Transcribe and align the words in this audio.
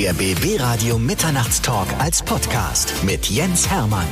Der 0.00 0.12
BB 0.12 0.60
Radio 0.60 0.96
Mitternachtstalk 0.96 1.88
als 1.98 2.22
Podcast 2.22 2.94
mit 3.02 3.28
Jens 3.30 3.68
Hermann. 3.68 4.06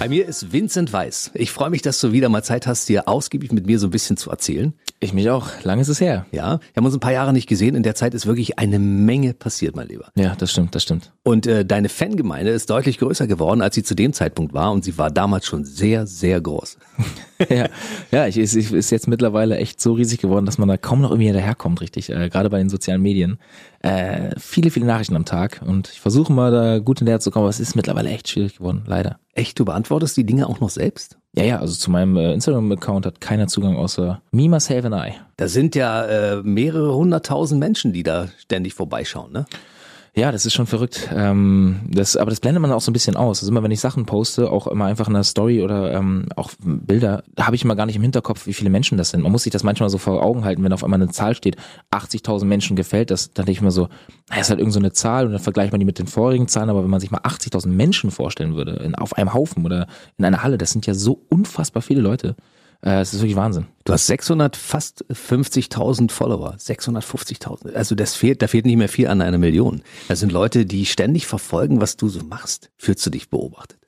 Bei 0.00 0.08
mir 0.08 0.26
ist 0.26 0.52
Vincent 0.52 0.92
Weiß. 0.92 1.30
Ich 1.34 1.52
freue 1.52 1.70
mich, 1.70 1.82
dass 1.82 2.00
du 2.00 2.10
wieder 2.10 2.28
mal 2.28 2.42
Zeit 2.42 2.66
hast, 2.66 2.88
dir 2.88 3.06
ausgiebig 3.06 3.52
mit 3.52 3.66
mir 3.66 3.78
so 3.78 3.86
ein 3.86 3.90
bisschen 3.90 4.16
zu 4.16 4.28
erzählen. 4.28 4.74
Ich 5.02 5.12
mich 5.12 5.28
auch. 5.30 5.48
Lange 5.64 5.82
ist 5.82 5.88
es 5.88 6.00
her. 6.00 6.26
Ja, 6.30 6.60
wir 6.60 6.76
haben 6.76 6.84
uns 6.84 6.94
ein 6.94 7.00
paar 7.00 7.12
Jahre 7.12 7.32
nicht 7.32 7.48
gesehen. 7.48 7.74
In 7.74 7.82
der 7.82 7.96
Zeit 7.96 8.14
ist 8.14 8.24
wirklich 8.24 8.60
eine 8.60 8.78
Menge 8.78 9.34
passiert, 9.34 9.74
mein 9.74 9.88
Lieber. 9.88 10.12
Ja, 10.14 10.36
das 10.36 10.52
stimmt, 10.52 10.76
das 10.76 10.84
stimmt. 10.84 11.10
Und 11.24 11.44
äh, 11.48 11.64
deine 11.64 11.88
Fangemeinde 11.88 12.52
ist 12.52 12.70
deutlich 12.70 12.98
größer 12.98 13.26
geworden, 13.26 13.62
als 13.62 13.74
sie 13.74 13.82
zu 13.82 13.96
dem 13.96 14.12
Zeitpunkt 14.12 14.54
war. 14.54 14.70
Und 14.70 14.84
sie 14.84 14.96
war 14.98 15.10
damals 15.10 15.44
schon 15.44 15.64
sehr, 15.64 16.06
sehr 16.06 16.40
groß. 16.40 16.78
ja, 17.50 17.68
ja, 18.12 18.28
ich, 18.28 18.38
ich 18.38 18.54
ist 18.54 18.90
jetzt 18.92 19.08
mittlerweile 19.08 19.56
echt 19.56 19.80
so 19.80 19.94
riesig 19.94 20.20
geworden, 20.20 20.46
dass 20.46 20.58
man 20.58 20.68
da 20.68 20.76
kaum 20.76 21.00
noch 21.00 21.10
irgendwie 21.10 21.26
hinterherkommt, 21.26 21.80
richtig. 21.80 22.08
Äh, 22.08 22.28
gerade 22.28 22.48
bei 22.48 22.58
den 22.58 22.68
sozialen 22.68 23.02
Medien. 23.02 23.38
Äh, 23.80 24.38
viele, 24.38 24.70
viele 24.70 24.86
Nachrichten 24.86 25.16
am 25.16 25.24
Tag. 25.24 25.62
Und 25.66 25.88
ich 25.88 26.00
versuche 26.00 26.32
mal 26.32 26.52
da 26.52 26.78
gut 26.78 27.00
hinterher 27.00 27.18
zu 27.18 27.32
kommen, 27.32 27.42
aber 27.42 27.50
es 27.50 27.58
ist 27.58 27.74
mittlerweile 27.74 28.08
echt 28.08 28.28
schwierig 28.28 28.58
geworden, 28.58 28.84
leider. 28.86 29.18
Echt, 29.34 29.58
du 29.58 29.64
beantwortest 29.64 30.16
die 30.16 30.26
Dinge 30.26 30.48
auch 30.48 30.60
noch 30.60 30.70
selbst? 30.70 31.18
Ja, 31.34 31.44
ja, 31.44 31.58
also 31.60 31.74
zu 31.74 31.90
meinem 31.90 32.16
äh, 32.16 32.32
Instagram-Account 32.34 33.06
hat 33.06 33.20
keiner 33.22 33.46
Zugang 33.46 33.76
außer 33.76 34.20
me, 34.32 34.50
myself 34.50 34.84
and 34.84 34.94
I. 34.94 35.14
Da 35.38 35.48
sind 35.48 35.74
ja 35.74 36.04
äh, 36.04 36.42
mehrere 36.42 36.94
hunderttausend 36.94 37.58
Menschen, 37.58 37.94
die 37.94 38.02
da 38.02 38.28
ständig 38.38 38.74
vorbeischauen, 38.74 39.32
ne? 39.32 39.46
Ja, 40.14 40.30
das 40.30 40.44
ist 40.44 40.52
schon 40.52 40.66
verrückt. 40.66 41.08
Ähm, 41.14 41.80
das, 41.88 42.18
aber 42.18 42.28
das 42.28 42.40
blendet 42.40 42.60
man 42.60 42.70
auch 42.70 42.82
so 42.82 42.90
ein 42.90 42.92
bisschen 42.92 43.16
aus. 43.16 43.40
Also 43.40 43.50
immer, 43.50 43.62
wenn 43.62 43.70
ich 43.70 43.80
Sachen 43.80 44.04
poste, 44.04 44.50
auch 44.50 44.66
immer 44.66 44.84
einfach 44.84 45.08
in 45.08 45.14
der 45.14 45.24
Story 45.24 45.62
oder 45.62 45.94
ähm, 45.94 46.26
auch 46.36 46.50
Bilder, 46.62 47.24
habe 47.40 47.56
ich 47.56 47.64
immer 47.64 47.76
gar 47.76 47.86
nicht 47.86 47.96
im 47.96 48.02
Hinterkopf, 48.02 48.46
wie 48.46 48.52
viele 48.52 48.68
Menschen 48.68 48.98
das 48.98 49.08
sind. 49.08 49.22
Man 49.22 49.32
muss 49.32 49.44
sich 49.44 49.52
das 49.54 49.62
manchmal 49.62 49.88
so 49.88 49.96
vor 49.96 50.22
Augen 50.22 50.44
halten, 50.44 50.62
wenn 50.64 50.72
auf 50.74 50.84
einmal 50.84 51.00
eine 51.00 51.10
Zahl 51.10 51.34
steht, 51.34 51.56
80.000 51.92 52.44
Menschen 52.44 52.76
gefällt 52.76 53.10
das, 53.10 53.32
dann 53.32 53.46
denke 53.46 53.56
ich 53.56 53.62
mir 53.62 53.70
so, 53.70 53.88
naja, 54.28 54.42
ist 54.42 54.50
halt 54.50 54.58
irgend 54.58 54.74
so 54.74 54.80
eine 54.80 54.92
Zahl 54.92 55.24
und 55.24 55.32
dann 55.32 55.40
vergleicht 55.40 55.72
man 55.72 55.78
die 55.78 55.86
mit 55.86 55.98
den 55.98 56.06
vorigen 56.06 56.46
Zahlen, 56.46 56.68
aber 56.68 56.82
wenn 56.82 56.90
man 56.90 57.00
sich 57.00 57.10
mal 57.10 57.22
80.000 57.22 57.68
Menschen 57.68 58.10
vorstellen 58.10 58.54
würde, 58.54 58.72
in, 58.84 58.94
auf 58.94 59.14
einem 59.16 59.32
Haufen 59.32 59.64
oder 59.64 59.86
in 60.18 60.26
einer 60.26 60.42
Halle, 60.42 60.58
das 60.58 60.72
sind 60.72 60.86
ja 60.86 60.92
so 60.92 61.24
unfassbar 61.30 61.80
viele 61.82 62.02
Leute. 62.02 62.36
Äh, 62.84 63.00
es 63.00 63.14
ist 63.14 63.20
wirklich 63.20 63.36
Wahnsinn. 63.36 63.66
Du 63.84 63.92
hast 63.92 64.06
600, 64.06 64.56
fast 64.56 65.04
50.000 65.10 66.10
Follower. 66.10 66.56
650.000. 66.58 67.74
Also 67.74 67.94
das 67.94 68.14
fehlt, 68.14 68.42
da 68.42 68.48
fehlt 68.48 68.66
nicht 68.66 68.76
mehr 68.76 68.88
viel 68.88 69.08
an 69.08 69.20
einer 69.20 69.38
Million. 69.38 69.82
Das 70.08 70.20
sind 70.20 70.32
Leute, 70.32 70.66
die 70.66 70.86
ständig 70.86 71.26
verfolgen, 71.26 71.80
was 71.80 71.96
du 71.96 72.08
so 72.08 72.20
machst. 72.24 72.70
Fühlst 72.76 73.04
du 73.06 73.10
dich 73.10 73.30
beobachtet? 73.30 73.78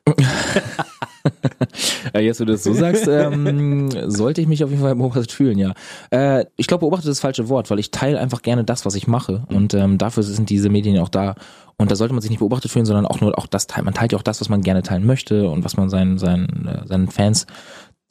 ja, 2.13 2.21
jetzt, 2.21 2.41
wo 2.41 2.45
du 2.45 2.53
das 2.53 2.63
so 2.63 2.75
sagst, 2.75 3.09
ähm, 3.09 3.89
sollte 4.11 4.43
ich 4.43 4.47
mich 4.47 4.63
auf 4.63 4.71
jeden 4.71 4.83
Fall 4.83 4.95
beobachtet 4.95 5.33
fühlen, 5.33 5.59
ja. 5.59 5.73
Äh, 6.11 6.45
ich 6.57 6.67
glaube, 6.67 6.81
beobachtet 6.81 7.07
ist 7.07 7.19
das 7.19 7.21
falsche 7.21 7.49
Wort, 7.49 7.71
weil 7.71 7.79
ich 7.79 7.91
teile 7.91 8.21
einfach 8.21 8.43
gerne 8.43 8.65
das, 8.65 8.85
was 8.85 8.95
ich 8.95 9.07
mache. 9.07 9.45
Und 9.49 9.73
ähm, 9.73 9.97
dafür 9.97 10.23
sind 10.23 10.51
diese 10.51 10.69
Medien 10.69 10.99
auch 10.99 11.09
da. 11.09 11.37
Und 11.77 11.91
da 11.91 11.97
sollte 11.97 12.15
man 12.15 12.21
sich 12.21 12.31
nicht 12.31 12.41
beobachtet 12.41 12.71
fühlen, 12.71 12.85
sondern 12.85 13.07
auch 13.07 13.21
nur 13.21 13.37
auch 13.39 13.47
das 13.47 13.67
teilen. 13.67 13.87
Man 13.87 13.95
teilt 13.95 14.13
ja 14.13 14.19
auch 14.19 14.23
das, 14.23 14.41
was 14.41 14.49
man 14.49 14.61
gerne 14.61 14.83
teilen 14.83 15.07
möchte 15.07 15.49
und 15.49 15.65
was 15.65 15.77
man 15.77 15.89
seinen, 15.89 16.19
seinen, 16.19 16.69
äh, 16.69 16.87
seinen 16.87 17.09
Fans 17.09 17.47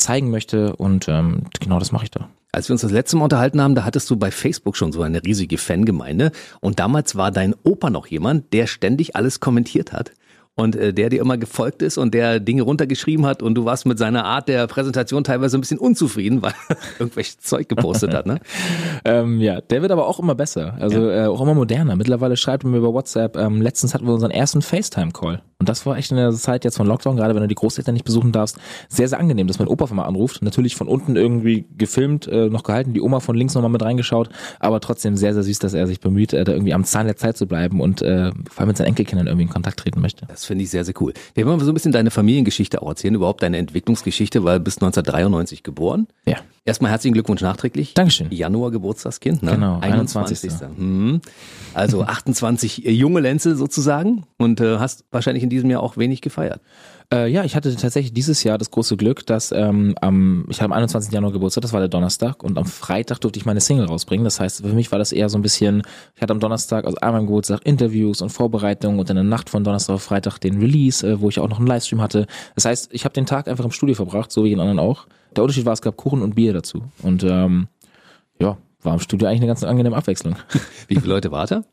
zeigen 0.03 0.29
möchte 0.29 0.75
und 0.75 1.07
ähm, 1.07 1.43
genau 1.59 1.79
das 1.79 1.91
mache 1.91 2.05
ich 2.05 2.11
da. 2.11 2.29
Als 2.51 2.69
wir 2.69 2.73
uns 2.73 2.81
das 2.81 2.91
letzte 2.91 3.17
Mal 3.17 3.23
unterhalten 3.23 3.59
haben, 3.61 3.73
da 3.73 3.83
hattest 3.83 4.09
du 4.11 4.15
bei 4.15 4.29
Facebook 4.29 4.77
schon 4.77 4.91
so 4.91 5.01
eine 5.01 5.23
riesige 5.23 5.57
Fangemeinde 5.57 6.31
und 6.61 6.79
damals 6.79 7.15
war 7.15 7.31
dein 7.31 7.55
Opa 7.63 7.89
noch 7.89 8.05
jemand, 8.05 8.53
der 8.53 8.67
ständig 8.67 9.15
alles 9.15 9.39
kommentiert 9.39 9.91
hat 9.91 10.11
und 10.55 10.75
äh, 10.75 10.93
der 10.93 11.09
dir 11.09 11.19
immer 11.19 11.37
gefolgt 11.37 11.81
ist 11.81 11.97
und 11.97 12.13
der 12.13 12.39
Dinge 12.39 12.61
runtergeschrieben 12.61 13.25
hat 13.25 13.41
und 13.41 13.55
du 13.55 13.65
warst 13.65 13.85
mit 13.85 13.97
seiner 13.97 14.25
Art 14.25 14.47
der 14.47 14.67
Präsentation 14.67 15.23
teilweise 15.23 15.57
ein 15.57 15.61
bisschen 15.61 15.79
unzufrieden, 15.79 16.41
weil 16.43 16.53
er 16.69 16.77
irgendwelches 16.99 17.39
Zeug 17.39 17.69
gepostet 17.69 18.13
hat, 18.13 18.25
ne? 18.25 18.39
ähm, 19.05 19.39
ja, 19.39 19.61
der 19.61 19.81
wird 19.81 19.91
aber 19.91 20.07
auch 20.07 20.19
immer 20.19 20.35
besser, 20.35 20.75
also 20.79 21.09
ja. 21.09 21.25
äh, 21.25 21.27
auch 21.27 21.41
immer 21.41 21.55
moderner. 21.55 21.95
Mittlerweile 21.95 22.37
schreibt 22.37 22.63
er 22.63 22.69
mir 22.69 22.77
über 22.77 22.93
WhatsApp, 22.93 23.35
ähm, 23.35 23.61
letztens 23.61 23.93
hatten 23.93 24.05
wir 24.05 24.13
unseren 24.13 24.31
ersten 24.31 24.61
FaceTime-Call 24.61 25.41
und 25.64 25.69
das 25.69 25.86
war 25.86 25.95
echt 25.95 26.11
in 26.11 26.17
der 26.17 26.33
Zeit 26.33 26.66
jetzt 26.66 26.75
von 26.75 26.86
Lockdown, 26.86 27.16
gerade 27.16 27.33
wenn 27.36 27.42
du 27.42 27.47
die 27.47 27.56
Großeltern 27.56 27.93
nicht 27.93 28.04
besuchen 28.04 28.33
darfst, 28.33 28.58
sehr, 28.89 29.08
sehr 29.08 29.17
angenehm, 29.17 29.48
dass 29.48 29.60
mein 29.60 29.70
Opa 29.70 29.87
von 29.87 29.95
mal 29.95 30.04
anruft, 30.04 30.42
natürlich 30.42 30.76
von 30.76 30.89
unten 30.89 31.15
irgendwie 31.15 31.64
gefilmt, 31.77 32.27
äh, 32.27 32.49
noch 32.49 32.64
gehalten, 32.64 32.92
die 32.92 32.99
Oma 32.99 33.21
von 33.21 33.33
links 33.37 33.54
nochmal 33.54 33.71
mit 33.71 33.82
reingeschaut, 33.82 34.27
aber 34.60 34.82
trotzdem 34.82 35.15
sehr, 35.15 35.33
sehr 35.33 35.43
süß, 35.43 35.60
dass 35.60 35.73
er 35.73 35.87
sich 35.87 36.02
bemüht, 36.02 36.33
äh, 36.33 36.43
da 36.43 36.52
irgendwie 36.52 36.73
am 36.73 36.83
Zahn 36.83 37.05
der 37.05 37.15
Zeit 37.15 37.37
zu 37.37 37.48
bleiben 37.48 37.80
und 37.80 38.02
äh, 38.02 38.32
vor 38.49 38.60
allem 38.60 38.67
mit 38.67 38.76
seinen 38.76 38.87
Enkelkindern 38.87 39.27
irgendwie 39.27 39.43
in 39.43 39.49
Kontakt 39.49 39.80
treten 39.80 40.02
möchte. 40.02 40.26
Das 40.26 40.43
finde 40.43 40.65
ich 40.65 40.70
sehr, 40.70 40.83
sehr 40.83 40.95
cool. 40.99 41.14
Wir 41.33 41.45
wollen 41.45 41.60
mal 41.60 41.64
so 41.64 41.71
ein 41.71 41.76
bisschen 41.76 41.93
deine 41.93 42.11
Familiengeschichte 42.11 42.82
auch 42.82 42.89
erzählen, 42.89 43.16
überhaupt 43.16 43.42
deine 43.42 43.58
Entwicklungsgeschichte, 43.58 44.43
weil 44.43 44.58
du 44.58 44.66
bist 44.66 44.82
1993 44.82 45.64
geboren. 45.64 46.08
Ja. 46.26 46.39
Erstmal 46.66 46.92
herzlichen 46.92 47.14
Glückwunsch 47.14 47.42
nachträglich. 47.42 47.93
Dankeschön. 47.93 48.27
Januar 48.32 48.71
Geburtstagskind, 48.71 49.43
ne? 49.43 49.52
Genau, 49.52 49.80
21. 49.82 50.49
21. 50.49 50.77
Mhm. 50.77 51.21
Also 51.73 52.04
28 52.04 52.77
junge 52.86 53.20
Lenze 53.20 53.58
sozusagen 53.58 54.23
und 54.37 54.61
äh, 54.61 54.77
hast 54.77 55.04
wahrscheinlich 55.11 55.43
in 55.43 55.49
diesem 55.53 55.69
Jahr 55.69 55.81
auch 55.81 55.97
wenig 55.97 56.21
gefeiert. 56.21 56.61
Äh, 57.14 57.27
ja, 57.30 57.43
ich 57.43 57.55
hatte 57.55 57.75
tatsächlich 57.75 58.14
dieses 58.14 58.43
Jahr 58.43 58.58
das 58.58 58.71
große 58.71 58.97
Glück, 58.97 59.25
dass 59.25 59.52
ähm, 59.52 59.95
am, 60.02 60.45
ich 60.49 60.58
hatte 60.58 60.65
am 60.65 60.73
21. 60.73 61.14
Januar 61.14 61.31
Geburtstag, 61.31 61.61
das 61.61 61.73
war 61.73 61.80
der 61.80 61.89
Donnerstag, 61.89 62.43
und 62.43 62.58
am 62.58 62.65
Freitag 62.65 63.19
durfte 63.19 63.37
ich 63.37 63.45
meine 63.45 63.61
Single 63.61 63.86
rausbringen. 63.86 64.23
Das 64.23 64.39
heißt, 64.39 64.61
für 64.61 64.73
mich 64.73 64.92
war 64.92 64.99
das 64.99 65.11
eher 65.11 65.30
so 65.30 65.37
ein 65.37 65.42
bisschen, 65.42 65.83
ich 66.15 66.21
hatte 66.21 66.33
am 66.33 66.39
Donnerstag, 66.39 66.86
also 66.86 66.97
einmal 66.97 67.21
am 67.21 67.27
Geburtstag 67.27 67.61
Interviews 67.65 68.21
und 68.21 68.30
Vorbereitungen 68.30 68.99
und 68.99 69.09
in 69.09 69.15
der 69.15 69.23
Nacht 69.23 69.49
von 69.49 69.63
Donnerstag 69.63 69.95
auf 69.95 70.03
Freitag 70.03 70.39
den 70.39 70.59
Release, 70.59 71.08
äh, 71.08 71.21
wo 71.21 71.30
ich 71.30 71.39
auch 71.39 71.49
noch 71.49 71.59
einen 71.59 71.67
Livestream 71.67 72.02
hatte. 72.02 72.25
Das 72.55 72.65
heißt, 72.65 72.89
ich 72.92 73.05
habe 73.05 73.13
den 73.13 73.25
Tag 73.25 73.47
einfach 73.47 73.65
im 73.65 73.71
Studio 73.71 73.95
verbracht, 73.95 74.31
so 74.31 74.43
wie 74.43 74.49
den 74.49 74.59
anderen 74.59 74.80
auch. 74.80 75.05
Der 75.36 75.43
Unterschied 75.43 75.65
war, 75.65 75.73
es 75.73 75.81
gab 75.81 75.97
Kuchen 75.97 76.21
und 76.21 76.36
Bier 76.36 76.53
dazu. 76.53 76.83
Und 77.02 77.23
ähm, 77.23 77.67
war 78.86 78.94
im 78.94 78.99
Studio 78.99 79.27
eigentlich 79.27 79.42
eine 79.42 79.48
ganz 79.48 79.64
angenehme 79.64 79.95
Abwechslung. 79.95 80.36
Wie 80.88 80.95
viele 80.95 81.14
Leute 81.14 81.32
wart 81.32 81.52
ihr? 81.52 81.64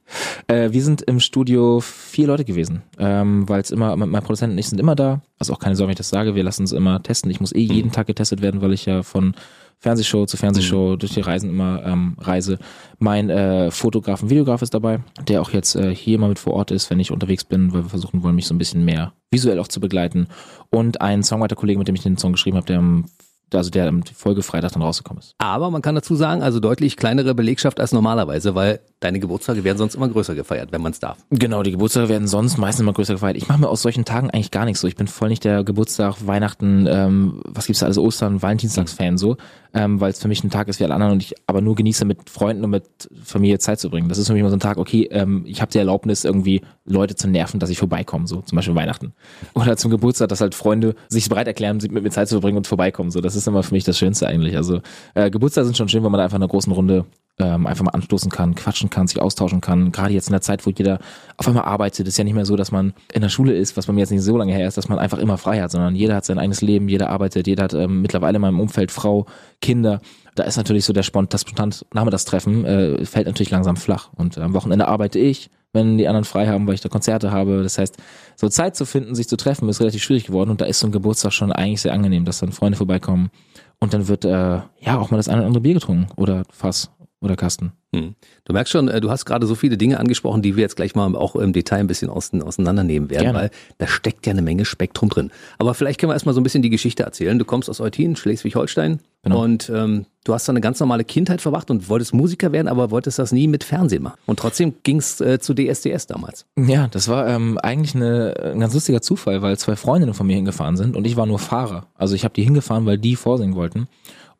Äh, 0.47 0.73
wir 0.73 0.83
sind 0.83 1.03
im 1.03 1.21
Studio 1.21 1.81
vier 1.81 2.27
Leute 2.27 2.45
gewesen, 2.45 2.83
ähm, 2.99 3.49
weil 3.49 3.61
es 3.61 3.71
immer, 3.71 3.97
mein 3.97 4.23
Produzent 4.23 4.53
und 4.53 4.59
ich 4.59 4.69
sind 4.69 4.79
immer 4.79 4.95
da. 4.95 5.23
Also 5.39 5.53
auch 5.53 5.59
keine 5.59 5.77
Sorge, 5.77 5.89
wenn 5.89 5.93
ich 5.93 5.99
das 5.99 6.11
sage, 6.11 6.35
wir 6.35 6.43
lassen 6.43 6.63
uns 6.63 6.73
immer 6.73 7.03
testen. 7.03 7.31
Ich 7.31 7.41
muss 7.41 7.55
eh 7.55 7.61
jeden 7.61 7.89
mhm. 7.89 7.93
Tag 7.93 8.07
getestet 8.07 8.43
werden, 8.43 8.61
weil 8.61 8.73
ich 8.73 8.87
ja 8.87 9.03
von 9.03 9.35
Fernsehshow 9.79 10.27
zu 10.27 10.37
Fernsehshow 10.37 10.93
mhm. 10.93 10.99
durch 10.99 11.15
die 11.15 11.21
Reisen 11.21 11.51
immer 11.51 11.83
ähm, 11.85 12.17
reise. 12.21 12.59
Mein 12.99 13.31
äh, 13.31 13.71
Fotograf 13.71 14.23
und 14.23 14.31
Videograf 14.31 14.61
ist 14.61 14.75
dabei, 14.75 15.01
der 15.27 15.41
auch 15.41 15.51
jetzt 15.51 15.75
äh, 15.75 15.95
hier 15.95 16.19
mal 16.19 16.29
mit 16.29 16.39
vor 16.39 16.53
Ort 16.53 16.71
ist, 16.71 16.91
wenn 16.91 17.01
ich 17.01 17.11
unterwegs 17.11 17.45
bin, 17.45 17.73
weil 17.73 17.85
wir 17.85 17.91
versuchen 17.91 18.23
wollen, 18.23 18.35
mich 18.35 18.47
so 18.47 18.55
ein 18.55 18.59
bisschen 18.59 18.85
mehr 18.85 19.15
visuell 19.31 19.59
auch 19.59 19.69
zu 19.69 19.81
begleiten. 19.81 20.29
Und 20.71 21.01
ein 21.01 21.23
Songwriter-Kollege, 21.23 21.79
mit 21.79 21.89
dem 21.89 21.95
ich 21.95 22.03
den 22.03 22.19
Song 22.19 22.33
geschrieben 22.33 22.59
habe, 22.59 22.67
der 22.67 22.79
am 22.79 23.07
also 23.55 23.71
der 23.71 23.89
am 23.89 24.03
Folge 24.05 24.43
Freitag 24.43 24.73
dann 24.73 24.83
rausgekommen 24.83 25.23
ist. 25.23 25.35
Aber 25.39 25.71
man 25.71 25.83
kann 25.83 25.95
dazu 25.95 26.15
sagen, 26.15 26.43
also 26.43 26.61
deutlich 26.61 26.97
kleinere 26.97 27.35
Belegschaft 27.35 27.81
als 27.81 27.93
normalerweise, 27.93 28.55
weil 28.55 28.81
deine 29.01 29.21
Geburtstage 29.21 29.65
werden 29.65 29.79
sonst 29.79 29.95
immer 29.95 30.09
größer 30.09 30.35
gefeiert, 30.35 30.73
wenn 30.73 30.83
man 30.83 30.93
es 30.93 31.01
darf. 31.01 31.19
Genau, 31.31 31.63
die 31.63 31.73
Geburtstage 31.73 32.09
werden 32.09 32.29
sonst 32.29 32.59
meistens 32.59 32.83
immer 32.83 32.93
größer 32.93 33.15
gefeiert. 33.15 33.37
Ich 33.37 33.49
mache 33.49 33.61
mir 33.61 33.69
aus 33.69 33.83
solchen 33.83 34.05
Tagen 34.05 34.31
eigentlich 34.31 34.51
gar 34.51 34.65
nichts 34.65 34.81
so. 34.81 34.89
Ich 34.89 34.97
bin 34.97 35.09
voll 35.09 35.29
nicht 35.29 35.45
der 35.45 35.65
Geburtstag, 35.65 36.27
Weihnachten, 36.27 36.87
ähm, 36.89 37.43
was 37.45 37.67
gibt's 37.67 37.81
da 37.81 37.87
alles, 37.87 37.99
Ostern, 37.99 38.43
Valentinstagsfan 38.43 39.19
so, 39.19 39.37
ähm, 39.75 40.01
weil 40.01 40.11
es 40.11 40.21
für 40.21 40.29
mich 40.29 40.43
ein 40.43 40.51
Tag 40.51 40.69
ist 40.69 40.81
wie 40.81 40.85
alle 40.85 40.95
anderen 40.95 41.13
und 41.15 41.23
ich 41.23 41.35
aber 41.47 41.61
nur 41.61 41.75
genieße, 41.75 42.05
mit 42.05 42.29
Freunden 42.31 42.65
und 42.65 42.71
mit 42.71 42.85
Familie 43.23 43.59
Zeit 43.59 43.81
zu 43.81 43.91
bringen. 43.91 44.09
Das 44.09 44.19
ist 44.19 44.27
für 44.27 44.33
mich 44.33 44.41
immer 44.41 44.51
so 44.51 44.57
ein 44.57 44.61
Tag, 44.61 44.79
okay, 44.79 45.09
ähm, 45.11 45.45
ich 45.47 45.61
habe 45.61 45.71
die 45.71 45.79
Erlaubnis, 45.79 46.25
irgendwie 46.25 46.63
Leute 46.85 47.15
zu 47.15 47.29
nerven, 47.29 47.61
dass 47.61 47.71
ich 47.71 47.79
vorbeikomme, 47.79 48.27
so 48.27 48.43
zum 48.43 48.57
Beispiel 48.57 48.75
Weihnachten. 48.75 49.13
Oder 49.55 49.77
zum 49.77 49.91
Geburtstag, 49.91 50.29
dass 50.29 50.41
halt 50.41 50.55
Freunde 50.55 50.95
sich 51.09 51.29
bereit 51.29 51.47
erklären, 51.47 51.79
mit 51.91 52.03
mir 52.03 52.11
Zeit 52.11 52.29
zu 52.29 52.35
verbringen 52.35 52.59
und 52.59 52.67
vorbeikommen. 52.67 53.11
So, 53.11 53.21
das 53.21 53.37
ist 53.37 53.47
immer 53.47 53.63
für 53.63 53.75
mich 53.75 53.85
das 53.85 53.99
Schönste 53.99 54.27
eigentlich. 54.27 54.57
Also 54.57 54.81
äh, 55.15 55.31
Geburtstage 55.31 55.67
sind 55.67 55.77
schon 55.77 55.89
schön, 55.89 56.03
wenn 56.03 56.13
man 56.13 56.19
da 56.19 56.25
einfach 56.25 56.37
in 56.37 56.43
einer 56.43 56.51
großen 56.51 56.73
Runde 56.73 57.05
ähm, 57.41 57.67
einfach 57.67 57.85
mal 57.85 57.91
anstoßen 57.93 58.31
kann, 58.31 58.55
quatschen 58.55 58.91
kann, 58.91 59.07
sich 59.07 59.21
austauschen 59.21 59.61
kann. 59.61 59.93
Gerade 59.93 60.13
jetzt 60.13 60.29
in 60.29 60.33
der 60.33 60.41
Zeit, 60.41 60.67
wo 60.67 60.71
jeder 60.71 60.99
auf 61.37 61.49
einmal 61.49 61.65
arbeitet, 61.65 62.07
ist 62.07 62.19
ja 62.19 62.25
nicht 62.25 62.35
mehr 62.35 62.47
so, 62.47 62.57
dass 62.57 62.73
man 62.73 62.93
in 63.13 63.23
der 63.23 63.29
Schule 63.29 63.55
ist, 63.55 63.77
was 63.77 63.87
bei 63.87 63.93
mir 63.93 64.01
jetzt 64.01 64.11
nicht 64.11 64.23
so 64.23 64.37
lange 64.37 64.53
her 64.53 64.69
ist, 64.69 64.77
dass 64.77 64.89
man 64.89 64.99
einfach 64.99 65.19
immer 65.19 65.39
frei 65.39 65.61
hat, 65.61 65.71
sondern 65.71 65.95
jeder 65.95 66.17
hat 66.17 66.25
sein 66.25 66.39
eigenes 66.39 66.61
Leben, 66.61 66.89
jeder 66.89 67.11
arbeitet, 67.11 67.47
jeder 67.47 67.65
hat 67.65 67.75
ähm, 67.75 68.03
mittlerweile 68.03 68.37
in 68.37 68.43
meinem 68.43 68.61
Umfeld 68.61 68.91
Frau, 68.91 69.27
Kinder. 69.61 70.01
Da 70.35 70.45
ist 70.45 70.57
natürlich 70.57 70.85
so 70.85 70.93
der 70.93 71.03
Spont, 71.03 71.35
das 71.35 71.43
spontan 71.43 71.75
Nachmittagstreffen 71.93 72.65
äh, 72.65 73.05
fällt 73.05 73.27
natürlich 73.27 73.51
langsam 73.51 73.77
flach. 73.77 74.11
Und 74.15 74.39
am 74.39 74.55
Wochenende 74.55 74.87
arbeite 74.87 75.19
ich, 75.19 75.51
wenn 75.73 75.99
die 75.99 76.09
anderen 76.09 76.25
frei 76.25 76.47
haben, 76.47 76.67
weil 76.67 76.75
ich 76.75 76.81
da 76.81 76.89
Konzerte 76.89 77.31
habe. 77.31 77.63
Das 77.63 77.79
heißt, 77.79 77.97
so 78.37 78.49
Zeit 78.49 78.77
zu 78.77 78.85
finden, 78.85 79.15
sich 79.15 79.29
zu 79.29 79.37
treffen, 79.37 79.69
ist 79.69 79.81
relativ 79.81 80.03
schwierig 80.03 80.25
geworden. 80.25 80.51
Und 80.51 80.61
da 80.61 80.65
ist 80.65 80.81
so 80.81 80.87
ein 80.87 80.93
Geburtstag 80.93 81.33
schon 81.33 81.53
eigentlich 81.53 81.83
sehr 81.83 81.93
angenehm, 81.93 82.25
dass 82.25 82.41
dann 82.41 82.53
Freunde 82.53 82.77
vorbeikommen. 82.77 83.31
Und 83.79 83.95
dann 83.95 84.09
wird 84.09 84.25
äh, 84.25 84.61
ja 84.81 84.99
auch 84.99 85.11
mal 85.11 85.17
das 85.17 85.29
eine 85.29 85.39
oder 85.39 85.47
andere 85.47 85.63
Bier 85.63 85.75
getrunken 85.75 86.09
oder 86.17 86.43
Fass 86.51 86.91
oder 87.21 87.37
Kasten. 87.37 87.73
Hm. 87.95 88.15
Du 88.45 88.53
merkst 88.53 88.73
schon, 88.73 88.89
äh, 88.89 89.01
du 89.01 89.11
hast 89.11 89.25
gerade 89.25 89.47
so 89.47 89.55
viele 89.55 89.77
Dinge 89.77 90.01
angesprochen, 90.01 90.43
die 90.43 90.57
wir 90.57 90.63
jetzt 90.63 90.77
gleich 90.77 90.95
mal 90.95 91.15
auch 91.17 91.37
im 91.37 91.53
Detail 91.53 91.79
ein 91.79 91.87
bisschen 91.87 92.09
auseinandernehmen 92.09 93.11
werden, 93.11 93.25
Gerne. 93.25 93.39
weil 93.39 93.51
da 93.79 93.87
steckt 93.87 94.27
ja 94.27 94.33
eine 94.33 94.43
Menge 94.43 94.65
Spektrum 94.65 95.11
drin. 95.11 95.31
Aber 95.59 95.75
vielleicht 95.75 96.01
können 96.01 96.11
wir 96.11 96.15
erstmal 96.15 96.35
so 96.35 96.41
ein 96.41 96.45
bisschen 96.45 96.63
die 96.63 96.71
Geschichte 96.71 97.03
erzählen. 97.03 97.39
Du 97.39 97.45
kommst 97.45 97.69
aus 97.69 97.81
Eutin, 97.81 98.17
Schleswig-Holstein 98.17 99.01
genau. 99.23 99.43
und 99.43 99.71
ähm, 99.75 100.07
du 100.25 100.33
hast 100.33 100.49
da 100.49 100.53
eine 100.53 100.61
ganz 100.61 100.81
normale 100.81 101.05
Kindheit 101.05 101.43
verbracht 101.43 101.71
und 101.71 101.89
wolltest 101.89 102.15
Musiker 102.15 102.53
werden, 102.53 102.69
aber 102.69 102.91
wolltest 102.91 103.19
das 103.19 103.33
nie 103.33 103.49
mit 103.49 103.65
Fernsehen 103.65 104.03
machen. 104.03 104.19
Und 104.25 104.39
trotzdem 104.39 104.75
ging's 104.83 105.21
äh, 105.21 105.41
zu 105.41 105.53
DSDS 105.53 106.07
damals. 106.07 106.47
Ja, 106.57 106.89
das 106.89 107.09
war 107.09 107.29
ähm, 107.29 107.59
eigentlich 107.59 107.95
eine, 107.95 108.35
ein 108.55 108.61
ganz 108.61 108.73
lustiger 108.73 109.03
Zufall, 109.03 109.43
weil 109.43 109.59
zwei 109.59 109.77
Freundinnen 109.77 110.15
von 110.15 110.27
mir 110.27 110.37
hingefahren 110.37 110.77
sind 110.77 110.97
und 110.97 111.07
ich 111.07 111.17
war 111.17 111.27
nur 111.27 111.39
Fahrer. 111.39 111.89
Also 111.97 112.15
ich 112.15 112.25
habe 112.25 112.35
die 112.35 112.45
hingefahren, 112.45 112.87
weil 112.87 112.99
die 112.99 113.17
vorsingen 113.17 113.57
wollten. 113.57 113.89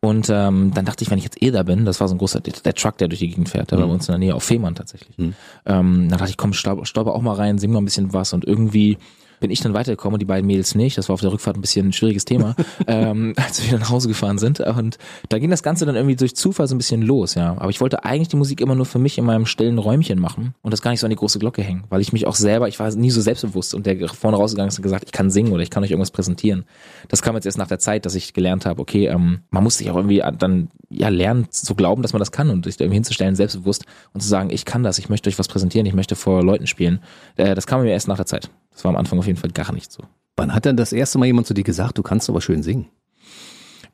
Und 0.03 0.31
ähm, 0.31 0.73
dann 0.75 0.87
dachte 0.87 1.05
ich, 1.05 1.11
wenn 1.11 1.19
ich 1.19 1.25
jetzt 1.25 1.43
eh 1.43 1.51
da 1.51 1.63
bin, 1.63 1.85
das 1.85 2.01
war 2.01 2.09
so 2.09 2.15
ein 2.15 2.19
großer, 2.19 2.41
der 2.41 2.75
Truck, 2.75 2.97
der 2.97 3.09
durch 3.09 3.19
die 3.21 3.29
Gegend 3.29 3.51
fährt, 3.51 3.71
der 3.71 3.79
war 3.79 3.85
Mhm. 3.85 3.91
bei 3.91 3.95
uns 3.97 4.09
in 4.09 4.13
der 4.13 4.19
Nähe 4.19 4.35
auf 4.35 4.43
Fehmarn 4.45 4.75
tatsächlich. 4.75 5.15
Ähm, 5.19 5.35
dann 5.67 6.09
dachte 6.09 6.31
ich, 6.31 6.39
komm, 6.39 6.55
stauber 6.55 7.15
auch 7.15 7.21
mal 7.21 7.35
rein, 7.35 7.59
sing 7.59 7.71
mal 7.71 7.81
ein 7.81 7.85
bisschen 7.85 8.13
was 8.15 8.33
und 8.33 8.47
irgendwie 8.47 8.97
bin 9.41 9.51
ich 9.51 9.61
dann 9.61 9.75
weitergekommen 9.75 10.15
und 10.15 10.21
die 10.21 10.27
beiden 10.27 10.47
Mädels 10.47 10.75
nicht. 10.75 10.97
Das 10.99 11.09
war 11.09 11.15
auf 11.15 11.21
der 11.21 11.33
Rückfahrt 11.33 11.57
ein 11.57 11.61
bisschen 11.61 11.89
ein 11.89 11.93
schwieriges 11.93 12.25
Thema, 12.25 12.55
ähm, 12.87 13.33
als 13.37 13.69
wir 13.69 13.79
nach 13.79 13.91
Hause 13.91 14.09
gefahren 14.09 14.39
sind. 14.39 14.61
Und 14.61 14.99
da 15.29 15.39
ging 15.39 15.51
das 15.51 15.63
Ganze 15.63 15.87
dann 15.87 15.97
irgendwie 15.97 16.17
durch 16.17 16.37
Zufall 16.37 16.69
so 16.69 16.75
ein 16.75 16.79
bisschen 16.79 17.03
los, 17.03 17.35
ja. 17.35 17.57
Aber 17.57 17.71
ich 17.71 17.81
wollte 17.81 18.05
eigentlich 18.05 18.29
die 18.29 18.37
Musik 18.37 18.61
immer 18.61 18.75
nur 18.75 18.87
für 18.87 18.99
mich 18.99 19.19
in 19.19 19.25
meinem 19.25 19.47
stillen 19.47 19.79
Räumchen 19.79 20.21
machen 20.21 20.55
und 20.63 20.73
das 20.73 20.83
gar 20.83 20.91
nicht 20.91 21.01
so 21.01 21.07
an 21.07 21.11
die 21.11 21.17
große 21.17 21.39
Glocke 21.39 21.63
hängen, 21.63 21.85
weil 21.89 22.01
ich 22.01 22.13
mich 22.13 22.27
auch 22.27 22.35
selber, 22.35 22.69
ich 22.69 22.79
war 22.79 22.95
nie 22.95 23.11
so 23.11 23.21
selbstbewusst 23.21 23.75
und 23.75 23.87
der 23.87 24.09
vorne 24.09 24.37
rausgegangen 24.37 24.69
ist 24.69 24.79
und 24.79 24.83
gesagt, 24.83 25.05
ich 25.07 25.13
kann 25.13 25.31
singen 25.31 25.53
oder 25.53 25.63
ich 25.63 25.71
kann 25.71 25.83
euch 25.83 25.91
irgendwas 25.91 26.11
präsentieren. 26.11 26.65
Das 27.09 27.23
kam 27.23 27.35
jetzt 27.35 27.47
erst 27.47 27.59
nach 27.59 27.69
der 27.69 27.79
Zeit, 27.79 28.07
dass 28.07 28.15
ich 28.15 28.35
gelernt 28.35 28.67
habe, 28.67 28.81
okay, 28.81 29.07
ähm, 29.07 29.41
man 29.51 29.65
muss 29.65 29.79
sich 29.79 29.91
auch 29.91 29.97
irgendwie 29.97 30.23
dann 30.39 30.69
ja 30.91 31.09
lernen 31.09 31.47
zu 31.51 31.75
glauben, 31.75 32.03
dass 32.03 32.13
man 32.13 32.21
das 32.21 32.33
kann 32.33 32.51
und 32.51 32.65
sich 32.65 32.77
da 32.77 32.85
irgendwie 32.85 32.97
hinzustellen, 32.97 33.37
selbstbewusst 33.37 33.87
und 34.13 34.21
zu 34.21 34.29
sagen, 34.29 34.51
ich 34.51 34.65
kann 34.65 34.83
das, 34.83 34.99
ich 34.99 35.09
möchte 35.09 35.31
euch 35.31 35.39
was 35.39 35.49
präsentieren, 35.49 35.87
ich 35.87 35.95
möchte 35.95 36.17
vor 36.17 36.43
Leuten 36.43 36.67
spielen. 36.67 37.01
Äh, 37.37 37.55
das 37.55 37.67
kam 37.67 37.83
mir 37.83 37.91
erst 37.91 38.09
nach 38.09 38.17
der 38.17 38.27
Zeit. 38.27 38.51
Das 38.71 38.85
war 38.85 38.91
am 38.91 38.97
Anfang 38.97 39.19
auf 39.19 39.27
jeden 39.27 39.39
Fall 39.39 39.51
gar 39.51 39.73
nicht 39.73 39.93
so. 39.93 40.03
Wann 40.37 40.55
hat 40.55 40.65
denn 40.65 40.77
das 40.77 40.93
erste 40.93 41.19
Mal 41.19 41.27
jemand 41.27 41.47
zu 41.47 41.55
dir 41.55 41.65
gesagt, 41.65 41.99
du 41.99 42.03
kannst 42.03 42.29
aber 42.31 42.41
schön 42.41 42.63
singen? 42.63 42.89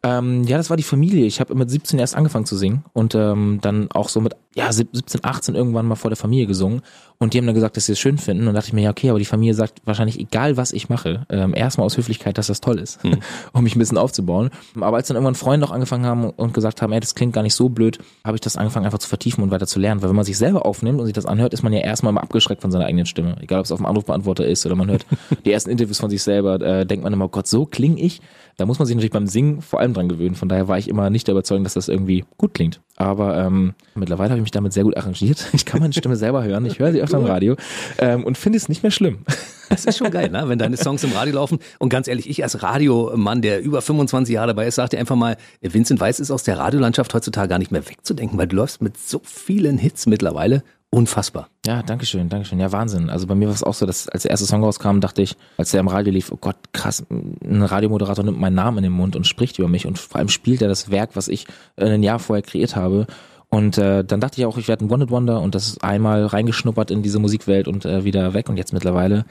Ähm, 0.06 0.44
ja, 0.44 0.56
das 0.56 0.70
war 0.70 0.76
die 0.76 0.85
Familie. 0.85 1.26
Ich 1.26 1.41
habe 1.41 1.55
mit 1.56 1.69
17 1.69 1.99
erst 1.99 2.14
angefangen 2.14 2.47
zu 2.47 2.56
singen 2.56 2.85
und 2.93 3.17
ähm, 3.17 3.58
dann 3.61 3.91
auch 3.91 4.08
so 4.08 4.20
mit 4.20 4.37
ja 4.55 4.73
17, 4.73 5.25
18 5.25 5.56
irgendwann 5.56 5.87
mal 5.87 5.97
vor 5.97 6.11
der 6.11 6.17
Familie 6.17 6.47
gesungen 6.47 6.82
und 7.19 7.35
die 7.35 7.38
haben 7.38 7.47
dann 7.47 7.56
gesagt, 7.56 7.76
dass 7.76 7.87
sie 7.87 7.93
es 7.93 7.99
schön 7.99 8.17
finden 8.17 8.47
und 8.47 8.55
dachte 8.55 8.69
ich 8.69 8.73
mir 8.73 8.82
ja 8.82 8.91
okay, 8.91 9.11
aber 9.11 9.19
die 9.19 9.25
Familie 9.25 9.55
sagt 9.55 9.82
wahrscheinlich 9.85 10.20
egal 10.20 10.56
was 10.56 10.73
ich 10.73 10.88
mache, 10.88 11.26
ähm, 11.29 11.55
erstmal 11.55 11.87
aus 11.87 11.97
Höflichkeit, 11.97 12.38
dass 12.38 12.47
das 12.47 12.61
toll 12.61 12.79
ist, 12.79 13.00
um 13.53 13.64
mich 13.64 13.75
ein 13.75 13.81
bisschen 13.81 13.99
aufzubauen. 13.99 14.50
Aber 14.81 14.97
als 14.97 15.08
dann 15.08 15.17
irgendwann 15.17 15.35
Freunde 15.35 15.67
auch 15.67 15.73
angefangen 15.73 16.06
haben 16.06 16.31
und 16.31 16.55
gesagt 16.55 16.82
haben, 16.82 16.93
ey, 16.93 17.00
das 17.00 17.17
klingt 17.17 17.32
gar 17.32 17.43
nicht 17.43 17.55
so 17.55 17.69
blöd, 17.69 17.99
habe 18.25 18.37
ich 18.37 18.41
das 18.41 18.56
angefangen 18.56 18.87
einfach 18.87 18.99
zu 18.99 19.09
vertiefen 19.09 19.43
und 19.43 19.50
weiter 19.50 19.67
zu 19.67 19.81
lernen, 19.81 20.02
weil 20.02 20.09
wenn 20.09 20.17
man 20.17 20.25
sich 20.25 20.38
selber 20.38 20.64
aufnimmt 20.64 21.00
und 21.00 21.06
sich 21.06 21.14
das 21.14 21.26
anhört, 21.26 21.52
ist 21.52 21.64
man 21.64 21.73
ja 21.73 21.81
erstmal 21.81 22.12
mal 22.12 22.20
abgeschreckt 22.20 22.62
von 22.62 22.70
seiner 22.70 22.85
eigenen 22.85 23.06
Stimme, 23.06 23.37
egal 23.41 23.59
ob 23.59 23.64
es 23.64 23.73
auf 23.73 23.79
dem 23.79 23.87
Anrufbeantworter 23.87 24.47
ist 24.47 24.64
oder 24.67 24.76
man 24.76 24.88
hört 24.88 25.05
die 25.44 25.50
ersten 25.50 25.70
Interviews 25.70 25.99
von 25.99 26.11
sich 26.11 26.23
selber, 26.23 26.61
äh, 26.61 26.87
denkt 26.87 27.02
man 27.02 27.12
immer, 27.12 27.25
oh 27.25 27.29
Gott, 27.29 27.49
so 27.49 27.67
klinge 27.67 28.00
ich. 28.00 28.20
Da 28.56 28.64
muss 28.64 28.79
man 28.79 28.87
sich 28.87 28.97
natürlich 28.97 29.12
beim 29.12 29.26
Singen 29.26 29.61
vor 29.61 29.81
allem 29.81 29.93
dran 29.93 30.08
gewöhnen. 30.08 30.35
Von 30.35 30.49
daher 30.49 30.67
war 30.67 30.79
ich 30.79 30.88
immer 30.88 31.11
nicht 31.11 31.26
der 31.26 31.32
Überzeugung, 31.32 31.64
dass 31.64 31.75
das 31.75 31.88
irgendwie 31.88 32.25
gut 32.38 32.55
klingt. 32.55 32.81
Aber 32.97 33.37
ähm, 33.37 33.75
mittlerweile 33.94 34.31
habe 34.31 34.38
ich 34.38 34.44
mich 34.44 34.50
damit 34.50 34.73
sehr 34.73 34.85
gut 34.85 34.97
arrangiert. 34.97 35.47
Ich 35.53 35.64
kann 35.64 35.81
meine 35.81 35.93
Stimme 35.93 36.17
selber 36.17 36.44
hören. 36.44 36.64
Ich 36.64 36.79
höre 36.79 36.93
sie 36.93 37.03
öfter 37.03 37.19
im 37.19 37.25
Radio 37.25 37.56
ähm, 37.99 38.25
und 38.25 38.38
finde 38.38 38.56
es 38.56 38.69
nicht 38.69 38.82
mehr 38.82 38.93
schlimm. 38.93 39.19
Das 39.69 39.85
ist 39.85 39.99
schon 39.99 40.12
geil, 40.12 40.31
ne? 40.31 40.44
wenn 40.47 40.61
deine 40.61 40.76
Songs 40.76 41.03
im 41.03 41.11
Radio 41.11 41.35
laufen. 41.35 41.58
Und 41.81 41.88
ganz 41.88 42.06
ehrlich, 42.06 42.31
ich 42.31 42.44
als 42.44 42.62
Radiomann, 42.62 43.43
der 43.43 43.61
über 43.61 43.82
25 43.82 44.32
Jahre 44.32 44.47
dabei 44.47 44.69
ist, 44.69 44.76
sag 44.76 44.91
dir 44.91 45.00
einfach 45.00 45.17
mal, 45.17 45.37
Vincent 45.61 45.99
Weiss 45.99 46.20
ist 46.20 46.31
aus 46.31 46.44
der 46.44 46.56
Radiolandschaft 46.56 47.12
heutzutage 47.12 47.49
gar 47.49 47.59
nicht 47.59 47.73
mehr 47.73 47.85
wegzudenken, 47.85 48.38
weil 48.38 48.47
du 48.47 48.55
läufst 48.55 48.81
mit 48.81 48.97
so 48.97 49.20
vielen 49.25 49.76
Hits 49.76 50.06
mittlerweile. 50.06 50.62
Unfassbar. 50.91 51.49
Ja, 51.67 51.83
danke 51.83 52.06
schön, 52.06 52.29
danke 52.29 52.47
schön. 52.47 52.61
Ja, 52.61 52.73
Wahnsinn. 52.73 53.11
Also 53.11 53.27
bei 53.27 53.35
mir 53.35 53.49
war 53.49 53.55
es 53.55 53.62
auch 53.62 53.75
so, 53.75 53.87
dass 53.87 54.09
als 54.09 54.23
der 54.23 54.31
erste 54.31 54.47
Song 54.47 54.62
rauskam, 54.62 55.00
dachte 55.00 55.21
ich, 55.21 55.37
als 55.59 55.73
der 55.73 55.81
im 55.81 55.88
Radio 55.88 56.12
lief, 56.12 56.31
oh 56.33 56.38
Gott, 56.41 56.56
krass, 56.73 57.05
ein 57.11 57.62
Radiomoderator 57.62 58.25
nimmt 58.25 58.41
meinen 58.41 58.55
Namen 58.55 58.79
in 58.79 58.85
den 58.85 58.93
Mund 58.93 59.17
und 59.17 59.27
spricht 59.27 59.59
über 59.59 59.69
mich 59.69 59.87
und 59.87 59.99
vor 59.99 60.17
allem 60.17 60.29
spielt 60.29 60.62
er 60.62 60.69
das 60.69 60.91
Werk, 60.91 61.11
was 61.15 61.29
ich 61.29 61.47
ein 61.77 62.03
Jahr 62.03 62.19
vorher 62.19 62.43
kreiert 62.43 62.77
habe. 62.77 63.06
Und 63.49 63.79
äh, 63.79 64.05
dann 64.05 64.21
dachte 64.21 64.41
ich 64.41 64.47
auch, 64.47 64.59
ich 64.59 64.69
werde 64.69 64.85
ein 64.85 64.91
One-Hit-Wonder 64.91 65.41
und 65.41 65.55
das 65.55 65.69
ist 65.69 65.85
einmal 65.85 66.27
reingeschnuppert 66.27 66.91
in 66.91 67.03
diese 67.03 67.19
Musikwelt 67.19 67.69
und 67.69 67.85
äh, 67.85 68.05
wieder 68.05 68.35
weg 68.35 68.49
und 68.49 68.56
jetzt 68.56 68.73
mittlerweile 68.73 69.25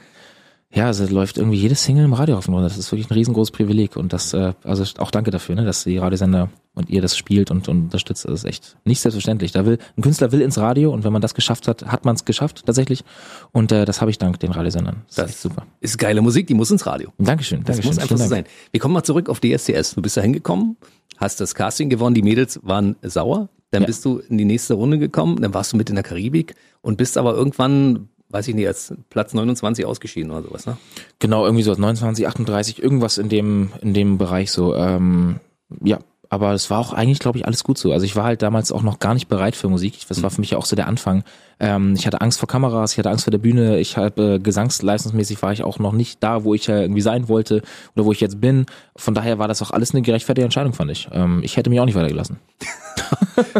ja, 0.74 0.86
also 0.86 1.06
läuft 1.06 1.38
irgendwie 1.38 1.56
jedes 1.58 1.84
Single 1.84 2.04
im 2.04 2.12
Radio 2.12 2.36
auf 2.36 2.48
und 2.48 2.54
runter. 2.54 2.68
Das 2.68 2.76
ist 2.76 2.90
wirklich 2.92 3.08
ein 3.10 3.14
riesengroßes 3.14 3.50
Privileg 3.52 3.96
und 3.96 4.12
das, 4.12 4.32
äh, 4.34 4.52
also 4.64 4.84
auch 5.00 5.10
danke 5.10 5.30
dafür, 5.30 5.54
ne, 5.54 5.64
dass 5.64 5.84
die 5.84 5.96
Radiosender 5.98 6.50
und 6.74 6.90
ihr 6.90 7.00
das 7.00 7.16
spielt 7.16 7.50
und, 7.50 7.68
und 7.68 7.84
unterstützt. 7.84 8.24
Das 8.26 8.32
ist 8.32 8.44
echt 8.44 8.76
nicht 8.84 9.00
selbstverständlich. 9.00 9.52
Da 9.52 9.64
will 9.64 9.78
ein 9.96 10.02
Künstler 10.02 10.32
will 10.32 10.42
ins 10.42 10.58
Radio 10.58 10.92
und 10.92 11.04
wenn 11.04 11.12
man 11.12 11.22
das 11.22 11.34
geschafft 11.34 11.66
hat, 11.68 11.86
hat 11.86 12.04
man 12.04 12.14
es 12.16 12.24
geschafft 12.26 12.64
tatsächlich. 12.66 13.04
Und 13.52 13.72
äh, 13.72 13.84
das 13.86 14.00
habe 14.02 14.10
ich 14.10 14.18
dank 14.18 14.38
den 14.40 14.52
Radiosendern. 14.52 15.02
Das, 15.06 15.14
Das 15.16 15.24
ist 15.26 15.30
echt 15.36 15.42
super. 15.42 15.66
Ist 15.80 15.98
geile 15.98 16.20
Musik, 16.20 16.46
die 16.48 16.54
muss 16.54 16.70
ins 16.70 16.84
Radio. 16.84 17.10
Dankeschön. 17.18 17.60
Das 17.64 17.76
Dankeschön. 17.76 17.88
muss 17.94 17.98
einfach 17.98 18.16
so 18.18 18.26
sein. 18.26 18.44
Wir 18.72 18.80
kommen 18.80 18.92
mal 18.94 19.04
zurück 19.04 19.28
auf 19.30 19.40
DSDS. 19.40 19.94
Du 19.94 20.02
bist 20.02 20.16
da 20.16 20.20
hingekommen, 20.20 20.76
hast 21.16 21.40
das 21.40 21.54
Casting 21.54 21.88
gewonnen, 21.88 22.14
die 22.14 22.22
Mädels 22.22 22.60
waren 22.62 22.96
sauer. 23.02 23.48
Dann 23.70 23.82
Ja. 23.82 23.86
bist 23.86 24.04
du 24.04 24.18
in 24.18 24.36
die 24.38 24.44
nächste 24.44 24.74
Runde 24.74 24.98
gekommen, 24.98 25.40
dann 25.40 25.54
warst 25.54 25.72
du 25.72 25.76
mit 25.76 25.88
in 25.88 25.96
der 25.96 26.04
Karibik 26.04 26.54
und 26.82 26.98
bist 26.98 27.16
aber 27.18 27.34
irgendwann, 27.34 28.08
weiß 28.30 28.48
ich 28.48 28.54
nicht, 28.54 28.66
als 28.66 28.94
Platz 29.10 29.34
29 29.34 29.84
ausgeschieden 29.84 30.30
oder 30.30 30.42
sowas, 30.42 30.66
ne? 30.66 30.76
Genau, 31.18 31.44
irgendwie 31.44 31.62
so 31.62 31.72
29, 31.72 32.26
38, 32.26 32.82
irgendwas 32.82 33.18
in 33.18 33.28
dem, 33.28 33.72
in 33.80 33.94
dem 33.94 34.18
Bereich 34.18 34.50
so. 34.50 34.74
Ähm, 34.74 35.40
ja, 35.82 35.98
aber 36.28 36.52
es 36.52 36.70
war 36.70 36.78
auch 36.78 36.92
eigentlich, 36.92 37.18
glaube 37.18 37.38
ich, 37.38 37.46
alles 37.46 37.64
gut 37.64 37.78
so. 37.78 37.92
Also 37.92 38.04
ich 38.04 38.16
war 38.16 38.24
halt 38.24 38.42
damals 38.42 38.72
auch 38.72 38.82
noch 38.82 38.98
gar 38.98 39.14
nicht 39.14 39.28
bereit 39.28 39.56
für 39.56 39.68
Musik. 39.68 40.00
Das 40.08 40.22
war 40.22 40.30
für 40.30 40.40
mich 40.40 40.50
ja 40.50 40.58
auch 40.58 40.66
so 40.66 40.76
der 40.76 40.86
Anfang. 40.86 41.24
Ähm, 41.58 41.94
ich 41.96 42.06
hatte 42.06 42.20
Angst 42.20 42.38
vor 42.38 42.48
Kameras, 42.48 42.92
ich 42.92 42.98
hatte 42.98 43.10
Angst 43.10 43.24
vor 43.24 43.30
der 43.30 43.38
Bühne. 43.38 43.78
Ich 43.78 43.96
habe 43.96 44.34
äh, 44.34 44.38
gesangsleistungsmäßig 44.38 45.40
war 45.42 45.52
ich 45.52 45.62
auch 45.62 45.78
noch 45.78 45.92
nicht 45.92 46.22
da, 46.22 46.44
wo 46.44 46.54
ich 46.54 46.68
äh, 46.68 46.82
irgendwie 46.82 47.00
sein 47.00 47.28
wollte 47.28 47.62
oder 47.94 48.04
wo 48.04 48.12
ich 48.12 48.20
jetzt 48.20 48.40
bin. 48.40 48.66
Von 48.96 49.14
daher 49.14 49.38
war 49.38 49.48
das 49.48 49.62
auch 49.62 49.70
alles 49.70 49.92
eine 49.92 50.02
gerechtfertigte 50.02 50.44
Entscheidung, 50.44 50.72
fand 50.74 50.90
ich. 50.90 51.08
Ähm, 51.12 51.40
ich 51.42 51.56
hätte 51.56 51.70
mich 51.70 51.80
auch 51.80 51.84
nicht 51.86 51.96
weitergelassen. 51.96 52.38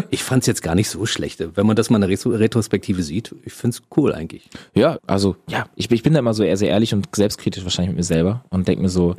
Ich 0.09 0.23
fand's 0.23 0.47
jetzt 0.47 0.61
gar 0.63 0.75
nicht 0.75 0.89
so 0.89 1.05
schlecht. 1.05 1.41
Wenn 1.55 1.67
man 1.67 1.75
das 1.75 1.89
mal 1.89 1.97
in 1.97 2.01
der 2.01 2.09
Retro- 2.09 2.31
Retrospektive 2.31 3.03
sieht, 3.03 3.33
ich 3.45 3.53
find's 3.53 3.81
cool 3.95 4.13
eigentlich. 4.13 4.49
Ja, 4.73 4.97
also 5.07 5.35
ja, 5.47 5.67
ich, 5.75 5.89
ich 5.91 6.03
bin 6.03 6.13
da 6.13 6.19
immer 6.19 6.33
so 6.33 6.43
eher 6.43 6.57
sehr 6.57 6.69
ehrlich 6.69 6.93
und 6.93 7.07
selbstkritisch 7.15 7.63
wahrscheinlich 7.63 7.89
mit 7.91 7.97
mir 7.97 8.03
selber 8.03 8.43
und 8.49 8.67
denke 8.67 8.81
mir 8.81 8.89
so, 8.89 9.15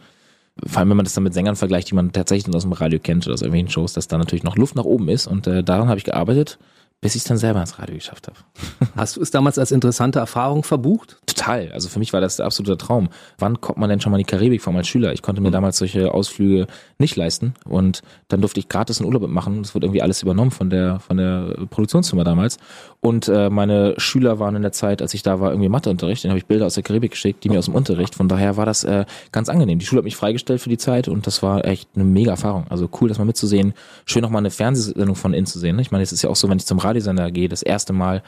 vor 0.67 0.81
allem 0.81 0.91
wenn 0.91 0.97
man 0.97 1.05
das 1.05 1.15
dann 1.15 1.25
mit 1.25 1.35
Sängern 1.35 1.57
vergleicht, 1.57 1.91
die 1.91 1.95
man 1.95 2.13
tatsächlich 2.13 2.55
aus 2.55 2.63
dem 2.63 2.73
Radio 2.73 2.99
kennt 2.99 3.27
oder 3.27 3.35
aus 3.35 3.43
irgendwelchen 3.43 3.71
Shows, 3.71 3.93
dass 3.93 4.09
da 4.09 4.19
natürlich 4.19 4.43
noch 4.45 4.57
Luft 4.57 4.75
nach 4.75 4.85
oben 4.85 5.09
ist. 5.09 5.27
Und 5.27 5.47
äh, 5.47 5.63
daran 5.63 5.89
habe 5.89 5.99
ich 5.99 6.05
gearbeitet, 6.05 6.59
bis 7.01 7.15
ich 7.15 7.23
es 7.23 7.29
dann 7.29 7.39
selber 7.39 7.61
ins 7.61 7.79
Radio 7.79 7.95
geschafft 7.95 8.27
habe. 8.27 8.39
Hast 8.97 9.17
du 9.17 9.21
es 9.21 9.31
damals 9.31 9.59
als 9.59 9.71
interessante 9.71 10.19
Erfahrung 10.19 10.65
verbucht? 10.65 11.19
Total. 11.27 11.71
Also 11.73 11.89
für 11.89 12.01
mich 12.01 12.13
war 12.13 12.21
das 12.21 12.37
der 12.37 12.47
absolute 12.47 12.77
Traum. 12.77 13.09
Wann 13.39 13.61
kommt 13.61 13.79
man 13.79 13.89
denn 13.89 14.01
schon 14.01 14.11
mal 14.11 14.19
in 14.19 14.27
die 14.27 14.31
Karibik 14.31 14.63
vor 14.63 14.75
als 14.75 14.89
Schüler? 14.89 15.13
Ich 15.13 15.23
konnte 15.23 15.41
mir 15.41 15.53
damals 15.53 15.79
solche 15.79 16.13
Ausflüge 16.13 16.67
nicht 16.99 17.15
leisten 17.15 17.55
und 17.65 18.03
dann 18.27 18.41
durfte 18.41 18.59
ich 18.59 18.69
gratis 18.69 18.99
einen 18.99 19.07
Urlaub 19.07 19.29
machen. 19.29 19.63
Das 19.63 19.75
wurde 19.75 19.87
irgendwie 19.87 20.03
alles 20.03 20.23
übernommen 20.23 20.51
von 20.51 20.71
der 20.71 20.99
von 20.99 21.17
der 21.17 21.55
Produktionsfirma 21.71 22.25
damals. 22.25 22.59
Und 23.01 23.29
äh, 23.29 23.49
meine 23.49 23.95
Schüler 23.99 24.41
waren 24.41 24.57
in 24.57 24.63
der 24.63 24.73
Zeit, 24.73 25.01
als 25.01 25.15
ich 25.15 25.23
da 25.23 25.39
war, 25.39 25.51
irgendwie 25.51 25.69
Matheunterricht. 25.69 26.25
Den 26.25 26.31
habe 26.31 26.39
ich 26.39 26.47
Bilder 26.47 26.67
aus 26.67 26.75
der 26.75 26.83
Karibik 26.83 27.13
geschickt, 27.13 27.45
die 27.45 27.49
mir 27.49 27.61
aus 27.61 27.67
dem 27.67 27.75
Unterricht. 27.75 28.17
Von 28.17 28.27
daher 28.27 28.57
war 28.57 28.67
das 28.67 28.83
äh, 28.83 29.05
ganz 29.31 29.49
angenehm. 29.49 29.79
Die 29.79 29.87
Schule 29.87 30.01
hat 30.01 30.05
mich 30.05 30.17
freigestellt 30.17 30.61
für 30.61 30.69
die 30.69 30.79
Zeit 30.79 31.07
und 31.07 31.29
das 31.29 31.43
war 31.45 31.65
echt 31.65 31.89
eine 31.95 32.05
mega 32.05 32.33
Erfahrung. 32.33 32.67
Also 32.71 32.89
cool, 33.01 33.09
das 33.09 33.19
mal 33.19 33.25
mitzusehen. 33.25 33.75
Schön 34.05 34.23
noch 34.23 34.31
mal 34.31 34.39
eine 34.39 34.51
Fernsehsendung 34.51 35.15
von 35.15 35.33
innen 35.33 35.47
zu 35.47 35.61
sehen. 35.61 35.77
Ne? 35.77 35.83
Ich 35.83 35.93
meine, 35.93 36.03
es 36.03 36.11
ist 36.11 36.23
ja 36.23 36.31
auch 36.31 36.37
so, 36.37 36.49
wenn 36.49 36.59
ich 36.59 36.67
zum 36.67 36.79
Radiosender 36.89 37.31
gehe, 37.31 37.49
das 37.49 37.63
erste 37.63 37.93
Mal 37.93 38.23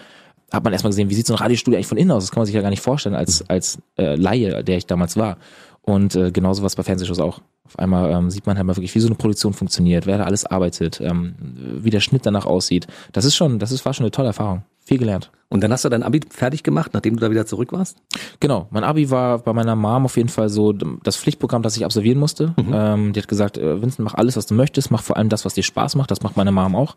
hat 0.52 0.64
man 0.64 0.72
erstmal 0.72 0.90
gesehen, 0.90 1.10
wie 1.10 1.14
sieht 1.14 1.26
so 1.26 1.34
ein 1.34 1.38
Radiostudio 1.38 1.76
eigentlich 1.76 1.86
von 1.86 1.98
innen 1.98 2.10
aus? 2.10 2.24
Das 2.24 2.32
kann 2.32 2.40
man 2.40 2.46
sich 2.46 2.54
ja 2.54 2.62
gar 2.62 2.70
nicht 2.70 2.82
vorstellen 2.82 3.14
als, 3.14 3.48
als 3.48 3.78
äh, 3.96 4.16
Laie, 4.16 4.64
der 4.64 4.78
ich 4.78 4.86
damals 4.86 5.16
war. 5.16 5.36
Und 5.82 6.14
äh, 6.14 6.30
genauso 6.30 6.62
was 6.62 6.76
bei 6.76 6.82
Fernsehshows 6.82 7.20
auch. 7.20 7.40
Auf 7.64 7.78
einmal 7.78 8.10
ähm, 8.10 8.30
sieht 8.30 8.46
man 8.46 8.56
halt 8.56 8.66
mal 8.66 8.76
wirklich, 8.76 8.94
wie 8.94 9.00
so 9.00 9.06
eine 9.06 9.14
Produktion 9.14 9.52
funktioniert, 9.52 10.06
wer 10.06 10.18
da 10.18 10.24
alles 10.24 10.44
arbeitet, 10.44 11.00
ähm, 11.00 11.34
wie 11.82 11.90
der 11.90 12.00
Schnitt 12.00 12.26
danach 12.26 12.46
aussieht. 12.46 12.86
Das 13.12 13.24
ist 13.24 13.36
schon, 13.36 13.58
das 13.60 13.70
ist, 13.70 13.84
war 13.84 13.94
schon 13.94 14.04
eine 14.04 14.10
tolle 14.10 14.28
Erfahrung. 14.28 14.64
Viel 14.84 14.98
gelernt. 14.98 15.30
Und 15.52 15.64
dann 15.64 15.72
hast 15.72 15.84
du 15.84 15.88
dein 15.88 16.04
Abi 16.04 16.20
fertig 16.30 16.62
gemacht, 16.62 16.92
nachdem 16.94 17.16
du 17.16 17.20
da 17.20 17.30
wieder 17.30 17.44
zurück 17.44 17.72
warst? 17.72 17.96
Genau, 18.38 18.68
mein 18.70 18.84
Abi 18.84 19.10
war 19.10 19.40
bei 19.40 19.52
meiner 19.52 19.74
Mom 19.74 20.04
auf 20.04 20.16
jeden 20.16 20.28
Fall 20.28 20.48
so 20.48 20.72
das 20.72 21.16
Pflichtprogramm, 21.16 21.62
das 21.62 21.76
ich 21.76 21.84
absolvieren 21.84 22.18
musste. 22.18 22.54
Ähm, 22.72 23.12
die 23.12 23.20
hat 23.20 23.26
gesagt, 23.26 23.58
äh, 23.58 23.82
Vincent, 23.82 24.04
mach 24.04 24.14
alles, 24.14 24.36
was 24.36 24.46
du 24.46 24.54
möchtest, 24.54 24.92
mach 24.92 25.02
vor 25.02 25.16
allem 25.16 25.28
das, 25.28 25.44
was 25.44 25.54
dir 25.54 25.64
Spaß 25.64 25.96
macht. 25.96 26.12
Das 26.12 26.22
macht 26.22 26.36
meine 26.36 26.52
Mom 26.52 26.76
auch. 26.76 26.94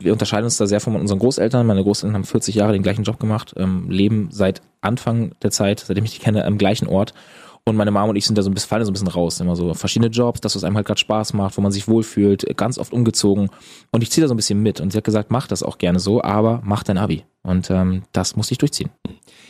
Wir 0.00 0.12
unterscheiden 0.12 0.44
uns 0.44 0.58
da 0.58 0.66
sehr 0.66 0.80
von 0.80 0.96
unseren 0.96 1.18
Großeltern. 1.18 1.66
Meine 1.66 1.82
Großeltern 1.82 2.14
haben 2.14 2.24
40 2.24 2.56
Jahre 2.56 2.74
den 2.74 2.82
gleichen 2.82 3.04
Job 3.04 3.18
gemacht, 3.18 3.54
ähm, 3.56 3.88
leben 3.88 4.28
seit 4.30 4.60
Anfang 4.82 5.32
der 5.42 5.50
Zeit, 5.50 5.80
seitdem 5.80 6.04
ich 6.04 6.12
die 6.12 6.20
kenne, 6.20 6.44
am 6.44 6.58
gleichen 6.58 6.88
Ort. 6.88 7.14
Und 7.66 7.76
meine 7.76 7.90
Mom 7.90 8.10
und 8.10 8.16
ich 8.16 8.26
sind 8.26 8.36
da 8.36 8.42
so 8.42 8.50
ein 8.50 8.54
bisschen, 8.54 8.68
fallen 8.68 8.84
so 8.84 8.90
ein 8.90 8.92
bisschen 8.92 9.08
raus. 9.08 9.40
Immer 9.40 9.56
so 9.56 9.72
verschiedene 9.72 10.10
Jobs, 10.10 10.42
das, 10.42 10.54
was 10.54 10.64
einem 10.64 10.76
halt 10.76 10.86
gerade 10.86 11.00
Spaß 11.00 11.32
macht, 11.32 11.56
wo 11.56 11.62
man 11.62 11.72
sich 11.72 11.88
wohlfühlt, 11.88 12.44
ganz 12.58 12.76
oft 12.76 12.92
umgezogen. 12.92 13.48
Und 13.90 14.02
ich 14.02 14.10
ziehe 14.10 14.22
da 14.22 14.28
so 14.28 14.34
ein 14.34 14.36
bisschen 14.36 14.62
mit. 14.62 14.82
Und 14.82 14.92
sie 14.92 14.98
hat 14.98 15.04
gesagt, 15.04 15.30
mach 15.30 15.46
das 15.46 15.62
auch 15.62 15.78
gerne 15.78 15.98
so, 15.98 16.22
aber 16.22 16.60
mach 16.62 16.82
dein 16.82 16.98
Abi. 16.98 17.24
Und 17.42 17.70
ähm, 17.70 18.02
das 18.12 18.36
musste 18.36 18.52
ich 18.52 18.58
durchziehen. 18.58 18.90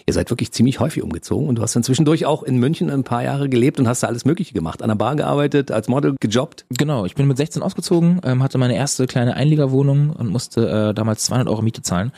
Ihr 0.07 0.15
seid 0.15 0.31
wirklich 0.31 0.53
ziemlich 0.53 0.79
häufig 0.79 1.03
umgezogen 1.03 1.49
und 1.49 1.57
du 1.57 1.63
hast 1.63 1.75
dann 1.75 1.83
zwischendurch 1.83 2.25
auch 2.27 2.45
in 2.45 2.59
München 2.59 2.89
ein 2.89 3.05
paar 3.05 3.25
Jahre 3.25 3.49
gelebt 3.49 3.81
und 3.81 3.89
hast 3.89 4.03
da 4.03 4.07
alles 4.07 4.25
Mögliche 4.25 4.55
gemacht. 4.55 4.83
An 4.83 4.89
der 4.89 4.97
Bar 4.97 5.17
gearbeitet, 5.17 5.73
als 5.73 5.89
Model 5.89 6.15
gejobbt. 6.21 6.67
Genau, 6.69 7.07
ich 7.07 7.15
bin 7.15 7.27
mit 7.27 7.37
16 7.37 7.63
ausgezogen, 7.63 8.21
ähm, 8.23 8.43
hatte 8.43 8.59
meine 8.59 8.77
erste 8.77 9.07
kleine 9.07 9.35
Einliegerwohnung 9.35 10.11
und 10.11 10.29
musste 10.29 10.69
äh, 10.69 10.95
damals 10.95 11.25
200 11.25 11.49
Euro 11.49 11.63
Miete 11.63 11.83
zahlen. 11.83 12.13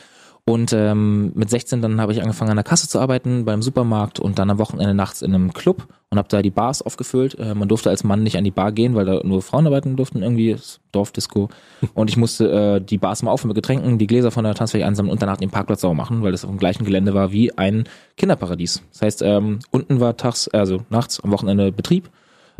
Und 0.49 0.71
ähm, 0.71 1.33
mit 1.35 1.49
16 1.49 1.81
dann 1.81 1.99
habe 1.99 2.13
ich 2.13 2.21
angefangen 2.21 2.51
an 2.51 2.55
der 2.55 2.63
Kasse 2.63 2.87
zu 2.87 3.01
arbeiten 3.01 3.43
beim 3.43 3.61
Supermarkt 3.61 4.17
und 4.17 4.39
dann 4.39 4.49
am 4.49 4.59
Wochenende 4.59 4.93
nachts 4.93 5.21
in 5.21 5.35
einem 5.35 5.51
Club 5.51 5.87
und 6.09 6.17
habe 6.17 6.29
da 6.29 6.41
die 6.41 6.51
Bars 6.51 6.81
aufgefüllt. 6.81 7.37
Äh, 7.37 7.53
man 7.53 7.67
durfte 7.67 7.89
als 7.89 8.05
Mann 8.05 8.23
nicht 8.23 8.37
an 8.37 8.45
die 8.45 8.51
Bar 8.51 8.71
gehen, 8.71 8.95
weil 8.95 9.03
da 9.03 9.19
nur 9.25 9.41
Frauen 9.41 9.67
arbeiten 9.67 9.97
durften 9.97 10.23
irgendwie, 10.23 10.53
das 10.53 10.79
Dorfdisco. 10.93 11.49
Und 11.93 12.09
ich 12.09 12.15
musste 12.15 12.49
äh, 12.49 12.79
die 12.79 12.97
Bars 12.97 13.23
mal 13.23 13.31
aufhören 13.31 13.49
mit 13.49 13.55
Getränken, 13.55 13.97
die 13.97 14.07
Gläser 14.07 14.31
von 14.31 14.45
der 14.45 14.55
Tanzfläche 14.55 14.85
einsammeln 14.85 15.11
und 15.11 15.21
danach 15.21 15.35
den 15.35 15.49
Parkplatz 15.49 15.81
sauber 15.81 15.95
machen, 15.95 16.23
weil 16.23 16.31
das 16.31 16.45
auf 16.45 16.49
dem 16.49 16.59
gleichen 16.59 16.85
Gelände 16.85 17.13
war 17.13 17.33
wie 17.33 17.57
ein 17.57 17.83
Kinderparadies. 18.15 18.83
Das 18.93 19.01
heißt, 19.01 19.21
ähm, 19.23 19.59
unten 19.71 19.99
war 19.99 20.15
tags, 20.15 20.47
also 20.47 20.85
nachts 20.89 21.19
am 21.19 21.31
Wochenende 21.31 21.73
Betrieb, 21.73 22.09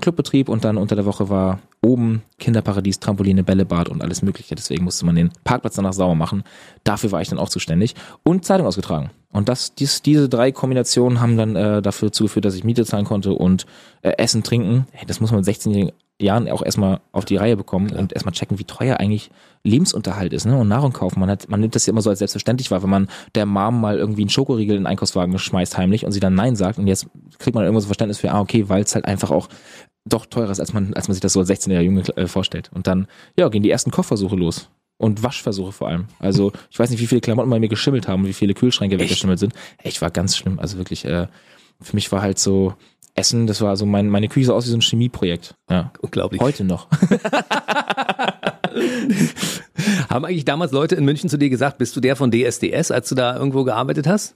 Clubbetrieb 0.01 0.49
und 0.49 0.65
dann 0.65 0.75
unter 0.75 0.97
der 0.97 1.05
Woche 1.05 1.29
war 1.29 1.59
oben 1.81 2.23
Kinderparadies, 2.39 2.99
Trampoline, 2.99 3.43
Bällebad 3.43 3.89
und 3.89 4.01
alles 4.01 4.21
mögliche. 4.21 4.55
Deswegen 4.55 4.83
musste 4.83 5.05
man 5.05 5.15
den 5.15 5.31
Parkplatz 5.43 5.75
danach 5.75 5.93
sauber 5.93 6.15
machen. 6.15 6.43
Dafür 6.83 7.11
war 7.11 7.21
ich 7.21 7.29
dann 7.29 7.39
auch 7.39 7.49
zuständig. 7.49 7.95
Und 8.23 8.45
Zeitung 8.45 8.67
ausgetragen. 8.67 9.11
Und 9.31 9.49
das, 9.49 9.75
dies, 9.75 10.01
diese 10.01 10.29
drei 10.29 10.51
Kombinationen 10.51 11.21
haben 11.21 11.37
dann 11.37 11.55
äh, 11.55 11.81
dafür 11.81 12.11
zugeführt, 12.11 12.45
dass 12.45 12.55
ich 12.55 12.63
Miete 12.63 12.85
zahlen 12.85 13.05
konnte 13.05 13.33
und 13.33 13.65
äh, 14.01 14.13
Essen, 14.17 14.43
Trinken. 14.43 14.87
Hey, 14.91 15.05
das 15.05 15.19
muss 15.19 15.31
man 15.31 15.39
mit 15.39 15.45
16 15.45 15.91
Jahren 16.19 16.49
auch 16.49 16.63
erstmal 16.63 17.01
auf 17.11 17.25
die 17.25 17.35
Reihe 17.35 17.55
bekommen 17.55 17.87
Klar. 17.87 17.99
und 17.99 18.13
erstmal 18.13 18.33
checken, 18.33 18.57
wie 18.57 18.63
teuer 18.63 18.99
eigentlich 18.99 19.29
Lebensunterhalt 19.63 20.33
ist 20.33 20.45
ne? 20.45 20.57
und 20.57 20.67
Nahrung 20.67 20.93
kaufen. 20.93 21.19
Man, 21.19 21.29
hat, 21.29 21.49
man 21.49 21.59
nimmt 21.59 21.75
das 21.75 21.85
ja 21.85 21.91
immer 21.91 22.01
so 22.01 22.09
als 22.09 22.19
selbstverständlich 22.19 22.71
wahr, 22.71 22.81
wenn 22.81 22.89
man 22.89 23.07
der 23.35 23.45
Mom 23.45 23.79
mal 23.79 23.97
irgendwie 23.97 24.23
einen 24.23 24.29
Schokoriegel 24.29 24.75
in 24.75 24.83
den 24.83 24.87
Einkaufswagen 24.87 25.37
schmeißt 25.37 25.77
heimlich 25.77 26.05
und 26.05 26.13
sie 26.13 26.19
dann 26.19 26.33
Nein 26.33 26.55
sagt 26.55 26.79
und 26.79 26.87
jetzt 26.87 27.07
kriegt 27.37 27.53
man 27.53 27.65
irgendwo 27.65 27.81
so 27.81 27.87
Verständnis 27.87 28.17
für, 28.17 28.31
ah 28.31 28.39
okay, 28.39 28.67
weil 28.69 28.81
es 28.81 28.95
halt 28.95 29.05
einfach 29.05 29.29
auch 29.29 29.49
doch 30.07 30.25
teurer 30.25 30.51
ist, 30.51 30.59
als 30.59 30.73
man, 30.73 30.93
als 30.93 31.07
man 31.07 31.13
sich 31.13 31.21
das 31.21 31.33
so 31.33 31.39
als 31.39 31.49
16-jähriger 31.49 31.81
Junge 31.81 32.01
äh, 32.15 32.27
vorstellt. 32.27 32.71
Und 32.73 32.87
dann, 32.87 33.07
ja, 33.37 33.49
gehen 33.49 33.63
die 33.63 33.71
ersten 33.71 33.91
Kochversuche 33.91 34.35
los. 34.35 34.69
Und 34.97 35.21
Waschversuche 35.21 35.71
vor 35.71 35.87
allem. 35.89 36.05
Also 36.17 36.51
ich 36.71 36.79
weiß 36.79 36.89
nicht, 36.89 36.99
wie 36.99 37.07
viele 37.07 37.21
Klamotten 37.21 37.49
bei 37.51 37.59
mir 37.59 37.69
geschimmelt 37.69 38.07
haben, 38.07 38.25
wie 38.25 38.33
viele 38.33 38.55
Kühlschränke 38.55 38.95
Echt? 38.95 39.03
weggeschimmelt 39.03 39.37
sind. 39.37 39.53
Echt 39.77 40.01
war 40.01 40.09
ganz 40.09 40.35
schlimm. 40.35 40.57
Also 40.59 40.77
wirklich, 40.77 41.05
äh, 41.05 41.27
für 41.79 41.95
mich 41.95 42.11
war 42.11 42.23
halt 42.23 42.39
so 42.39 42.73
Essen, 43.13 43.47
das 43.47 43.61
war 43.61 43.77
so 43.77 43.85
mein, 43.85 44.09
meine 44.09 44.27
Küche 44.27 44.47
so 44.47 44.55
aus 44.55 44.65
wie 44.65 44.71
so 44.71 44.77
ein 44.77 44.81
Chemieprojekt. 44.81 45.55
Ja. 45.69 45.91
Unglaublich. 46.01 46.41
Heute 46.41 46.63
noch. 46.63 46.87
Haben 50.09 50.25
eigentlich 50.25 50.45
damals 50.45 50.71
Leute 50.71 50.95
in 50.95 51.05
München 51.05 51.29
zu 51.29 51.37
dir 51.37 51.49
gesagt, 51.49 51.77
bist 51.77 51.95
du 51.95 51.99
der 51.99 52.15
von 52.15 52.31
DSDS, 52.31 52.91
als 52.91 53.09
du 53.09 53.15
da 53.15 53.35
irgendwo 53.35 53.63
gearbeitet 53.63 54.07
hast? 54.07 54.35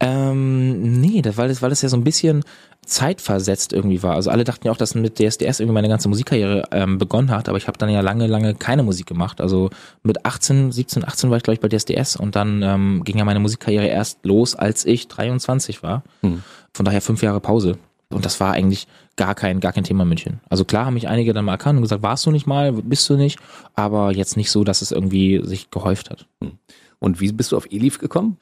Ähm, 0.00 1.00
nee, 1.00 1.22
das, 1.22 1.36
weil, 1.36 1.48
das, 1.48 1.62
weil 1.62 1.70
das 1.70 1.82
ja 1.82 1.88
so 1.88 1.96
ein 1.96 2.04
bisschen 2.04 2.42
zeitversetzt 2.86 3.72
irgendwie 3.72 4.02
war. 4.02 4.14
Also 4.14 4.30
alle 4.30 4.44
dachten 4.44 4.66
ja 4.66 4.72
auch, 4.72 4.76
dass 4.76 4.94
mit 4.94 5.18
DSDS 5.18 5.60
irgendwie 5.60 5.74
meine 5.74 5.88
ganze 5.88 6.08
Musikkarriere 6.08 6.68
ähm, 6.72 6.98
begonnen 6.98 7.30
hat, 7.30 7.48
aber 7.48 7.58
ich 7.58 7.66
habe 7.68 7.78
dann 7.78 7.90
ja 7.90 8.00
lange, 8.00 8.26
lange 8.26 8.54
keine 8.54 8.82
Musik 8.82 9.06
gemacht. 9.06 9.40
Also 9.40 9.70
mit 10.02 10.24
18, 10.24 10.72
17, 10.72 11.04
18 11.04 11.30
war 11.30 11.36
ich 11.36 11.42
glaube 11.42 11.54
ich 11.54 11.60
bei 11.60 11.68
DSDS 11.68 12.16
und 12.16 12.36
dann 12.36 12.62
ähm, 12.62 13.02
ging 13.04 13.18
ja 13.18 13.24
meine 13.24 13.40
Musikkarriere 13.40 13.86
erst 13.86 14.24
los, 14.24 14.54
als 14.54 14.86
ich 14.86 15.08
23 15.08 15.82
war. 15.82 16.02
Hm. 16.22 16.42
Von 16.72 16.84
daher 16.84 17.00
fünf 17.00 17.22
Jahre 17.22 17.40
Pause. 17.40 17.76
Und 18.08 18.24
das 18.24 18.38
war 18.38 18.52
eigentlich 18.52 18.86
gar 19.16 19.34
kein, 19.34 19.60
gar 19.60 19.72
kein 19.72 19.82
Thema 19.82 20.04
in 20.04 20.08
München. 20.08 20.40
Also 20.48 20.64
klar 20.64 20.86
haben 20.86 20.94
mich 20.94 21.08
einige 21.08 21.32
dann 21.32 21.44
mal 21.44 21.52
erkannt 21.52 21.76
und 21.76 21.82
gesagt, 21.82 22.02
warst 22.02 22.24
du 22.26 22.30
nicht 22.30 22.46
mal, 22.46 22.72
bist 22.72 23.08
du 23.10 23.16
nicht, 23.16 23.38
aber 23.74 24.12
jetzt 24.12 24.36
nicht 24.36 24.50
so, 24.50 24.62
dass 24.62 24.82
es 24.82 24.92
irgendwie 24.92 25.40
sich 25.44 25.70
gehäuft 25.70 26.10
hat. 26.10 26.26
Hm. 26.42 26.52
Und 26.98 27.20
wie 27.20 27.32
bist 27.32 27.52
du 27.52 27.56
auf 27.56 27.66
Elif 27.70 27.98
gekommen? 27.98 28.38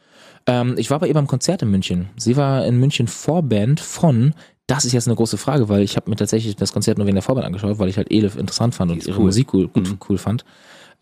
Ähm, 0.46 0.74
ich 0.76 0.90
war 0.90 0.98
bei 0.98 1.08
ihr 1.08 1.14
beim 1.14 1.26
Konzert 1.26 1.62
in 1.62 1.70
München. 1.70 2.10
Sie 2.16 2.36
war 2.36 2.66
in 2.66 2.78
München 2.78 3.08
Vorband 3.08 3.80
von 3.80 4.34
das 4.66 4.84
ist 4.84 4.92
jetzt 4.92 5.06
eine 5.06 5.16
große 5.16 5.36
Frage, 5.36 5.68
weil 5.68 5.82
ich 5.82 5.96
habe 5.96 6.08
mir 6.08 6.16
tatsächlich 6.16 6.56
das 6.56 6.72
Konzert 6.72 6.96
nur 6.96 7.06
wegen 7.06 7.16
der 7.16 7.22
Vorband 7.22 7.46
angeschaut, 7.46 7.78
weil 7.78 7.88
ich 7.88 7.98
halt 7.98 8.10
Elif 8.10 8.36
interessant 8.36 8.74
fand 8.74 8.92
und 8.92 9.06
ihre 9.06 9.18
cool. 9.18 9.26
Musik 9.26 9.52
cool, 9.52 9.68
gut, 9.68 9.88
mhm. 9.88 9.98
cool 10.08 10.16
fand. 10.16 10.44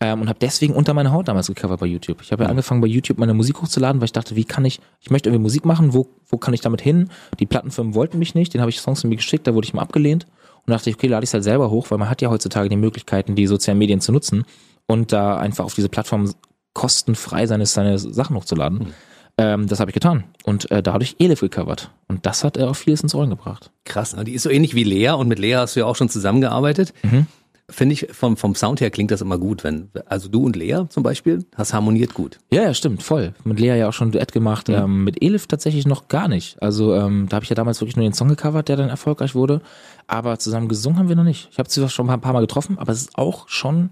Ähm, 0.01 0.21
und 0.21 0.27
habe 0.27 0.39
deswegen 0.41 0.73
unter 0.73 0.93
meine 0.93 1.13
Haut 1.13 1.29
damals 1.29 1.47
gecovert 1.47 1.79
bei 1.79 1.85
YouTube. 1.85 2.21
Ich 2.21 2.31
habe 2.31 2.43
ja 2.43 2.47
mhm. 2.49 2.51
angefangen 2.51 2.81
bei 2.81 2.87
YouTube 2.87 3.19
meine 3.19 3.33
Musik 3.33 3.61
hochzuladen, 3.61 4.01
weil 4.01 4.05
ich 4.05 4.11
dachte, 4.11 4.35
wie 4.35 4.43
kann 4.43 4.65
ich, 4.65 4.81
ich 4.99 5.11
möchte 5.11 5.29
irgendwie 5.29 5.43
Musik 5.43 5.63
machen, 5.65 5.93
wo, 5.93 6.07
wo 6.27 6.37
kann 6.37 6.53
ich 6.53 6.59
damit 6.59 6.81
hin? 6.81 7.09
Die 7.39 7.45
Plattenfirmen 7.45 7.95
wollten 7.95 8.19
mich 8.19 8.35
nicht, 8.35 8.53
den 8.53 8.59
habe 8.59 8.69
ich 8.69 8.81
Songs 8.81 9.01
von 9.01 9.09
mir 9.09 9.15
geschickt, 9.15 9.47
da 9.47 9.53
wurde 9.53 9.65
ich 9.65 9.73
mal 9.73 9.81
abgelehnt 9.81 10.27
und 10.65 10.71
dachte 10.71 10.89
ich, 10.89 10.97
okay, 10.97 11.07
lade 11.07 11.23
ich 11.23 11.29
es 11.29 11.33
halt 11.33 11.45
selber 11.45 11.69
hoch, 11.69 11.89
weil 11.89 11.99
man 11.99 12.09
hat 12.09 12.21
ja 12.21 12.29
heutzutage 12.29 12.67
die 12.67 12.75
Möglichkeiten, 12.75 13.35
die 13.35 13.47
sozialen 13.47 13.77
Medien 13.77 14.01
zu 14.01 14.11
nutzen 14.11 14.43
und 14.87 15.13
da 15.13 15.37
einfach 15.37 15.63
auf 15.63 15.75
diese 15.75 15.89
Plattform 15.89 16.33
kostenfrei 16.73 17.47
seine, 17.47 17.65
seine 17.65 17.97
Sachen 17.97 18.35
hochzuladen. 18.35 18.79
Mhm. 18.79 18.93
Ähm, 19.37 19.67
das 19.67 19.79
habe 19.79 19.89
ich 19.89 19.93
getan. 19.93 20.25
Und 20.43 20.69
äh, 20.69 20.83
da 20.83 20.93
habe 20.93 21.03
ich 21.03 21.19
Elif 21.19 21.39
gecovert. 21.39 21.91
Und 22.07 22.25
das 22.25 22.43
hat 22.43 22.57
er 22.57 22.69
auch 22.69 22.75
vieles 22.75 23.01
ins 23.01 23.15
Rollen 23.15 23.31
gebracht. 23.31 23.71
Krass, 23.83 24.15
ne? 24.15 24.23
die 24.23 24.33
ist 24.33 24.43
so 24.43 24.49
ähnlich 24.49 24.75
wie 24.75 24.83
Lea 24.83 25.09
und 25.09 25.27
mit 25.27 25.39
Lea 25.39 25.55
hast 25.55 25.75
du 25.75 25.81
ja 25.81 25.85
auch 25.85 25.95
schon 25.95 26.09
zusammengearbeitet. 26.09 26.93
Mhm. 27.03 27.27
Finde 27.69 27.93
ich, 27.93 28.07
vom, 28.11 28.35
vom 28.37 28.55
Sound 28.55 28.81
her 28.81 28.91
klingt 28.91 29.09
das 29.09 29.21
immer 29.21 29.37
gut, 29.37 29.63
wenn, 29.63 29.89
also 30.05 30.27
du 30.27 30.45
und 30.45 30.55
Lea 30.55 30.83
zum 30.89 31.01
Beispiel, 31.01 31.45
hast 31.55 31.73
harmoniert 31.73 32.13
gut. 32.13 32.39
Ja, 32.51 32.61
ja, 32.61 32.73
stimmt, 32.73 33.01
voll. 33.01 33.33
Mit 33.45 33.59
Lea 33.59 33.77
ja 33.77 33.87
auch 33.87 33.93
schon 33.93 34.09
ein 34.09 34.11
Duett 34.11 34.33
gemacht, 34.33 34.67
mhm. 34.67 34.75
ähm, 34.75 35.03
mit 35.05 35.23
Elif 35.23 35.47
tatsächlich 35.47 35.87
noch 35.87 36.09
gar 36.09 36.27
nicht. 36.27 36.61
Also 36.61 36.93
ähm, 36.93 37.27
da 37.29 37.35
habe 37.35 37.43
ich 37.45 37.49
ja 37.49 37.55
damals 37.55 37.79
wirklich 37.79 37.95
nur 37.95 38.03
den 38.03 38.13
Song 38.13 38.27
gecovert, 38.27 38.67
der 38.67 38.75
dann 38.75 38.89
erfolgreich 38.89 39.33
wurde. 39.33 39.61
Aber 40.05 40.37
zusammen 40.37 40.67
gesungen 40.67 40.99
haben 40.99 41.09
wir 41.09 41.15
noch 41.15 41.23
nicht. 41.23 41.47
Ich 41.51 41.57
habe 41.57 41.69
sie 41.69 41.87
schon 41.89 42.09
ein 42.09 42.21
paar 42.21 42.33
Mal 42.33 42.41
getroffen, 42.41 42.77
aber 42.77 42.91
es 42.91 43.01
ist 43.01 43.17
auch 43.17 43.47
schon 43.47 43.91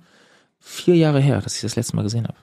vier 0.59 0.97
Jahre 0.97 1.21
her, 1.21 1.41
dass 1.41 1.55
ich 1.55 1.61
das 1.61 1.75
letzte 1.75 1.95
Mal 1.95 2.03
gesehen 2.03 2.27
habe. 2.27 2.37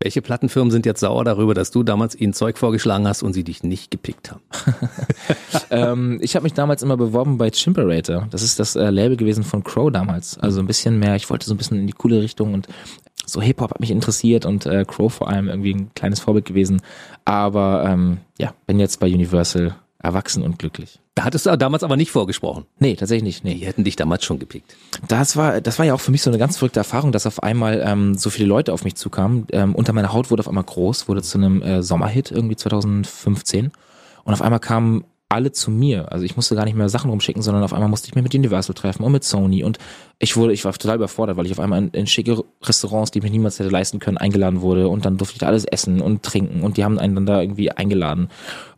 Welche 0.00 0.22
Plattenfirmen 0.22 0.70
sind 0.70 0.86
jetzt 0.86 1.00
sauer 1.00 1.24
darüber, 1.24 1.54
dass 1.54 1.72
du 1.72 1.82
damals 1.82 2.14
ihnen 2.14 2.32
Zeug 2.32 2.56
vorgeschlagen 2.56 3.08
hast 3.08 3.24
und 3.24 3.32
sie 3.32 3.42
dich 3.42 3.64
nicht 3.64 3.90
gepickt 3.90 4.30
haben? 4.30 4.42
ähm, 5.70 6.18
ich 6.22 6.36
habe 6.36 6.44
mich 6.44 6.52
damals 6.52 6.84
immer 6.84 6.96
beworben 6.96 7.36
bei 7.36 7.50
Chimperator. 7.50 8.28
Das 8.30 8.42
ist 8.42 8.60
das 8.60 8.76
äh, 8.76 8.90
Label 8.90 9.16
gewesen 9.16 9.42
von 9.42 9.64
Crow 9.64 9.90
damals. 9.90 10.38
Also 10.38 10.60
ein 10.60 10.68
bisschen 10.68 11.00
mehr, 11.00 11.16
ich 11.16 11.28
wollte 11.30 11.46
so 11.46 11.54
ein 11.54 11.56
bisschen 11.56 11.80
in 11.80 11.88
die 11.88 11.94
coole 11.94 12.22
Richtung 12.22 12.54
und 12.54 12.68
so 13.26 13.42
Hip-Hop 13.42 13.70
hat 13.72 13.80
mich 13.80 13.90
interessiert 13.90 14.46
und 14.46 14.66
äh, 14.66 14.84
Crow 14.86 15.12
vor 15.12 15.28
allem 15.28 15.48
irgendwie 15.48 15.74
ein 15.74 15.90
kleines 15.94 16.20
Vorbild 16.20 16.44
gewesen. 16.44 16.80
Aber 17.24 17.84
ähm, 17.84 18.18
ja, 18.38 18.54
bin 18.68 18.78
jetzt 18.78 19.00
bei 19.00 19.12
Universal 19.12 19.74
erwachsen 20.00 20.42
und 20.42 20.58
glücklich. 20.58 21.00
Da 21.14 21.24
hattest 21.24 21.46
du 21.46 21.56
damals 21.58 21.82
aber 21.82 21.96
nicht 21.96 22.12
vorgesprochen. 22.12 22.66
Nee, 22.78 22.94
tatsächlich 22.94 23.24
nicht. 23.24 23.44
Nee. 23.44 23.54
Die 23.54 23.66
hätten 23.66 23.82
dich 23.82 23.96
damals 23.96 24.24
schon 24.24 24.38
gepickt. 24.38 24.76
Das 25.08 25.36
war, 25.36 25.60
das 25.60 25.78
war 25.78 25.86
ja 25.86 25.94
auch 25.94 26.00
für 26.00 26.12
mich 26.12 26.22
so 26.22 26.30
eine 26.30 26.38
ganz 26.38 26.56
verrückte 26.56 26.78
Erfahrung, 26.78 27.10
dass 27.10 27.26
auf 27.26 27.42
einmal 27.42 27.82
ähm, 27.84 28.14
so 28.14 28.30
viele 28.30 28.48
Leute 28.48 28.72
auf 28.72 28.84
mich 28.84 28.94
zukamen. 28.94 29.46
Ähm, 29.50 29.74
unter 29.74 29.92
meiner 29.92 30.12
Haut 30.12 30.30
wurde 30.30 30.40
auf 30.40 30.48
einmal 30.48 30.64
groß, 30.64 31.08
wurde 31.08 31.22
zu 31.22 31.38
einem 31.38 31.62
äh, 31.62 31.82
Sommerhit 31.82 32.30
irgendwie 32.30 32.56
2015. 32.56 33.72
Und 34.22 34.32
auf 34.32 34.42
einmal 34.42 34.60
kamen 34.60 35.04
alle 35.28 35.52
zu 35.52 35.70
mir. 35.70 36.10
Also 36.10 36.24
ich 36.24 36.36
musste 36.36 36.54
gar 36.54 36.64
nicht 36.64 36.76
mehr 36.76 36.88
Sachen 36.88 37.10
rumschicken, 37.10 37.42
sondern 37.42 37.62
auf 37.62 37.74
einmal 37.74 37.88
musste 37.88 38.08
ich 38.08 38.14
mich 38.14 38.24
mit 38.24 38.34
Universal 38.34 38.74
treffen 38.74 39.02
und 39.02 39.12
mit 39.12 39.24
Sony. 39.24 39.62
Und 39.62 39.78
ich 40.18 40.36
wurde, 40.36 40.54
ich 40.54 40.64
war 40.64 40.72
total 40.72 40.96
überfordert, 40.96 41.36
weil 41.36 41.46
ich 41.46 41.52
auf 41.52 41.60
einmal 41.60 41.78
in, 41.80 41.88
in 41.90 42.06
schicke 42.06 42.42
Restaurants, 42.62 43.10
die 43.10 43.20
mir 43.20 43.30
niemals 43.30 43.58
hätte 43.58 43.68
leisten 43.68 43.98
können, 43.98 44.16
eingeladen 44.16 44.62
wurde. 44.62 44.88
Und 44.88 45.04
dann 45.04 45.18
durfte 45.18 45.34
ich 45.34 45.40
da 45.40 45.46
alles 45.46 45.66
essen 45.66 46.00
und 46.00 46.22
trinken. 46.22 46.62
Und 46.62 46.76
die 46.78 46.84
haben 46.84 47.26
da 47.26 47.42
irgendwie 47.42 47.70
eingeladen. 47.70 48.28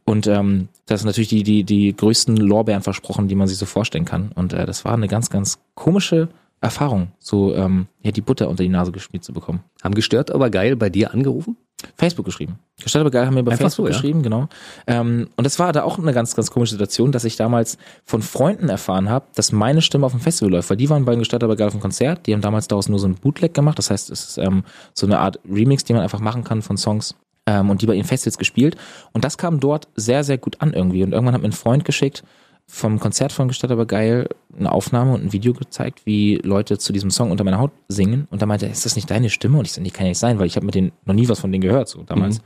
Und 0.05 0.27
ähm, 0.27 0.69
das 0.87 1.03
ist 1.03 1.07
natürlich 1.07 1.29
die, 1.29 1.45
die, 1.45 1.63
die 1.63 1.95
größten 1.95 2.37
Lorbeeren 2.37 2.83
versprochen, 2.83 3.29
die 3.29 3.37
man 3.37 3.47
sich 3.47 3.59
so 3.59 3.67
vorstellen 3.67 4.05
kann. 4.05 4.33
Und 4.35 4.53
äh, 4.53 4.67
das 4.67 4.85
war 4.85 4.95
eine 4.95 5.07
ganz, 5.07 5.31
ganz 5.31 5.61
komische 5.75 6.31
Erfahrung, 6.61 7.13
so 7.19 7.55
ähm, 7.55 7.87
ja, 8.03 8.11
die 8.11 8.21
Butter 8.21 8.49
unter 8.49 8.63
die 8.63 8.69
Nase 8.69 8.93
geschmiert 8.93 9.25
zu 9.25 9.33
bekommen. 9.33 9.63
Haben 9.83 9.95
gestört 9.95 10.31
aber 10.31 10.51
geil 10.51 10.77
bei 10.77 10.91
dir 10.91 11.15
angerufen? 11.15 11.57
Facebook 11.97 12.25
geschrieben. 12.27 12.59
Aber 12.95 13.11
geil 13.11 13.27
haben 13.27 13.37
wir 13.37 13.43
bei 13.43 13.53
Einfach 13.53 13.65
Facebook 13.65 13.87
so, 13.87 13.91
ja? 13.91 13.97
geschrieben, 13.97 14.23
genau. 14.23 14.49
Ähm, 14.87 15.29
und 15.37 15.45
das 15.45 15.59
war 15.59 15.73
da 15.73 15.83
auch 15.83 15.99
eine 15.99 16.13
ganz, 16.13 16.35
ganz 16.35 16.51
komische 16.51 16.73
Situation, 16.73 17.13
dass 17.13 17.25
ich 17.25 17.37
damals 17.37 17.79
von 18.05 18.23
Freunden 18.23 18.69
erfahren 18.69 19.09
habe, 19.09 19.27
dass 19.35 19.53
meine 19.53 19.83
Stimme 19.83 20.07
auf 20.07 20.13
dem 20.13 20.21
Festival 20.21 20.53
läuft, 20.53 20.71
weil 20.71 20.77
die 20.77 20.89
waren 20.91 21.05
bei 21.05 21.13
aber 21.13 21.57
geil 21.57 21.67
auf 21.67 21.75
dem 21.75 21.81
Konzert. 21.81 22.27
Die 22.27 22.33
haben 22.33 22.41
damals 22.41 22.69
daraus 22.69 22.89
nur 22.89 22.99
so 22.99 23.07
ein 23.07 23.15
Bootleg 23.15 23.55
gemacht. 23.55 23.79
Das 23.79 23.91
heißt, 23.91 24.11
es 24.11 24.31
ist 24.31 24.39
ähm, 24.39 24.65
so 24.95 25.07
eine 25.07 25.19
Art 25.19 25.39
Remix, 25.49 25.85
die 25.85 25.93
man 25.93 26.03
einfach 26.03 26.21
machen 26.21 26.45
kann 26.45 26.63
von 26.63 26.77
Songs, 26.77 27.15
ähm, 27.47 27.71
und 27.71 27.83
die 27.83 27.87
bei 27.87 27.95
ihren 27.95 28.07
Festivals 28.07 28.39
gespielt. 28.39 28.77
Und 29.13 29.25
das 29.25 29.39
kam 29.39 29.61
dort 29.61 29.89
sehr, 29.97 30.25
sehr 30.25 30.39
gut 30.39 30.61
an 30.61 30.73
irgendwie. 30.73 31.03
Und 31.03 31.13
irgendwann 31.13 31.35
hat 31.35 31.43
mir 31.43 31.49
ein 31.49 31.53
Freund 31.53 31.85
geschickt, 31.85 32.23
vom 32.71 33.01
Konzert 33.01 33.33
von 33.33 33.49
Gestatt 33.49 33.71
aber 33.71 33.85
geil 33.85 34.29
eine 34.57 34.71
Aufnahme 34.71 35.13
und 35.15 35.25
ein 35.25 35.33
Video 35.33 35.53
gezeigt, 35.53 36.07
wie 36.07 36.37
Leute 36.37 36.79
zu 36.79 36.93
diesem 36.93 37.11
Song 37.11 37.31
unter 37.31 37.45
meiner 37.45 37.59
Haut 37.59 37.73
singen. 37.89 38.29
Und 38.31 38.41
da 38.41 38.47
meinte 38.47 38.67
er, 38.67 38.73
ist 38.73 38.87
das 38.87 38.97
nicht 38.97 39.11
deine 39.11 39.29
Stimme? 39.29 39.59
Und 39.59 39.67
ich 39.67 39.73
so, 39.73 39.81
nee, 39.81 39.91
kann 39.91 40.07
ja 40.07 40.11
nicht 40.11 40.19
sein, 40.19 40.39
weil 40.39 40.47
ich 40.47 40.57
habe 40.57 40.67
mit 40.67 40.75
denen 40.75 40.93
noch 41.05 41.15
nie 41.15 41.29
was 41.29 41.41
von 41.41 41.51
denen 41.51 41.63
gehört, 41.63 41.89
so 41.89 42.03
damals. 42.05 42.39
Mhm. 42.39 42.45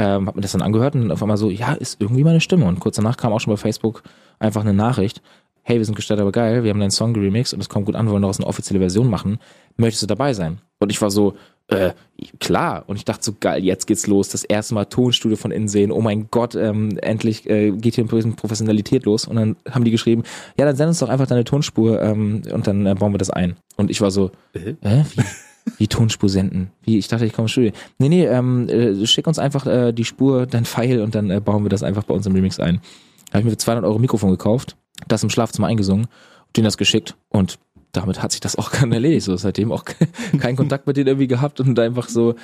Ähm, 0.00 0.26
hab 0.28 0.36
mir 0.36 0.42
das 0.42 0.52
dann 0.52 0.62
angehört 0.62 0.94
und 0.94 1.10
auf 1.10 1.22
einmal 1.22 1.36
so, 1.36 1.50
ja, 1.50 1.72
ist 1.72 2.00
irgendwie 2.00 2.22
meine 2.22 2.40
Stimme. 2.40 2.66
Und 2.66 2.78
kurz 2.78 2.96
danach 2.96 3.16
kam 3.16 3.32
auch 3.32 3.40
schon 3.40 3.52
bei 3.52 3.56
Facebook 3.56 4.04
einfach 4.38 4.60
eine 4.60 4.72
Nachricht, 4.72 5.20
hey, 5.62 5.76
wir 5.76 5.84
sind 5.84 5.96
Gestatt 5.96 6.20
aber 6.20 6.32
geil, 6.32 6.62
wir 6.62 6.70
haben 6.70 6.80
deinen 6.80 6.90
Song 6.92 7.12
geremixed 7.12 7.52
und 7.52 7.60
es 7.60 7.68
kommt 7.68 7.86
gut 7.86 7.96
an, 7.96 8.06
wir 8.06 8.12
wollen 8.12 8.22
daraus 8.22 8.38
eine 8.38 8.46
offizielle 8.46 8.80
Version 8.80 9.10
machen. 9.10 9.38
Möchtest 9.76 10.02
du 10.02 10.06
dabei 10.06 10.32
sein? 10.32 10.60
Und 10.78 10.90
ich 10.90 11.02
war 11.02 11.10
so, 11.10 11.34
äh, 11.68 11.92
klar. 12.40 12.84
Und 12.86 12.96
ich 12.96 13.04
dachte 13.04 13.24
so, 13.24 13.34
geil, 13.38 13.64
jetzt 13.64 13.86
geht's 13.86 14.06
los. 14.06 14.30
Das 14.30 14.44
erste 14.44 14.74
Mal 14.74 14.86
Tonstudio 14.86 15.36
von 15.36 15.50
innen 15.50 15.68
sehen. 15.68 15.92
Oh 15.92 16.00
mein 16.00 16.28
Gott, 16.30 16.54
ähm, 16.54 16.98
endlich 16.98 17.48
äh, 17.48 17.70
geht 17.70 17.94
hier 17.94 18.04
ein 18.04 18.08
bisschen 18.08 18.36
Professionalität 18.36 19.04
los. 19.04 19.26
Und 19.26 19.36
dann 19.36 19.56
haben 19.70 19.84
die 19.84 19.90
geschrieben, 19.90 20.24
ja, 20.58 20.64
dann 20.64 20.76
send 20.76 20.88
uns 20.88 20.98
doch 20.98 21.08
einfach 21.08 21.26
deine 21.26 21.44
Tonspur 21.44 22.02
ähm, 22.02 22.42
und 22.52 22.66
dann 22.66 22.86
äh, 22.86 22.94
bauen 22.94 23.12
wir 23.12 23.18
das 23.18 23.30
ein. 23.30 23.56
Und 23.76 23.90
ich 23.90 24.00
war 24.00 24.10
so, 24.10 24.30
äh, 24.54 24.74
wie? 24.82 25.22
Wie 25.76 25.86
Tonspur 25.86 26.30
senden? 26.30 26.70
Wie? 26.82 26.96
Ich 26.96 27.08
dachte, 27.08 27.26
ich 27.26 27.34
komme 27.34 27.44
ins 27.44 27.52
Studio. 27.52 27.72
Nee, 27.98 28.08
nee, 28.08 28.24
ähm, 28.24 28.68
äh, 28.68 29.06
schick 29.06 29.26
uns 29.26 29.38
einfach 29.38 29.66
äh, 29.66 29.92
die 29.92 30.06
Spur, 30.06 30.46
dein 30.46 30.64
Pfeil 30.64 31.02
und 31.02 31.14
dann 31.14 31.30
äh, 31.30 31.40
bauen 31.40 31.64
wir 31.64 31.68
das 31.68 31.82
einfach 31.82 32.04
bei 32.04 32.14
uns 32.14 32.26
im 32.26 32.34
Remix 32.34 32.58
ein. 32.58 32.80
Da 33.26 33.34
habe 33.34 33.40
ich 33.40 33.44
mir 33.44 33.50
für 33.50 33.58
200 33.58 33.84
Euro 33.84 33.98
Mikrofon 33.98 34.30
gekauft, 34.30 34.76
das 35.06 35.22
im 35.22 35.30
Schlafzimmer 35.30 35.66
eingesungen, 35.66 36.06
denen 36.56 36.64
das 36.64 36.78
geschickt 36.78 37.16
und 37.28 37.58
damit 37.92 38.22
hat 38.22 38.32
sich 38.32 38.40
das 38.40 38.56
auch 38.56 38.70
dann 38.80 38.92
erledigt. 38.92 39.24
So 39.24 39.36
seitdem 39.36 39.72
auch 39.72 39.84
keinen 40.38 40.56
Kontakt 40.56 40.86
mit 40.86 40.96
denen 40.96 41.08
irgendwie 41.08 41.28
gehabt 41.28 41.60
und 41.60 41.78
einfach 41.78 42.08
so 42.08 42.34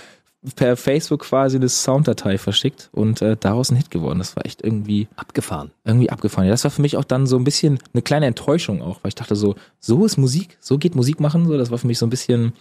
per 0.57 0.77
Facebook 0.77 1.21
quasi 1.21 1.57
eine 1.57 1.69
Sounddatei 1.69 2.37
verschickt 2.37 2.91
und 2.93 3.23
äh, 3.23 3.37
daraus 3.39 3.71
ein 3.71 3.77
Hit 3.77 3.91
geworden. 3.91 4.19
Das 4.19 4.37
war 4.37 4.45
echt 4.45 4.63
irgendwie 4.63 5.09
abgefahren. 5.17 5.71
Irgendwie 5.85 6.11
abgefahren. 6.11 6.47
Ja, 6.47 6.51
das 6.51 6.65
war 6.65 6.71
für 6.71 6.83
mich 6.83 6.97
auch 6.97 7.05
dann 7.05 7.27
so 7.27 7.37
ein 7.37 7.45
bisschen 7.45 7.79
eine 7.93 8.03
kleine 8.03 8.27
Enttäuschung 8.27 8.83
auch, 8.83 9.03
weil 9.03 9.09
ich 9.09 9.15
dachte 9.15 9.37
so, 9.37 9.55
so 9.81 10.05
ist 10.05 10.19
Musik, 10.19 10.59
so 10.61 10.77
geht 10.77 10.95
Musik 10.95 11.19
machen, 11.19 11.47
so 11.47 11.57
das 11.57 11.71
war 11.71 11.79
für 11.79 11.87
mich 11.87 11.99
so 11.99 12.07
ein 12.07 12.11
bisschen 12.11 12.53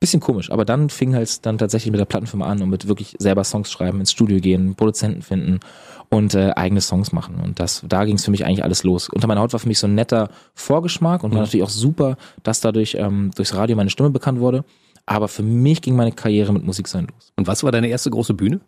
Bisschen 0.00 0.20
komisch, 0.20 0.50
aber 0.50 0.64
dann 0.64 0.88
fing 0.88 1.14
halt 1.14 1.44
dann 1.44 1.58
tatsächlich 1.58 1.90
mit 1.90 2.00
der 2.00 2.06
Plattenfirma 2.06 2.46
an 2.46 2.62
und 2.62 2.70
mit 2.70 2.88
wirklich 2.88 3.16
selber 3.18 3.44
Songs 3.44 3.70
schreiben, 3.70 4.00
ins 4.00 4.12
Studio 4.12 4.40
gehen, 4.40 4.74
Produzenten 4.74 5.20
finden 5.20 5.60
und 6.08 6.34
äh, 6.34 6.52
eigene 6.56 6.80
Songs 6.80 7.12
machen. 7.12 7.36
Und 7.36 7.60
das, 7.60 7.84
da 7.86 8.06
ging 8.06 8.16
es 8.16 8.24
für 8.24 8.30
mich 8.30 8.46
eigentlich 8.46 8.64
alles 8.64 8.82
los. 8.82 9.10
Unter 9.10 9.26
meiner 9.26 9.42
Haut 9.42 9.52
war 9.52 9.60
für 9.60 9.68
mich 9.68 9.78
so 9.78 9.86
ein 9.86 9.94
netter 9.94 10.30
Vorgeschmack 10.54 11.22
und 11.22 11.32
war 11.32 11.40
natürlich 11.40 11.64
auch 11.64 11.70
super, 11.70 12.16
dass 12.42 12.60
dadurch 12.60 12.96
ähm, 12.98 13.30
durchs 13.36 13.54
Radio 13.54 13.76
meine 13.76 13.90
Stimme 13.90 14.08
bekannt 14.08 14.40
wurde. 14.40 14.64
Aber 15.04 15.28
für 15.28 15.42
mich 15.42 15.82
ging 15.82 15.96
meine 15.96 16.12
Karriere 16.12 16.52
mit 16.52 16.64
Musik 16.64 16.88
sein 16.88 17.06
los. 17.12 17.32
Und 17.36 17.46
was 17.46 17.62
war 17.62 17.70
deine 17.70 17.88
erste 17.88 18.10
große 18.10 18.32
Bühne? 18.32 18.60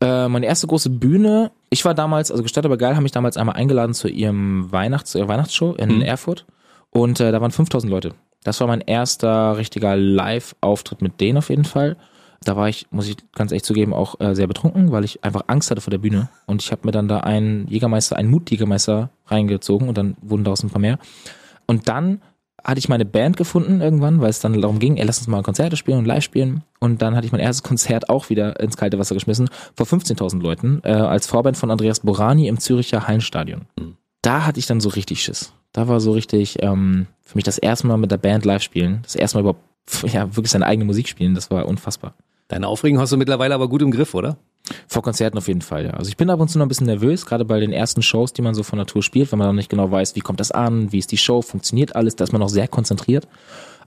Äh, 0.00 0.28
meine 0.28 0.46
erste 0.46 0.66
große 0.66 0.90
Bühne, 0.90 1.52
ich 1.68 1.84
war 1.84 1.94
damals, 1.94 2.30
also 2.30 2.42
Gestatter 2.42 2.66
aber 2.66 2.78
geil, 2.78 2.96
haben 2.96 3.02
mich 3.02 3.12
damals 3.12 3.36
einmal 3.36 3.56
eingeladen 3.56 3.94
zu 3.94 4.08
ihrem 4.08 4.72
Weihnachts, 4.72 5.14
ihrer 5.14 5.28
Weihnachtsshow 5.28 5.74
in 5.74 5.96
mhm. 5.96 6.02
Erfurt. 6.02 6.46
Und 6.90 7.20
äh, 7.20 7.30
da 7.30 7.40
waren 7.40 7.52
5000 7.52 7.90
Leute. 7.90 8.14
Das 8.44 8.60
war 8.60 8.66
mein 8.66 8.80
erster 8.80 9.56
richtiger 9.56 9.96
Live-Auftritt 9.96 11.02
mit 11.02 11.20
denen 11.20 11.38
auf 11.38 11.50
jeden 11.50 11.64
Fall. 11.64 11.96
Da 12.42 12.56
war 12.56 12.68
ich, 12.70 12.86
muss 12.90 13.06
ich 13.06 13.16
ganz 13.34 13.52
ehrlich 13.52 13.64
zugeben, 13.64 13.92
auch 13.92 14.18
äh, 14.18 14.34
sehr 14.34 14.46
betrunken, 14.46 14.92
weil 14.92 15.04
ich 15.04 15.22
einfach 15.22 15.44
Angst 15.48 15.70
hatte 15.70 15.82
vor 15.82 15.90
der 15.90 15.98
Bühne. 15.98 16.30
Und 16.46 16.62
ich 16.62 16.72
habe 16.72 16.82
mir 16.86 16.92
dann 16.92 17.06
da 17.06 17.20
einen 17.20 17.68
Jägermeister, 17.68 18.16
einen 18.16 18.30
Mutjägermeister 18.30 19.10
reingezogen 19.26 19.88
und 19.88 19.98
dann 19.98 20.16
wurden 20.22 20.44
daraus 20.44 20.62
ein 20.62 20.70
paar 20.70 20.80
mehr. 20.80 20.98
Und 21.66 21.88
dann 21.88 22.22
hatte 22.64 22.78
ich 22.78 22.88
meine 22.88 23.04
Band 23.04 23.36
gefunden 23.36 23.80
irgendwann, 23.80 24.20
weil 24.20 24.30
es 24.30 24.40
dann 24.40 24.60
darum 24.60 24.78
ging, 24.78 24.96
ey, 24.96 25.04
lass 25.04 25.18
uns 25.18 25.28
mal 25.28 25.42
Konzerte 25.42 25.76
spielen 25.76 25.98
und 25.98 26.04
live 26.06 26.24
spielen. 26.24 26.64
Und 26.78 27.02
dann 27.02 27.14
hatte 27.14 27.26
ich 27.26 27.32
mein 27.32 27.40
erstes 27.40 27.62
Konzert 27.62 28.08
auch 28.08 28.30
wieder 28.30 28.58
ins 28.60 28.76
kalte 28.76 28.98
Wasser 28.98 29.14
geschmissen, 29.14 29.48
vor 29.74 29.86
15.000 29.86 30.40
Leuten, 30.42 30.80
äh, 30.84 30.92
als 30.92 31.26
Vorband 31.26 31.56
von 31.56 31.70
Andreas 31.70 32.00
Borani 32.00 32.48
im 32.48 32.58
Züricher 32.58 33.06
Hallenstadion. 33.06 33.66
Mhm. 33.78 33.96
Da 34.22 34.46
hatte 34.46 34.58
ich 34.58 34.66
dann 34.66 34.80
so 34.80 34.90
richtig 34.90 35.22
Schiss. 35.22 35.52
Da 35.72 35.88
war 35.88 36.00
so 36.00 36.12
richtig 36.12 36.62
ähm, 36.62 37.06
für 37.22 37.36
mich 37.36 37.44
das 37.44 37.58
erste 37.58 37.86
Mal 37.86 37.96
mit 37.96 38.10
der 38.10 38.18
Band 38.18 38.44
live 38.44 38.62
spielen, 38.62 39.00
das 39.02 39.14
erste 39.14 39.38
Mal 39.38 39.40
überhaupt 39.42 39.64
ja, 40.12 40.34
wirklich 40.36 40.50
seine 40.50 40.66
eigene 40.66 40.84
Musik 40.84 41.08
spielen, 41.08 41.34
das 41.34 41.50
war 41.50 41.66
unfassbar. 41.66 42.14
Deine 42.48 42.66
Aufregung 42.66 42.98
hast 42.98 43.12
du 43.12 43.16
mittlerweile 43.16 43.54
aber 43.54 43.68
gut 43.68 43.80
im 43.82 43.92
Griff, 43.92 44.14
oder? 44.14 44.36
Vor 44.88 45.02
Konzerten 45.02 45.38
auf 45.38 45.46
jeden 45.46 45.62
Fall, 45.62 45.86
ja. 45.86 45.90
Also 45.92 46.08
ich 46.08 46.16
bin 46.16 46.30
ab 46.30 46.40
und 46.40 46.48
zu 46.48 46.58
noch 46.58 46.66
ein 46.66 46.68
bisschen 46.68 46.86
nervös, 46.86 47.24
gerade 47.24 47.44
bei 47.44 47.60
den 47.60 47.72
ersten 47.72 48.02
Shows, 48.02 48.32
die 48.32 48.42
man 48.42 48.54
so 48.54 48.62
von 48.62 48.76
Natur 48.76 49.02
spielt, 49.02 49.30
wenn 49.30 49.38
man 49.38 49.48
noch 49.48 49.54
nicht 49.54 49.70
genau 49.70 49.90
weiß, 49.90 50.16
wie 50.16 50.20
kommt 50.20 50.40
das 50.40 50.50
an, 50.50 50.92
wie 50.92 50.98
ist 50.98 51.12
die 51.12 51.16
Show, 51.16 51.42
funktioniert 51.42 51.94
alles, 51.94 52.16
da 52.16 52.24
ist 52.24 52.32
man 52.32 52.40
noch 52.40 52.48
sehr 52.48 52.68
konzentriert. 52.68 53.28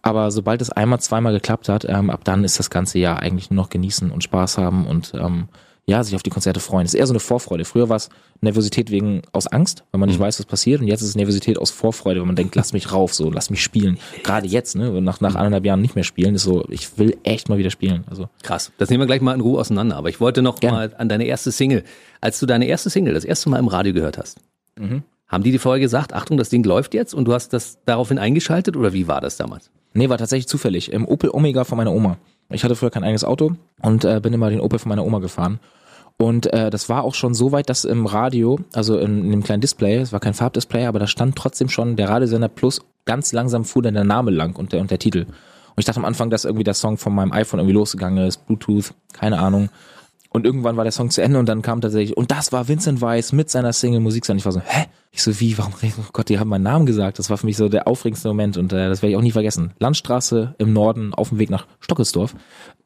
Aber 0.02 0.32
sobald 0.32 0.62
es 0.62 0.70
einmal, 0.70 1.00
zweimal 1.00 1.34
geklappt 1.34 1.70
hat, 1.70 1.86
ähm, 1.88 2.10
ab 2.10 2.22
dann 2.24 2.44
ist 2.44 2.60
das 2.60 2.70
ganze 2.70 3.00
Jahr 3.00 3.20
eigentlich 3.20 3.50
nur 3.50 3.63
noch 3.63 3.70
genießen 3.70 4.12
und 4.12 4.24
Spaß 4.24 4.58
haben 4.58 4.86
und 4.86 5.13
ähm, 5.16 5.48
ja, 5.86 6.02
sich 6.02 6.16
auf 6.16 6.24
die 6.24 6.30
Konzerte 6.30 6.62
freuen. 6.62 6.86
Das 6.86 6.94
ist 6.94 7.00
eher 7.00 7.08
so 7.08 7.13
eine 7.13 7.20
Vorfreude. 7.20 7.66
Früher 7.66 7.90
war 7.90 7.98
es 7.98 8.10
Nervosität 8.40 8.90
wegen 8.90 9.22
aus 9.34 9.48
Angst, 9.48 9.84
weil 9.92 10.00
man 10.00 10.08
nicht 10.08 10.18
mhm. 10.18 10.24
weiß, 10.24 10.40
was 10.40 10.46
passiert. 10.46 10.80
Und 10.80 10.88
jetzt 10.88 11.02
ist 11.02 11.10
es 11.10 11.16
Nervosität 11.16 11.58
aus 11.58 11.72
Vorfreude, 11.72 12.22
weil 12.22 12.28
man 12.28 12.38
denkt, 12.38 12.56
lass 12.56 12.72
mich 12.72 12.94
rauf, 12.94 13.13
so, 13.13 13.30
lass 13.30 13.50
mich 13.50 13.62
spielen. 13.62 13.98
Gerade 14.24 14.48
jetzt, 14.48 14.75
ne, 14.75 15.02
nach, 15.02 15.20
nach 15.20 15.36
anderthalb 15.36 15.66
Jahren 15.66 15.82
nicht 15.82 15.96
mehr 15.96 16.06
spielen, 16.06 16.36
ist 16.36 16.44
so, 16.44 16.63
ich 16.70 16.98
will 16.98 17.18
echt 17.24 17.50
mal 17.50 17.58
wieder 17.58 17.70
spielen. 17.70 18.06
Also 18.10 18.30
krass. 18.44 18.72
Das 18.78 18.90
nehmen 18.90 19.02
wir 19.02 19.08
gleich 19.08 19.22
mal 19.22 19.34
in 19.34 19.42
Ruhe 19.42 19.60
auseinander. 19.60 19.98
Aber 19.98 20.08
ich 20.08 20.22
wollte 20.22 20.42
noch 20.42 20.60
Gerne. 20.60 20.78
mal 20.78 20.96
an 20.98 21.10
deine 21.10 21.25
erste 21.25 21.52
Single, 21.52 21.84
als 22.22 22.40
du 22.40 22.46
deine 22.46 22.66
erste 22.66 22.90
Single 22.90 23.13
das 23.13 23.25
erste 23.25 23.50
Mal 23.50 23.60
im 23.60 23.68
Radio 23.68 23.94
gehört 23.94 24.18
hast. 24.18 24.38
Mhm. 24.80 25.04
Haben 25.28 25.44
die 25.44 25.52
dir 25.52 25.60
vorher 25.60 25.82
gesagt, 25.82 26.13
Achtung, 26.13 26.38
das 26.38 26.50
Ding 26.50 26.63
läuft 26.63 26.94
jetzt 26.94 27.13
und 27.13 27.25
du 27.25 27.34
hast 27.34 27.54
das 27.54 27.80
daraufhin 27.86 28.20
eingeschaltet 28.20 28.78
oder 28.78 28.94
wie 28.94 29.08
war 29.08 29.20
das 29.20 29.36
damals? 29.36 29.70
Nee, 29.94 30.10
war 30.10 30.18
tatsächlich 30.18 30.48
zufällig. 30.48 30.92
Im 30.92 31.08
Opel 31.08 31.30
Omega 31.32 31.66
von 31.66 31.78
meiner 31.78 31.92
Oma. 31.92 32.18
Ich 32.53 32.63
hatte 32.63 32.75
früher 32.75 32.91
kein 32.91 33.03
eigenes 33.03 33.24
Auto 33.24 33.53
und 33.81 34.05
äh, 34.05 34.19
bin 34.22 34.33
immer 34.33 34.50
den 34.50 34.62
Opel 34.62 34.79
von 34.79 34.89
meiner 34.89 35.05
Oma 35.05 35.19
gefahren. 35.19 35.60
Und 36.17 36.53
äh, 36.53 36.69
das 36.69 36.89
war 36.89 37.03
auch 37.03 37.15
schon 37.15 37.33
so 37.33 37.51
weit, 37.51 37.69
dass 37.69 37.86
im 37.86 38.05
Radio, 38.05 38.60
also 38.74 38.98
in, 38.98 39.25
in 39.25 39.31
dem 39.31 39.43
kleinen 39.43 39.62
Display, 39.62 39.98
es 39.98 40.13
war 40.13 40.19
kein 40.19 40.33
Farbdisplay, 40.33 40.86
aber 40.86 41.00
da 41.00 41.07
stand 41.07 41.36
trotzdem 41.36 41.69
schon 41.69 41.95
der 41.95 42.10
Radiosender 42.10 42.50
Plus 42.50 42.81
ganz 43.05 43.33
langsam 43.33 43.65
fuhr 43.65 43.81
dann 43.81 43.95
der 43.95 44.03
Name 44.03 44.31
lang 44.31 44.55
und 44.55 44.72
der, 44.72 44.81
und 44.81 44.91
der 44.91 45.00
Titel. 45.00 45.25
Und 45.25 45.79
ich 45.79 45.86
dachte 45.86 46.00
am 46.00 46.05
Anfang, 46.05 46.29
dass 46.29 46.45
irgendwie 46.45 46.63
der 46.63 46.75
Song 46.75 46.98
von 46.98 47.15
meinem 47.15 47.31
iPhone 47.31 47.60
irgendwie 47.60 47.74
losgegangen 47.74 48.25
ist, 48.27 48.45
Bluetooth, 48.45 48.93
keine 49.12 49.39
Ahnung. 49.39 49.69
Und 50.34 50.46
irgendwann 50.46 50.78
war 50.78 50.84
der 50.84 50.92
Song 50.92 51.12
zu 51.12 51.22
Ende 51.22 51.40
und 51.40 51.48
dann 51.48 51.62
kam 51.62 51.80
tatsächlich, 51.80 52.18
und 52.18 52.32
das 52.32 52.52
war 52.52 52.68
Vincent 52.68 53.02
Weiss 53.02 53.32
mit 53.32 53.50
seiner 53.50 53.72
Single 53.72 54.00
Musik. 54.00 54.28
Und 54.28 54.38
ich 54.38 54.46
war 54.46 54.52
so, 54.52 54.62
hä? 54.62 54.88
Ich 55.12 55.22
so, 55.22 55.40
wie, 55.40 55.56
warum, 55.60 55.74
oh 55.84 56.10
Gott, 56.12 56.30
die 56.30 56.40
haben 56.40 56.50
meinen 56.50 56.63
Namen 56.63 56.88
gesagt. 56.88 57.20
Das 57.20 57.30
war 57.30 57.38
für 57.38 57.46
mich 57.46 57.56
so 57.56 57.70
der 57.70 57.88
aufregendste 57.88 58.28
Moment 58.28 58.58
und 58.58 58.74
äh, 58.74 58.90
das 58.90 59.04
werde 59.04 59.12
ich 59.12 59.18
auch 59.18 59.22
nie 59.22 59.32
vergessen. 59.32 59.74
Landstraße 59.78 60.56
im 60.58 60.74
Norden 60.74 61.13
auf 61.13 61.30
dem 61.30 61.38
Weg 61.38 61.52
nach 61.52 61.68
Stockelsdorf 61.80 62.36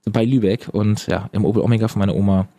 bei 0.03 0.25
Lübeck 0.25 0.67
und 0.71 1.07
ja, 1.07 1.29
im 1.31 1.45
Opel 1.45 1.61
Omega 1.61 1.87
von 1.87 1.99
meiner 1.99 2.15
Oma 2.15 2.49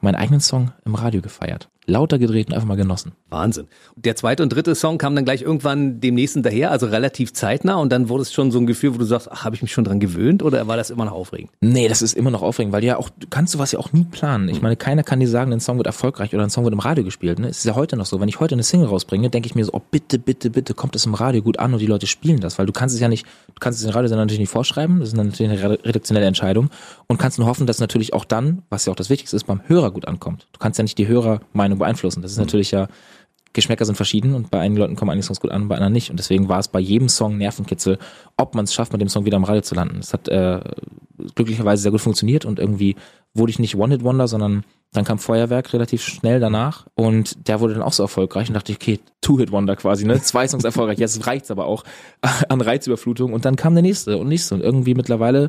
meinen 0.00 0.16
eigenen 0.16 0.40
Song 0.40 0.72
im 0.84 0.94
Radio 0.94 1.22
gefeiert 1.22 1.70
lauter 1.86 2.18
gedreht 2.18 2.48
und 2.48 2.54
einfach 2.54 2.66
mal 2.66 2.76
genossen. 2.76 3.12
Wahnsinn. 3.30 3.66
Der 3.96 4.16
zweite 4.16 4.42
und 4.42 4.50
dritte 4.50 4.74
Song 4.74 4.98
kam 4.98 5.14
dann 5.14 5.24
gleich 5.24 5.42
irgendwann 5.42 6.00
dem 6.00 6.14
nächsten 6.14 6.42
daher, 6.42 6.70
also 6.70 6.86
relativ 6.86 7.32
zeitnah 7.32 7.76
und 7.76 7.90
dann 7.92 8.08
wurde 8.08 8.22
es 8.22 8.32
schon 8.32 8.50
so 8.50 8.58
ein 8.58 8.66
Gefühl, 8.66 8.94
wo 8.94 8.98
du 8.98 9.04
sagst, 9.04 9.30
ach, 9.30 9.44
habe 9.44 9.56
ich 9.56 9.62
mich 9.62 9.72
schon 9.72 9.84
dran 9.84 10.00
gewöhnt 10.00 10.42
oder 10.42 10.66
war 10.66 10.76
das 10.76 10.90
immer 10.90 11.04
noch 11.04 11.12
aufregend? 11.12 11.50
Nee, 11.60 11.88
das 11.88 12.02
ist 12.02 12.14
immer 12.14 12.30
noch 12.30 12.42
aufregend, 12.42 12.72
weil 12.72 12.84
ja 12.84 12.96
auch, 12.96 13.10
du 13.10 13.26
kannst 13.28 13.52
sowas 13.52 13.72
ja 13.72 13.78
auch 13.78 13.92
nie 13.92 14.04
planen. 14.04 14.48
Ich 14.48 14.62
meine, 14.62 14.76
keiner 14.76 15.02
kann 15.02 15.20
dir 15.20 15.28
sagen, 15.28 15.52
ein 15.52 15.60
Song 15.60 15.76
wird 15.76 15.86
erfolgreich 15.86 16.34
oder 16.34 16.44
ein 16.44 16.50
Song 16.50 16.64
wird 16.64 16.72
im 16.72 16.80
Radio 16.80 17.04
gespielt. 17.04 17.38
Ne? 17.38 17.48
Es 17.48 17.58
ist 17.58 17.64
ja 17.64 17.74
heute 17.74 17.96
noch 17.96 18.06
so. 18.06 18.20
Wenn 18.20 18.28
ich 18.28 18.40
heute 18.40 18.54
eine 18.54 18.62
Single 18.62 18.88
rausbringe, 18.88 19.30
denke 19.30 19.46
ich 19.46 19.54
mir 19.54 19.64
so, 19.64 19.72
oh 19.72 19.82
bitte, 19.90 20.18
bitte, 20.18 20.50
bitte, 20.50 20.74
kommt 20.74 20.94
das 20.94 21.06
im 21.06 21.14
Radio 21.14 21.42
gut 21.42 21.58
an 21.58 21.72
und 21.72 21.80
die 21.80 21.86
Leute 21.86 22.06
spielen 22.06 22.40
das, 22.40 22.58
weil 22.58 22.66
du 22.66 22.72
kannst 22.72 22.94
es 22.94 23.00
ja 23.00 23.08
nicht, 23.08 23.26
du 23.48 23.60
kannst 23.60 23.78
es 23.78 23.84
den 23.84 23.92
Radiosender 23.92 24.22
natürlich 24.22 24.40
nicht 24.40 24.50
vorschreiben, 24.50 25.00
das 25.00 25.08
ist 25.08 25.16
natürlich 25.16 25.50
eine 25.50 25.84
redaktionelle 25.84 26.26
Entscheidung 26.26 26.70
und 27.06 27.18
kannst 27.18 27.38
nur 27.38 27.48
hoffen, 27.48 27.66
dass 27.66 27.80
natürlich 27.80 28.12
auch 28.12 28.24
dann, 28.24 28.62
was 28.70 28.86
ja 28.86 28.92
auch 28.92 28.96
das 28.96 29.10
Wichtigste 29.10 29.36
ist, 29.36 29.44
beim 29.44 29.60
Hörer 29.66 29.90
gut 29.90 30.06
ankommt. 30.06 30.46
Du 30.52 30.58
kannst 30.58 30.78
ja 30.78 30.82
nicht 30.82 30.98
die 30.98 31.08
Hörermeinung 31.08 31.73
beeinflussen. 31.78 32.22
Das 32.22 32.32
ist 32.32 32.38
natürlich 32.38 32.54
natürlich 32.54 32.70
ja, 32.70 32.88
Geschmäcker 33.52 33.84
sind 33.84 33.94
verschieden 33.94 34.34
und 34.34 34.50
bei 34.50 34.58
einigen 34.58 34.80
Leuten 34.80 34.96
kommen 34.96 35.12
einige 35.12 35.24
Songs 35.24 35.38
gut 35.38 35.52
an, 35.52 35.68
bei 35.68 35.76
anderen 35.76 35.92
nicht. 35.92 36.10
Und 36.10 36.18
deswegen 36.18 36.48
war 36.48 36.58
es 36.58 36.66
bei 36.66 36.80
jedem 36.80 37.08
Song 37.08 37.38
Nervenkitzel, 37.38 37.98
ob 38.36 38.56
man 38.56 38.64
es 38.64 38.74
schafft, 38.74 38.92
mit 38.92 39.00
dem 39.00 39.08
Song 39.08 39.26
wieder 39.26 39.36
am 39.36 39.44
Radio 39.44 39.62
zu 39.62 39.76
landen. 39.76 39.98
Es 40.00 40.12
hat 40.12 40.26
äh, 40.28 40.60
glücklicherweise 41.36 41.82
sehr 41.82 41.92
gut 41.92 42.00
funktioniert 42.00 42.44
und 42.44 42.58
irgendwie 42.58 42.96
wurde 43.32 43.50
ich 43.50 43.60
nicht 43.60 43.76
One-Hit-Wonder, 43.76 44.26
sondern 44.26 44.64
dann 44.92 45.04
kam 45.04 45.20
Feuerwerk 45.20 45.72
relativ 45.72 46.02
schnell 46.02 46.40
danach 46.40 46.86
und 46.94 47.46
der 47.48 47.60
wurde 47.60 47.74
dann 47.74 47.82
auch 47.82 47.92
so 47.92 48.02
erfolgreich 48.02 48.48
und 48.48 48.54
dachte 48.54 48.72
ich, 48.72 48.78
okay, 48.78 48.98
Two-Hit-Wonder 49.20 49.76
quasi, 49.76 50.04
ne? 50.04 50.20
Zwei 50.20 50.48
Songs 50.48 50.64
erfolgreich, 50.64 50.98
jetzt 50.98 51.24
reicht's 51.26 51.50
aber 51.52 51.66
auch 51.66 51.84
an 52.48 52.60
Reizüberflutung 52.60 53.32
und 53.32 53.44
dann 53.44 53.54
kam 53.54 53.74
der 53.74 53.82
nächste 53.82 54.18
und 54.18 54.28
nächste 54.28 54.56
und 54.56 54.62
irgendwie 54.62 54.94
mittlerweile 54.94 55.48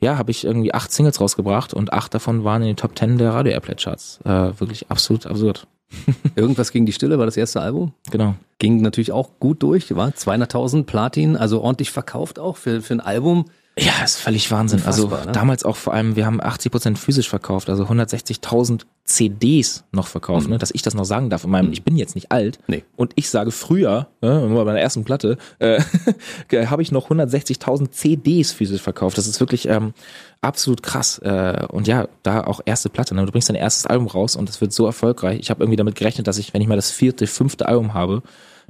ja, 0.00 0.18
habe 0.18 0.30
ich 0.30 0.44
irgendwie 0.44 0.74
acht 0.74 0.92
Singles 0.92 1.20
rausgebracht 1.20 1.72
und 1.72 1.92
acht 1.92 2.12
davon 2.14 2.44
waren 2.44 2.62
in 2.62 2.68
den 2.68 2.76
Top 2.76 2.94
Ten 2.94 3.18
der 3.18 3.32
Radio 3.32 3.52
Airplay 3.52 3.74
Charts. 3.76 4.20
Äh, 4.24 4.58
wirklich 4.60 4.90
absolut 4.90 5.26
absurd. 5.26 5.66
Irgendwas 6.36 6.72
gegen 6.72 6.84
die 6.84 6.92
Stille 6.92 7.18
war 7.18 7.26
das 7.26 7.36
erste 7.36 7.60
Album. 7.60 7.92
Genau. 8.10 8.34
Ging 8.58 8.82
natürlich 8.82 9.12
auch 9.12 9.30
gut 9.38 9.62
durch, 9.62 9.94
war 9.94 10.08
200.000 10.08 10.84
Platin, 10.84 11.36
also 11.36 11.62
ordentlich 11.62 11.90
verkauft 11.90 12.38
auch 12.38 12.56
für, 12.56 12.82
für 12.82 12.94
ein 12.94 13.00
Album. 13.00 13.46
Ja, 13.78 14.02
ist 14.02 14.16
völlig 14.16 14.50
Wahnsinn. 14.50 14.82
Also 14.86 15.04
Unfassbar, 15.04 15.18
also 15.18 15.30
ne? 15.30 15.32
damals 15.34 15.64
auch 15.64 15.76
vor 15.76 15.92
allem, 15.92 16.16
wir 16.16 16.24
haben 16.24 16.40
80 16.42 16.72
Prozent 16.72 16.98
physisch 16.98 17.28
verkauft, 17.28 17.68
also 17.68 17.84
160.000 17.84 18.86
CDs 19.04 19.84
noch 19.92 20.06
verkauft, 20.06 20.46
mhm. 20.46 20.54
ne, 20.54 20.58
dass 20.58 20.70
ich 20.70 20.80
das 20.80 20.94
noch 20.94 21.04
sagen 21.04 21.28
darf. 21.28 21.44
In 21.44 21.50
meinem, 21.50 21.66
mhm. 21.66 21.72
Ich 21.74 21.82
bin 21.82 21.96
jetzt 21.96 22.14
nicht 22.14 22.32
alt 22.32 22.58
nee. 22.68 22.84
und 22.96 23.12
ich 23.16 23.28
sage 23.28 23.50
früher, 23.50 24.08
äh, 24.22 24.28
bei 24.28 24.64
meiner 24.64 24.80
ersten 24.80 25.04
Platte, 25.04 25.36
äh, 25.58 25.82
habe 26.66 26.80
ich 26.80 26.90
noch 26.90 27.10
160.000 27.10 27.90
CDs 27.90 28.52
physisch 28.52 28.80
verkauft. 28.80 29.18
Das 29.18 29.26
ist 29.26 29.40
wirklich 29.40 29.68
ähm, 29.68 29.92
absolut 30.40 30.82
krass. 30.82 31.18
Äh, 31.18 31.66
und 31.68 31.86
ja, 31.86 32.08
da 32.22 32.44
auch 32.44 32.60
erste 32.64 32.88
Platte. 32.88 33.14
Ne? 33.14 33.26
Du 33.26 33.32
bringst 33.32 33.50
dein 33.50 33.56
erstes 33.56 33.84
Album 33.84 34.06
raus 34.06 34.36
und 34.36 34.48
es 34.48 34.62
wird 34.62 34.72
so 34.72 34.86
erfolgreich. 34.86 35.38
Ich 35.38 35.50
habe 35.50 35.62
irgendwie 35.62 35.76
damit 35.76 35.96
gerechnet, 35.96 36.26
dass 36.26 36.38
ich, 36.38 36.54
wenn 36.54 36.62
ich 36.62 36.68
mal 36.68 36.76
das 36.76 36.90
vierte, 36.90 37.26
fünfte 37.26 37.68
Album 37.68 37.92
habe, 37.92 38.22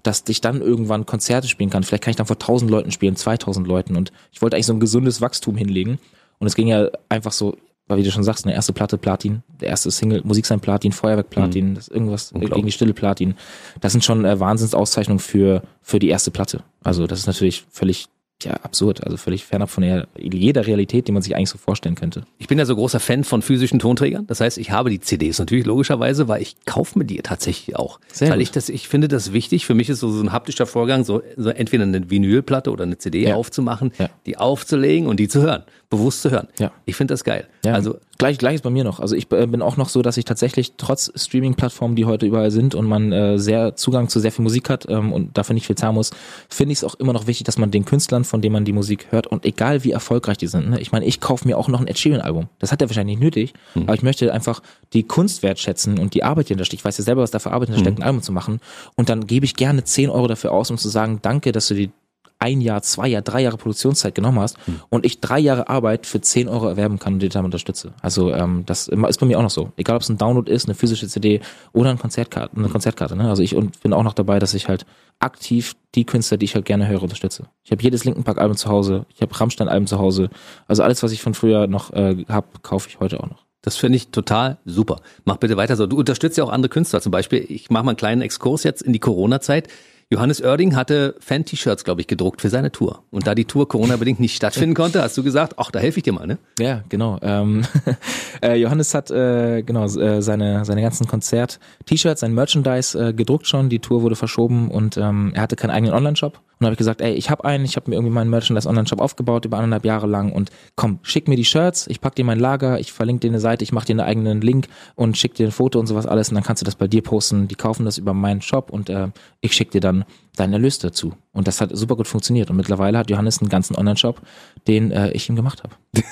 dass 0.02 0.24
ich 0.28 0.40
dann 0.40 0.60
irgendwann 0.60 1.06
Konzerte 1.06 1.48
spielen 1.48 1.70
kann. 1.70 1.82
Vielleicht 1.82 2.04
kann 2.04 2.10
ich 2.10 2.16
dann 2.16 2.26
vor 2.26 2.36
1000 2.36 2.70
Leuten 2.70 2.92
spielen, 2.92 3.16
2000 3.16 3.66
Leuten. 3.66 3.96
Und 3.96 4.12
ich 4.32 4.42
wollte 4.42 4.56
eigentlich 4.56 4.66
so 4.66 4.72
ein 4.72 4.80
gesundes 4.80 5.20
Wachstum 5.20 5.56
hinlegen. 5.56 5.98
Und 6.38 6.46
es 6.46 6.54
ging 6.54 6.68
ja 6.68 6.88
einfach 7.08 7.32
so, 7.32 7.56
weil 7.88 7.98
wie 7.98 8.02
du 8.02 8.10
schon 8.10 8.24
sagst, 8.24 8.44
eine 8.44 8.54
erste 8.54 8.72
Platte 8.72 8.98
Platin, 8.98 9.42
der 9.60 9.68
erste 9.68 9.90
Single 9.90 10.22
Musik 10.24 10.46
sein 10.46 10.60
Platin, 10.60 10.92
Feuerwerk 10.92 11.30
Platin, 11.30 11.70
mhm. 11.70 11.74
das 11.74 11.88
irgendwas 11.88 12.32
gegen 12.32 12.66
die 12.66 12.72
Stille 12.72 12.94
Platin. 12.94 13.34
Das 13.80 13.92
sind 13.92 14.04
schon 14.04 14.24
äh, 14.24 14.38
Wahnsinnsauszeichnungen 14.38 15.20
für 15.20 15.62
für 15.82 15.98
die 15.98 16.08
erste 16.08 16.30
Platte. 16.30 16.62
Also 16.82 17.06
das 17.06 17.20
ist 17.20 17.26
natürlich 17.26 17.64
völlig 17.70 18.08
ja, 18.42 18.52
absurd, 18.52 19.02
also 19.02 19.16
völlig 19.16 19.44
fernab 19.44 19.70
von 19.70 19.82
der, 19.82 20.08
jeder 20.18 20.66
Realität, 20.66 21.08
die 21.08 21.12
man 21.12 21.22
sich 21.22 21.34
eigentlich 21.34 21.48
so 21.48 21.58
vorstellen 21.58 21.94
könnte. 21.94 22.24
Ich 22.38 22.48
bin 22.48 22.58
ja 22.58 22.66
so 22.66 22.74
großer 22.74 23.00
Fan 23.00 23.24
von 23.24 23.40
physischen 23.40 23.78
Tonträgern. 23.78 24.26
Das 24.26 24.40
heißt, 24.40 24.58
ich 24.58 24.70
habe 24.70 24.90
die 24.90 25.00
CDs 25.00 25.38
natürlich 25.38 25.64
logischerweise, 25.64 26.28
weil 26.28 26.42
ich 26.42 26.56
kaufe 26.66 26.98
mir 26.98 27.06
die 27.06 27.16
tatsächlich 27.18 27.76
auch. 27.76 27.98
Sehr 28.12 28.28
weil 28.28 28.36
gut. 28.36 28.42
ich 28.42 28.50
das, 28.50 28.68
ich 28.68 28.88
finde 28.88 29.08
das 29.08 29.32
wichtig. 29.32 29.64
Für 29.64 29.74
mich 29.74 29.88
ist 29.88 30.00
so, 30.00 30.10
so 30.10 30.22
ein 30.22 30.32
haptischer 30.32 30.66
Vorgang, 30.66 31.04
so, 31.04 31.22
so 31.36 31.48
entweder 31.48 31.84
eine 31.84 32.10
Vinylplatte 32.10 32.70
oder 32.70 32.84
eine 32.84 32.98
CD 32.98 33.22
ja. 33.22 33.36
aufzumachen, 33.36 33.92
ja. 33.98 34.10
die 34.26 34.36
aufzulegen 34.36 35.08
und 35.08 35.18
die 35.18 35.28
zu 35.28 35.40
hören 35.40 35.64
bewusst 35.90 36.22
zu 36.22 36.30
hören. 36.30 36.48
Ja. 36.58 36.72
Ich 36.84 36.96
finde 36.96 37.14
das 37.14 37.24
geil. 37.24 37.46
Ja. 37.64 37.74
Also 37.74 37.98
gleich 38.18 38.38
gleich 38.38 38.56
ist 38.56 38.62
bei 38.62 38.70
mir 38.70 38.84
noch. 38.84 38.98
Also 38.98 39.14
ich 39.14 39.30
äh, 39.30 39.46
bin 39.46 39.62
auch 39.62 39.76
noch 39.76 39.88
so, 39.88 40.02
dass 40.02 40.16
ich 40.16 40.24
tatsächlich 40.24 40.72
trotz 40.76 41.12
Streaming-Plattformen, 41.14 41.94
die 41.94 42.04
heute 42.04 42.26
überall 42.26 42.50
sind 42.50 42.74
und 42.74 42.86
man 42.86 43.12
äh, 43.12 43.38
sehr 43.38 43.76
Zugang 43.76 44.08
zu 44.08 44.18
sehr 44.18 44.32
viel 44.32 44.42
Musik 44.42 44.68
hat 44.68 44.86
ähm, 44.88 45.12
und 45.12 45.38
dafür 45.38 45.54
nicht 45.54 45.66
viel 45.66 45.76
zahlen 45.76 45.94
muss, 45.94 46.10
finde 46.48 46.72
ich 46.72 46.78
es 46.78 46.84
auch 46.84 46.94
immer 46.96 47.12
noch 47.12 47.26
wichtig, 47.26 47.44
dass 47.44 47.58
man 47.58 47.70
den 47.70 47.84
Künstlern, 47.84 48.24
von 48.24 48.42
denen 48.42 48.52
man 48.52 48.64
die 48.64 48.72
Musik 48.72 49.06
hört 49.10 49.26
und 49.26 49.44
egal 49.44 49.84
wie 49.84 49.92
erfolgreich 49.92 50.38
die 50.38 50.48
sind. 50.48 50.70
Ne? 50.70 50.80
Ich 50.80 50.92
meine, 50.92 51.04
ich 51.04 51.20
kaufe 51.20 51.46
mir 51.46 51.56
auch 51.56 51.68
noch 51.68 51.80
ein 51.80 51.86
Ed 51.86 51.98
Sheeran-Album. 51.98 52.48
Das 52.58 52.72
hat 52.72 52.82
er 52.82 52.88
wahrscheinlich 52.88 53.18
nicht 53.18 53.24
nötig, 53.24 53.54
mhm. 53.74 53.82
aber 53.82 53.94
ich 53.94 54.02
möchte 54.02 54.32
einfach 54.32 54.62
die 54.92 55.04
Kunst 55.04 55.42
wertschätzen 55.42 55.98
und 55.98 56.14
die 56.14 56.24
Arbeit, 56.24 56.48
die 56.48 56.56
da 56.56 56.64
steckt. 56.64 56.80
Ich 56.80 56.84
weiß 56.84 56.98
ja 56.98 57.04
selber, 57.04 57.22
was 57.22 57.30
da 57.30 57.38
für 57.38 57.52
Arbeit 57.52 57.68
hinter 57.68 57.80
steckt, 57.80 57.98
mhm. 57.98 58.02
ein 58.02 58.06
Album 58.08 58.22
zu 58.22 58.32
machen. 58.32 58.60
Und 58.96 59.08
dann 59.08 59.26
gebe 59.26 59.44
ich 59.44 59.54
gerne 59.54 59.84
10 59.84 60.10
Euro 60.10 60.26
dafür 60.26 60.52
aus, 60.52 60.70
um 60.70 60.78
zu 60.78 60.88
sagen, 60.88 61.20
danke, 61.22 61.52
dass 61.52 61.68
du 61.68 61.74
die 61.74 61.90
ein 62.38 62.60
Jahr, 62.60 62.82
zwei 62.82 63.08
Jahre, 63.08 63.22
drei 63.22 63.42
Jahre 63.42 63.56
Produktionszeit 63.56 64.14
genommen 64.14 64.38
hast 64.40 64.58
hm. 64.66 64.80
und 64.90 65.06
ich 65.06 65.20
drei 65.20 65.38
Jahre 65.38 65.68
Arbeit 65.68 66.06
für 66.06 66.20
zehn 66.20 66.48
Euro 66.48 66.68
erwerben 66.68 66.98
kann 66.98 67.14
und 67.14 67.20
dir 67.20 67.30
damit 67.30 67.46
unterstütze. 67.46 67.94
Also 68.02 68.32
ähm, 68.32 68.64
das 68.66 68.88
ist 68.88 69.20
bei 69.20 69.26
mir 69.26 69.38
auch 69.38 69.42
noch 69.42 69.50
so. 69.50 69.72
Egal 69.76 69.96
ob 69.96 70.02
es 70.02 70.08
ein 70.08 70.18
Download 70.18 70.50
ist, 70.50 70.66
eine 70.66 70.74
physische 70.74 71.08
CD 71.08 71.40
oder 71.72 71.90
eine 71.90 71.98
Konzertkarte, 71.98 72.56
eine 72.56 72.68
Konzertkarte. 72.68 73.16
Ne? 73.16 73.28
Also 73.28 73.42
ich 73.42 73.54
und 73.54 73.80
bin 73.82 73.92
auch 73.92 74.02
noch 74.02 74.12
dabei, 74.12 74.38
dass 74.38 74.54
ich 74.54 74.68
halt 74.68 74.84
aktiv 75.18 75.74
die 75.94 76.04
Künstler, 76.04 76.36
die 76.36 76.44
ich 76.44 76.54
halt 76.54 76.66
gerne 76.66 76.88
höre, 76.88 77.02
unterstütze. 77.02 77.46
Ich 77.64 77.70
habe 77.70 77.82
jedes 77.82 78.04
Linken 78.04 78.24
Park 78.24 78.38
Album 78.38 78.56
zu 78.56 78.68
Hause, 78.68 79.06
ich 79.14 79.22
habe 79.22 79.38
Rammstein 79.38 79.68
Album 79.68 79.86
zu 79.86 79.98
Hause. 79.98 80.28
Also 80.68 80.82
alles, 80.82 81.02
was 81.02 81.12
ich 81.12 81.22
von 81.22 81.32
früher 81.32 81.66
noch 81.66 81.92
äh, 81.92 82.24
habe, 82.28 82.48
kaufe 82.62 82.88
ich 82.88 83.00
heute 83.00 83.20
auch 83.20 83.28
noch. 83.28 83.46
Das 83.62 83.76
finde 83.76 83.96
ich 83.96 84.10
total 84.10 84.58
super. 84.64 85.00
Mach 85.24 85.38
bitte 85.38 85.56
weiter 85.56 85.74
so. 85.74 85.88
Du 85.88 85.98
unterstützt 85.98 86.38
ja 86.38 86.44
auch 86.44 86.50
andere 86.50 86.68
Künstler. 86.68 87.00
Zum 87.00 87.10
Beispiel, 87.10 87.44
ich 87.48 87.68
mache 87.68 87.84
mal 87.84 87.90
einen 87.90 87.96
kleinen 87.96 88.22
Exkurs 88.22 88.62
jetzt 88.62 88.80
in 88.80 88.92
die 88.92 89.00
Corona-Zeit. 89.00 89.66
Johannes 90.08 90.40
Oerding 90.40 90.76
hatte 90.76 91.16
Fan-T-Shirts, 91.18 91.82
glaube 91.82 92.00
ich, 92.00 92.06
gedruckt 92.06 92.40
für 92.40 92.48
seine 92.48 92.70
Tour. 92.70 93.02
Und 93.10 93.26
da 93.26 93.34
die 93.34 93.44
Tour 93.44 93.66
Corona-bedingt 93.66 94.20
nicht 94.20 94.36
stattfinden 94.36 94.76
konnte, 94.76 95.02
hast 95.02 95.18
du 95.18 95.24
gesagt, 95.24 95.54
ach, 95.56 95.72
da 95.72 95.80
helfe 95.80 95.98
ich 95.98 96.04
dir 96.04 96.12
mal, 96.12 96.28
ne? 96.28 96.38
Ja, 96.60 96.84
genau. 96.88 97.18
Ähm, 97.22 97.64
äh, 98.42 98.54
Johannes 98.54 98.94
hat 98.94 99.10
äh, 99.10 99.62
genau 99.62 99.86
äh, 99.86 100.22
seine 100.22 100.64
seine 100.64 100.82
ganzen 100.82 101.08
Konzert-T-Shirts, 101.08 102.20
sein 102.20 102.34
Merchandise 102.34 102.96
äh, 102.96 103.12
gedruckt 103.14 103.48
schon. 103.48 103.68
Die 103.68 103.80
Tour 103.80 104.02
wurde 104.02 104.14
verschoben 104.14 104.70
und 104.70 104.96
ähm, 104.96 105.32
er 105.34 105.42
hatte 105.42 105.56
keinen 105.56 105.72
eigenen 105.72 105.92
Online-Shop. 105.92 106.40
Und 106.58 106.64
habe 106.64 106.72
ich 106.72 106.78
gesagt, 106.78 107.02
ey, 107.02 107.12
ich 107.12 107.28
habe 107.30 107.44
einen, 107.44 107.66
ich 107.66 107.76
habe 107.76 107.90
mir 107.90 107.96
irgendwie 107.96 108.14
meinen 108.14 108.30
Merchandise-Online-Shop 108.30 109.00
aufgebaut 109.00 109.44
über 109.44 109.58
anderthalb 109.58 109.84
Jahre 109.84 110.06
lang 110.06 110.32
und 110.32 110.50
komm, 110.74 111.00
schick 111.02 111.28
mir 111.28 111.36
die 111.36 111.44
Shirts, 111.44 111.86
ich 111.86 112.00
pack 112.00 112.14
dir 112.14 112.24
mein 112.24 112.38
Lager, 112.38 112.80
ich 112.80 112.92
verlinke 112.92 113.20
dir 113.20 113.28
eine 113.30 113.40
Seite, 113.40 113.62
ich 113.62 113.72
mache 113.72 113.86
dir 113.86 113.92
einen 113.92 114.00
eigenen 114.00 114.40
Link 114.40 114.68
und 114.94 115.18
schick 115.18 115.34
dir 115.34 115.46
ein 115.46 115.52
Foto 115.52 115.78
und 115.78 115.86
sowas 115.86 116.06
alles 116.06 116.30
und 116.30 116.34
dann 116.34 116.44
kannst 116.44 116.62
du 116.62 116.64
das 116.64 116.74
bei 116.74 116.88
dir 116.88 117.02
posten. 117.02 117.46
Die 117.48 117.56
kaufen 117.56 117.84
das 117.84 117.98
über 117.98 118.14
meinen 118.14 118.40
Shop 118.40 118.70
und 118.70 118.88
äh, 118.88 119.08
ich 119.42 119.52
schick 119.52 119.70
dir 119.70 119.82
dann 119.82 120.06
deinen 120.36 120.52
Erlös 120.52 120.78
dazu. 120.78 121.14
Und 121.32 121.48
das 121.48 121.60
hat 121.60 121.70
super 121.72 121.96
gut 121.96 122.06
funktioniert. 122.06 122.50
Und 122.50 122.56
mittlerweile 122.56 122.98
hat 122.98 123.10
Johannes 123.10 123.40
einen 123.40 123.48
ganzen 123.48 123.76
Online-Shop, 123.76 124.20
den 124.68 124.90
äh, 124.92 125.10
ich 125.12 125.28
ihm 125.28 125.36
gemacht 125.36 125.62
habe. 125.62 125.74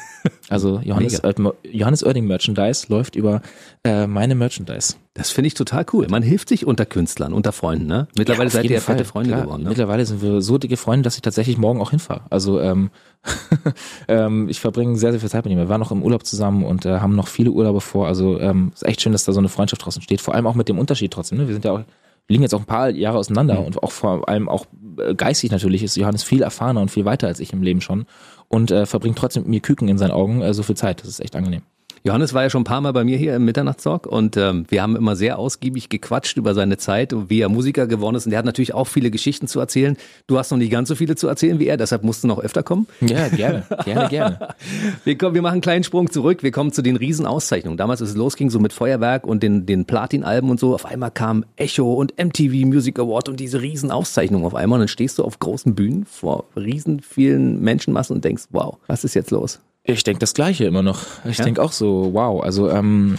Also 0.49 0.81
Johannes, 0.83 1.19
äh, 1.19 1.35
Johannes 1.71 2.03
Oerding 2.03 2.27
Merchandise 2.27 2.87
läuft 2.89 3.15
über 3.15 3.43
äh, 3.85 4.07
meine 4.07 4.35
Merchandise. 4.35 4.95
Das 5.13 5.31
finde 5.31 5.49
ich 5.49 5.55
total 5.55 5.85
cool. 5.93 6.07
Man 6.09 6.23
hilft 6.23 6.49
sich 6.49 6.67
unter 6.67 6.87
Künstlern, 6.87 7.33
unter 7.33 7.53
Freunden. 7.53 7.87
Ne? 7.87 8.09
Mittlerweile 8.17 8.49
ja, 8.49 8.51
seid 8.51 8.65
ihr 8.65 8.73
ja 8.73 8.81
fette 8.81 9.05
Freunde 9.05 9.31
Klar, 9.31 9.43
geworden. 9.43 9.63
Ne? 9.65 9.69
Mittlerweile 9.69 10.05
sind 10.07 10.23
wir 10.23 10.41
so 10.41 10.59
dicke 10.59 10.77
Freunde, 10.77 11.03
dass 11.03 11.17
ich 11.17 11.23
tatsächlich 11.23 11.59
morgen 11.59 11.81
auch 11.81 11.91
hinfahre. 11.91 12.23
Also 12.31 12.61
ähm, 12.61 12.91
ähm, 14.09 14.49
ich 14.49 14.61
verbringe 14.61 14.97
sehr, 14.97 15.13
sehr 15.13 15.21
viel 15.21 15.29
Zeit 15.29 15.45
mit 15.45 15.53
ihm. 15.53 15.59
Wir 15.59 15.69
waren 15.69 15.81
noch 15.81 15.93
im 15.93 16.03
Urlaub 16.03 16.27
zusammen 16.27 16.65
und 16.65 16.87
äh, 16.87 17.01
haben 17.01 17.15
noch 17.17 17.29
viele 17.29 17.51
Urlaube 17.51 17.81
vor. 17.81 18.07
Also 18.07 18.41
ähm, 18.41 18.73
ist 18.75 18.85
echt 18.85 19.03
schön, 19.03 19.13
dass 19.13 19.25
da 19.25 19.33
so 19.33 19.41
eine 19.41 19.49
Freundschaft 19.49 19.85
draußen 19.85 20.03
steht. 20.03 20.21
Vor 20.21 20.35
allem 20.35 20.47
auch 20.47 20.55
mit 20.55 20.69
dem 20.69 20.79
Unterschied 20.79 21.13
trotzdem. 21.13 21.39
Ne? 21.39 21.47
Wir 21.47 21.55
sind 21.55 21.65
ja 21.65 21.73
auch 21.73 21.83
liegen 22.29 22.43
jetzt 22.43 22.55
auch 22.55 22.61
ein 22.61 22.67
paar 22.67 22.91
Jahre 22.91 23.19
auseinander 23.19 23.61
mhm. 23.61 23.67
und 23.67 23.83
auch 23.83 23.93
vor 23.93 24.29
allem 24.29 24.49
auch 24.49 24.67
äh, 24.99 25.15
geistig 25.15 25.51
natürlich 25.51 25.83
ist 25.83 25.97
Johannes 25.97 26.25
viel 26.25 26.43
erfahrener 26.43 26.81
und 26.81 26.91
viel 26.91 27.05
weiter 27.05 27.27
als 27.27 27.41
ich 27.41 27.53
im 27.53 27.63
Leben 27.63 27.81
schon 27.81 28.07
und 28.49 28.71
äh, 28.71 28.87
verbringt 28.87 29.19
trotzdem 29.19 29.43
mit 29.43 29.51
mir 29.51 29.61
Küken 29.61 29.89
in 29.89 29.99
seinen 29.99 30.13
Augen 30.13 30.41
äh, 30.43 30.55
so 30.55 30.63
viel 30.63 30.77
Zeit. 30.77 31.01
Das 31.01 31.09
ist 31.09 31.21
echt 31.21 31.37
angenehm. 31.37 31.63
Johannes 32.07 32.35
war 32.35 32.43
ja 32.43 32.51
schon 32.51 32.61
ein 32.61 32.65
paar 32.65 32.83
Mal 32.83 32.93
bei 32.93 33.03
mir 33.03 33.17
hier 33.17 33.35
im 33.35 33.47
Mitternachtstalk 33.47 34.07
und 34.07 34.37
ähm, 34.37 34.67
wir 34.69 34.83
haben 34.83 34.95
immer 34.95 35.17
sehr 35.17 35.39
ausgiebig 35.39 35.89
gequatscht 35.89 36.37
über 36.37 36.53
seine 36.53 36.77
Zeit 36.77 37.15
und 37.15 37.31
wie 37.31 37.41
er 37.41 37.49
Musiker 37.49 37.87
geworden 37.87 38.15
ist. 38.15 38.27
Und 38.27 38.33
er 38.33 38.39
hat 38.41 38.45
natürlich 38.45 38.75
auch 38.75 38.85
viele 38.85 39.11
Geschichten 39.11 39.49
zu 39.49 39.59
erzählen. 39.59 39.97
Du 40.27 40.37
hast 40.37 40.51
noch 40.51 40.59
nicht 40.59 40.71
ganz 40.71 40.91
so 40.91 40.97
viele 40.97 41.17
zu 41.17 41.29
erzählen 41.29 41.59
wie 41.59 41.67
er, 41.67 41.79
deshalb 41.79 42.05
musst 42.05 42.23
du 42.23 42.29
noch 42.29 42.39
öfter 42.39 42.63
kommen. 42.63 42.87
Ja, 43.01 43.29
gerne, 43.29 43.65
gerne, 43.87 44.09
gerne. 44.11 44.49
wir, 45.05 45.17
kommen, 45.17 45.35
wir 45.35 45.41
machen 45.41 45.55
einen 45.55 45.61
kleinen 45.63 45.83
Sprung 45.83 46.11
zurück. 46.11 46.43
Wir 46.43 46.51
kommen 46.51 46.73
zu 46.73 46.83
den 46.83 46.97
Riesenauszeichnungen. 46.97 47.79
Damals, 47.79 48.03
als 48.03 48.11
es 48.11 48.17
losging, 48.17 48.51
so 48.51 48.61
mit 48.61 48.75
Feuerwerk 48.75 49.27
und 49.27 49.43
den, 49.43 49.65
den 49.65 49.87
Platin-Alben 49.87 50.51
und 50.51 50.61
so, 50.61 50.75
auf 50.75 50.85
einmal 50.85 51.11
kam 51.11 51.47
Echo 51.57 51.95
und 51.95 52.13
MTV 52.23 52.67
Music 52.67 52.99
Award 52.99 53.31
und 53.31 53.41
diese 53.41 53.63
Riesenauszeichnungen 53.63 54.47
auf 54.47 54.55
einmal. 54.55 54.77
Und 54.77 54.83
dann 54.83 54.89
stehst 54.89 55.19
du 55.19 55.25
auf 55.25 55.39
großen 55.39 55.75
Bühnen 55.75 56.05
vor 56.05 56.45
riesen 56.55 57.01
vielen 57.01 57.63
Menschenmassen 57.63 58.15
und 58.15 58.27
denkst, 58.27 58.43
wow, 58.51 58.77
was 58.89 59.05
ist 59.05 59.15
jetzt 59.15 59.31
los? 59.31 59.61
Ich 59.87 60.03
denke 60.03 60.19
das 60.19 60.33
Gleiche 60.33 60.65
immer 60.65 60.83
noch. 60.83 61.03
Ich 61.27 61.37
ja? 61.37 61.45
denke 61.45 61.63
auch 61.63 61.73
so, 61.73 62.11
wow. 62.15 62.43
Also 62.43 62.71
ähm, 62.71 63.17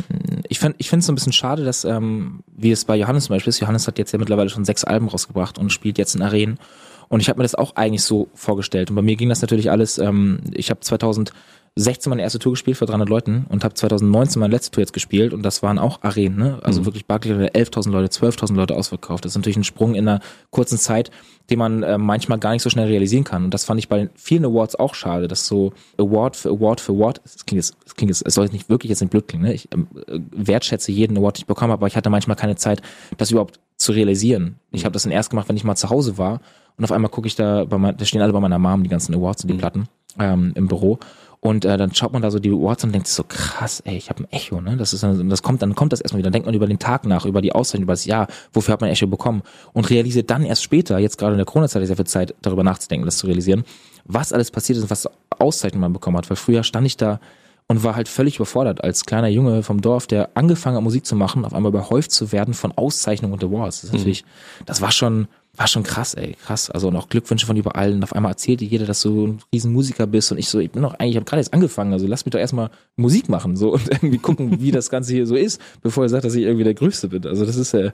ich 0.49 0.57
finde 0.57 0.75
ich 0.79 0.89
finde 0.89 1.01
es 1.01 1.05
so 1.05 1.11
ein 1.11 1.15
bisschen 1.15 1.31
schade, 1.31 1.63
dass, 1.63 1.85
ähm, 1.85 2.43
wie 2.47 2.71
es 2.71 2.85
bei 2.85 2.95
Johannes 2.95 3.25
zum 3.25 3.35
Beispiel 3.35 3.51
ist, 3.51 3.59
Johannes 3.59 3.87
hat 3.87 3.99
jetzt 3.99 4.11
ja 4.11 4.17
mittlerweile 4.17 4.49
schon 4.49 4.65
sechs 4.65 4.83
Alben 4.83 5.07
rausgebracht 5.07 5.59
und 5.59 5.71
spielt 5.71 5.99
jetzt 5.99 6.15
in 6.15 6.23
Arenen. 6.23 6.57
Und 7.07 7.19
ich 7.19 7.29
habe 7.29 7.37
mir 7.37 7.43
das 7.43 7.55
auch 7.55 7.75
eigentlich 7.75 8.03
so 8.03 8.27
vorgestellt. 8.33 8.89
Und 8.89 8.95
bei 8.95 9.01
mir 9.01 9.15
ging 9.15 9.29
das 9.29 9.41
natürlich 9.41 9.71
alles, 9.71 9.97
ähm, 9.97 10.39
ich 10.53 10.69
habe 10.69 10.79
2000 10.81 11.31
16 11.77 12.09
meine 12.09 12.21
erste 12.21 12.39
Tour 12.39 12.53
gespielt 12.53 12.77
vor 12.77 12.87
300 12.87 13.09
Leuten 13.09 13.45
und 13.49 13.65
habe 13.65 13.73
2019 13.73 14.39
meine 14.39 14.53
letzte 14.53 14.71
Tour 14.71 14.81
jetzt 14.81 14.93
gespielt 14.93 15.33
und 15.33 15.43
das 15.43 15.61
waren 15.61 15.77
auch 15.77 16.03
Arenen, 16.03 16.37
ne? 16.37 16.59
Also 16.63 16.79
mhm. 16.79 16.85
wirklich 16.85 17.05
Barclay 17.05 17.33
11.000 17.33 17.89
Leute, 17.89 18.07
12.000 18.07 18.55
Leute 18.55 18.75
ausverkauft. 18.75 19.25
Das 19.25 19.33
ist 19.33 19.37
natürlich 19.37 19.57
ein 19.57 19.65
Sprung 19.65 19.93
in 19.93 20.07
einer 20.07 20.21
kurzen 20.51 20.77
Zeit, 20.77 21.11
den 21.49 21.59
man 21.59 21.83
äh, 21.83 21.97
manchmal 21.97 22.39
gar 22.39 22.51
nicht 22.51 22.61
so 22.61 22.69
schnell 22.69 22.87
realisieren 22.87 23.25
kann. 23.25 23.43
Und 23.43 23.53
das 23.53 23.65
fand 23.65 23.79
ich 23.79 23.89
bei 23.89 24.09
vielen 24.15 24.45
Awards 24.45 24.77
auch 24.77 24.95
schade, 24.95 25.27
dass 25.27 25.47
so 25.47 25.73
Award 25.97 26.37
für 26.37 26.49
Award 26.49 26.79
für 26.79 26.93
Award, 26.93 27.19
das 27.23 27.45
klingt 27.45 27.61
jetzt, 27.61 27.75
das 27.83 27.95
klingt 27.95 28.09
jetzt, 28.09 28.25
es 28.25 28.33
soll 28.33 28.45
jetzt 28.45 28.53
nicht 28.53 28.69
wirklich 28.69 28.89
jetzt 28.89 29.01
nicht 29.01 29.11
blöd 29.11 29.27
klingen, 29.27 29.43
ne? 29.43 29.53
Ich 29.53 29.67
ähm, 29.73 29.87
äh, 30.07 30.19
wertschätze 30.31 30.93
jeden 30.93 31.17
Award, 31.17 31.37
den 31.37 31.41
ich 31.41 31.47
bekommen 31.47 31.73
habe, 31.73 31.81
aber 31.81 31.87
ich 31.87 31.97
hatte 31.97 32.09
manchmal 32.09 32.37
keine 32.37 32.55
Zeit, 32.55 32.81
das 33.17 33.31
überhaupt 33.31 33.59
zu 33.75 33.91
realisieren. 33.91 34.55
Ich 34.71 34.83
mhm. 34.83 34.85
habe 34.85 34.93
das 34.93 35.03
dann 35.03 35.11
erst 35.11 35.31
gemacht, 35.31 35.49
wenn 35.49 35.57
ich 35.57 35.65
mal 35.65 35.75
zu 35.75 35.89
Hause 35.89 36.17
war 36.17 36.39
und 36.77 36.83
auf 36.83 36.91
einmal 36.91 37.09
gucke 37.09 37.27
ich 37.27 37.35
da, 37.35 37.65
bei 37.65 37.77
mein, 37.77 37.97
da 37.97 38.05
stehen 38.05 38.21
alle 38.21 38.33
bei 38.33 38.39
meiner 38.39 38.59
Mom, 38.59 38.83
die 38.83 38.89
ganzen 38.89 39.15
Awards 39.15 39.43
und 39.43 39.49
die 39.49 39.53
mhm. 39.53 39.59
Platten 39.59 39.87
ähm, 40.19 40.51
im 40.55 40.67
Büro 40.67 40.99
und 41.45 41.63
äh, 41.63 41.77
dann 41.77 41.93
schaut 41.93 42.11
man 42.11 42.23
da 42.23 42.31
so 42.31 42.39
die 42.39 42.49
Awards 42.49 42.83
und 42.85 42.91
denkt 42.91 43.07
so 43.07 43.23
krass, 43.23 43.79
ey, 43.85 43.95
ich 43.95 44.09
habe 44.09 44.23
ein 44.23 44.31
Echo, 44.31 44.61
ne? 44.61 44.77
Das 44.77 44.93
ist 44.93 45.03
dann, 45.03 45.29
das 45.29 45.43
kommt, 45.43 45.61
dann 45.61 45.75
kommt 45.75 45.93
das 45.93 46.01
erstmal 46.01 46.17
wieder. 46.17 46.27
Dann 46.27 46.33
denkt 46.33 46.47
man 46.47 46.55
über 46.55 46.65
den 46.65 46.79
Tag 46.79 47.05
nach, 47.05 47.23
über 47.23 47.39
die 47.39 47.51
Auszeichnung, 47.51 47.83
über 47.83 47.93
das 47.93 48.05
Jahr, 48.05 48.25
wofür 48.51 48.73
hat 48.73 48.81
man 48.81 48.89
ein 48.89 48.93
Echo 48.93 49.05
bekommen 49.05 49.43
und 49.71 49.91
realisiert 49.91 50.31
dann 50.31 50.43
erst 50.43 50.63
später, 50.63 50.97
jetzt 50.97 51.19
gerade 51.19 51.33
in 51.33 51.37
der 51.37 51.45
Corona-Zeit 51.45 51.83
ist 51.83 51.89
ja 51.89 51.95
viel 51.95 52.07
Zeit, 52.07 52.33
darüber 52.41 52.63
nachzudenken, 52.63 53.05
das 53.05 53.17
zu 53.17 53.27
realisieren, 53.27 53.63
was 54.05 54.33
alles 54.33 54.49
passiert 54.49 54.77
ist 54.77 54.85
und 54.85 54.89
was 54.89 55.07
Auszeichnung 55.37 55.81
man 55.81 55.93
bekommen 55.93 56.17
hat. 56.17 56.27
Weil 56.31 56.37
früher 56.37 56.63
stand 56.63 56.87
ich 56.87 56.97
da 56.97 57.19
und 57.67 57.83
war 57.83 57.95
halt 57.95 58.07
völlig 58.07 58.37
überfordert 58.37 58.83
als 58.83 59.05
kleiner 59.05 59.27
Junge 59.27 59.61
vom 59.61 59.81
Dorf, 59.81 60.07
der 60.07 60.31
angefangen 60.33 60.77
hat, 60.77 60.83
Musik 60.83 61.05
zu 61.05 61.15
machen, 61.15 61.45
auf 61.45 61.53
einmal 61.53 61.69
überhäuft 61.69 62.11
zu 62.11 62.31
werden 62.31 62.55
von 62.55 62.71
Auszeichnungen 62.71 63.33
und 63.33 63.43
Awards. 63.43 63.81
Das 63.81 63.83
ist 63.83 63.91
mhm. 63.91 63.99
natürlich, 63.99 64.25
das 64.65 64.81
war 64.81 64.91
schon, 64.91 65.27
war 65.57 65.67
schon 65.67 65.83
krass, 65.83 66.13
ey, 66.13 66.35
krass. 66.45 66.69
Also 66.69 66.91
noch 66.91 67.09
Glückwünsche 67.09 67.45
von 67.45 67.57
überall. 67.57 67.93
Und 67.93 68.03
auf 68.03 68.13
einmal 68.13 68.31
erzählt 68.31 68.61
dir 68.61 68.67
jeder, 68.67 68.85
dass 68.85 69.01
du 69.01 69.27
ein 69.27 69.39
Riesenmusiker 69.53 70.07
bist. 70.07 70.31
Und 70.31 70.37
ich 70.37 70.49
so, 70.49 70.59
ich 70.59 70.71
bin 70.71 70.81
noch 70.81 70.93
eigentlich, 70.95 71.11
ich 71.11 71.15
habe 71.17 71.25
gerade 71.25 71.41
jetzt 71.41 71.53
angefangen. 71.53 71.93
Also 71.93 72.07
lass 72.07 72.25
mich 72.25 72.31
doch 72.31 72.39
erstmal 72.39 72.69
Musik 72.95 73.29
machen 73.29 73.55
so 73.55 73.73
und 73.73 73.87
irgendwie 73.89 74.17
gucken, 74.17 74.61
wie 74.61 74.71
das 74.71 74.89
Ganze 74.89 75.13
hier 75.13 75.27
so 75.27 75.35
ist, 75.35 75.61
bevor 75.81 76.05
ihr 76.05 76.09
sagt, 76.09 76.25
dass 76.25 76.35
ich 76.35 76.43
irgendwie 76.43 76.63
der 76.63 76.73
Größte 76.73 77.09
bin. 77.09 77.25
Also 77.25 77.45
das 77.45 77.55
ist 77.55 77.73
äh, 77.73 77.91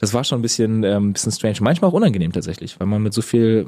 das 0.00 0.14
war 0.14 0.24
schon 0.24 0.38
ein 0.38 0.42
bisschen, 0.42 0.82
ähm, 0.82 1.12
bisschen 1.12 1.30
strange. 1.30 1.58
Manchmal 1.60 1.90
auch 1.90 1.94
unangenehm 1.94 2.32
tatsächlich, 2.32 2.80
weil 2.80 2.86
man 2.86 3.02
mit 3.02 3.12
so 3.12 3.20
viel, 3.20 3.66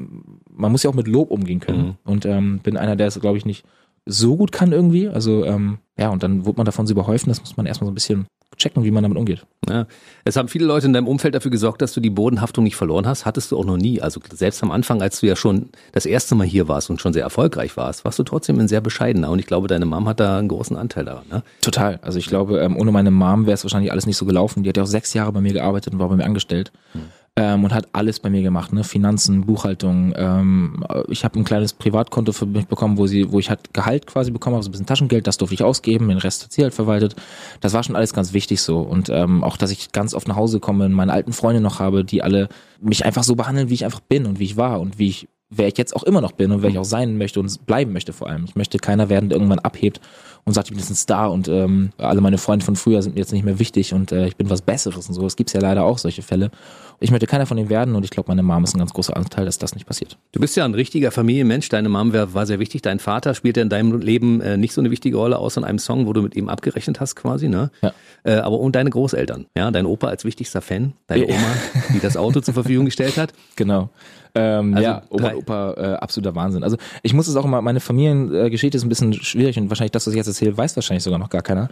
man 0.51 0.73
muss 0.73 0.83
ja 0.83 0.89
auch 0.89 0.95
mit 0.95 1.07
Lob 1.07 1.31
umgehen 1.31 1.61
können. 1.61 1.85
Mhm. 1.85 1.97
Und 2.05 2.25
ähm, 2.25 2.61
bin 2.63 2.79
einer, 2.79 2.97
der 2.97 3.09
es, 3.09 3.21
glaube 3.21 3.37
ich, 3.37 3.45
nicht 3.45 3.65
so 4.07 4.37
gut 4.37 4.51
kann 4.51 4.73
irgendwie. 4.73 5.09
Also 5.09 5.45
ähm, 5.45 5.79
ja, 5.99 6.09
und 6.09 6.23
dann 6.23 6.47
wird 6.47 6.57
man 6.57 6.65
davon 6.65 6.87
so 6.87 6.93
überhäufen, 6.93 7.29
das 7.29 7.41
muss 7.41 7.57
man 7.59 7.67
erstmal 7.67 7.87
so 7.87 7.93
ein 7.93 7.95
bisschen 7.95 8.27
checken, 8.57 8.85
wie 8.85 8.91
man 8.91 9.03
damit 9.03 9.19
umgeht. 9.19 9.45
Ja. 9.69 9.87
Es 10.25 10.37
haben 10.37 10.49
viele 10.49 10.67
Leute 10.67 10.87
in 10.87 10.93
deinem 10.93 11.07
Umfeld 11.07 11.35
dafür 11.35 11.51
gesorgt, 11.51 11.83
dass 11.83 11.93
du 11.93 12.01
die 12.01 12.11
Bodenhaftung 12.11 12.65
nicht 12.65 12.77
verloren 12.77 13.07
hast. 13.07 13.27
Hattest 13.27 13.53
du 13.53 13.59
auch 13.59 13.65
noch 13.65 13.77
nie. 13.77 14.01
Also 14.01 14.21
selbst 14.33 14.63
am 14.63 14.71
Anfang, 14.71 15.03
als 15.03 15.21
du 15.21 15.27
ja 15.27 15.37
schon 15.37 15.69
das 15.93 16.07
erste 16.07 16.35
Mal 16.35 16.47
hier 16.47 16.69
warst 16.69 16.91
und 16.91 17.01
schon 17.01 17.13
sehr 17.13 17.23
erfolgreich 17.23 17.77
warst, 17.77 18.05
warst 18.05 18.19
du 18.19 18.23
trotzdem 18.25 18.59
ein 18.59 18.69
sehr 18.69 18.81
bescheidener. 18.81 19.31
Und 19.31 19.39
ich 19.39 19.47
glaube, 19.47 19.69
deine 19.69 19.87
Mom 19.87 20.09
hat 20.09 20.21
da 20.21 20.39
einen 20.39 20.49
großen 20.49 20.77
Anteil 20.77 21.05
daran. 21.05 21.25
Ne? 21.31 21.43
Total. 21.61 21.99
Also 22.03 22.19
ich 22.19 22.27
glaube, 22.27 22.61
ähm, 22.61 22.77
ohne 22.77 22.91
meine 22.91 23.11
Mom 23.11 23.47
wäre 23.47 23.55
es 23.55 23.65
wahrscheinlich 23.65 23.93
alles 23.93 24.07
nicht 24.07 24.17
so 24.17 24.27
gelaufen. 24.27 24.63
Die 24.63 24.69
hat 24.69 24.77
ja 24.77 24.83
auch 24.83 24.89
sechs 24.89 25.15
Jahre 25.15 25.33
bei 25.33 25.41
mir 25.41 25.53
gearbeitet 25.53 25.93
und 25.93 25.99
war 25.99 26.09
bei 26.09 26.17
mir 26.17 26.25
angestellt. 26.25 26.73
Hm 26.93 27.03
ähm, 27.37 27.65
und 27.65 27.73
hat 27.73 27.89
alles 27.93 28.21
bei 28.21 28.29
mir 28.29 28.43
gemacht, 28.43 28.73
ne? 28.73 28.85
Finanzen, 28.85 29.47
Buchhaltung. 29.47 30.13
Ähm, 30.17 30.85
ich 31.09 31.25
habe 31.25 31.39
ein 31.41 31.45
kleines 31.45 31.73
Privatkonto 31.73 32.33
für 32.33 32.45
mich 32.45 32.67
bekommen, 32.67 32.99
wo 32.99 33.07
sie, 33.07 33.33
wo 33.33 33.39
ich 33.39 33.49
halt 33.49 33.73
Gehalt 33.73 34.07
quasi 34.07 34.31
bekommen 34.31 34.55
habe, 34.55 34.63
so 34.63 34.69
ein 34.69 34.73
bisschen 34.73 34.87
Taschengeld, 34.87 35.27
das 35.27 35.39
durfte 35.39 35.55
ich 35.55 35.63
ausgeben, 35.63 36.09
den 36.09 36.19
Rest 36.19 36.45
hat 36.45 36.53
sie 36.53 36.63
halt 36.63 36.75
verwaltet. 36.75 37.17
Das 37.61 37.73
war 37.73 37.83
schon 37.83 37.97
alles 37.97 38.13
ganz 38.13 38.35
wichtig 38.35 38.61
so. 38.61 38.81
Und 38.81 39.09
ähm, 39.09 39.45
auch, 39.45 39.57
dass 39.57 39.71
ich 39.71 39.93
ganz 39.93 40.13
oft 40.15 40.29
nach 40.29 40.37
Hause 40.37 40.61
komme, 40.61 40.89
meine 40.91 41.13
alten 41.13 41.33
Freunde 41.33 41.63
noch 41.63 41.79
habe, 41.79 42.05
die 42.05 42.23
alle 42.23 42.49
mich 42.81 43.07
einfach 43.07 43.25
so 43.25 43.35
behandeln, 43.35 43.71
wie 43.71 43.75
ich 43.75 43.85
einfach 43.87 44.01
bin 44.01 44.27
und 44.27 44.39
wie 44.39 44.45
ich 44.45 44.57
war 44.59 44.81
und 44.81 44.99
wie 44.99 45.09
ich 45.09 45.29
wer 45.55 45.69
ich 45.69 45.77
jetzt 45.77 45.95
auch 45.95 46.03
immer 46.03 46.21
noch 46.21 46.33
bin 46.33 46.51
und 46.51 46.63
wer 46.63 46.71
ich 46.71 46.79
auch 46.79 46.85
sein 46.85 47.19
möchte 47.19 47.39
und 47.39 47.67
bleiben 47.67 47.93
möchte 47.93 48.13
vor 48.13 48.29
allem. 48.29 48.45
Ich 48.45 48.57
möchte 48.57 48.79
keiner 48.79 49.11
werden, 49.11 49.29
der 49.29 49.37
irgendwann 49.37 49.59
abhebt 49.59 50.01
und 50.45 50.55
sagt, 50.55 50.69
ich 50.69 50.73
bin 50.73 50.81
jetzt 50.81 50.91
ein 50.91 50.97
Star 50.97 51.31
und 51.31 51.49
ähm, 51.49 51.91
alle 51.99 52.21
meine 52.21 52.39
Freunde 52.39 52.65
von 52.65 52.75
früher 52.75 53.03
sind 53.03 53.15
mir 53.15 53.21
jetzt 53.21 53.33
nicht 53.33 53.45
mehr 53.45 53.59
wichtig 53.59 53.95
und 53.95 54.11
äh, 54.11 54.27
ich 54.27 54.37
bin 54.37 54.51
was 54.51 54.63
Besseres 54.63 55.09
und 55.09 55.15
so. 55.15 55.25
Es 55.25 55.37
gibt 55.37 55.53
ja 55.53 55.61
leider 55.61 55.85
auch 55.85 55.99
solche 55.99 56.23
Fälle. 56.23 56.51
Ich 56.99 57.11
möchte 57.11 57.27
keiner 57.27 57.47
von 57.47 57.57
denen 57.57 57.69
werden 57.69 57.95
und 57.97 58.05
ich 58.05 58.11
glaube, 58.11 58.29
meine 58.29 58.43
Mom 58.43 58.63
ist 58.63 58.75
ein 58.75 58.79
ganz 58.79 58.93
großer 58.93 59.17
Anteil, 59.17 59.45
dass 59.45 59.59
das 59.59 59.75
nicht 59.75 59.87
passiert. 59.87 60.19
Du 60.31 60.41
bist 60.41 60.57
ja 60.57 60.65
ein 60.65 60.75
richtiger 60.75 61.11
Familienmensch. 61.11 61.69
Deine 61.69 61.89
Mom 61.89 62.13
war 62.13 62.47
sehr 62.47 62.61
wichtig. 62.61 62.83
Dein 62.83 63.01
Vater 63.01 63.35
spielte 63.35 63.61
in 63.61 63.69
deinem 63.69 64.01
Leben 64.01 64.41
äh, 64.41 64.57
nicht 64.57 64.73
so 64.73 64.81
eine 64.81 64.91
wichtige 64.91 65.17
Rolle, 65.17 65.39
außer 65.39 65.61
in 65.61 65.65
einem 65.65 65.79
Song, 65.81 66.07
wo 66.07 66.13
du 66.13 66.23
mit 66.23 66.37
ihm 66.37 66.49
abgerechnet 66.49 67.01
hast 67.01 67.17
quasi. 67.17 67.49
Ne? 67.49 67.71
Ja. 67.83 67.93
Äh, 68.25 68.35
aber 68.35 68.61
und 68.61 68.77
deine 68.77 68.91
Großeltern. 68.91 69.47
Ja, 69.57 69.71
dein 69.71 69.87
Opa 69.87 70.09
als 70.09 70.25
wichtigster 70.25 70.61
Fan, 70.61 70.93
deine 71.09 71.27
Oma, 71.27 71.55
die 71.93 72.01
das 72.01 72.17
Auto 72.17 72.41
zur 72.41 72.55
Verfügung 72.55 72.85
gestellt 72.85 73.17
hat. 73.17 73.33
Genau. 73.55 73.91
Ähm, 74.35 74.75
also 74.75 74.83
ja, 74.83 75.03
Oma 75.11 75.29
und 75.29 75.37
Opa, 75.37 75.75
äh, 75.75 75.95
absoluter 75.97 76.35
Wahnsinn. 76.35 76.65
Also 76.65 76.77
ich 77.03 77.13
muss 77.13 77.29
es 77.29 77.37
auch 77.37 77.45
immer, 77.45 77.61
meine 77.61 77.81
Familiengeschichte 77.81 78.79
ist 78.79 78.83
ein 78.83 78.89
bisschen 78.89 79.13
schwierig 79.13 79.59
und 79.59 79.69
wahrscheinlich 79.69 79.93
das, 79.93 80.07
was 80.07 80.15
ich 80.15 80.17
jetzt 80.17 80.32
erzähle, 80.33 80.57
weiß 80.57 80.77
wahrscheinlich 80.77 81.05
sogar 81.05 81.19
noch 81.19 81.31
gar 81.31 81.43
keiner 81.43 81.69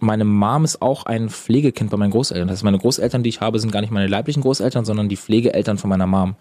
meine 0.00 0.24
Mom 0.24 0.64
ist 0.64 0.82
auch 0.82 1.06
ein 1.06 1.28
Pflegekind 1.28 1.90
bei 1.90 1.96
meinen 1.96 2.10
Großeltern. 2.10 2.48
Das 2.48 2.58
heißt, 2.58 2.64
meine 2.64 2.78
Großeltern, 2.78 3.22
die 3.22 3.30
ich 3.30 3.40
habe, 3.40 3.58
sind 3.58 3.72
gar 3.72 3.80
nicht 3.80 3.90
meine 3.90 4.06
leiblichen 4.06 4.42
Großeltern, 4.42 4.84
sondern 4.84 5.08
die 5.08 5.16
Pflegeeltern 5.16 5.78
von 5.78 5.90
meiner 5.90 6.06
Mom. 6.06 6.36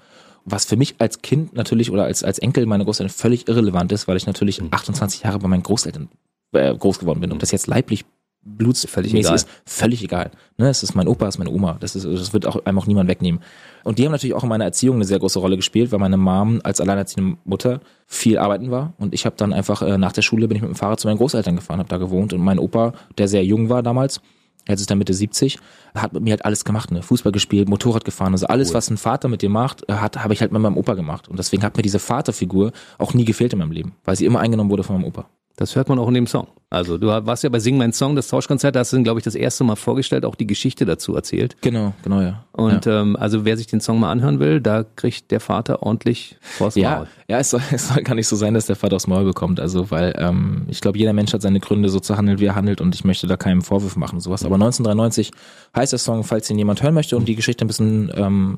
was 0.49 0.63
für 0.63 0.77
mich 0.77 0.95
als 0.99 1.21
Kind 1.21 1.53
natürlich 1.53 1.91
oder 1.91 2.05
als, 2.05 2.23
als 2.23 2.39
Enkel 2.39 2.65
meiner 2.67 2.85
Großeltern 2.85 3.13
völlig 3.13 3.49
irrelevant 3.49 3.91
ist, 3.91 4.07
weil 4.07 4.15
ich 4.15 4.27
natürlich 4.27 4.61
28 4.61 5.23
Jahre 5.23 5.39
bei 5.39 5.49
meinen 5.49 5.63
Großeltern 5.63 6.07
äh, 6.53 6.73
groß 6.73 6.99
geworden 6.99 7.19
bin. 7.19 7.33
Ob 7.33 7.39
das 7.39 7.51
jetzt 7.51 7.67
leiblich 7.67 8.05
blutsmäßig 8.47 9.31
ist, 9.31 9.47
völlig 9.65 10.03
egal. 10.03 10.31
Ne, 10.57 10.69
es 10.69 10.83
ist 10.83 10.95
mein 10.95 11.07
Opa, 11.07 11.27
es 11.27 11.35
ist 11.35 11.39
meine 11.39 11.51
Oma. 11.51 11.77
Das, 11.79 11.95
ist, 11.95 12.05
das 12.05 12.33
wird 12.33 12.45
auch 12.45 12.65
einem 12.65 12.79
auch 12.79 12.87
niemand 12.87 13.09
wegnehmen. 13.09 13.41
Und 13.83 13.99
die 13.99 14.05
haben 14.05 14.11
natürlich 14.11 14.33
auch 14.33 14.43
in 14.43 14.49
meiner 14.49 14.65
Erziehung 14.65 14.95
eine 14.95 15.05
sehr 15.05 15.19
große 15.19 15.39
Rolle 15.39 15.55
gespielt, 15.55 15.91
weil 15.91 15.99
meine 15.99 16.17
Mom 16.17 16.61
als 16.63 16.81
alleinerziehende 16.81 17.37
Mutter 17.45 17.81
viel 18.05 18.37
arbeiten 18.37 18.71
war. 18.71 18.93
Und 18.97 19.13
ich 19.13 19.25
habe 19.25 19.35
dann 19.37 19.53
einfach 19.53 19.81
äh, 19.81 19.97
nach 19.97 20.13
der 20.13 20.21
Schule 20.21 20.47
bin 20.47 20.55
ich 20.55 20.61
mit 20.61 20.71
dem 20.71 20.75
Fahrrad 20.75 20.99
zu 20.99 21.07
meinen 21.07 21.17
Großeltern 21.17 21.55
gefahren, 21.55 21.79
habe 21.79 21.89
da 21.89 21.97
gewohnt. 21.97 22.33
Und 22.33 22.41
mein 22.41 22.59
Opa, 22.59 22.93
der 23.17 23.27
sehr 23.27 23.43
jung 23.45 23.69
war 23.69 23.83
damals, 23.83 24.21
jetzt 24.67 24.81
ist 24.81 24.89
er 24.89 24.95
Mitte 24.95 25.13
70, 25.13 25.59
hat 25.95 26.13
mit 26.13 26.23
mir 26.23 26.31
halt 26.31 26.45
alles 26.45 26.65
gemacht, 26.65 26.91
ne? 26.91 27.01
Fußball 27.01 27.31
gespielt, 27.31 27.69
Motorrad 27.69 28.05
gefahren, 28.05 28.33
also 28.33 28.47
alles, 28.47 28.69
cool. 28.69 28.75
was 28.75 28.89
ein 28.89 28.97
Vater 28.97 29.27
mit 29.27 29.41
dir 29.41 29.49
macht, 29.49 29.87
äh, 29.89 29.93
hat, 29.93 30.23
habe 30.23 30.33
ich 30.33 30.41
halt 30.41 30.51
mit 30.51 30.61
meinem 30.61 30.77
Opa 30.77 30.93
gemacht. 30.93 31.27
Und 31.27 31.39
deswegen 31.39 31.63
hat 31.63 31.77
mir 31.77 31.83
diese 31.83 31.99
Vaterfigur 31.99 32.71
auch 32.97 33.13
nie 33.13 33.25
gefehlt 33.25 33.53
in 33.53 33.59
meinem 33.59 33.71
Leben, 33.71 33.93
weil 34.03 34.15
sie 34.15 34.25
immer 34.25 34.39
eingenommen 34.39 34.69
wurde 34.69 34.83
von 34.83 34.97
meinem 34.97 35.05
Opa. 35.05 35.29
Das 35.57 35.75
hört 35.75 35.89
man 35.89 35.97
auch 35.97 36.07
in 36.07 36.13
dem 36.13 36.27
Song. 36.27 36.47
Also 36.69 36.99
du 36.99 37.07
warst 37.07 37.43
ja 37.43 37.49
bei 37.49 37.59
Sing 37.59 37.77
mein 37.77 37.93
Song, 37.93 38.15
das 38.15 38.27
Tauschkonzert, 38.27 38.75
da 38.75 38.81
hast 38.81 38.93
du, 38.93 39.01
glaube 39.01 39.19
ich, 39.19 39.23
das 39.23 39.33
erste 39.33 39.63
Mal 39.63 39.75
vorgestellt, 39.75 40.23
auch 40.23 40.35
die 40.35 40.45
Geschichte 40.45 40.85
dazu 40.85 41.15
erzählt. 41.15 41.55
Genau, 41.61 41.93
genau, 42.03 42.21
ja. 42.21 42.43
Und 42.51 42.85
ja. 42.85 43.01
Ähm, 43.01 43.15
also 43.15 43.43
wer 43.43 43.57
sich 43.57 43.65
den 43.65 43.79
Song 43.81 43.99
mal 43.99 44.11
anhören 44.11 44.39
will, 44.39 44.61
da 44.61 44.83
kriegt 44.83 45.31
der 45.31 45.39
Vater 45.39 45.81
ordentlich 45.81 46.37
vors 46.41 46.75
ja, 46.75 46.97
Maul. 46.97 47.07
Ja, 47.27 47.39
es 47.39 47.49
soll, 47.49 47.61
es 47.71 47.87
soll 47.87 48.03
gar 48.03 48.13
nicht 48.13 48.27
so 48.27 48.35
sein, 48.35 48.53
dass 48.53 48.67
der 48.67 48.75
Vater 48.75 48.97
aufs 48.97 49.07
Maul 49.07 49.23
bekommt. 49.23 49.59
Also, 49.59 49.89
weil 49.89 50.13
ähm, 50.19 50.67
ich 50.67 50.79
glaube, 50.79 50.99
jeder 50.99 51.13
Mensch 51.13 51.33
hat 51.33 51.41
seine 51.41 51.59
Gründe, 51.59 51.89
so 51.89 51.99
zu 51.99 52.17
handeln, 52.17 52.39
wie 52.39 52.45
er 52.45 52.55
handelt 52.55 52.79
und 52.79 52.93
ich 52.93 53.03
möchte 53.03 53.25
da 53.25 53.35
keinen 53.35 53.61
Vorwurf 53.61 53.95
machen 53.95 54.19
sowas. 54.19 54.45
Aber 54.45 54.55
1993 54.55 55.31
heißt 55.75 55.91
der 55.91 55.99
Song, 55.99 56.23
falls 56.23 56.49
ihn 56.51 56.59
jemand 56.59 56.83
hören 56.83 56.93
möchte 56.93 57.17
und 57.17 57.27
die 57.27 57.35
Geschichte 57.35 57.65
ein 57.65 57.67
bisschen 57.67 58.11
ähm, 58.15 58.57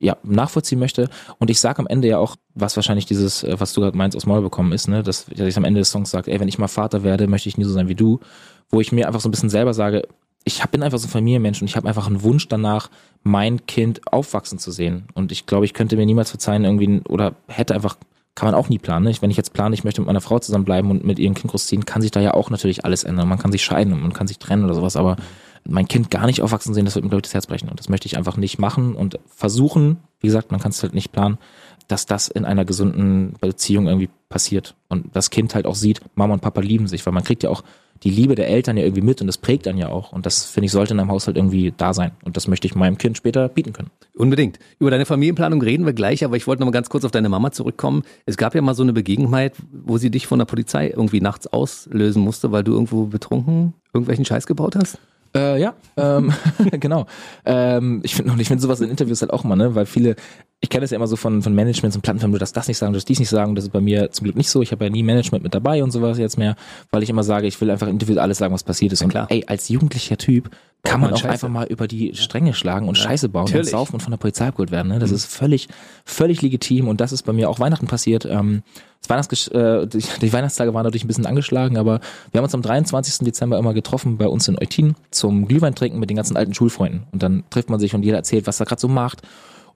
ja, 0.00 0.16
nachvollziehen 0.22 0.78
möchte. 0.78 1.08
Und 1.38 1.50
ich 1.50 1.60
sage 1.60 1.80
am 1.80 1.86
Ende 1.86 2.08
ja 2.08 2.18
auch, 2.18 2.36
was 2.54 2.76
wahrscheinlich 2.76 3.06
dieses, 3.06 3.42
äh, 3.42 3.58
was 3.58 3.72
du 3.72 3.80
gerade 3.80 3.96
meinst, 3.96 4.16
aus 4.16 4.26
Maul 4.26 4.42
bekommen 4.42 4.72
ist, 4.72 4.88
ne, 4.88 5.02
dass, 5.02 5.26
dass 5.26 5.46
ich 5.46 5.56
am 5.56 5.64
Ende 5.64 5.80
des 5.80 5.90
Songs 5.90 6.10
sage, 6.10 6.30
ey, 6.30 6.40
wenn 6.40 6.48
ich 6.48 6.58
mal 6.58 6.68
Vater 6.68 7.02
werde, 7.02 7.26
möchte 7.26 7.48
ich 7.48 7.58
nie 7.58 7.64
so 7.64 7.72
sein 7.72 7.88
wie 7.88 7.94
du. 7.94 8.20
Wo 8.70 8.80
ich 8.80 8.92
mir 8.92 9.06
einfach 9.06 9.20
so 9.20 9.28
ein 9.28 9.32
bisschen 9.32 9.50
selber 9.50 9.74
sage, 9.74 10.06
ich 10.44 10.64
bin 10.66 10.82
einfach 10.82 10.98
so 10.98 11.06
ein 11.06 11.10
Familienmensch 11.10 11.60
und 11.60 11.68
ich 11.68 11.76
habe 11.76 11.88
einfach 11.88 12.06
einen 12.06 12.22
Wunsch 12.22 12.48
danach, 12.48 12.90
mein 13.22 13.66
Kind 13.66 14.12
aufwachsen 14.12 14.58
zu 14.58 14.70
sehen. 14.70 15.08
Und 15.14 15.32
ich 15.32 15.46
glaube, 15.46 15.64
ich 15.64 15.74
könnte 15.74 15.96
mir 15.96 16.06
niemals 16.06 16.30
verzeihen, 16.30 16.64
irgendwie, 16.64 17.02
oder 17.08 17.34
hätte 17.48 17.74
einfach, 17.74 17.96
kann 18.34 18.46
man 18.46 18.54
auch 18.54 18.68
nie 18.68 18.78
planen. 18.78 19.04
Ne? 19.04 19.14
Wenn 19.20 19.30
ich 19.30 19.36
jetzt 19.36 19.52
plane, 19.52 19.74
ich 19.74 19.84
möchte 19.84 20.00
mit 20.00 20.06
meiner 20.06 20.20
Frau 20.20 20.38
zusammenbleiben 20.38 20.90
und 20.90 21.04
mit 21.04 21.18
ihrem 21.18 21.34
Kind 21.34 21.50
großziehen, 21.50 21.84
kann 21.84 22.02
sich 22.02 22.12
da 22.12 22.20
ja 22.20 22.34
auch 22.34 22.50
natürlich 22.50 22.84
alles 22.84 23.04
ändern. 23.04 23.28
Man 23.28 23.38
kann 23.38 23.52
sich 23.52 23.64
scheiden 23.64 23.92
und 23.92 24.00
man 24.00 24.12
kann 24.12 24.28
sich 24.28 24.38
trennen 24.38 24.64
oder 24.64 24.74
sowas, 24.74 24.96
aber 24.96 25.16
mein 25.68 25.86
Kind 25.86 26.10
gar 26.10 26.26
nicht 26.26 26.42
aufwachsen 26.42 26.74
sehen, 26.74 26.86
das 26.86 26.94
wird 26.94 27.04
mir, 27.04 27.10
glaube 27.10 27.20
ich, 27.20 27.28
das 27.28 27.34
Herz 27.34 27.46
brechen. 27.46 27.68
Und 27.68 27.78
das 27.78 27.88
möchte 27.88 28.06
ich 28.06 28.16
einfach 28.16 28.36
nicht 28.36 28.58
machen 28.58 28.94
und 28.94 29.18
versuchen, 29.26 29.98
wie 30.20 30.26
gesagt, 30.26 30.50
man 30.50 30.60
kann 30.60 30.70
es 30.70 30.82
halt 30.82 30.94
nicht 30.94 31.12
planen, 31.12 31.38
dass 31.86 32.06
das 32.06 32.28
in 32.28 32.44
einer 32.44 32.64
gesunden 32.64 33.34
Beziehung 33.40 33.86
irgendwie 33.86 34.10
passiert. 34.28 34.74
Und 34.88 35.14
das 35.14 35.30
Kind 35.30 35.54
halt 35.54 35.66
auch 35.66 35.74
sieht, 35.74 36.00
Mama 36.14 36.34
und 36.34 36.40
Papa 36.40 36.60
lieben 36.60 36.86
sich, 36.86 37.04
weil 37.06 37.12
man 37.12 37.24
kriegt 37.24 37.42
ja 37.42 37.50
auch 37.50 37.62
die 38.02 38.10
Liebe 38.10 38.34
der 38.34 38.48
Eltern 38.48 38.76
ja 38.76 38.84
irgendwie 38.84 39.02
mit 39.02 39.20
und 39.20 39.26
das 39.26 39.38
prägt 39.38 39.66
dann 39.66 39.76
ja 39.76 39.88
auch. 39.88 40.12
Und 40.12 40.24
das, 40.24 40.44
finde 40.44 40.66
ich, 40.66 40.72
sollte 40.72 40.94
in 40.94 41.00
einem 41.00 41.10
Haushalt 41.10 41.36
irgendwie 41.36 41.72
da 41.76 41.92
sein. 41.92 42.12
Und 42.24 42.36
das 42.36 42.46
möchte 42.46 42.66
ich 42.66 42.74
meinem 42.74 42.96
Kind 42.96 43.16
später 43.16 43.48
bieten 43.48 43.72
können. 43.72 43.90
Unbedingt. 44.14 44.58
Über 44.78 44.90
deine 44.90 45.04
Familienplanung 45.04 45.60
reden 45.60 45.84
wir 45.84 45.94
gleich, 45.94 46.24
aber 46.24 46.36
ich 46.36 46.46
wollte 46.46 46.60
noch 46.60 46.66
mal 46.66 46.72
ganz 46.72 46.90
kurz 46.90 47.04
auf 47.04 47.10
deine 47.10 47.28
Mama 47.28 47.50
zurückkommen. 47.50 48.04
Es 48.24 48.36
gab 48.36 48.54
ja 48.54 48.62
mal 48.62 48.74
so 48.74 48.84
eine 48.84 48.92
Begebenheit, 48.92 49.54
wo 49.72 49.98
sie 49.98 50.10
dich 50.10 50.26
von 50.28 50.38
der 50.38 50.46
Polizei 50.46 50.88
irgendwie 50.88 51.20
nachts 51.20 51.48
auslösen 51.48 52.22
musste, 52.22 52.52
weil 52.52 52.62
du 52.62 52.72
irgendwo 52.72 53.06
betrunken 53.06 53.74
irgendwelchen 53.92 54.24
Scheiß 54.24 54.46
gebaut 54.46 54.76
hast? 54.76 54.98
Äh, 55.38 55.60
ja, 55.60 55.74
ähm, 55.96 56.32
genau. 56.72 57.06
Ähm, 57.44 58.00
ich 58.02 58.16
finde 58.16 58.34
ich 58.40 58.48
finde 58.48 58.60
sowas 58.62 58.80
in 58.80 58.90
Interviews 58.90 59.20
halt 59.20 59.32
auch 59.32 59.44
immer, 59.44 59.54
ne, 59.54 59.74
weil 59.74 59.86
viele, 59.86 60.16
ich 60.60 60.70
kenne 60.70 60.80
das 60.80 60.90
ja 60.90 60.96
immer 60.96 61.06
so 61.06 61.14
von, 61.14 61.40
von 61.40 61.54
Managements 61.54 61.94
und 61.94 62.02
Plattenfirmen, 62.02 62.32
du 62.32 62.38
darfst 62.38 62.56
das 62.56 62.66
nicht 62.66 62.78
sagen, 62.78 62.92
du 62.92 62.96
darfst 62.96 63.08
dies 63.08 63.20
nicht 63.20 63.28
sagen. 63.28 63.54
Das 63.54 63.64
ist 63.64 63.70
bei 63.70 63.80
mir 63.80 64.10
zum 64.10 64.24
Glück 64.24 64.36
nicht 64.36 64.50
so. 64.50 64.60
Ich 64.60 64.72
habe 64.72 64.84
ja 64.84 64.90
nie 64.90 65.04
Management 65.04 65.44
mit 65.44 65.54
dabei 65.54 65.84
und 65.84 65.92
sowas 65.92 66.18
jetzt 66.18 66.36
mehr, 66.36 66.56
weil 66.90 67.04
ich 67.04 67.10
immer 67.10 67.22
sage, 67.22 67.46
ich 67.46 67.60
will 67.60 67.70
einfach 67.70 67.86
individuell 67.86 68.18
alles 68.24 68.38
sagen, 68.38 68.52
was 68.52 68.64
passiert 68.64 68.92
ist. 68.92 69.00
Ja, 69.00 69.04
und 69.04 69.10
klar. 69.10 69.26
ey, 69.30 69.44
als 69.46 69.68
jugendlicher 69.68 70.16
Typ 70.16 70.50
kann 70.82 71.00
man 71.00 71.12
auch 71.12 71.18
Scheiße. 71.18 71.32
einfach 71.32 71.48
mal 71.48 71.66
über 71.66 71.86
die 71.86 72.14
Stränge 72.14 72.54
schlagen 72.54 72.88
und 72.88 72.98
ja, 72.98 73.04
Scheiße 73.04 73.28
bauen 73.28 73.44
natürlich. 73.44 73.66
und 73.66 73.70
saufen 73.70 73.94
und 73.94 74.00
von 74.00 74.10
der 74.10 74.18
Polizei 74.18 74.46
abgeholt 74.46 74.72
werden. 74.72 74.88
Ne? 74.88 74.98
Das 74.98 75.10
mhm. 75.10 75.16
ist 75.16 75.26
völlig, 75.26 75.68
völlig 76.04 76.42
legitim 76.42 76.88
und 76.88 77.00
das 77.00 77.12
ist 77.12 77.22
bei 77.22 77.32
mir 77.32 77.50
auch 77.50 77.60
Weihnachten 77.60 77.86
passiert. 77.86 78.24
Ähm, 78.24 78.62
das 79.00 79.10
Weihnachts 79.10 79.48
äh, 79.48 79.86
die, 79.86 80.04
die 80.20 80.32
Weihnachtstage 80.32 80.74
waren 80.74 80.84
dadurch 80.84 81.04
ein 81.04 81.08
bisschen 81.08 81.26
angeschlagen, 81.26 81.76
aber 81.78 82.00
wir 82.32 82.38
haben 82.38 82.44
uns 82.44 82.54
am 82.54 82.62
23. 82.62 83.24
Dezember 83.24 83.58
immer 83.58 83.74
getroffen 83.74 84.18
bei 84.18 84.26
uns 84.26 84.48
in 84.48 84.58
Eutin 84.58 84.96
zum 85.12 85.46
Glühwein 85.46 85.76
trinken 85.76 86.00
mit 86.00 86.10
den 86.10 86.16
ganzen 86.16 86.36
alten 86.36 86.54
Schulfreunden. 86.54 87.04
Und 87.12 87.22
dann 87.22 87.44
trifft 87.50 87.70
man 87.70 87.78
sich 87.78 87.94
und 87.94 88.04
jeder 88.04 88.16
erzählt, 88.16 88.48
was 88.48 88.58
er 88.58 88.66
gerade 88.66 88.80
so 88.80 88.88
macht. 88.88 89.22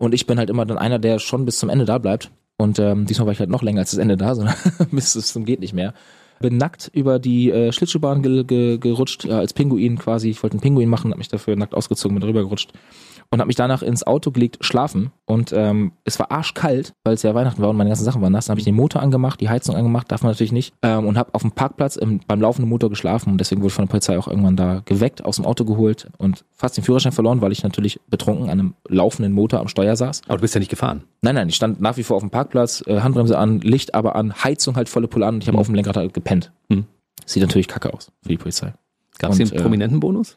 Und 0.02 0.14
ich 0.14 0.26
bin 0.26 0.36
halt 0.36 0.50
immer 0.50 0.66
dann 0.66 0.78
einer, 0.78 0.98
der 0.98 1.20
schon 1.20 1.44
bis 1.44 1.58
zum 1.58 1.68
Ende 1.68 1.84
da 1.84 1.98
bleibt. 1.98 2.32
Und 2.56 2.80
ähm, 2.80 3.06
diesmal 3.06 3.26
war 3.26 3.34
ich 3.34 3.38
halt 3.38 3.50
noch 3.50 3.62
länger 3.62 3.82
als 3.82 3.92
das 3.92 4.00
Ende 4.00 4.16
da, 4.16 4.34
sondern 4.34 4.56
bis 4.90 5.12
zum 5.12 5.44
geht 5.44 5.60
nicht 5.60 5.74
mehr. 5.74 5.94
Bin 6.40 6.56
nackt 6.56 6.90
über 6.92 7.20
die 7.20 7.52
äh, 7.52 7.70
Schlittschuhbahn 7.70 8.20
ge 8.20 8.42
ge 8.42 8.78
gerutscht, 8.78 9.26
äh, 9.26 9.30
als 9.30 9.52
Pinguin 9.52 9.96
quasi. 9.98 10.30
Ich 10.30 10.42
wollte 10.42 10.54
einen 10.54 10.60
Pinguin 10.60 10.88
machen, 10.88 11.12
habe 11.12 11.18
mich 11.18 11.28
dafür 11.28 11.54
nackt 11.54 11.72
ausgezogen, 11.72 12.18
bin 12.18 12.26
drüber 12.26 12.40
gerutscht 12.40 12.72
und 13.32 13.40
habe 13.40 13.46
mich 13.46 13.56
danach 13.56 13.82
ins 13.82 14.06
Auto 14.06 14.30
gelegt, 14.30 14.58
schlafen 14.60 15.10
und 15.24 15.52
ähm, 15.52 15.92
es 16.04 16.18
war 16.18 16.30
arschkalt, 16.30 16.92
weil 17.02 17.14
es 17.14 17.22
ja 17.22 17.34
Weihnachten 17.34 17.62
war 17.62 17.70
und 17.70 17.76
meine 17.76 17.88
ganzen 17.88 18.04
Sachen 18.04 18.20
waren 18.20 18.30
nass. 18.30 18.46
Dann 18.46 18.52
habe 18.52 18.60
ich 18.60 18.66
den 18.66 18.74
Motor 18.74 19.02
angemacht, 19.02 19.40
die 19.40 19.48
Heizung 19.48 19.74
angemacht, 19.74 20.12
darf 20.12 20.22
man 20.22 20.32
natürlich 20.32 20.52
nicht 20.52 20.74
ähm, 20.82 21.06
und 21.06 21.16
habe 21.16 21.34
auf 21.34 21.40
dem 21.40 21.52
Parkplatz 21.52 21.96
im, 21.96 22.20
beim 22.26 22.42
laufenden 22.42 22.68
Motor 22.68 22.90
geschlafen 22.90 23.32
und 23.32 23.38
deswegen 23.38 23.62
wurde 23.62 23.68
ich 23.68 23.74
von 23.74 23.86
der 23.86 23.90
Polizei 23.90 24.18
auch 24.18 24.28
irgendwann 24.28 24.56
da 24.56 24.82
geweckt, 24.84 25.24
aus 25.24 25.36
dem 25.36 25.46
Auto 25.46 25.64
geholt 25.64 26.10
und 26.18 26.44
fast 26.52 26.76
den 26.76 26.84
Führerschein 26.84 27.12
verloren, 27.12 27.40
weil 27.40 27.52
ich 27.52 27.62
natürlich 27.62 28.00
betrunken 28.06 28.44
an 28.44 28.60
einem 28.60 28.74
laufenden 28.86 29.32
Motor 29.32 29.60
am 29.60 29.68
Steuer 29.68 29.96
saß. 29.96 30.22
Aber 30.26 30.36
du 30.36 30.42
bist 30.42 30.54
ja 30.54 30.58
nicht 30.58 30.70
gefahren. 30.70 31.04
Nein, 31.22 31.34
nein, 31.34 31.48
ich 31.48 31.56
stand 31.56 31.80
nach 31.80 31.96
wie 31.96 32.02
vor 32.02 32.16
auf 32.16 32.22
dem 32.22 32.30
Parkplatz, 32.30 32.84
äh, 32.86 33.00
Handbremse 33.00 33.38
an, 33.38 33.60
Licht 33.60 33.94
aber 33.94 34.14
an, 34.14 34.44
Heizung 34.44 34.76
halt 34.76 34.90
volle 34.90 35.08
Pulle 35.08 35.26
an 35.26 35.36
und 35.36 35.42
ich 35.42 35.48
habe 35.48 35.56
mhm. 35.56 35.60
auf 35.60 35.66
dem 35.66 35.74
Lenkrad 35.74 35.96
halt 35.96 36.12
gepennt. 36.12 36.52
Mhm. 36.68 36.84
Sieht 37.24 37.42
natürlich 37.42 37.68
kacke 37.68 37.94
aus 37.94 38.12
für 38.22 38.28
die 38.28 38.36
Polizei. 38.36 38.74
Gab 39.18 39.32
es 39.32 39.38
den 39.38 39.50
äh, 39.52 39.62
prominenten 39.62 40.00
Bonus? 40.00 40.36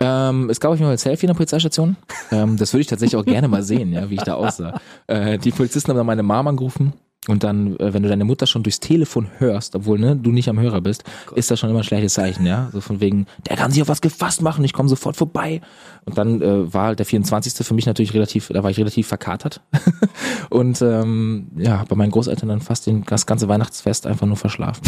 Ähm, 0.00 0.50
es 0.50 0.60
gab 0.60 0.72
auf 0.72 0.76
jeden 0.76 0.86
Fall 0.86 0.94
ein 0.94 0.98
Selfie 0.98 1.26
in 1.26 1.28
der 1.28 1.34
Polizeistation. 1.34 1.96
Ähm, 2.30 2.56
das 2.56 2.72
würde 2.72 2.82
ich 2.82 2.86
tatsächlich 2.86 3.16
auch 3.16 3.24
gerne 3.24 3.48
mal 3.48 3.62
sehen, 3.62 3.92
ja, 3.92 4.10
wie 4.10 4.14
ich 4.14 4.22
da 4.22 4.34
aussah. 4.34 4.80
Äh, 5.06 5.38
die 5.38 5.50
Polizisten 5.50 5.90
haben 5.90 5.96
dann 5.96 6.06
meine 6.06 6.22
Mom 6.22 6.46
angerufen. 6.46 6.92
Und 7.26 7.44
dann, 7.44 7.76
äh, 7.76 7.92
wenn 7.92 8.02
du 8.02 8.08
deine 8.08 8.24
Mutter 8.24 8.46
schon 8.46 8.62
durchs 8.62 8.80
Telefon 8.80 9.28
hörst, 9.36 9.76
obwohl 9.76 9.98
ne, 9.98 10.16
du 10.16 10.30
nicht 10.30 10.48
am 10.48 10.58
Hörer 10.58 10.80
bist, 10.80 11.04
oh 11.30 11.34
ist 11.34 11.50
das 11.50 11.60
schon 11.60 11.68
immer 11.68 11.80
ein 11.80 11.84
schlechtes 11.84 12.14
Zeichen, 12.14 12.46
ja. 12.46 12.70
So 12.72 12.80
von 12.80 13.00
wegen, 13.00 13.26
der 13.48 13.56
kann 13.56 13.70
sich 13.70 13.82
auf 13.82 13.88
was 13.88 14.00
gefasst 14.00 14.40
machen, 14.40 14.64
ich 14.64 14.72
komme 14.72 14.88
sofort 14.88 15.16
vorbei. 15.16 15.60
Und 16.06 16.16
dann 16.16 16.40
äh, 16.40 16.72
war 16.72 16.86
halt 16.86 17.00
der 17.00 17.06
24. 17.06 17.66
für 17.66 17.74
mich 17.74 17.84
natürlich 17.84 18.14
relativ, 18.14 18.48
da 18.48 18.62
war 18.62 18.70
ich 18.70 18.78
relativ 18.78 19.08
verkatert. 19.08 19.60
und 20.50 20.80
ähm, 20.80 21.48
ja, 21.56 21.84
bei 21.86 21.96
meinen 21.96 22.12
Großeltern 22.12 22.48
dann 22.48 22.60
fast 22.60 22.86
den, 22.86 23.04
das 23.04 23.26
ganze 23.26 23.46
Weihnachtsfest 23.48 24.06
einfach 24.06 24.26
nur 24.26 24.36
verschlafen. 24.36 24.82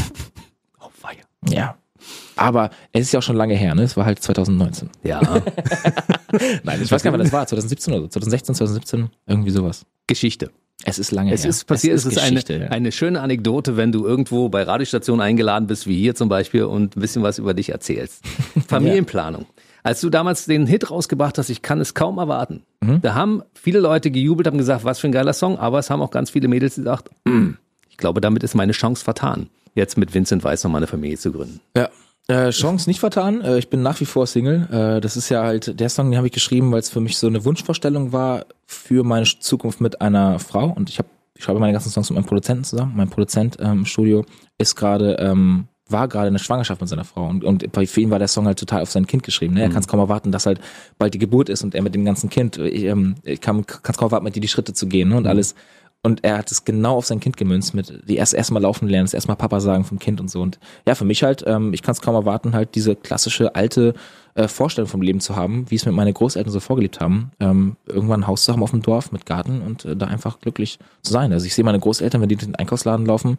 Aber 2.40 2.70
es 2.92 3.02
ist 3.02 3.12
ja 3.12 3.18
auch 3.18 3.22
schon 3.22 3.36
lange 3.36 3.54
her, 3.54 3.74
ne? 3.74 3.82
Es 3.82 3.98
war 3.98 4.06
halt 4.06 4.22
2019. 4.22 4.88
Ja. 5.02 5.20
Nein, 6.62 6.80
ich 6.82 6.90
weiß 6.90 7.02
gar 7.02 7.10
nicht, 7.10 7.18
wann 7.18 7.24
das 7.24 7.32
war. 7.32 7.46
2017 7.46 7.92
oder 7.92 8.02
so. 8.04 8.08
2016, 8.08 8.54
2017, 8.54 9.10
irgendwie 9.26 9.50
sowas. 9.50 9.84
Geschichte. 10.06 10.50
Es 10.84 10.98
ist 10.98 11.12
lange 11.12 11.34
es 11.34 11.42
her. 11.42 11.50
Ist 11.50 11.66
passiert, 11.66 11.94
es 11.94 12.06
ist, 12.06 12.16
es 12.16 12.30
ist 12.30 12.50
eine, 12.50 12.62
ja. 12.64 12.68
eine 12.70 12.92
schöne 12.92 13.20
Anekdote, 13.20 13.76
wenn 13.76 13.92
du 13.92 14.06
irgendwo 14.06 14.48
bei 14.48 14.62
Radiostationen 14.62 15.20
eingeladen 15.20 15.66
bist, 15.66 15.86
wie 15.86 15.98
hier 15.98 16.14
zum 16.14 16.30
Beispiel, 16.30 16.64
und 16.64 16.96
ein 16.96 17.00
bisschen 17.00 17.22
was 17.22 17.38
über 17.38 17.52
dich 17.52 17.72
erzählst. 17.72 18.24
Familienplanung. 18.68 19.44
Als 19.82 20.00
du 20.00 20.08
damals 20.08 20.46
den 20.46 20.66
Hit 20.66 20.90
rausgebracht 20.90 21.36
hast, 21.36 21.50
ich 21.50 21.60
kann 21.60 21.78
es 21.78 21.92
kaum 21.92 22.16
erwarten. 22.16 22.62
Mhm. 22.80 23.02
Da 23.02 23.14
haben 23.14 23.42
viele 23.52 23.80
Leute 23.80 24.10
gejubelt, 24.10 24.46
haben 24.46 24.56
gesagt, 24.56 24.84
was 24.84 24.98
für 24.98 25.08
ein 25.08 25.12
geiler 25.12 25.34
Song, 25.34 25.58
aber 25.58 25.78
es 25.78 25.90
haben 25.90 26.00
auch 26.00 26.10
ganz 26.10 26.30
viele 26.30 26.48
Mädels 26.48 26.76
gesagt, 26.76 27.10
mm, 27.26 27.50
ich 27.90 27.98
glaube, 27.98 28.22
damit 28.22 28.42
ist 28.44 28.54
meine 28.54 28.72
Chance 28.72 29.04
vertan, 29.04 29.50
jetzt 29.74 29.98
mit 29.98 30.14
Vincent 30.14 30.42
Weiss 30.42 30.64
noch 30.64 30.70
mal 30.70 30.78
eine 30.78 30.86
Familie 30.86 31.18
zu 31.18 31.32
gründen. 31.32 31.60
Ja. 31.76 31.90
Äh, 32.30 32.50
Chance 32.50 32.88
nicht 32.88 33.00
vertan. 33.00 33.40
Äh, 33.40 33.58
ich 33.58 33.70
bin 33.70 33.82
nach 33.82 33.98
wie 34.00 34.04
vor 34.04 34.24
Single. 34.24 34.68
Äh, 34.70 35.00
das 35.00 35.16
ist 35.16 35.30
ja 35.30 35.42
halt 35.42 35.80
der 35.80 35.88
Song, 35.88 36.10
den 36.10 36.16
habe 36.16 36.28
ich 36.28 36.32
geschrieben, 36.32 36.70
weil 36.70 36.78
es 36.78 36.88
für 36.88 37.00
mich 37.00 37.18
so 37.18 37.26
eine 37.26 37.44
Wunschvorstellung 37.44 38.12
war 38.12 38.46
für 38.66 39.02
meine 39.02 39.26
Zukunft 39.26 39.80
mit 39.80 40.00
einer 40.00 40.38
Frau. 40.38 40.68
Und 40.68 40.90
ich 40.90 40.98
habe, 40.98 41.08
ich 41.34 41.42
schreibe 41.42 41.58
meine 41.58 41.72
ganzen 41.72 41.90
Songs 41.90 42.08
mit 42.08 42.14
meinem 42.16 42.26
Produzenten 42.26 42.62
zusammen. 42.62 42.92
Mein 42.94 43.10
Produzent 43.10 43.56
im 43.56 43.66
ähm, 43.66 43.84
Studio 43.84 44.24
ist 44.58 44.76
gerade 44.76 45.16
ähm, 45.18 45.66
war 45.88 46.06
gerade 46.06 46.28
in 46.28 46.34
der 46.34 46.38
Schwangerschaft 46.38 46.80
mit 46.80 46.88
seiner 46.88 47.02
Frau 47.02 47.26
und, 47.26 47.42
und 47.42 47.66
für 47.88 48.00
ihn 48.00 48.10
war 48.10 48.20
der 48.20 48.28
Song 48.28 48.46
halt 48.46 48.60
total 48.60 48.82
auf 48.82 48.92
sein 48.92 49.08
Kind 49.08 49.24
geschrieben. 49.24 49.54
Ne? 49.54 49.62
Er 49.62 49.68
mhm. 49.68 49.72
kann 49.72 49.80
es 49.80 49.88
kaum 49.88 49.98
erwarten, 49.98 50.30
dass 50.30 50.46
halt 50.46 50.60
bald 50.98 51.14
die 51.14 51.18
Geburt 51.18 51.48
ist 51.48 51.64
und 51.64 51.74
er 51.74 51.82
mit 51.82 51.96
dem 51.96 52.04
ganzen 52.04 52.30
Kind, 52.30 52.58
ich, 52.58 52.84
ähm, 52.84 53.16
ich 53.24 53.40
kann 53.40 53.64
es 53.68 53.96
kaum 53.96 54.06
erwarten, 54.06 54.22
mit 54.22 54.36
dir 54.36 54.40
die 54.40 54.46
Schritte 54.46 54.72
zu 54.72 54.86
gehen 54.86 55.08
ne? 55.08 55.16
und 55.16 55.24
mhm. 55.24 55.30
alles. 55.30 55.56
Und 56.02 56.24
er 56.24 56.38
hat 56.38 56.50
es 56.50 56.64
genau 56.64 56.96
auf 56.96 57.04
sein 57.04 57.20
Kind 57.20 57.36
gemünzt, 57.36 57.74
mit 57.74 58.08
die 58.08 58.16
erst 58.16 58.32
erstmal 58.32 58.62
laufen 58.62 58.88
lernen, 58.88 59.04
das 59.04 59.12
erstmal 59.12 59.36
Papa 59.36 59.60
sagen 59.60 59.84
vom 59.84 59.98
Kind 59.98 60.18
und 60.18 60.30
so. 60.30 60.40
Und 60.40 60.58
ja, 60.86 60.94
für 60.94 61.04
mich 61.04 61.22
halt, 61.22 61.44
ähm, 61.46 61.74
ich 61.74 61.82
kann 61.82 61.92
es 61.92 62.00
kaum 62.00 62.14
erwarten, 62.14 62.54
halt 62.54 62.74
diese 62.74 62.96
klassische 62.96 63.54
alte 63.54 63.92
äh, 64.34 64.48
Vorstellung 64.48 64.88
vom 64.88 65.02
Leben 65.02 65.20
zu 65.20 65.36
haben, 65.36 65.70
wie 65.70 65.74
es 65.74 65.84
mit 65.84 65.94
meinen 65.94 66.14
Großeltern 66.14 66.52
so 66.52 66.60
vorgelebt 66.60 67.00
haben, 67.00 67.32
ähm, 67.38 67.76
irgendwann 67.86 68.20
ein 68.20 68.26
Haus 68.26 68.44
zu 68.44 68.52
haben 68.52 68.62
auf 68.62 68.70
dem 68.70 68.80
Dorf 68.80 69.12
mit 69.12 69.26
Garten 69.26 69.60
und 69.60 69.84
äh, 69.84 69.94
da 69.94 70.06
einfach 70.06 70.40
glücklich 70.40 70.78
zu 71.02 71.12
sein. 71.12 71.32
Also 71.34 71.44
ich 71.44 71.54
sehe 71.54 71.64
meine 71.64 71.80
Großeltern, 71.80 72.22
wenn 72.22 72.30
die 72.30 72.36
in 72.36 72.40
den 72.40 72.54
Einkaufsladen 72.54 73.04
laufen, 73.04 73.36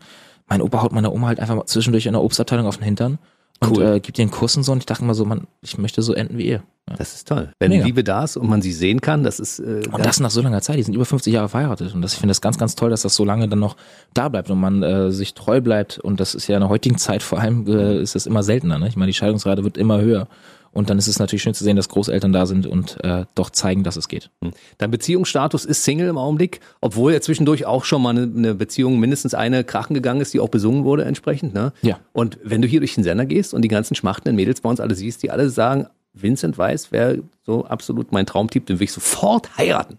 mein 0.48 0.62
Opa 0.62 0.84
haut 0.84 0.92
meine 0.92 1.12
Oma 1.12 1.28
halt 1.28 1.40
einfach 1.40 1.66
zwischendurch 1.66 2.06
in 2.06 2.14
der 2.14 2.22
Obstabteilung 2.22 2.68
auf 2.68 2.78
den 2.78 2.84
Hintern 2.84 3.18
und 3.62 3.78
cool. 3.78 3.84
äh, 3.84 4.00
gibt 4.00 4.18
ihr 4.18 4.24
einen 4.24 4.32
Kuss 4.32 4.58
und 4.58 4.64
so. 4.64 4.72
Und 4.72 4.80
ich 4.80 4.86
dachte 4.86 5.04
immer 5.04 5.14
so, 5.14 5.24
man, 5.24 5.46
ich 5.62 5.78
möchte 5.78 6.02
so 6.02 6.14
enden 6.14 6.38
wie 6.38 6.48
ihr. 6.48 6.64
Ja. 6.90 6.96
Das 6.98 7.14
ist 7.14 7.28
toll. 7.28 7.54
Wenn 7.60 7.70
Mega. 7.70 7.86
Liebe 7.86 8.04
da 8.04 8.24
ist 8.24 8.36
und 8.36 8.50
man 8.50 8.62
sie 8.62 8.72
sehen 8.72 9.02
kann, 9.02 9.24
das 9.24 9.40
ist 9.40 9.60
äh, 9.60 9.84
Und 9.92 10.04
das 10.04 10.20
nach 10.20 10.32
so 10.32 10.42
langer 10.42 10.62
Zeit, 10.62 10.78
die 10.78 10.84
sind 10.84 10.96
über 10.96 11.06
50 11.06 11.32
Jahre 11.32 11.48
verheiratet. 11.48 11.94
Und 11.94 12.02
das, 12.02 12.14
ich 12.14 12.20
finde 12.20 12.32
das 12.32 12.42
ganz, 12.42 12.58
ganz 12.58 12.76
toll, 12.76 12.90
dass 12.90 13.04
das 13.04 13.16
so 13.16 13.24
lange 13.24 13.48
dann 13.48 13.60
noch 13.60 13.78
da 14.16 14.30
bleibt 14.30 14.50
und 14.50 14.60
man 14.60 14.82
äh, 14.82 15.12
sich 15.12 15.36
treu 15.36 15.62
bleibt. 15.62 16.00
Und 16.00 16.20
das 16.20 16.34
ist 16.34 16.48
ja 16.48 16.56
in 16.56 16.62
der 16.62 16.70
heutigen 16.70 16.98
Zeit 16.98 17.22
vor 17.22 17.40
allem, 17.40 17.68
äh, 17.68 18.02
ist 18.02 18.16
das 18.16 18.26
immer 18.26 18.42
seltener. 18.42 18.80
Ne? 18.80 18.88
Ich 18.88 18.96
meine, 18.96 19.12
die 19.12 19.18
Scheidungsrate 19.18 19.64
wird 19.64 19.78
immer 19.78 20.02
höher. 20.02 20.28
Und 20.74 20.90
dann 20.90 20.98
ist 20.98 21.08
es 21.08 21.20
natürlich 21.20 21.42
schön 21.44 21.54
zu 21.54 21.64
sehen, 21.64 21.76
dass 21.76 21.90
Großeltern 21.90 22.32
da 22.32 22.46
sind 22.46 22.66
und 22.66 23.04
äh, 23.04 23.26
doch 23.36 23.50
zeigen, 23.50 23.84
dass 23.84 23.98
es 23.98 24.08
geht. 24.08 24.30
Dein 24.78 24.92
Beziehungsstatus 24.92 25.66
ist 25.66 25.84
Single 25.84 26.08
im 26.08 26.18
Augenblick, 26.18 26.62
obwohl 26.80 27.14
ja 27.14 27.22
zwischendurch 27.22 27.66
auch 27.66 27.84
schon 27.84 28.02
mal 28.02 28.12
eine, 28.12 28.22
eine 28.24 28.56
Beziehung 28.56 29.00
mindestens 29.00 29.34
eine 29.34 29.64
krachen 29.64 29.94
gegangen 29.94 30.22
ist, 30.22 30.34
die 30.34 30.40
auch 30.40 30.50
besungen 30.50 30.86
wurde 30.86 31.04
entsprechend. 31.04 31.54
Ne? 31.54 31.74
Ja. 31.82 32.00
Und 32.14 32.40
wenn 32.44 32.62
du 32.62 32.68
hier 32.68 32.80
durch 32.80 32.96
den 32.96 33.04
Sender 33.04 33.26
gehst 33.26 33.54
und 33.54 33.64
die 33.64 33.68
ganzen 33.68 33.96
schmachtenden 33.96 34.36
Mädels 34.36 34.62
bei 34.62 34.70
uns 34.70 34.80
alle 34.80 34.96
siehst, 34.96 35.24
die 35.24 35.32
alle 35.32 35.50
sagen, 35.50 35.88
Vincent 36.14 36.58
Weiss 36.58 36.92
wäre 36.92 37.24
so 37.46 37.66
absolut 37.66 38.12
mein 38.12 38.26
Traumtyp, 38.26 38.66
den 38.66 38.80
will 38.80 38.86
ich 38.86 38.92
sofort 38.92 39.58
heiraten. 39.58 39.98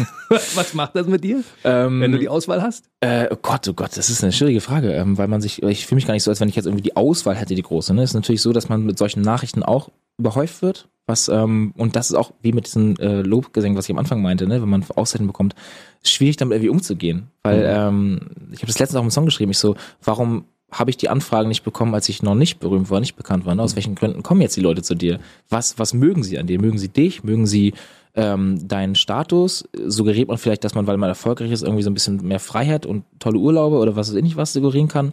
Was 0.54 0.74
macht 0.74 0.94
das 0.96 1.06
mit 1.06 1.24
dir, 1.24 1.42
wenn 1.62 2.12
du 2.12 2.18
die 2.18 2.28
Auswahl 2.28 2.62
hast? 2.62 2.84
Äh, 3.00 3.28
oh 3.30 3.36
Gott, 3.40 3.68
oh 3.68 3.72
Gott, 3.72 3.96
das 3.96 4.10
ist 4.10 4.22
eine 4.22 4.32
schwierige 4.32 4.60
Frage, 4.60 4.92
ähm, 4.92 5.18
weil 5.18 5.28
man 5.28 5.40
sich, 5.40 5.62
ich 5.62 5.86
fühle 5.86 5.96
mich 5.96 6.06
gar 6.06 6.14
nicht 6.14 6.22
so, 6.22 6.30
als 6.30 6.40
wenn 6.40 6.48
ich 6.48 6.56
jetzt 6.56 6.66
irgendwie 6.66 6.82
die 6.82 6.96
Auswahl 6.96 7.34
hätte, 7.34 7.54
die 7.54 7.62
große. 7.62 7.94
Ne? 7.94 8.02
Es 8.02 8.10
ist 8.10 8.14
natürlich 8.14 8.42
so, 8.42 8.52
dass 8.52 8.68
man 8.68 8.84
mit 8.84 8.98
solchen 8.98 9.22
Nachrichten 9.22 9.62
auch 9.62 9.90
überhäuft 10.18 10.62
wird. 10.62 10.88
Was, 11.06 11.28
ähm, 11.28 11.74
und 11.76 11.96
das 11.96 12.10
ist 12.10 12.16
auch 12.16 12.32
wie 12.42 12.52
mit 12.52 12.66
diesen 12.66 12.96
äh, 12.98 13.22
Lobgesängen, 13.22 13.76
was 13.76 13.86
ich 13.86 13.90
am 13.90 13.98
Anfang 13.98 14.22
meinte, 14.22 14.46
ne? 14.46 14.62
wenn 14.62 14.68
man 14.68 14.84
Auszeichnungen 14.94 15.32
bekommt, 15.32 15.54
ist 16.02 16.12
schwierig 16.12 16.36
damit 16.36 16.56
irgendwie 16.56 16.70
umzugehen. 16.70 17.28
Weil 17.42 17.64
ähm, 17.66 18.20
ich 18.52 18.58
habe 18.58 18.68
das 18.68 18.78
letztens 18.78 18.98
auch 18.98 19.04
im 19.04 19.10
Song 19.10 19.24
geschrieben, 19.24 19.50
ich 19.50 19.58
so, 19.58 19.74
warum 20.02 20.44
habe 20.70 20.90
ich 20.90 20.96
die 20.96 21.08
Anfragen 21.08 21.48
nicht 21.48 21.64
bekommen, 21.64 21.94
als 21.94 22.08
ich 22.08 22.22
noch 22.22 22.34
nicht 22.34 22.60
berühmt 22.60 22.88
war, 22.90 23.00
nicht 23.00 23.16
bekannt 23.16 23.44
war? 23.44 23.54
Ne? 23.54 23.62
Aus 23.62 23.76
welchen 23.76 23.94
Gründen 23.94 24.22
kommen 24.22 24.40
jetzt 24.40 24.56
die 24.56 24.60
Leute 24.60 24.82
zu 24.82 24.94
dir? 24.94 25.18
Was, 25.50 25.78
was 25.78 25.92
mögen 25.92 26.22
sie 26.22 26.38
an 26.38 26.46
dir? 26.46 26.60
Mögen 26.60 26.78
sie 26.78 26.88
dich? 26.88 27.24
Mögen 27.24 27.46
sie 27.46 27.74
ähm, 28.14 28.68
deinen 28.68 28.94
Status? 28.94 29.68
Suggeriert 29.86 30.28
man 30.28 30.38
vielleicht, 30.38 30.64
dass 30.64 30.74
man, 30.74 30.86
weil 30.86 30.96
man 30.96 31.08
erfolgreich 31.08 31.50
ist, 31.50 31.62
irgendwie 31.62 31.82
so 31.82 31.90
ein 31.90 31.94
bisschen 31.94 32.26
mehr 32.26 32.40
Freiheit 32.40 32.86
und 32.86 33.04
tolle 33.18 33.38
Urlaube 33.38 33.76
oder 33.76 33.96
was 33.96 34.08
weiß 34.08 34.16
ich 34.16 34.22
nicht, 34.22 34.36
was 34.36 34.52
suggerieren 34.52 34.88
kann? 34.88 35.12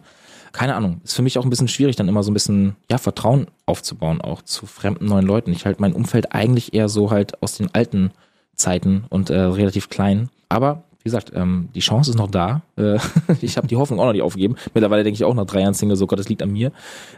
Keine 0.52 0.74
Ahnung. 0.74 1.00
Ist 1.04 1.14
für 1.14 1.22
mich 1.22 1.38
auch 1.38 1.44
ein 1.44 1.50
bisschen 1.50 1.68
schwierig, 1.68 1.96
dann 1.96 2.08
immer 2.08 2.22
so 2.22 2.30
ein 2.30 2.34
bisschen, 2.34 2.76
ja, 2.90 2.98
Vertrauen 2.98 3.46
aufzubauen, 3.66 4.20
auch 4.20 4.42
zu 4.42 4.66
fremden 4.66 5.06
neuen 5.06 5.26
Leuten. 5.26 5.52
Ich 5.52 5.64
halte 5.64 5.80
mein 5.80 5.92
Umfeld 5.92 6.32
eigentlich 6.34 6.74
eher 6.74 6.88
so 6.88 7.10
halt 7.10 7.40
aus 7.42 7.56
den 7.56 7.72
alten 7.72 8.10
Zeiten 8.56 9.04
und 9.10 9.30
äh, 9.30 9.38
relativ 9.38 9.88
klein. 9.88 10.28
Aber 10.48 10.82
wie 10.98 11.04
gesagt, 11.04 11.32
ähm, 11.34 11.70
die 11.74 11.80
Chance 11.80 12.10
ist 12.10 12.16
noch 12.16 12.30
da. 12.30 12.62
Äh, 12.76 12.98
ich 13.40 13.56
habe 13.56 13.66
die 13.66 13.76
Hoffnung 13.76 14.00
auch 14.00 14.06
noch 14.06 14.12
nicht 14.12 14.22
aufgegeben. 14.22 14.56
Mittlerweile 14.74 15.02
denke 15.02 15.14
ich 15.14 15.24
auch 15.24 15.34
nach 15.34 15.46
drei 15.46 15.60
Jahren 15.60 15.74
Single, 15.74 15.96
so 15.96 16.06
Gott, 16.06 16.18
das 16.18 16.28
liegt 16.28 16.42
an 16.42 16.52
mir, 16.52 16.72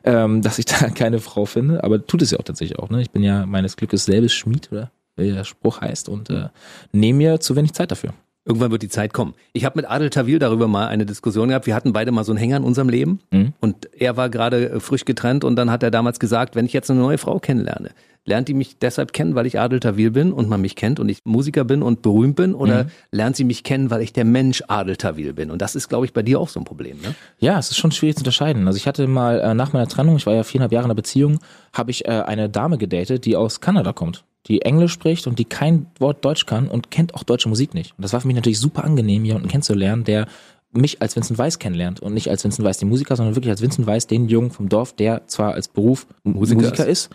ähm, 0.05 0.43
dass 0.43 0.59
ich 0.59 0.67
da 0.67 0.89
keine 0.95 1.19
Frau 1.19 1.47
finde. 1.47 1.83
Aber 1.83 2.07
tut 2.07 2.23
es 2.23 2.31
ja 2.31 2.39
auch 2.39 2.45
tatsächlich 2.45 2.79
auch. 2.79 2.91
Ne? 2.91 3.03
Ich 3.03 3.11
bin 3.11 3.23
ja 3.23 3.45
meines 3.45 3.77
Glückes 3.77 4.05
selbes 4.05 4.33
Schmied, 4.33 4.71
oder 4.71 4.91
wie 5.17 5.31
der 5.33 5.45
Spruch 5.45 5.81
heißt, 5.81 6.09
und 6.09 6.31
äh, 6.31 6.49
nehme 6.93 7.19
mir 7.19 7.41
zu 7.41 7.57
wenig 7.57 7.73
Zeit 7.73 7.91
dafür. 7.91 8.11
Irgendwann 8.45 8.73
wird 8.73 8.83
die 8.83 8.89
Zeit 8.89 9.13
kommen. 9.13 9.35
Ich 9.53 9.65
habe 9.65 9.79
mit 9.79 9.89
Adel 9.89 10.11
Tawil 10.11 10.41
darüber 10.41 10.67
mal 10.67 10.89
eine 10.89 11.07
Diskussion 11.07 11.51
gehabt. 11.51 11.67
Wir 11.67 11.77
hatten 11.77 11.93
beide 11.93 12.11
mal 12.11 12.25
so 12.25 12.33
einen 12.33 12.39
Hänger 12.41 12.57
in 12.57 12.65
unserem 12.65 12.89
Leben 12.89 13.21
Mhm. 13.31 13.53
und 13.61 13.89
er 13.97 14.17
war 14.17 14.31
gerade 14.31 14.69
äh, 14.71 14.81
frisch 14.81 15.05
getrennt 15.05 15.45
und 15.45 15.55
dann 15.55 15.71
hat 15.71 15.83
er 15.85 15.93
damals 15.93 16.19
gesagt, 16.19 16.57
wenn 16.57 16.67
ich 16.67 16.73
jetzt 16.73 16.91
eine 16.91 16.99
neue 17.01 17.19
Frau 17.19 17.39
kennenlerne, 17.39 17.91
lernt 18.25 18.49
die 18.49 18.55
mich 18.55 18.79
deshalb 18.79 19.13
kennen, 19.13 19.37
weil 19.37 19.47
ich 19.47 19.61
Adel 19.61 19.79
Tawil 19.79 20.11
bin 20.11 20.33
und 20.33 20.49
man 20.49 20.61
mich 20.61 20.75
kennt 20.75 20.99
und 20.99 21.09
ich 21.09 21.19
Musiker 21.25 21.63
bin 21.65 21.83
und 21.83 22.03
berühmt 22.03 22.35
bin 22.35 22.55
oder 22.57 22.87
lernt 23.13 23.37
sie 23.37 23.45
mich 23.45 23.63
kennen, 23.63 23.91
weil 23.91 24.01
ich 24.03 24.13
der 24.13 24.25
Mensch 24.25 24.63
Adel 24.67 24.97
Tawil 24.97 25.33
bin? 25.35 25.51
Und 25.53 25.63
das 25.63 25.77
ist, 25.77 25.89
glaube 25.89 26.07
ich, 26.07 26.13
bei 26.13 26.23
dir 26.23 26.41
auch 26.41 26.49
so 26.49 26.59
ein 26.61 26.65
Problem. 26.65 26.99
Ne? 27.01 27.15
Ja, 27.39 27.59
es 27.61 27.71
ist 27.71 27.79
schon 27.79 27.93
schwierig 27.93 28.17
zu 28.17 28.21
unterscheiden. 28.23 28.67
Also 28.67 28.77
ich 28.77 28.89
hatte 28.89 29.07
mal 29.07 29.39
äh, 29.41 29.55
nach 29.55 29.73
meiner 29.73 29.87
Trennung, 29.89 30.17
ich 30.17 30.27
war 30.27 30.35
ja 30.35 30.43
viereinhalb 30.43 30.73
Jahre 30.73 30.85
in 30.85 30.91
einer 30.91 30.97
Beziehung, 30.97 31.39
habe 31.73 31.93
ich 31.93 32.07
äh, 32.07 32.11
eine 32.11 32.49
Dame 32.49 32.77
gedatet, 32.79 33.25
die 33.25 33.37
aus 33.37 33.61
Kanada 33.61 33.93
kommt, 33.93 34.25
die 34.49 34.63
Englisch 34.63 34.93
spricht 34.93 35.27
und 35.27 35.39
die 35.39 35.45
kein 35.45 35.87
Wort 35.99 36.25
Deutsch 36.25 36.47
kann 36.47 36.69
und 36.69 36.91
kennt 36.91 37.15
auch 37.15 37.23
deutsche 37.23 37.49
Musik 37.49 37.75
nicht. 37.75 37.93
Und 37.97 38.03
das 38.03 38.13
war 38.13 38.21
für 38.21 38.27
mich 38.27 38.37
natürlich 38.37 38.59
super 38.59 38.85
angenehm, 38.85 39.25
jemanden 39.25 39.49
kennenzulernen, 39.49 40.05
der 40.05 40.27
mich 40.73 41.03
als 41.03 41.17
Vincent 41.17 41.39
Weiss 41.39 41.59
kennenlernt 41.59 42.01
und 42.01 42.15
nicht 42.15 42.31
als 42.31 42.45
Vincent 42.45 42.67
Weiss 42.67 42.79
den 42.79 42.89
Musiker, 42.89 43.15
sondern 43.15 43.37
wirklich 43.37 43.51
als 43.51 43.61
Vincent 43.61 43.87
Weiss 43.87 44.07
den 44.07 44.29
Jungen 44.29 44.51
vom 44.51 44.69
Dorf, 44.69 44.95
der 44.95 45.27
zwar 45.27 45.53
als 45.53 45.69
Beruf 45.69 46.07
Musiker 46.25 46.63
Musiker, 46.63 46.87
ist, 46.87 47.11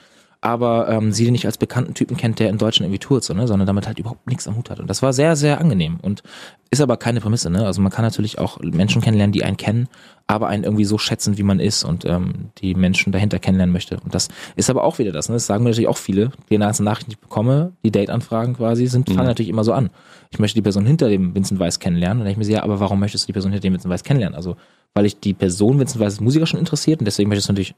aber 0.48 0.88
ähm, 0.88 1.12
sie 1.12 1.30
nicht 1.30 1.46
als 1.46 1.58
bekannten 1.58 1.94
Typen 1.94 2.16
kennt, 2.16 2.40
der 2.40 2.50
in 2.50 2.58
Deutschland 2.58 2.88
irgendwie 2.88 3.06
tourt, 3.06 3.26
so, 3.26 3.34
ne, 3.34 3.50
sondern 3.50 3.68
damit 3.68 3.86
halt 3.86 4.00
überhaupt 4.00 4.28
nichts 4.28 4.48
am 4.48 4.56
Hut 4.56 4.70
hat. 4.70 4.80
Und 4.80 4.90
das 4.90 5.04
war 5.04 5.12
sehr, 5.12 5.36
sehr 5.36 5.60
angenehm 5.60 5.98
und 6.02 6.24
ist 6.72 6.80
aber 6.80 6.96
keine 6.96 7.20
Prämisse. 7.20 7.50
Ne? 7.50 7.66
Also 7.66 7.82
man 7.82 7.92
kann 7.92 8.06
natürlich 8.06 8.40
auch 8.40 8.58
Menschen 8.62 9.02
kennenlernen, 9.02 9.34
die 9.34 9.44
einen 9.44 9.58
kennen, 9.58 9.90
aber 10.26 10.48
einen 10.48 10.64
irgendwie 10.64 10.86
so 10.86 10.98
schätzen, 10.98 11.38
wie 11.38 11.44
man 11.44 11.60
ist 11.60 11.84
und 11.84 12.06
ähm, 12.06 12.52
die 12.60 12.76
Menschen 12.76 13.12
dahinter 13.12 13.40
kennenlernen 13.40 13.74
möchte. 13.74 14.00
Und 14.02 14.16
das 14.16 14.30
ist 14.56 14.70
aber 14.70 14.86
auch 14.86 15.00
wieder 15.00 15.12
das. 15.12 15.28
Ne? 15.28 15.36
Das 15.36 15.48
sagen 15.48 15.66
mir 15.66 15.72
natürlich 15.72 15.90
auch 15.90 15.98
viele, 15.98 16.32
die 16.50 16.58
ganzen 16.58 16.86
Nachrichten, 16.86 17.12
die 17.12 17.16
ich 17.16 17.22
bekomme, 17.22 17.74
die 17.84 17.92
Date-Anfragen 17.92 18.56
quasi, 18.56 18.88
sind 18.88 19.10
fangen 19.10 19.28
natürlich 19.28 19.50
immer 19.50 19.66
so 19.66 19.74
an. 19.74 19.90
Ich 20.32 20.40
möchte 20.40 20.56
die 20.56 20.62
Person 20.62 20.86
hinter 20.86 21.10
dem 21.10 21.36
Vincent 21.36 21.60
Weiss 21.60 21.80
kennenlernen. 21.80 22.20
Und 22.20 22.26
dann 22.26 22.28
denke 22.28 22.42
ich 22.42 22.48
mir 22.48 22.54
so, 22.54 22.58
ja, 22.58 22.64
aber 22.64 22.80
warum 22.80 23.02
möchtest 23.02 23.26
du 23.26 23.28
die 23.28 23.34
Person 23.34 23.52
hinter 23.52 23.68
dem 23.68 23.74
Vincent 23.74 23.92
Weiss 23.92 24.06
kennenlernen? 24.06 24.38
Also 24.38 24.56
weil 24.94 25.06
ich 25.06 25.20
die 25.20 25.34
Person 25.34 25.78
Vincent 25.78 26.00
Weiss 26.00 26.14
als 26.14 26.22
Musiker 26.22 26.46
schon 26.46 26.60
interessiert 26.60 27.00
und 27.00 27.06
deswegen 27.06 27.30
möchte 27.30 27.40
ich 27.40 27.46
es 27.46 27.50
natürlich 27.50 27.76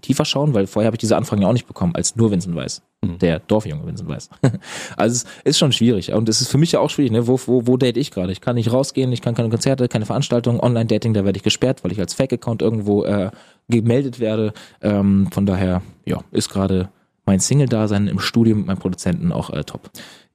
tiefer 0.00 0.24
schauen, 0.24 0.54
weil 0.54 0.66
vorher 0.66 0.86
habe 0.86 0.96
ich 0.96 1.00
diese 1.00 1.16
Anfragen 1.16 1.42
ja 1.42 1.48
auch 1.48 1.52
nicht 1.52 1.66
bekommen, 1.66 1.94
als 1.94 2.16
nur 2.16 2.30
Vincent 2.30 2.54
Weiss. 2.54 2.82
Der 3.20 3.40
Dorfjunge 3.40 3.84
Vincent 3.86 4.08
Weiss. 4.08 4.30
also 4.96 5.12
es 5.12 5.26
ist 5.44 5.58
schon 5.58 5.72
schwierig. 5.72 6.12
Und 6.12 6.28
es 6.28 6.40
ist 6.40 6.48
für 6.48 6.58
mich 6.58 6.72
ja 6.72 6.80
auch 6.80 6.90
schwierig, 6.90 7.12
ne? 7.12 7.26
Wo, 7.26 7.38
wo, 7.46 7.66
wo 7.66 7.76
date 7.76 7.96
ich 7.96 8.10
gerade? 8.10 8.32
Ich 8.32 8.40
kann 8.40 8.54
nicht 8.54 8.72
rausgehen, 8.72 9.12
ich 9.12 9.22
kann 9.22 9.34
keine 9.34 9.48
Konzerte, 9.48 9.88
keine 9.88 10.06
Veranstaltungen, 10.06 10.60
Online-Dating, 10.60 11.14
da 11.14 11.24
werde 11.24 11.36
ich 11.36 11.42
gesperrt, 11.42 11.82
weil 11.82 11.92
ich 11.92 12.00
als 12.00 12.14
Fake-Account 12.14 12.62
irgendwo 12.62 13.04
äh, 13.04 13.30
gemeldet 13.68 14.20
werde. 14.20 14.52
Ähm, 14.80 15.28
von 15.32 15.46
daher, 15.46 15.82
ja, 16.04 16.20
ist 16.30 16.48
gerade 16.48 16.90
mein 17.26 17.40
Single-Dasein 17.40 18.08
im 18.08 18.18
Studium 18.18 18.58
mit 18.58 18.66
meinem 18.68 18.78
Produzenten 18.78 19.32
auch 19.32 19.50
äh, 19.50 19.64
top. 19.64 19.90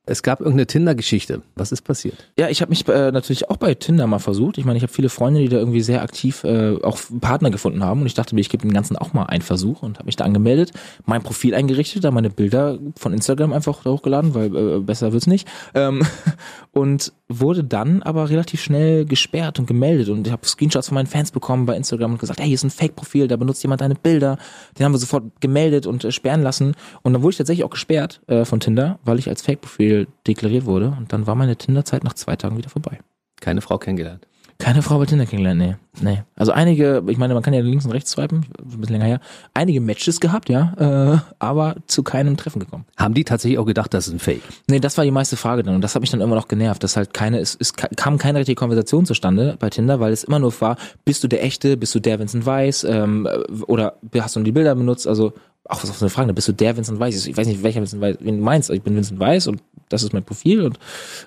Es 0.08 0.24
gab 0.24 0.40
irgendeine 0.40 0.68
Tinder-Geschichte. 0.68 1.42
Was 1.56 1.72
ist 1.72 1.82
passiert? 1.82 2.30
Ja, 2.38 2.50
ich 2.50 2.62
habe 2.62 2.70
mich 2.70 2.88
äh, 2.88 3.12
natürlich 3.12 3.50
auch 3.50 3.58
bei 3.58 3.74
Tinder 3.76 4.08
mal 4.08 4.20
versucht. 4.20 4.58
Ich 4.58 4.66
meine, 4.66 4.78
ich 4.78 4.84
habe 4.84 4.94
viele 4.94 5.10
Freunde, 5.10 5.42
die 5.42 5.50
da 5.50 5.58
irgendwie 5.58 5.82
sehr 5.82 6.02
aktiv 6.02 6.44
äh, 6.46 6.76
auch 6.82 6.98
Partner 7.20 7.52
gefunden 7.52 7.84
haben. 7.84 8.02
Und 8.02 8.08
ich 8.08 8.14
dachte 8.14 8.34
mir, 8.34 8.42
ich 8.42 8.50
gebe 8.50 8.62
dem 8.62 8.74
Ganzen 8.74 8.96
auch 8.96 9.14
mal 9.14 9.26
einen 9.26 9.42
Versuch 9.42 9.84
und 9.84 9.98
habe 9.98 10.06
mich 10.06 10.16
da 10.16 10.24
angemeldet, 10.24 10.72
mein 11.06 11.22
Profil 11.22 11.54
eingerichtet, 11.54 12.06
da 12.06 12.12
meine 12.12 12.30
Bilder 12.30 12.80
von 12.98 13.14
Instagram 13.14 13.52
einfach 13.52 13.84
hochgeladen, 13.84 14.34
weil 14.34 14.56
äh, 14.56 14.80
besser 14.80 15.12
wird's 15.12 15.28
nicht. 15.28 15.48
Ähm, 15.76 16.04
und 16.72 17.12
wurde 17.30 17.64
dann 17.64 18.02
aber 18.04 18.30
relativ 18.30 18.62
schnell 18.62 19.06
gesperrt 19.06 19.60
und 19.60 19.66
gemeldet. 19.66 20.10
Und 20.10 20.26
ich 20.26 20.32
habe 20.32 20.48
Screenshots 20.48 20.88
von 20.88 20.96
meinen 20.96 21.08
Fans 21.08 21.32
bekommen 21.32 21.66
bei 21.66 21.76
Instagram 21.76 22.14
und 22.14 22.20
gesagt, 22.20 22.40
hey, 22.40 22.48
hier 22.48 22.56
ist 22.56 22.64
ein 22.64 22.70
Fake-Profil, 22.70 23.28
da 23.28 23.36
benutzt 23.36 23.64
jemand 23.64 23.82
deine 23.82 23.96
Bilder. 23.96 24.38
Den 24.78 24.86
haben 24.86 24.94
wir 24.94 25.00
sofort 25.00 25.26
gemeldet 25.42 25.88
und 25.88 26.04
äh, 26.06 26.12
sperren 26.12 26.42
lassen. 26.42 26.76
Und 27.02 27.14
dann 27.14 27.22
wurde 27.22 27.32
ich 27.32 27.38
tatsächlich 27.38 27.66
auch 27.66 27.72
gesperrt 27.72 28.22
äh, 28.28 28.46
von 28.46 28.60
Tinder, 28.60 29.00
weil 29.04 29.20
ich 29.20 29.28
als 29.28 29.42
Fake-Profil 29.42 30.08
deklariert 30.26 30.66
wurde. 30.66 30.96
Und 30.98 31.12
dann 31.12 31.28
war 31.28 31.36
meine 31.36 31.58
Tinder-Zeit 31.58 32.04
nach 32.04 32.14
zwei 32.14 32.36
Tagen 32.36 32.58
wieder 32.58 32.70
vorbei. 32.70 33.00
Keine 33.42 33.62
Frau 33.62 33.78
kennengelernt. 33.78 34.26
Keine 34.60 34.82
Frau 34.82 34.98
bei 34.98 35.06
Tinder 35.06 35.28
kennengelernt, 35.28 35.60
nee. 35.60 35.76
nee. 36.02 36.24
Also 36.36 36.52
einige, 36.52 37.04
ich 37.08 37.18
meine, 37.18 37.36
man 37.36 37.44
kann 37.44 37.54
ja 37.54 37.62
links 37.62 37.86
und 37.86 37.92
rechts 37.92 38.12
swipen, 38.12 38.46
ein 38.60 38.80
bisschen 38.80 38.96
länger 38.96 39.06
her. 39.06 39.20
Einige 39.54 39.82
Matches 39.82 40.20
gehabt, 40.20 40.50
ja, 40.50 40.74
äh, 40.80 41.20
aber 41.38 41.76
zu 41.86 42.02
keinem 42.02 42.38
Treffen 42.38 42.60
gekommen. 42.60 42.86
Haben 42.98 43.14
die 43.14 43.24
tatsächlich 43.24 43.60
auch 43.60 43.66
gedacht, 43.66 43.94
das 43.94 44.08
ist 44.08 44.14
ein 44.14 44.20
Fake? 44.20 44.42
Nee, 44.68 44.80
das 44.80 44.98
war 44.98 45.06
die 45.06 45.12
meiste 45.12 45.38
Frage 45.38 45.62
dann 45.62 45.76
und 45.76 45.82
das 45.82 45.94
hat 45.94 46.02
mich 46.02 46.10
dann 46.10 46.22
immer 46.22 46.36
noch 46.36 46.48
genervt, 46.48 46.84
dass 46.84 46.98
halt 46.98 47.14
keine, 47.14 47.40
es, 47.40 47.56
es 47.60 47.74
kam 47.74 48.18
keine 48.18 48.40
richtige 48.40 48.56
Konversation 48.56 49.06
zustande 49.06 49.58
bei 49.60 49.70
Tinder, 49.70 50.00
weil 50.00 50.12
es 50.12 50.24
immer 50.24 50.40
nur 50.40 50.54
war, 50.60 50.78
bist 51.06 51.24
du 51.24 51.28
der 51.28 51.44
Echte, 51.44 51.78
bist 51.78 51.94
du 51.94 52.00
der 52.00 52.18
Vincent 52.18 52.46
Weiss, 52.48 52.84
ähm, 52.84 53.28
oder 53.68 53.98
hast 54.20 54.36
du 54.36 54.40
nur 54.40 54.46
die 54.46 54.52
Bilder 54.52 54.74
benutzt, 54.74 55.08
also 55.08 55.34
auch 55.66 55.84
was 55.84 55.90
auf 55.90 55.98
so 55.98 56.06
eine 56.06 56.10
Frage, 56.10 56.34
bist 56.34 56.48
du 56.48 56.54
der 56.54 56.76
Vincent 56.76 57.00
Weiss? 57.00 57.28
Ich 57.28 57.38
weiß 57.38 57.46
nicht, 57.46 57.62
welcher 57.62 57.82
Vincent 57.82 58.02
Weiss, 58.02 58.18
wen 58.22 58.38
du 58.38 58.44
meinst, 58.44 58.72
ich 58.72 58.82
bin 58.82 58.96
Vincent 58.96 59.20
Weiss 59.20 59.46
und 59.46 59.62
das 59.90 60.02
ist 60.02 60.14
mein 60.14 60.24
Profil 60.24 60.62
und 60.62 60.80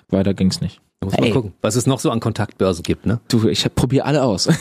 weiter 0.09 0.33
ging's 0.33 0.59
nicht. 0.59 0.81
Da 1.01 1.07
muss 1.07 1.17
man 1.17 1.23
Ey. 1.23 1.31
gucken, 1.31 1.53
was 1.61 1.75
es 1.75 1.87
noch 1.87 1.99
so 1.99 2.11
an 2.11 2.19
Kontaktbörsen 2.19 2.83
gibt, 2.83 3.07
ne? 3.07 3.19
Du, 3.27 3.49
ich 3.49 3.67
probiere 3.73 4.05
alle 4.05 4.21
aus. 4.21 4.47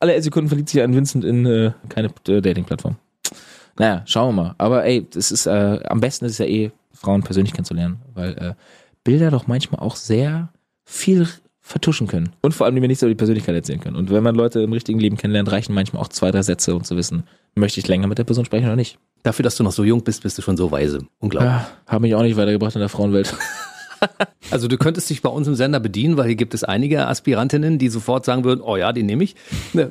alle 0.00 0.12
elf 0.12 0.22
Sekunden 0.22 0.48
verliebt 0.48 0.68
sich 0.68 0.82
ein 0.82 0.94
Vincent 0.94 1.24
in 1.24 1.46
äh, 1.46 1.72
keine 1.88 2.10
äh, 2.28 2.42
Dating-Plattform. 2.42 2.96
Naja, 3.78 4.02
schauen 4.04 4.36
wir 4.36 4.42
mal. 4.42 4.54
Aber 4.58 4.84
ey, 4.84 5.06
das 5.10 5.32
ist 5.32 5.46
äh, 5.46 5.80
am 5.88 6.00
besten 6.00 6.26
ist 6.26 6.32
es 6.32 6.38
ja 6.38 6.44
eh, 6.44 6.72
Frauen 6.92 7.22
persönlich 7.22 7.54
kennenzulernen, 7.54 8.02
weil 8.12 8.32
äh, 8.32 8.54
Bilder 9.02 9.30
doch 9.30 9.46
manchmal 9.46 9.80
auch 9.80 9.96
sehr 9.96 10.50
viel 10.84 11.26
vertuschen 11.62 12.06
können. 12.06 12.34
Und 12.42 12.52
vor 12.52 12.66
allem, 12.66 12.74
die 12.74 12.82
mir 12.82 12.88
nichts 12.88 13.02
über 13.02 13.08
die 13.08 13.14
Persönlichkeit 13.14 13.54
erzählen 13.54 13.80
können. 13.80 13.96
Und 13.96 14.10
wenn 14.10 14.22
man 14.22 14.34
Leute 14.34 14.60
im 14.60 14.74
richtigen 14.74 15.00
Leben 15.00 15.16
kennenlernt, 15.16 15.50
reichen 15.50 15.72
manchmal 15.72 16.02
auch 16.02 16.08
zwei, 16.08 16.30
drei 16.30 16.42
Sätze, 16.42 16.74
um 16.74 16.84
zu 16.84 16.98
wissen, 16.98 17.22
möchte 17.54 17.80
ich 17.80 17.88
länger 17.88 18.08
mit 18.08 18.18
der 18.18 18.24
Person 18.24 18.44
sprechen 18.44 18.66
oder 18.66 18.76
nicht. 18.76 18.98
Dafür, 19.22 19.42
dass 19.42 19.56
du 19.56 19.62
noch 19.62 19.72
so 19.72 19.84
jung 19.84 20.04
bist, 20.04 20.22
bist 20.22 20.36
du 20.36 20.42
schon 20.42 20.58
so 20.58 20.70
weise. 20.70 21.06
Unglaublich. 21.18 21.50
Ja, 21.50 21.66
habe 21.86 22.02
mich 22.02 22.14
auch 22.14 22.22
nicht 22.22 22.36
weitergebracht 22.36 22.74
in 22.74 22.80
der 22.80 22.90
Frauenwelt. 22.90 23.34
Also 24.50 24.68
du 24.68 24.76
könntest 24.76 25.08
dich 25.08 25.22
bei 25.22 25.28
uns 25.30 25.46
im 25.48 25.54
Sender 25.54 25.80
bedienen, 25.80 26.16
weil 26.16 26.26
hier 26.26 26.34
gibt 26.36 26.52
es 26.54 26.62
einige 26.64 27.06
Aspirantinnen, 27.06 27.78
die 27.78 27.88
sofort 27.88 28.24
sagen 28.24 28.44
würden, 28.44 28.60
oh 28.60 28.76
ja, 28.76 28.92
den 28.92 29.06
nehme 29.06 29.24
ich. 29.24 29.34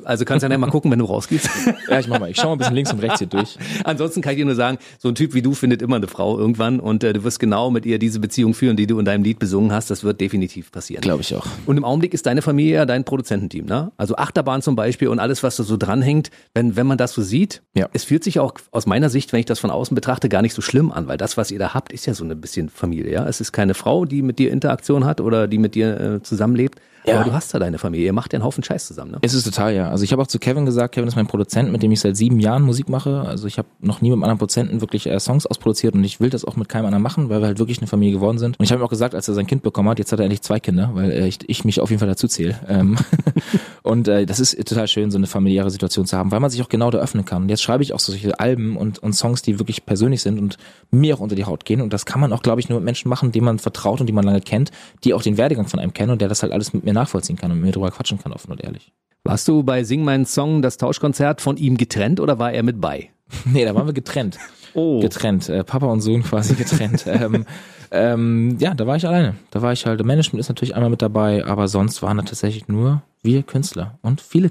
Also 0.04 0.24
kannst 0.24 0.44
du 0.46 0.50
ja 0.50 0.58
mal 0.58 0.70
gucken, 0.70 0.90
wenn 0.90 0.98
du 0.98 1.04
rausgehst. 1.06 1.48
Ja, 1.88 1.98
ich 1.98 2.06
mach 2.08 2.20
mal. 2.20 2.30
Ich 2.30 2.36
schau 2.36 2.48
mal 2.48 2.52
ein 2.52 2.58
bisschen 2.58 2.74
links 2.74 2.92
und 2.92 3.00
rechts 3.00 3.18
hier 3.18 3.26
durch. 3.28 3.56
Ansonsten 3.84 4.20
kann 4.22 4.32
ich 4.32 4.38
dir 4.38 4.44
nur 4.44 4.54
sagen, 4.54 4.78
so 4.98 5.08
ein 5.08 5.14
Typ 5.14 5.34
wie 5.34 5.42
du 5.42 5.54
findet 5.54 5.82
immer 5.82 5.96
eine 5.96 6.06
Frau 6.06 6.38
irgendwann 6.38 6.80
und 6.80 7.02
äh, 7.04 7.12
du 7.12 7.24
wirst 7.24 7.40
genau 7.40 7.70
mit 7.70 7.86
ihr 7.86 7.98
diese 7.98 8.20
Beziehung 8.20 8.54
führen, 8.54 8.76
die 8.76 8.86
du 8.86 8.98
in 8.98 9.04
deinem 9.04 9.24
Lied 9.24 9.38
besungen 9.38 9.72
hast. 9.72 9.90
Das 9.90 10.04
wird 10.04 10.20
definitiv 10.20 10.70
passieren. 10.70 11.00
Glaube 11.02 11.22
ich 11.22 11.34
auch. 11.34 11.46
Und 11.66 11.76
im 11.76 11.84
Augenblick 11.84 12.14
ist 12.14 12.26
deine 12.26 12.42
Familie 12.42 12.74
ja 12.76 12.86
dein 12.86 13.04
Produzententeam, 13.04 13.66
ne? 13.66 13.90
Also 13.96 14.16
Achterbahn 14.16 14.62
zum 14.62 14.76
Beispiel 14.76 15.08
und 15.08 15.18
alles, 15.18 15.42
was 15.42 15.56
da 15.56 15.64
so 15.64 15.76
dranhängt, 15.76 16.30
wenn, 16.54 16.76
wenn 16.76 16.86
man 16.86 16.98
das 16.98 17.12
so 17.12 17.22
sieht, 17.22 17.62
Ja. 17.74 17.88
es 17.92 18.04
fühlt 18.04 18.22
sich 18.24 18.38
auch 18.38 18.54
aus 18.70 18.86
meiner 18.86 19.08
Sicht, 19.10 19.32
wenn 19.32 19.40
ich 19.40 19.46
das 19.46 19.58
von 19.58 19.70
außen 19.70 19.94
betrachte, 19.94 20.28
gar 20.28 20.42
nicht 20.42 20.54
so 20.54 20.62
schlimm 20.62 20.92
an, 20.92 21.08
weil 21.08 21.16
das, 21.16 21.36
was 21.36 21.50
ihr 21.50 21.58
da 21.58 21.74
habt, 21.74 21.92
ist 21.92 22.06
ja 22.06 22.14
so 22.14 22.24
ein 22.24 22.40
bisschen 22.40 22.68
Familie, 22.68 23.10
ja? 23.12 23.26
Es 23.26 23.40
ist 23.40 23.52
keine 23.52 23.74
Frau, 23.74 24.01
die 24.04 24.22
mit 24.22 24.38
dir 24.38 24.50
Interaktion 24.50 25.04
hat 25.04 25.20
oder 25.20 25.48
die 25.48 25.58
mit 25.58 25.74
dir 25.74 26.00
äh, 26.00 26.22
zusammenlebt, 26.22 26.80
Ja. 27.04 27.16
aber 27.16 27.24
du 27.24 27.32
hast 27.32 27.52
da 27.52 27.58
deine 27.58 27.78
Familie, 27.78 28.06
ihr 28.06 28.12
macht 28.12 28.32
ja 28.32 28.38
einen 28.38 28.44
Haufen 28.44 28.62
Scheiß 28.62 28.86
zusammen, 28.86 29.12
ne? 29.12 29.18
Es 29.22 29.34
ist 29.34 29.44
total, 29.44 29.74
ja. 29.74 29.90
Also 29.90 30.04
ich 30.04 30.12
habe 30.12 30.22
auch 30.22 30.26
zu 30.26 30.38
Kevin 30.38 30.66
gesagt, 30.66 30.94
Kevin 30.94 31.08
ist 31.08 31.16
mein 31.16 31.26
Produzent, 31.26 31.72
mit 31.72 31.82
dem 31.82 31.90
ich 31.92 32.00
seit 32.00 32.16
sieben 32.16 32.38
Jahren 32.40 32.62
Musik 32.62 32.88
mache. 32.88 33.22
Also 33.22 33.46
ich 33.46 33.58
habe 33.58 33.68
noch 33.80 34.00
nie 34.00 34.10
mit 34.10 34.14
einem 34.14 34.24
anderen 34.24 34.38
Produzenten 34.38 34.80
wirklich 34.80 35.06
äh, 35.06 35.18
Songs 35.18 35.46
ausproduziert 35.46 35.94
und 35.94 36.04
ich 36.04 36.20
will 36.20 36.30
das 36.30 36.44
auch 36.44 36.56
mit 36.56 36.68
keinem 36.68 36.86
anderen 36.86 37.02
machen, 37.02 37.28
weil 37.28 37.40
wir 37.40 37.46
halt 37.46 37.58
wirklich 37.58 37.78
eine 37.78 37.86
Familie 37.86 38.14
geworden 38.14 38.38
sind. 38.38 38.58
Und 38.58 38.64
ich 38.64 38.70
habe 38.72 38.82
ihm 38.82 38.84
auch 38.84 38.90
gesagt, 38.90 39.14
als 39.14 39.26
er 39.28 39.34
sein 39.34 39.46
Kind 39.46 39.62
bekommen 39.62 39.88
hat, 39.88 39.98
jetzt 39.98 40.12
hat 40.12 40.20
er 40.20 40.24
endlich 40.24 40.42
zwei 40.42 40.60
Kinder, 40.60 40.90
weil 40.94 41.10
äh, 41.10 41.26
ich, 41.26 41.38
ich 41.48 41.64
mich 41.64 41.80
auf 41.80 41.90
jeden 41.90 42.00
Fall 42.00 42.08
dazu 42.08 42.28
zähle. 42.28 42.58
Ähm, 42.68 42.96
und 43.82 44.08
äh, 44.08 44.26
das 44.26 44.40
ist 44.40 44.56
total 44.68 44.88
schön, 44.88 45.10
so 45.10 45.18
eine 45.18 45.26
familiäre 45.26 45.70
Situation 45.70 46.06
zu 46.06 46.16
haben, 46.16 46.30
weil 46.30 46.40
man 46.40 46.50
sich 46.50 46.62
auch 46.62 46.68
genau 46.68 46.90
da 46.90 46.98
öffnen 46.98 47.24
kann. 47.24 47.42
Und 47.42 47.48
jetzt 47.48 47.62
schreibe 47.62 47.82
ich 47.82 47.92
auch 47.92 47.98
solche 47.98 48.38
Alben 48.38 48.76
und, 48.76 49.00
und 49.00 49.12
Songs, 49.12 49.42
die 49.42 49.58
wirklich 49.58 49.86
persönlich 49.86 50.22
sind 50.22 50.38
und 50.38 50.56
mir 50.90 51.14
auch 51.16 51.20
unter 51.20 51.34
die 51.34 51.44
Haut 51.44 51.64
gehen. 51.64 51.80
Und 51.80 51.92
das 51.92 52.06
kann 52.06 52.20
man 52.20 52.32
auch, 52.32 52.42
glaube 52.42 52.60
ich, 52.60 52.68
nur 52.68 52.78
mit 52.78 52.84
Menschen 52.84 53.08
machen, 53.08 53.32
denen 53.32 53.44
man 53.44 53.58
vertraut 53.58 54.00
und 54.00 54.06
die 54.06 54.12
man 54.12 54.24
lange 54.24 54.40
kennt, 54.40 54.70
die 55.04 55.14
auch 55.14 55.22
den 55.22 55.36
Werdegang 55.36 55.66
von 55.66 55.80
einem 55.80 55.92
kennen 55.92 56.10
und 56.10 56.20
der 56.20 56.28
das 56.28 56.42
halt 56.42 56.52
alles 56.52 56.72
mit 56.72 56.84
mir 56.84 56.91
nachvollziehen 56.92 57.36
kann 57.36 57.50
und 57.50 57.58
mit 57.58 57.66
mir 57.66 57.72
drüber 57.72 57.90
quatschen 57.90 58.18
kann, 58.18 58.32
offen 58.32 58.50
und 58.52 58.62
ehrlich. 58.62 58.92
Warst 59.24 59.46
du 59.46 59.62
bei 59.62 59.84
Sing 59.84 60.04
meinen 60.04 60.26
Song, 60.26 60.62
das 60.62 60.76
Tauschkonzert, 60.76 61.40
von 61.40 61.56
ihm 61.56 61.76
getrennt 61.76 62.18
oder 62.18 62.38
war 62.38 62.52
er 62.52 62.62
mit 62.62 62.80
bei? 62.80 63.10
Nee, 63.46 63.64
da 63.64 63.74
waren 63.74 63.86
wir 63.86 63.94
getrennt. 63.94 64.38
Oh. 64.74 65.00
Getrennt. 65.00 65.50
Äh, 65.50 65.64
Papa 65.64 65.84
und 65.84 66.00
Sohn 66.00 66.22
quasi 66.22 66.54
getrennt. 66.54 67.04
ähm, 67.06 67.44
ähm, 67.90 68.56
ja, 68.58 68.72
da 68.72 68.86
war 68.86 68.96
ich 68.96 69.06
alleine. 69.06 69.34
Da 69.50 69.60
war 69.60 69.70
ich 69.74 69.84
halt, 69.84 70.02
Management 70.02 70.40
ist 70.40 70.48
natürlich 70.48 70.74
einmal 70.74 70.88
mit 70.88 71.02
dabei, 71.02 71.44
aber 71.44 71.68
sonst 71.68 72.00
waren 72.00 72.16
da 72.16 72.22
tatsächlich 72.22 72.68
nur 72.68 73.02
wir 73.22 73.42
Künstler 73.42 73.98
und 74.00 74.22
viele 74.22 74.48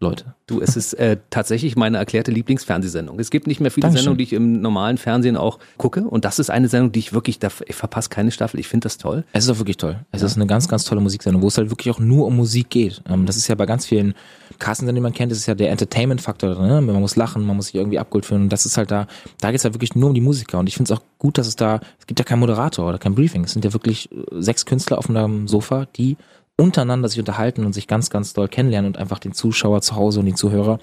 Kameraleute. 0.00 0.34
Du, 0.46 0.60
es 0.60 0.76
ist 0.76 0.94
äh, 0.94 1.18
tatsächlich 1.30 1.76
meine 1.76 1.98
erklärte 1.98 2.30
Lieblingsfernsehsendung. 2.30 3.20
Es 3.20 3.30
gibt 3.30 3.46
nicht 3.46 3.60
mehr 3.60 3.70
viele 3.70 3.82
Dankeschön. 3.82 4.04
Sendungen, 4.04 4.18
die 4.18 4.24
ich 4.24 4.32
im 4.32 4.60
normalen 4.60 4.98
Fernsehen 4.98 5.36
auch 5.36 5.58
gucke. 5.76 6.02
Und 6.02 6.24
das 6.24 6.38
ist 6.38 6.50
eine 6.50 6.68
Sendung, 6.68 6.92
die 6.92 6.98
ich 6.98 7.12
wirklich, 7.12 7.38
da, 7.38 7.48
ich 7.66 7.76
verpasse 7.76 8.08
keine 8.08 8.30
Staffel. 8.30 8.58
Ich 8.58 8.68
finde 8.68 8.86
das 8.86 8.98
toll. 8.98 9.24
Es 9.32 9.44
ist 9.44 9.50
auch 9.50 9.58
wirklich 9.58 9.76
toll. 9.76 10.00
Es 10.10 10.22
ist 10.22 10.36
eine 10.36 10.46
ganz, 10.46 10.68
ganz 10.68 10.84
tolle 10.84 11.00
Musiksendung, 11.00 11.42
wo 11.42 11.48
es 11.48 11.58
halt 11.58 11.70
wirklich 11.70 11.94
auch 11.94 12.00
nur 12.00 12.26
um 12.26 12.36
Musik 12.36 12.70
geht. 12.70 13.02
Ähm, 13.08 13.26
das 13.26 13.36
ist 13.36 13.48
ja 13.48 13.54
bei 13.54 13.66
ganz 13.66 13.86
vielen 13.86 14.14
Castensendungen, 14.58 14.96
die 14.96 15.02
man 15.02 15.12
kennt, 15.12 15.32
das 15.32 15.38
ist 15.38 15.46
ja 15.46 15.54
der 15.54 15.70
Entertainment-Faktor 15.70 16.54
drin. 16.54 16.68
Ne? 16.68 16.80
Man 16.80 17.00
muss 17.00 17.16
lachen, 17.16 17.44
man 17.44 17.56
muss 17.56 17.66
sich 17.66 17.76
irgendwie 17.76 17.98
abgeholt 17.98 18.26
fühlen. 18.26 18.42
Und 18.42 18.48
das 18.50 18.66
ist 18.66 18.76
halt 18.76 18.90
da, 18.90 19.06
da 19.40 19.50
geht's 19.50 19.64
halt 19.64 19.74
wirklich 19.74 19.94
nur 19.94 20.08
um 20.08 20.14
die 20.14 20.20
Musiker. 20.20 20.58
Und 20.58 20.68
ich 20.68 20.74
finde 20.74 20.92
es 20.92 20.98
auch 20.98 21.02
gut, 21.18 21.38
dass 21.38 21.46
es 21.46 21.56
da, 21.56 21.80
es 21.98 22.06
gibt 22.06 22.18
ja 22.18 22.24
keinen 22.24 22.40
Moderator 22.40 22.88
oder 22.88 22.98
kein 22.98 23.14
Briefing. 23.14 23.44
Es 23.44 23.52
sind 23.52 23.64
ja 23.64 23.72
wirklich 23.72 24.10
äh, 24.10 24.16
sechs 24.40 24.66
Künstler 24.66 24.98
auf 24.98 25.08
einem 25.08 25.46
Sofa, 25.46 25.86
die 25.96 26.16
untereinander 26.60 27.08
sich 27.08 27.18
unterhalten 27.18 27.64
und 27.64 27.72
sich 27.72 27.86
ganz, 27.86 28.10
ganz 28.10 28.32
doll 28.32 28.48
kennenlernen 28.48 28.90
und 28.92 28.98
einfach 28.98 29.18
den 29.18 29.32
Zuschauer 29.32 29.80
zu 29.82 29.96
Hause 29.96 30.20
und 30.20 30.26
die 30.26 30.34
Zuhörer 30.34 30.78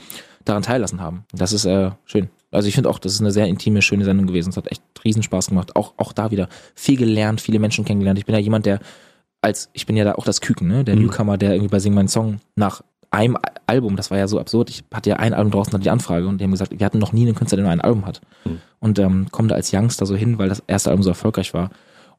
daran 0.45 0.63
teillassen 0.63 1.01
haben. 1.01 1.25
Das 1.33 1.53
ist 1.53 1.65
äh, 1.65 1.91
schön. 2.05 2.29
Also 2.51 2.67
ich 2.67 2.75
finde 2.75 2.89
auch, 2.89 2.99
das 2.99 3.13
ist 3.13 3.21
eine 3.21 3.31
sehr 3.31 3.47
intime, 3.47 3.81
schöne 3.81 4.05
Sendung 4.05 4.27
gewesen. 4.27 4.49
Es 4.49 4.57
hat 4.57 4.71
echt 4.71 4.81
riesen 5.03 5.23
Spaß 5.23 5.47
gemacht. 5.47 5.75
Auch, 5.75 5.93
auch 5.97 6.13
da 6.13 6.31
wieder 6.31 6.47
viel 6.75 6.97
gelernt, 6.97 7.41
viele 7.41 7.59
Menschen 7.59 7.85
kennengelernt. 7.85 8.17
Ich 8.19 8.25
bin 8.25 8.33
ja 8.35 8.41
jemand, 8.41 8.65
der 8.65 8.79
als, 9.41 9.69
ich 9.73 9.85
bin 9.85 9.95
ja 9.97 10.03
da 10.03 10.13
auch 10.15 10.23
das 10.25 10.41
Küken, 10.41 10.67
ne? 10.67 10.83
der 10.83 10.95
Newcomer, 10.95 11.37
der 11.37 11.51
irgendwie 11.51 11.69
bei 11.69 11.79
Sing 11.79 11.93
meinen 11.93 12.07
Song 12.07 12.39
nach 12.55 12.81
einem 13.11 13.35
Al- 13.35 13.41
Album, 13.67 13.95
das 13.95 14.09
war 14.11 14.17
ja 14.17 14.27
so 14.27 14.39
absurd, 14.39 14.69
ich 14.69 14.83
hatte 14.93 15.09
ja 15.09 15.17
ein 15.17 15.33
Album 15.33 15.51
draußen, 15.51 15.73
hatte 15.73 15.83
die 15.83 15.89
Anfrage 15.89 16.27
und 16.27 16.39
die 16.39 16.43
haben 16.45 16.51
gesagt, 16.51 16.77
wir 16.77 16.85
hatten 16.85 16.99
noch 16.99 17.13
nie 17.13 17.25
einen 17.25 17.35
Künstler, 17.35 17.57
der 17.57 17.63
nur 17.65 17.71
ein 17.71 17.81
Album 17.81 18.05
hat. 18.05 18.21
Und 18.79 18.97
ähm, 18.99 19.27
komme 19.31 19.49
da 19.49 19.55
als 19.55 19.71
Youngster 19.73 20.05
so 20.05 20.15
hin, 20.15 20.37
weil 20.39 20.49
das 20.49 20.63
erste 20.67 20.89
Album 20.89 21.03
so 21.03 21.09
erfolgreich 21.09 21.53
war. 21.53 21.69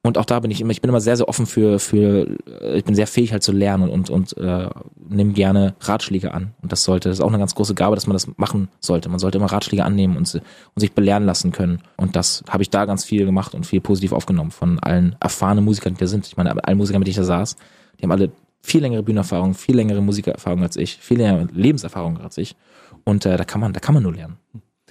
Und 0.03 0.17
auch 0.17 0.25
da 0.25 0.41
bin 0.41 0.51
ich 0.51 0.61
immer, 0.61 0.71
ich 0.71 0.81
bin 0.81 0.89
immer 0.89 1.01
sehr, 1.01 1.17
sehr 1.17 1.29
offen 1.29 1.47
für, 1.47 1.79
für, 1.79 2.29
äh, 2.63 2.79
ich 2.79 2.85
bin 2.85 2.95
sehr 2.95 3.07
fähig 3.07 3.33
halt 3.33 3.43
zu 3.43 3.53
lernen 3.53 3.89
und, 3.89 4.11
und 4.11 4.37
äh, 4.37 4.69
nehme 5.09 5.33
gerne 5.33 5.75
Ratschläge 5.81 6.33
an. 6.33 6.55
Und 6.63 6.73
das 6.73 6.85
sollte, 6.85 7.09
das 7.09 7.19
ist 7.19 7.25
auch 7.25 7.29
eine 7.29 7.39
ganz 7.39 7.55
große 7.55 7.75
Gabe, 7.75 7.95
dass 7.95 8.07
man 8.07 8.15
das 8.15 8.29
machen 8.37 8.69
sollte. 8.81 9.09
Man 9.09 9.19
sollte 9.19 9.39
immer 9.39 9.51
Ratschläge 9.51 9.85
annehmen 9.85 10.17
und, 10.17 10.33
und 10.35 10.81
sich 10.81 10.93
belehren 10.93 11.27
lassen 11.27 11.53
können. 11.53 11.83
Und 11.97 12.17
das 12.17 12.45
habe 12.49 12.63
ich 12.63 12.71
da 12.71 12.85
ganz 12.85 13.05
viel 13.05 13.25
gemacht 13.27 13.55
und 13.55 13.67
viel 13.67 13.81
positiv 13.81 14.13
aufgenommen 14.13 14.51
von 14.51 14.79
allen 14.79 15.17
erfahrenen 15.21 15.65
Musikern, 15.65 15.95
die 15.95 16.01
da 16.01 16.07
sind. 16.07 16.27
Ich 16.27 16.37
meine, 16.37 16.65
alle 16.65 16.77
Musiker, 16.77 16.99
mit 16.99 17.07
denen 17.07 17.13
ich 17.13 17.17
da 17.17 17.25
saß, 17.25 17.57
die 17.99 18.05
haben 18.05 18.13
alle 18.13 18.31
viel 18.61 18.81
längere 18.81 19.03
Bühnenerfahrung, 19.03 19.55
viel 19.55 19.77
längere 19.77 20.01
Musikererfahrung 20.01 20.63
als 20.63 20.77
ich, 20.77 20.97
viel 20.99 21.19
längere 21.19 21.49
Lebenserfahrung 21.53 22.19
als 22.19 22.39
ich. 22.39 22.55
Und 23.05 23.25
äh, 23.27 23.37
da 23.37 23.45
kann 23.45 23.61
man, 23.61 23.73
da 23.73 23.81
kann 23.81 23.95
man 23.95 24.03
nur 24.03 24.15
lernen. 24.15 24.37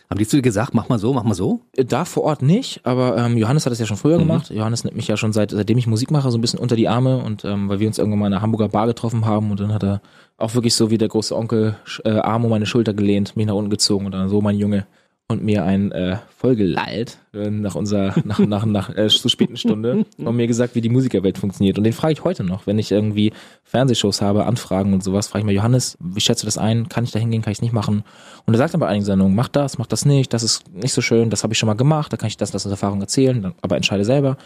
Haben 0.09 0.19
die 0.19 0.27
zu 0.27 0.37
dir 0.37 0.41
gesagt, 0.41 0.73
mach 0.73 0.87
mal 0.87 0.99
so, 0.99 1.13
mach 1.13 1.23
mal 1.23 1.33
so? 1.33 1.61
Da 1.75 2.05
vor 2.05 2.23
Ort 2.23 2.41
nicht, 2.41 2.79
aber 2.85 3.17
ähm, 3.17 3.37
Johannes 3.37 3.65
hat 3.65 3.73
es 3.73 3.79
ja 3.79 3.85
schon 3.85 3.97
früher 3.97 4.17
gemacht. 4.17 4.49
Johannes 4.49 4.85
nimmt 4.85 4.95
mich 4.95 5.07
ja 5.09 5.17
schon 5.17 5.33
seit 5.33 5.51
seitdem 5.51 5.77
ich 5.77 5.85
Musik 5.85 6.11
mache 6.11 6.31
so 6.31 6.37
ein 6.37 6.41
bisschen 6.41 6.59
unter 6.59 6.77
die 6.77 6.87
Arme 6.87 7.17
und 7.17 7.43
ähm, 7.43 7.67
weil 7.67 7.79
wir 7.79 7.87
uns 7.87 7.97
irgendwann 7.97 8.19
mal 8.19 8.27
in 8.27 8.33
einer 8.33 8.41
Hamburger 8.41 8.69
Bar 8.69 8.87
getroffen 8.87 9.25
haben 9.25 9.51
und 9.51 9.59
dann 9.59 9.73
hat 9.73 9.83
er 9.83 10.01
auch 10.37 10.53
wirklich 10.55 10.75
so 10.75 10.89
wie 10.91 10.97
der 10.97 11.09
große 11.09 11.35
Onkel 11.35 11.75
äh, 12.05 12.11
Arm 12.11 12.45
um 12.45 12.51
meine 12.51 12.65
Schulter 12.65 12.93
gelehnt, 12.93 13.35
mich 13.35 13.47
nach 13.47 13.55
unten 13.55 13.69
gezogen 13.69 14.05
und 14.05 14.13
dann 14.13 14.29
so 14.29 14.39
mein 14.39 14.57
Junge 14.57 14.87
und 15.29 15.43
mir 15.43 15.65
ein 15.65 15.91
äh, 15.91 16.17
vollgelallt 16.37 17.17
äh, 17.33 17.49
nach 17.49 17.75
unserer 17.75 18.15
nach 18.23 18.39
nach 18.39 18.65
nach 18.65 18.95
äh, 18.95 19.07
zu 19.07 19.27
späten 19.27 19.57
Stunde 19.57 20.05
und 20.17 20.35
mir 20.35 20.47
gesagt, 20.47 20.73
wie 20.75 20.81
die 20.81 20.89
Musikerwelt 20.89 21.37
funktioniert 21.37 21.77
und 21.77 21.83
den 21.83 21.91
frage 21.91 22.13
ich 22.13 22.23
heute 22.23 22.45
noch, 22.45 22.65
wenn 22.65 22.79
ich 22.79 22.91
irgendwie 22.91 23.33
Fernsehshows 23.63 24.21
habe, 24.21 24.45
Anfragen 24.45 24.93
und 24.93 25.03
sowas, 25.03 25.27
frage 25.27 25.41
ich 25.41 25.45
mal 25.45 25.51
Johannes, 25.51 25.97
wie 25.99 26.21
schätzt 26.21 26.43
du 26.43 26.47
das 26.47 26.57
ein? 26.57 26.87
Kann 26.87 27.03
ich 27.03 27.11
da 27.11 27.19
hingehen, 27.19 27.41
kann 27.41 27.51
ich 27.51 27.57
es 27.57 27.61
nicht 27.61 27.73
machen? 27.73 28.03
Und 28.45 28.53
er 28.53 28.57
sagt 28.57 28.73
dann 28.73 28.79
bei 28.79 28.87
einigen 28.87 29.03
Sendungen, 29.03 29.35
mach 29.35 29.49
das, 29.49 29.77
mach 29.77 29.87
das 29.87 30.05
nicht, 30.05 30.33
das 30.33 30.43
ist 30.43 30.71
nicht 30.73 30.93
so 30.93 31.01
schön, 31.01 31.29
das 31.29 31.43
habe 31.43 31.53
ich 31.53 31.59
schon 31.59 31.67
mal 31.67 31.73
gemacht, 31.73 32.13
da 32.13 32.17
kann 32.17 32.27
ich 32.27 32.37
das, 32.37 32.51
das 32.51 32.65
als 32.65 32.71
Erfahrung 32.71 33.01
erzählen, 33.01 33.41
dann, 33.41 33.53
aber 33.61 33.75
entscheide 33.75 34.05
selber. 34.05 34.37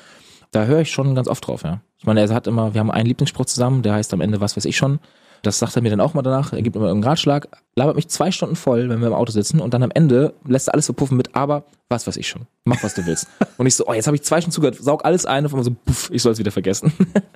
Da 0.49 0.65
höre 0.65 0.81
ich 0.81 0.91
schon 0.91 1.15
ganz 1.15 1.27
oft 1.27 1.47
drauf, 1.47 1.63
ja. 1.63 1.79
Ich 1.99 2.05
meine, 2.05 2.19
er 2.19 2.29
hat 2.33 2.47
immer, 2.47 2.73
wir 2.73 2.81
haben 2.81 2.91
einen 2.91 3.05
Lieblingsspruch 3.05 3.45
zusammen, 3.45 3.83
der 3.83 3.93
heißt 3.93 4.13
am 4.13 4.19
Ende, 4.19 4.41
was 4.41 4.57
weiß 4.57 4.65
ich 4.65 4.75
schon. 4.75 4.99
Das 5.41 5.59
sagt 5.59 5.75
er 5.75 5.81
mir 5.81 5.89
dann 5.89 6.01
auch 6.01 6.13
mal 6.13 6.21
danach. 6.21 6.53
Er 6.53 6.61
gibt 6.61 6.75
immer 6.75 6.87
irgendeinen 6.87 7.09
Ratschlag, 7.09 7.47
labert 7.75 7.95
mich 7.95 8.07
zwei 8.07 8.31
Stunden 8.31 8.55
voll, 8.55 8.89
wenn 8.89 8.99
wir 8.99 9.07
im 9.07 9.13
Auto 9.13 9.31
sitzen 9.31 9.59
und 9.59 9.73
dann 9.73 9.83
am 9.83 9.91
Ende 9.91 10.33
lässt 10.45 10.67
er 10.67 10.73
alles 10.73 10.85
verpuffen 10.85 11.17
mit, 11.17 11.35
aber 11.35 11.63
was 11.89 12.07
weiß 12.07 12.17
ich 12.17 12.27
schon. 12.27 12.43
Mach, 12.63 12.81
was 12.83 12.93
du 12.93 13.05
willst. 13.05 13.27
und 13.57 13.65
ich 13.65 13.75
so, 13.75 13.87
oh, 13.87 13.93
jetzt 13.93 14.07
habe 14.07 14.15
ich 14.15 14.23
zwei 14.23 14.39
Stunden 14.39 14.53
zugehört, 14.53 14.75
saug 14.75 15.03
alles 15.03 15.25
ein 15.25 15.45
und 15.45 15.53
immer 15.53 15.63
so, 15.63 15.71
puff, 15.71 16.09
ich 16.11 16.21
soll 16.21 16.33
es 16.33 16.39
wieder 16.39 16.51
vergessen. 16.51 16.93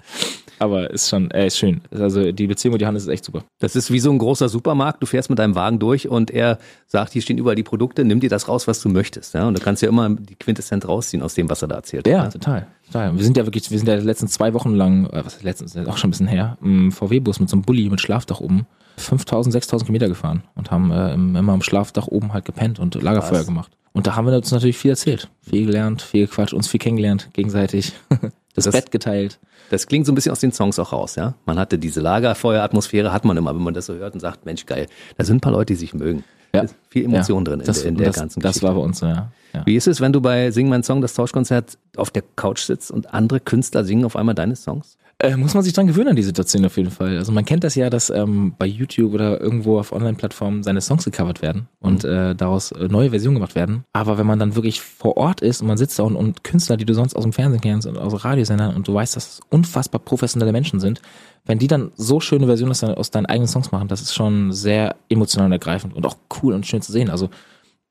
aber 0.59 0.89
ist 0.91 1.09
schon, 1.09 1.31
äh, 1.31 1.47
ist 1.47 1.57
schön. 1.57 1.81
Also 1.91 2.31
die 2.31 2.47
Beziehung 2.47 2.73
mit 2.73 2.81
Johannes 2.81 3.03
ist 3.03 3.09
echt 3.09 3.25
super. 3.25 3.43
Das 3.59 3.75
ist 3.75 3.91
wie 3.91 3.99
so 3.99 4.11
ein 4.11 4.17
großer 4.17 4.49
Supermarkt. 4.49 5.01
Du 5.01 5.07
fährst 5.07 5.29
mit 5.29 5.39
deinem 5.39 5.55
Wagen 5.55 5.79
durch 5.79 6.07
und 6.07 6.31
er 6.31 6.59
sagt, 6.87 7.13
hier 7.13 7.21
stehen 7.21 7.37
überall 7.37 7.55
die 7.55 7.63
Produkte, 7.63 8.05
nimm 8.05 8.19
dir 8.19 8.29
das 8.29 8.47
raus, 8.47 8.67
was 8.67 8.79
du 8.81 8.89
möchtest. 8.89 9.33
Ja? 9.33 9.47
Und 9.47 9.57
du 9.57 9.63
kannst 9.63 9.81
ja 9.81 9.89
immer 9.89 10.09
die 10.09 10.35
Quintessenz 10.35 10.87
rausziehen 10.87 11.23
aus 11.23 11.33
dem, 11.33 11.49
was 11.49 11.61
er 11.61 11.67
da 11.67 11.75
erzählt. 11.75 12.07
Ja, 12.07 12.27
total. 12.29 12.67
Total. 12.87 13.15
Wir 13.17 13.23
sind 13.23 13.37
ja 13.37 13.45
wirklich, 13.45 13.69
wir 13.71 13.77
sind 13.77 13.87
ja 13.87 13.97
die 13.97 14.05
letzten 14.05 14.27
zwei 14.27 14.53
Wochen 14.53 14.73
lang, 14.73 15.07
äh, 15.07 15.25
was 15.25 15.41
letztens, 15.43 15.75
auch 15.77 15.97
schon 15.97 16.09
ein 16.09 16.11
bisschen 16.11 16.27
her, 16.27 16.57
im 16.61 16.91
VW-Bus 16.91 17.39
mit 17.39 17.49
so 17.49 17.55
einem 17.55 17.63
Bulli 17.63 17.89
mit 17.89 18.01
Schlafdach 18.01 18.39
oben, 18.39 18.65
5000, 18.97 19.51
6000 19.53 19.85
Kilometer 19.87 20.07
gefahren 20.07 20.43
und 20.55 20.71
haben 20.71 20.91
äh, 20.91 21.13
im- 21.13 21.35
immer 21.35 21.53
am 21.53 21.61
Schlafdach 21.61 22.07
oben 22.07 22.33
halt 22.33 22.45
gepennt 22.45 22.79
und 22.79 22.95
Lagerfeuer 23.01 23.37
Krass. 23.39 23.45
gemacht. 23.47 23.71
Und 23.93 24.07
da 24.07 24.15
haben 24.15 24.27
wir 24.27 24.35
uns 24.35 24.51
natürlich 24.51 24.77
viel 24.77 24.91
erzählt, 24.91 25.29
viel 25.41 25.65
gelernt, 25.65 26.01
viel 26.01 26.25
gequatscht, 26.27 26.53
uns 26.53 26.67
viel 26.67 26.79
kennengelernt, 26.79 27.29
gegenseitig, 27.33 27.93
das, 28.53 28.65
Das- 28.65 28.71
Bett 28.73 28.91
geteilt. 28.91 29.39
Das 29.71 29.87
klingt 29.87 30.05
so 30.05 30.11
ein 30.11 30.15
bisschen 30.15 30.31
aus 30.31 30.39
den 30.41 30.51
Songs 30.51 30.77
auch 30.77 30.93
raus, 30.93 31.15
ja. 31.15 31.33
Man 31.47 31.57
hatte 31.57 31.79
diese 31.79 31.99
Lagerfeueratmosphäre, 31.99 33.11
hat 33.11 33.25
man 33.25 33.35
immer, 33.35 33.55
wenn 33.55 33.63
man 33.63 33.73
das 33.73 33.87
so 33.87 33.95
hört 33.95 34.13
und 34.13 34.19
sagt, 34.19 34.45
Mensch, 34.45 34.65
geil, 34.67 34.85
da 35.17 35.25
sind 35.25 35.37
ein 35.37 35.41
paar 35.41 35.51
Leute, 35.53 35.73
die 35.73 35.79
sich 35.79 35.93
mögen. 35.95 36.23
Ja. 36.55 36.65
Viel 36.89 37.05
Emotion 37.05 37.39
Ja, 37.39 37.43
drin 37.51 37.59
in 37.61 37.65
das, 37.65 37.81
der, 37.81 37.89
in 37.89 37.97
der 37.97 38.07
das, 38.07 38.15
ganzen 38.15 38.39
Das 38.39 38.53
Geschichte. 38.53 38.67
war 38.67 38.75
bei 38.75 38.81
uns 38.81 38.99
so, 38.99 39.05
ja. 39.05 39.31
ja. 39.53 39.65
Wie 39.65 39.75
ist 39.75 39.87
es, 39.87 40.01
wenn 40.01 40.13
du 40.13 40.21
bei 40.21 40.51
Sing 40.51 40.69
mein 40.69 40.83
Song, 40.83 41.01
das 41.01 41.13
Tauschkonzert, 41.13 41.77
auf 41.97 42.09
der 42.11 42.23
Couch 42.35 42.59
sitzt 42.61 42.91
und 42.91 43.13
andere 43.13 43.39
Künstler 43.39 43.83
singen 43.83 44.05
auf 44.05 44.15
einmal 44.15 44.35
deine 44.35 44.55
Songs? 44.55 44.97
Äh, 45.19 45.37
muss 45.37 45.53
man 45.53 45.63
sich 45.63 45.71
dran 45.71 45.87
gewöhnen 45.87 46.09
an 46.09 46.15
die 46.17 46.23
Situation 46.23 46.65
auf 46.65 46.75
jeden 46.75 46.91
Fall. 46.91 47.17
Also 47.17 47.31
man 47.31 47.45
kennt 47.45 47.63
das 47.63 47.75
ja, 47.75 47.89
dass 47.89 48.09
ähm, 48.09 48.53
bei 48.59 48.65
YouTube 48.65 49.13
oder 49.13 49.39
irgendwo 49.39 49.79
auf 49.79 49.93
Online-Plattformen 49.93 50.61
seine 50.61 50.81
Songs 50.81 51.05
gecovert 51.05 51.41
werden 51.41 51.69
und 51.79 52.03
äh, 52.03 52.35
daraus 52.35 52.73
äh, 52.73 52.89
neue 52.89 53.11
Versionen 53.11 53.35
gemacht 53.35 53.55
werden. 53.55 53.85
Aber 53.93 54.17
wenn 54.17 54.27
man 54.27 54.39
dann 54.39 54.55
wirklich 54.55 54.81
vor 54.81 55.15
Ort 55.15 55.39
ist 55.39 55.61
und 55.61 55.67
man 55.67 55.77
sitzt 55.77 55.97
da 55.99 56.03
und, 56.03 56.17
und 56.17 56.43
Künstler, 56.43 56.75
die 56.75 56.83
du 56.85 56.93
sonst 56.93 57.15
aus 57.15 57.23
dem 57.23 57.31
Fernsehen 57.31 57.61
kennst 57.61 57.87
und 57.87 57.97
aus 57.97 58.25
Radiosendern 58.25 58.75
und 58.75 58.89
du 58.89 58.93
weißt, 58.93 59.15
dass 59.15 59.35
es 59.35 59.39
unfassbar 59.49 60.01
professionelle 60.01 60.51
Menschen 60.51 60.81
sind, 60.81 61.01
wenn 61.45 61.59
die 61.59 61.67
dann 61.67 61.91
so 61.95 62.19
schöne 62.19 62.47
Versionen 62.47 62.71
aus, 62.71 62.81
deinen- 62.81 62.95
aus 62.95 63.09
deinen 63.09 63.25
eigenen 63.27 63.47
Songs 63.47 63.71
machen, 63.71 63.87
das 63.87 64.01
ist 64.01 64.13
schon 64.13 64.51
sehr 64.51 64.97
emotional 65.07 65.45
und 65.45 65.53
ergreifend 65.53 65.95
und 65.95 66.05
auch 66.05 66.17
cool 66.43 66.53
und 66.53 66.65
schön 66.67 66.81
zu 66.81 66.91
sehen. 66.91 67.09
Also 67.09 67.29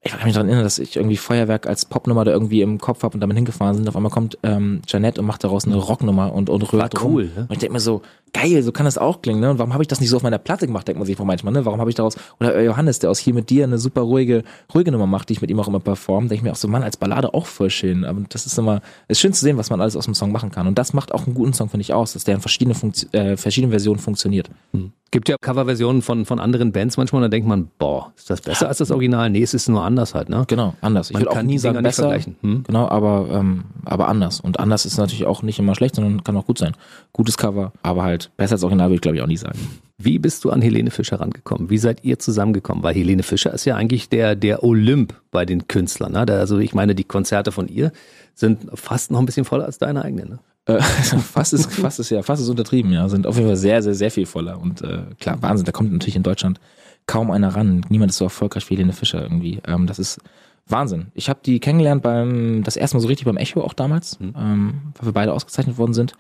ich 0.05 0.13
kann 0.13 0.25
mich 0.25 0.35
daran 0.35 0.49
erinnern, 0.49 0.65
dass 0.65 0.79
ich 0.79 0.97
irgendwie 0.97 1.17
Feuerwerk 1.17 1.67
als 1.67 1.87
Popnummer 1.87 2.25
da 2.25 2.31
irgendwie 2.33 2.61
im 2.61 2.79
Kopf 2.79 3.03
habe 3.03 3.15
und 3.15 3.21
damit 3.21 3.37
hingefahren 3.37 3.75
sind. 3.75 3.89
Auf 3.89 3.97
einmal 3.97 4.13
kommt 4.13 4.37
ähm, 4.43 4.83
Janette 4.87 5.21
und 5.21 5.27
macht 5.27 5.45
daraus 5.45 5.65
eine 5.65 5.77
Rocknummer 5.77 6.33
und, 6.33 6.51
und 6.51 6.73
rührt 6.73 6.95
War 6.95 7.03
rum. 7.03 7.13
cool, 7.15 7.25
ne? 7.35 7.47
Und 7.49 7.53
ich 7.53 7.59
denke 7.59 7.73
mir 7.73 7.81
so, 7.81 8.03
geil, 8.35 8.63
so 8.63 8.73
kann 8.73 8.85
das 8.85 8.99
auch 8.99 9.23
klingen, 9.23 9.41
ne? 9.41 9.51
Und 9.51 9.59
warum 9.59 9.73
habe 9.73 9.83
ich 9.83 9.89
das 9.89 10.01
nicht 10.01 10.11
so 10.11 10.17
auf 10.17 10.23
meiner 10.23 10.39
Platte 10.39 10.67
gemacht, 10.67 10.87
denkt 10.87 10.99
man 10.99 11.07
sich 11.07 11.19
manchmal, 11.19 11.53
ne? 11.53 11.65
Warum 11.65 11.81
habe 11.81 11.89
ich 11.89 11.97
daraus, 11.97 12.17
oder 12.41 12.61
Johannes, 12.61 12.99
der 12.99 13.11
aus 13.11 13.19
hier 13.19 13.33
mit 13.33 13.49
dir 13.49 13.65
eine 13.65 13.79
super 13.79 14.03
ruhige, 14.03 14.43
ruhige 14.75 14.93
Nummer 14.93 15.07
macht, 15.07 15.29
die 15.29 15.35
ich 15.35 15.41
mit 15.41 15.51
ihm 15.51 15.59
auch 15.61 15.69
immer 15.69 15.81
performe, 15.81 16.29
denke 16.29 16.35
ich 16.35 16.43
mir 16.43 16.53
auch 16.53 16.57
so, 16.57 16.69
Mann, 16.69 16.83
als 16.83 16.97
Ballade 16.97 17.33
auch 17.33 17.47
voll 17.47 17.71
schön. 17.71 18.05
Aber 18.05 18.21
das 18.29 18.45
ist 18.45 18.59
immer, 18.59 18.83
ist 19.09 19.21
schön 19.21 19.33
zu 19.33 19.41
sehen, 19.41 19.57
was 19.57 19.71
man 19.71 19.81
alles 19.81 19.97
aus 19.97 20.05
dem 20.05 20.15
Song 20.15 20.33
machen 20.33 20.51
kann. 20.51 20.67
Und 20.67 20.79
das 20.79 20.93
macht 20.93 21.15
auch 21.15 21.27
einen 21.27 21.35
guten 21.35 21.55
Song, 21.55 21.71
finde 21.71 21.83
ich, 21.83 21.95
aus, 21.95 22.13
dass 22.13 22.25
der 22.25 22.35
in 22.35 22.41
verschiedenen, 22.41 22.75
Funktio 22.75 23.09
äh, 23.13 23.37
verschiedenen 23.37 23.71
Versionen 23.71 24.01
funktioniert. 24.01 24.51
Hm. 24.73 24.93
Gibt 25.15 25.29
ja 25.29 25.37
Coverversionen 25.41 26.03
von, 26.03 26.25
von 26.25 26.41
anderen 26.41 26.73
Bands 26.73 26.97
manchmal, 26.97 27.23
da 27.23 27.29
denkt 27.29 27.47
man, 27.47 27.71
boah, 27.79 28.13
ist 28.17 28.31
das 28.31 28.41
besser 28.41 28.67
als 28.67 28.79
das 28.79 28.91
Original? 28.91 29.31
Nee, 29.31 29.43
es 29.43 29.55
ist 29.55 29.69
nur 29.69 29.85
anders 29.85 30.13
halt, 30.13 30.29
ne? 30.29 30.45
Genau, 30.49 30.75
anders. 30.81 31.11
Ich 31.11 31.17
würde 31.17 31.31
auch 31.31 31.41
nie 31.43 31.59
sagen 31.59 31.81
besser, 31.85 32.19
hm? 32.41 32.65
genau, 32.67 32.89
aber, 32.89 33.29
ähm, 33.31 33.63
aber 33.85 34.09
anders. 34.09 34.41
Und 34.41 34.59
anders 34.59 34.85
ist 34.87 34.99
natürlich 34.99 35.25
auch 35.25 35.43
nicht 35.43 35.61
immer 35.61 35.77
schlecht, 35.77 35.95
sondern 35.95 36.25
kann 36.25 36.37
auch 36.37 36.47
gut 36.47 36.59
sein. 36.59 36.73
Gutes 37.13 37.39
Cover, 37.39 37.73
aber 37.85 38.03
halt 38.03 38.24
besser 38.37 38.55
als 38.55 38.65
Original 38.65 38.89
würde 38.89 38.97
ich 38.97 39.01
glaube 39.01 39.17
ich 39.17 39.23
auch 39.23 39.27
nie 39.27 39.37
sagen. 39.37 39.59
Wie 39.97 40.19
bist 40.19 40.45
du 40.45 40.51
an 40.51 40.61
Helene 40.61 40.91
Fischer 40.91 41.21
rangekommen? 41.21 41.71
Wie 41.71 41.79
seid 41.79 42.05
ihr 42.05 42.19
zusammengekommen? 42.19 42.83
Weil 42.83 42.95
Helene 42.95 43.23
Fischer 43.23 43.55
ist 43.55 43.65
ja 43.65 43.77
eigentlich 43.77 44.09
der, 44.09 44.35
der 44.35 44.65
Olymp 44.65 45.15
bei 45.31 45.45
den 45.45 45.69
Künstlern. 45.69 46.13
Ne? 46.13 46.27
Also 46.29 46.59
ich 46.59 46.75
meine, 46.75 46.95
die 46.95 47.05
Konzerte 47.05 47.53
von 47.53 47.69
ihr 47.69 47.93
sind 48.35 48.67
fast 48.75 49.11
noch 49.11 49.21
ein 49.21 49.27
bisschen 49.27 49.45
voller 49.45 49.67
als 49.67 49.79
deine 49.79 50.05
eigenen. 50.05 50.29
Ne? 50.31 50.39
Äh, 50.67 50.81
fast 50.83 51.53
ist, 51.53 51.73
fast 51.73 52.01
ist 52.01 52.11
ja, 52.11 52.23
fast 52.23 52.43
ist 52.43 52.49
untertrieben, 52.49 52.93
ja. 52.93 53.09
Sind 53.09 53.27
auf 53.27 53.37
jeden 53.37 53.49
Fall 53.49 53.57
sehr, 53.57 53.83
sehr, 53.83 53.95
sehr 53.95 54.11
viel 54.11 54.27
voller. 54.27 54.61
Und 54.61 54.83
äh, 54.83 55.03
klar, 55.21 55.41
Wahnsinn, 55.43 55.67
da 55.67 55.73
kommt 55.73 55.93
natürlich 55.93 56.17
in 56.17 56.23
Deutschland 56.23 56.59
kaum 57.07 57.31
einer 57.31 57.55
ran. 57.55 57.85
Niemand 57.89 58.11
ist 58.11 58.19
so 58.19 58.25
erfolgreich 58.25 58.69
wie 58.71 58.75
Helene 58.75 58.93
Fischer 58.93 59.23
irgendwie. 59.23 59.61
Ähm, 59.67 59.87
das 59.87 59.99
ist 59.99 60.19
Wahnsinn. 60.67 61.09
Ich 61.15 61.29
habe 61.29 61.41
die 61.45 61.61
kennengelernt 61.61 62.03
beim, 62.03 62.63
das 62.65 62.77
erste 62.77 62.97
Mal 62.97 63.03
so 63.03 63.09
richtig 63.09 63.27
beim 63.27 63.37
Echo 63.37 63.61
auch 63.61 63.75
damals, 63.75 64.19
mhm. 64.19 64.35
ähm, 64.37 64.83
weil 64.99 65.09
wir 65.09 65.13
beide 65.13 65.33
ausgezeichnet 65.33 65.77
worden 65.77 65.95
sind. 65.95 66.15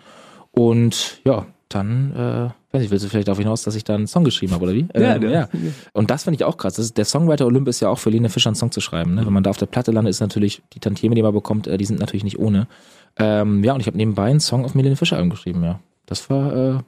Und 0.52 1.20
ja, 1.24 1.46
dann, 1.74 2.12
äh, 2.12 2.74
weiß 2.74 2.82
ich, 2.82 2.90
willst 2.90 3.04
du 3.04 3.08
vielleicht 3.08 3.28
darauf 3.28 3.38
hinaus, 3.38 3.62
dass 3.62 3.74
ich 3.74 3.84
da 3.84 3.94
einen 3.94 4.06
Song 4.06 4.24
geschrieben 4.24 4.52
habe, 4.52 4.64
oder 4.64 4.74
wie? 4.74 4.86
Ja, 4.94 5.16
ähm, 5.16 5.28
ja. 5.28 5.48
Und 5.92 6.10
das 6.10 6.24
finde 6.24 6.36
ich 6.36 6.44
auch 6.44 6.56
krass. 6.56 6.74
Das 6.74 6.86
ist, 6.86 6.98
der 6.98 7.04
Songwriter 7.04 7.46
Olymp 7.46 7.68
ist 7.68 7.80
ja 7.80 7.88
auch 7.88 7.98
für 7.98 8.10
Helene 8.10 8.28
Fischer 8.28 8.50
einen 8.50 8.56
Song 8.56 8.70
zu 8.70 8.80
schreiben. 8.80 9.14
Ne? 9.14 9.22
Mhm. 9.22 9.26
Wenn 9.26 9.32
man 9.32 9.42
da 9.42 9.50
auf 9.50 9.56
der 9.56 9.66
Platte 9.66 9.90
landet, 9.90 10.10
ist 10.10 10.20
natürlich, 10.20 10.62
die 10.72 10.80
Tantieme, 10.80 11.14
die 11.14 11.22
man 11.22 11.32
bekommt, 11.32 11.66
äh, 11.66 11.76
die 11.76 11.84
sind 11.84 11.98
natürlich 11.98 12.24
nicht 12.24 12.38
ohne. 12.38 12.68
Ähm, 13.16 13.64
ja, 13.64 13.74
und 13.74 13.80
ich 13.80 13.86
habe 13.86 13.96
nebenbei 13.96 14.30
einen 14.30 14.40
Song 14.40 14.64
auf 14.64 14.74
Helene 14.74 14.96
Fischer 14.96 15.24
geschrieben, 15.26 15.64
ja. 15.64 15.80
Das 16.06 16.30
war, 16.30 16.54
äh, 16.56 16.78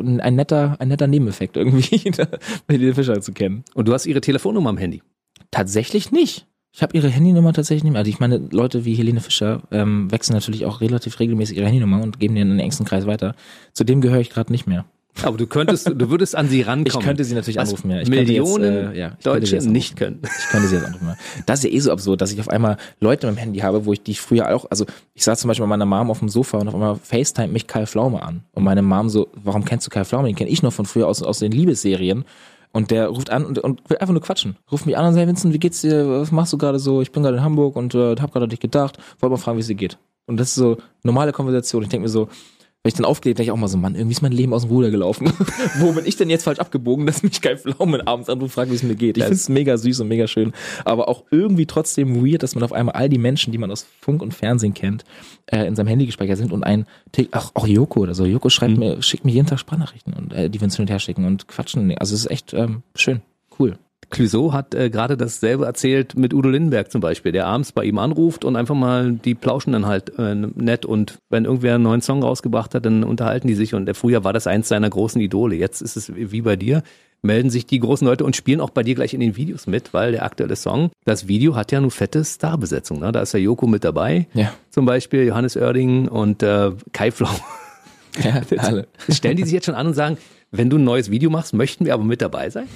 ein 0.00 0.34
netter, 0.34 0.76
ein 0.78 0.88
netter 0.88 1.06
Nebeneffekt 1.06 1.56
irgendwie, 1.56 2.12
Helene 2.68 2.94
Fischer 2.94 3.20
zu 3.20 3.32
kennen. 3.32 3.64
Und 3.74 3.88
du 3.88 3.92
hast 3.92 4.06
ihre 4.06 4.20
Telefonnummer 4.20 4.70
am 4.70 4.76
Handy? 4.76 5.02
Tatsächlich 5.50 6.12
nicht. 6.12 6.46
Ich 6.76 6.82
habe 6.82 6.96
ihre 6.96 7.08
Handynummer 7.08 7.52
tatsächlich 7.52 7.84
nicht 7.84 7.92
mehr. 7.92 8.00
Also 8.00 8.08
ich 8.08 8.18
meine, 8.18 8.38
Leute 8.50 8.84
wie 8.84 8.94
Helene 8.94 9.20
Fischer 9.20 9.62
ähm, 9.70 10.10
wechseln 10.10 10.34
natürlich 10.34 10.66
auch 10.66 10.80
relativ 10.80 11.20
regelmäßig 11.20 11.56
ihre 11.56 11.66
Handynummer 11.66 12.02
und 12.02 12.18
geben 12.18 12.34
die 12.34 12.40
in 12.40 12.48
den 12.48 12.58
engsten 12.58 12.84
Kreis 12.84 13.06
weiter. 13.06 13.36
Zu 13.72 13.84
dem 13.84 14.00
gehöre 14.00 14.18
ich 14.18 14.28
gerade 14.28 14.50
nicht 14.50 14.66
mehr. 14.66 14.84
Aber 15.22 15.36
du 15.36 15.46
könntest, 15.46 15.88
du 15.88 16.10
würdest 16.10 16.34
an 16.34 16.48
sie 16.48 16.62
rankommen. 16.62 17.00
Ich 17.00 17.06
könnte 17.06 17.22
sie 17.22 17.36
natürlich 17.36 17.58
Was 17.58 17.68
anrufen, 17.68 17.90
ja. 17.92 18.00
Ich 18.00 18.08
Millionen 18.08 18.64
jetzt, 18.64 18.94
äh, 18.94 18.98
ja, 18.98 19.16
Deutsche 19.22 19.58
nicht 19.58 19.94
können. 19.94 20.22
Ich 20.24 20.48
könnte 20.48 20.66
sie 20.66 20.74
jetzt 20.74 20.86
anrufen. 20.86 21.06
Ja. 21.06 21.16
Das 21.46 21.60
ist 21.60 21.70
ja 21.70 21.76
eh 21.76 21.78
so 21.78 21.92
absurd, 21.92 22.20
dass 22.20 22.32
ich 22.32 22.40
auf 22.40 22.48
einmal 22.48 22.76
Leute 22.98 23.28
mit 23.28 23.36
dem 23.36 23.38
Handy 23.38 23.60
habe, 23.60 23.86
wo 23.86 23.92
ich 23.92 24.02
die 24.02 24.14
früher 24.14 24.52
auch, 24.52 24.66
also 24.68 24.84
ich 25.14 25.22
saß 25.22 25.38
zum 25.38 25.46
Beispiel 25.46 25.62
bei 25.62 25.68
meiner 25.68 25.86
Mom 25.86 26.10
auf 26.10 26.18
dem 26.18 26.28
Sofa 26.28 26.58
und 26.58 26.66
auf 26.66 26.74
einmal 26.74 26.96
FaceTime 26.96 27.52
mich 27.52 27.68
Kai 27.68 27.86
Flaume 27.86 28.20
an. 28.20 28.42
Und 28.52 28.64
meine 28.64 28.82
Mom 28.82 29.08
so, 29.08 29.28
warum 29.36 29.64
kennst 29.64 29.86
du 29.86 29.90
Kai 29.90 30.02
Flaume? 30.02 30.26
Den 30.26 30.34
kenne 30.34 30.50
ich 30.50 30.64
noch 30.64 30.72
von 30.72 30.86
früher 30.86 31.06
aus, 31.06 31.22
aus 31.22 31.38
den 31.38 31.52
Liebesserien. 31.52 32.24
Und 32.74 32.90
der 32.90 33.06
ruft 33.06 33.30
an 33.30 33.46
und, 33.46 33.60
und 33.60 33.88
will 33.88 33.98
einfach 33.98 34.12
nur 34.12 34.20
quatschen. 34.20 34.56
Ruft 34.70 34.84
mich 34.84 34.98
an 34.98 35.06
und 35.06 35.14
sagt, 35.14 35.28
Vincent, 35.28 35.54
wie 35.54 35.60
geht's 35.60 35.82
dir? 35.82 36.08
Was 36.08 36.32
machst 36.32 36.52
du 36.52 36.58
gerade 36.58 36.80
so? 36.80 37.00
Ich 37.02 37.12
bin 37.12 37.22
gerade 37.22 37.36
in 37.36 37.42
Hamburg 37.44 37.76
und 37.76 37.94
äh, 37.94 38.16
hab 38.16 38.32
gerade 38.32 38.44
an 38.44 38.50
dich 38.50 38.58
gedacht. 38.58 38.98
Wollte 39.20 39.30
mal 39.30 39.36
fragen, 39.36 39.56
wie 39.56 39.60
es 39.60 39.68
dir 39.68 39.76
geht. 39.76 39.96
Und 40.26 40.40
das 40.40 40.48
ist 40.48 40.56
so 40.56 40.78
normale 41.04 41.30
Konversation. 41.30 41.84
Ich 41.84 41.88
denke 41.88 42.02
mir 42.02 42.08
so, 42.08 42.28
wenn 42.84 42.90
ich 42.90 42.94
dann 42.96 43.06
aufgelegt, 43.06 43.38
denke 43.38 43.46
ich 43.48 43.50
auch 43.50 43.56
mal 43.56 43.68
so, 43.68 43.78
Mann, 43.78 43.94
irgendwie 43.94 44.12
ist 44.12 44.20
mein 44.20 44.30
Leben 44.30 44.52
aus 44.52 44.64
dem 44.64 44.70
Ruder 44.70 44.90
gelaufen. 44.90 45.32
Wo 45.78 45.92
bin 45.92 46.04
ich 46.04 46.18
denn 46.18 46.28
jetzt 46.28 46.42
falsch 46.42 46.58
abgebogen, 46.58 47.06
dass 47.06 47.22
mich 47.22 47.40
kein 47.40 47.56
Pflaumen 47.56 48.06
abends 48.06 48.28
anruft, 48.28 48.52
fragt, 48.52 48.70
wie 48.70 48.74
es 48.74 48.82
mir 48.82 48.94
geht. 48.94 49.16
Ich 49.16 49.22
finde 49.22 49.36
es 49.36 49.48
mega 49.48 49.78
süß 49.78 50.00
und 50.00 50.08
mega 50.08 50.26
schön, 50.26 50.52
aber 50.84 51.08
auch 51.08 51.24
irgendwie 51.30 51.64
trotzdem 51.64 52.22
weird, 52.22 52.42
dass 52.42 52.54
man 52.54 52.62
auf 52.62 52.74
einmal 52.74 52.94
all 52.94 53.08
die 53.08 53.16
Menschen, 53.16 53.52
die 53.52 53.58
man 53.58 53.70
aus 53.70 53.86
Funk 54.00 54.20
und 54.20 54.34
Fernsehen 54.34 54.74
kennt, 54.74 55.04
äh, 55.46 55.66
in 55.66 55.76
seinem 55.76 55.86
Handy 55.86 56.04
gespeichert 56.04 56.36
sind 56.36 56.52
und 56.52 56.62
ein, 56.62 56.84
ach, 57.30 57.52
auch 57.54 57.66
Joko 57.66 58.00
oder 58.00 58.14
so. 58.14 58.26
Joko 58.26 58.50
schreibt 58.50 58.74
mhm. 58.74 58.80
mir, 58.80 59.02
schickt 59.02 59.24
mir 59.24 59.32
jeden 59.32 59.46
Tag 59.46 59.60
Sprachnachrichten 59.60 60.12
und 60.12 60.34
äh, 60.34 60.50
die 60.50 60.60
wir 60.60 60.66
uns 60.66 60.76
hin 60.76 60.82
und 60.82 60.90
her 60.90 60.98
schicken 60.98 61.24
und 61.24 61.48
quatschen. 61.48 61.96
Also 61.96 62.14
es 62.14 62.26
ist 62.26 62.30
echt 62.30 62.52
ähm, 62.52 62.82
schön, 62.94 63.22
cool. 63.58 63.78
Clouseau 64.10 64.52
hat 64.52 64.74
äh, 64.74 64.90
gerade 64.90 65.16
dasselbe 65.16 65.66
erzählt 65.66 66.16
mit 66.16 66.34
Udo 66.34 66.48
Lindenberg 66.48 66.90
zum 66.90 67.00
Beispiel, 67.00 67.32
der 67.32 67.46
abends 67.46 67.72
bei 67.72 67.84
ihm 67.84 67.98
anruft 67.98 68.44
und 68.44 68.56
einfach 68.56 68.74
mal, 68.74 69.12
die 69.12 69.34
plauschen 69.34 69.72
dann 69.72 69.86
halt 69.86 70.18
äh, 70.18 70.34
nett 70.34 70.86
und 70.86 71.18
wenn 71.30 71.44
irgendwer 71.44 71.74
einen 71.74 71.84
neuen 71.84 72.02
Song 72.02 72.22
rausgebracht 72.22 72.74
hat, 72.74 72.86
dann 72.86 73.04
unterhalten 73.04 73.48
die 73.48 73.54
sich 73.54 73.74
und 73.74 73.86
der 73.86 73.94
früher 73.94 74.24
war 74.24 74.32
das 74.32 74.46
eins 74.46 74.68
seiner 74.68 74.90
großen 74.90 75.20
Idole. 75.20 75.56
Jetzt 75.56 75.80
ist 75.80 75.96
es 75.96 76.12
wie 76.14 76.42
bei 76.42 76.56
dir, 76.56 76.82
melden 77.22 77.50
sich 77.50 77.66
die 77.66 77.80
großen 77.80 78.06
Leute 78.06 78.24
und 78.24 78.36
spielen 78.36 78.60
auch 78.60 78.70
bei 78.70 78.82
dir 78.82 78.94
gleich 78.94 79.14
in 79.14 79.20
den 79.20 79.36
Videos 79.36 79.66
mit, 79.66 79.94
weil 79.94 80.12
der 80.12 80.24
aktuelle 80.24 80.56
Song, 80.56 80.90
das 81.04 81.26
Video 81.26 81.56
hat 81.56 81.72
ja 81.72 81.80
nur 81.80 81.90
fette 81.90 82.24
Starbesetzung. 82.24 83.00
Ne? 83.00 83.10
Da 83.12 83.22
ist 83.22 83.32
ja 83.32 83.40
Joko 83.40 83.66
mit 83.66 83.82
dabei, 83.84 84.28
ja. 84.34 84.52
zum 84.70 84.84
Beispiel 84.84 85.24
Johannes 85.24 85.56
Oerding 85.56 86.08
und 86.08 86.42
äh, 86.42 86.72
Kai 86.92 87.10
Flau. 87.10 87.30
Ja, 88.22 88.42
alle. 88.58 88.86
Stellen 89.08 89.36
die 89.36 89.44
sich 89.44 89.52
jetzt 89.52 89.66
schon 89.66 89.74
an 89.74 89.88
und 89.88 89.94
sagen, 89.94 90.18
wenn 90.56 90.70
du 90.70 90.78
ein 90.78 90.84
neues 90.84 91.10
Video 91.10 91.30
machst, 91.30 91.52
möchten 91.52 91.84
wir 91.84 91.94
aber 91.94 92.04
mit 92.04 92.22
dabei 92.22 92.48
sein? 92.48 92.68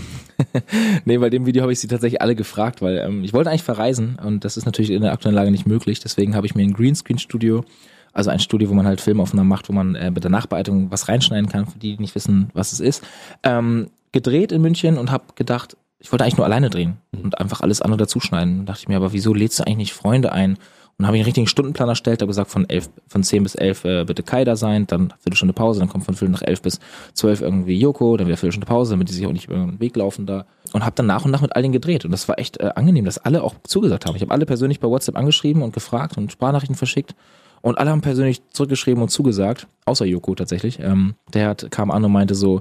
nee, 1.05 1.19
bei 1.19 1.31
dem 1.31 1.47
Video 1.47 1.63
habe 1.63 1.73
ich 1.73 1.79
sie 1.79 1.87
tatsächlich 1.87 2.21
alle 2.21 2.35
gefragt, 2.35 2.83
weil 2.83 2.99
ähm, 2.99 3.23
ich 3.23 3.33
wollte 3.33 3.51
eigentlich 3.51 3.63
verreisen 3.63 4.19
und 4.23 4.45
das 4.45 4.57
ist 4.57 4.67
natürlich 4.67 4.91
in 4.91 5.03
der 5.03 5.13
aktuellen 5.13 5.37
Lage 5.37 5.53
nicht 5.53 5.67
möglich. 5.67 6.01
Deswegen 6.01 6.35
habe 6.35 6.47
ich 6.47 6.57
mir 6.57 6.63
ein 6.63 6.73
Greenscreen-Studio, 6.73 7.65
also 8.13 8.31
ein 8.31 8.41
Studio, 8.41 8.69
wo 8.69 8.75
man 8.75 8.87
halt 8.87 9.01
Filmaufnahmen 9.01 9.49
macht, 9.49 9.69
wo 9.69 9.73
man 9.73 9.95
äh, 9.95 10.11
mit 10.11 10.25
der 10.25 10.31
Nachbearbeitung 10.31 10.91
was 10.91 11.09
reinschneiden 11.09 11.49
kann, 11.49 11.67
für 11.67 11.79
die, 11.79 11.97
die 11.97 12.03
nicht 12.03 12.17
wissen, 12.17 12.51
was 12.53 12.73
es 12.73 12.81
ist, 12.81 13.05
ähm, 13.45 13.91
gedreht 14.11 14.51
in 14.51 14.61
München 14.61 14.99
und 14.99 15.13
habe 15.13 15.25
gedacht, 15.37 15.77
ich 16.01 16.11
wollte 16.11 16.25
eigentlich 16.25 16.37
nur 16.37 16.47
alleine 16.47 16.71
drehen 16.71 16.97
und 17.13 17.39
einfach 17.39 17.61
alles 17.61 17.81
andere 17.81 17.99
dazuschneiden. 17.99 18.67
Da 18.67 18.73
dachte 18.73 18.83
ich 18.83 18.89
mir, 18.89 18.97
aber 18.97 19.13
wieso 19.13 19.35
lädst 19.35 19.59
du 19.59 19.65
eigentlich 19.65 19.77
nicht 19.77 19.93
Freunde 19.93 20.33
ein? 20.33 20.59
Und 20.99 21.07
habe 21.07 21.17
ich 21.17 21.21
einen 21.21 21.27
richtigen 21.27 21.47
Stundenplan 21.47 21.89
erstellt, 21.89 22.21
habe 22.23 22.27
gesagt, 22.27 22.51
von 22.51 22.69
elf, 22.69 22.91
von 23.07 23.23
zehn 23.23 23.45
bis 23.45 23.55
elf 23.55 23.85
äh, 23.85 24.05
bitte 24.05 24.25
Kai 24.25 24.45
da 24.45 24.57
sein, 24.57 24.85
dann 24.89 25.15
Viertelstunde 25.21 25.55
Pause, 25.55 25.79
dann 25.79 25.89
kommt 25.89 26.05
von 26.05 26.15
Viertel 26.15 26.33
nach 26.33 26.43
elf 26.43 26.61
bis 26.61 26.81
zwölf 27.15 27.41
irgendwie 27.41 27.79
Joko, 27.79 28.17
dann 28.17 28.27
wieder 28.27 28.37
Viertelstunde 28.37 28.67
Pause, 28.67 28.95
damit 28.95 29.09
die 29.09 29.13
sich 29.13 29.25
auch 29.25 29.33
nicht 29.33 29.47
über 29.47 29.55
den 29.55 29.79
Weg 29.79 29.95
laufen 29.95 30.27
da. 30.27 30.45
Und 30.73 30.85
habe 30.85 30.97
dann 30.97 31.07
nach 31.07 31.25
und 31.25 31.31
nach 31.31 31.41
mit 31.41 31.55
all 31.55 31.63
denen 31.63 31.73
gedreht. 31.73 32.05
Und 32.05 32.11
das 32.11 32.27
war 32.27 32.41
echt 32.41 32.59
äh, 32.59 32.71
angenehm, 32.75 33.05
dass 33.05 33.19
alle 33.19 33.45
auch 33.45 33.55
zugesagt 33.63 34.07
haben. 34.07 34.17
Ich 34.17 34.23
habe 34.23 34.33
alle 34.33 34.45
persönlich 34.45 34.81
bei 34.81 34.89
WhatsApp 34.89 35.17
angeschrieben 35.17 35.63
und 35.63 35.73
gefragt 35.73 36.19
und 36.19 36.33
Sprachnachrichten 36.33 36.77
verschickt. 36.77 37.15
Und 37.63 37.79
alle 37.79 37.91
haben 37.91 38.01
persönlich 38.01 38.43
zurückgeschrieben 38.51 39.01
und 39.01 39.09
zugesagt, 39.09 39.69
außer 39.85 40.05
Joko 40.05 40.35
tatsächlich. 40.35 40.81
Ähm, 40.81 41.15
der 41.33 41.49
hat, 41.49 41.71
kam 41.71 41.93
an 41.93 42.05
und 42.05 42.11
meinte 42.11 42.35
so, 42.35 42.61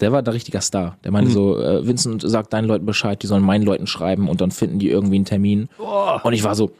der 0.00 0.10
war 0.10 0.22
der 0.22 0.34
richtiger 0.34 0.60
Star. 0.60 0.96
Der 1.04 1.12
meinte 1.12 1.30
mhm. 1.30 1.34
so, 1.34 1.60
äh, 1.60 1.86
Vincent 1.86 2.22
sagt 2.22 2.52
deinen 2.52 2.66
Leuten 2.66 2.86
Bescheid, 2.86 3.22
die 3.22 3.28
sollen 3.28 3.44
meinen 3.44 3.64
Leuten 3.64 3.86
schreiben 3.86 4.28
und 4.28 4.40
dann 4.40 4.50
finden 4.50 4.80
die 4.80 4.90
irgendwie 4.90 5.16
einen 5.16 5.24
Termin. 5.24 5.68
Oh. 5.78 6.18
Und 6.24 6.32
ich 6.32 6.42
war 6.42 6.56
so, 6.56 6.72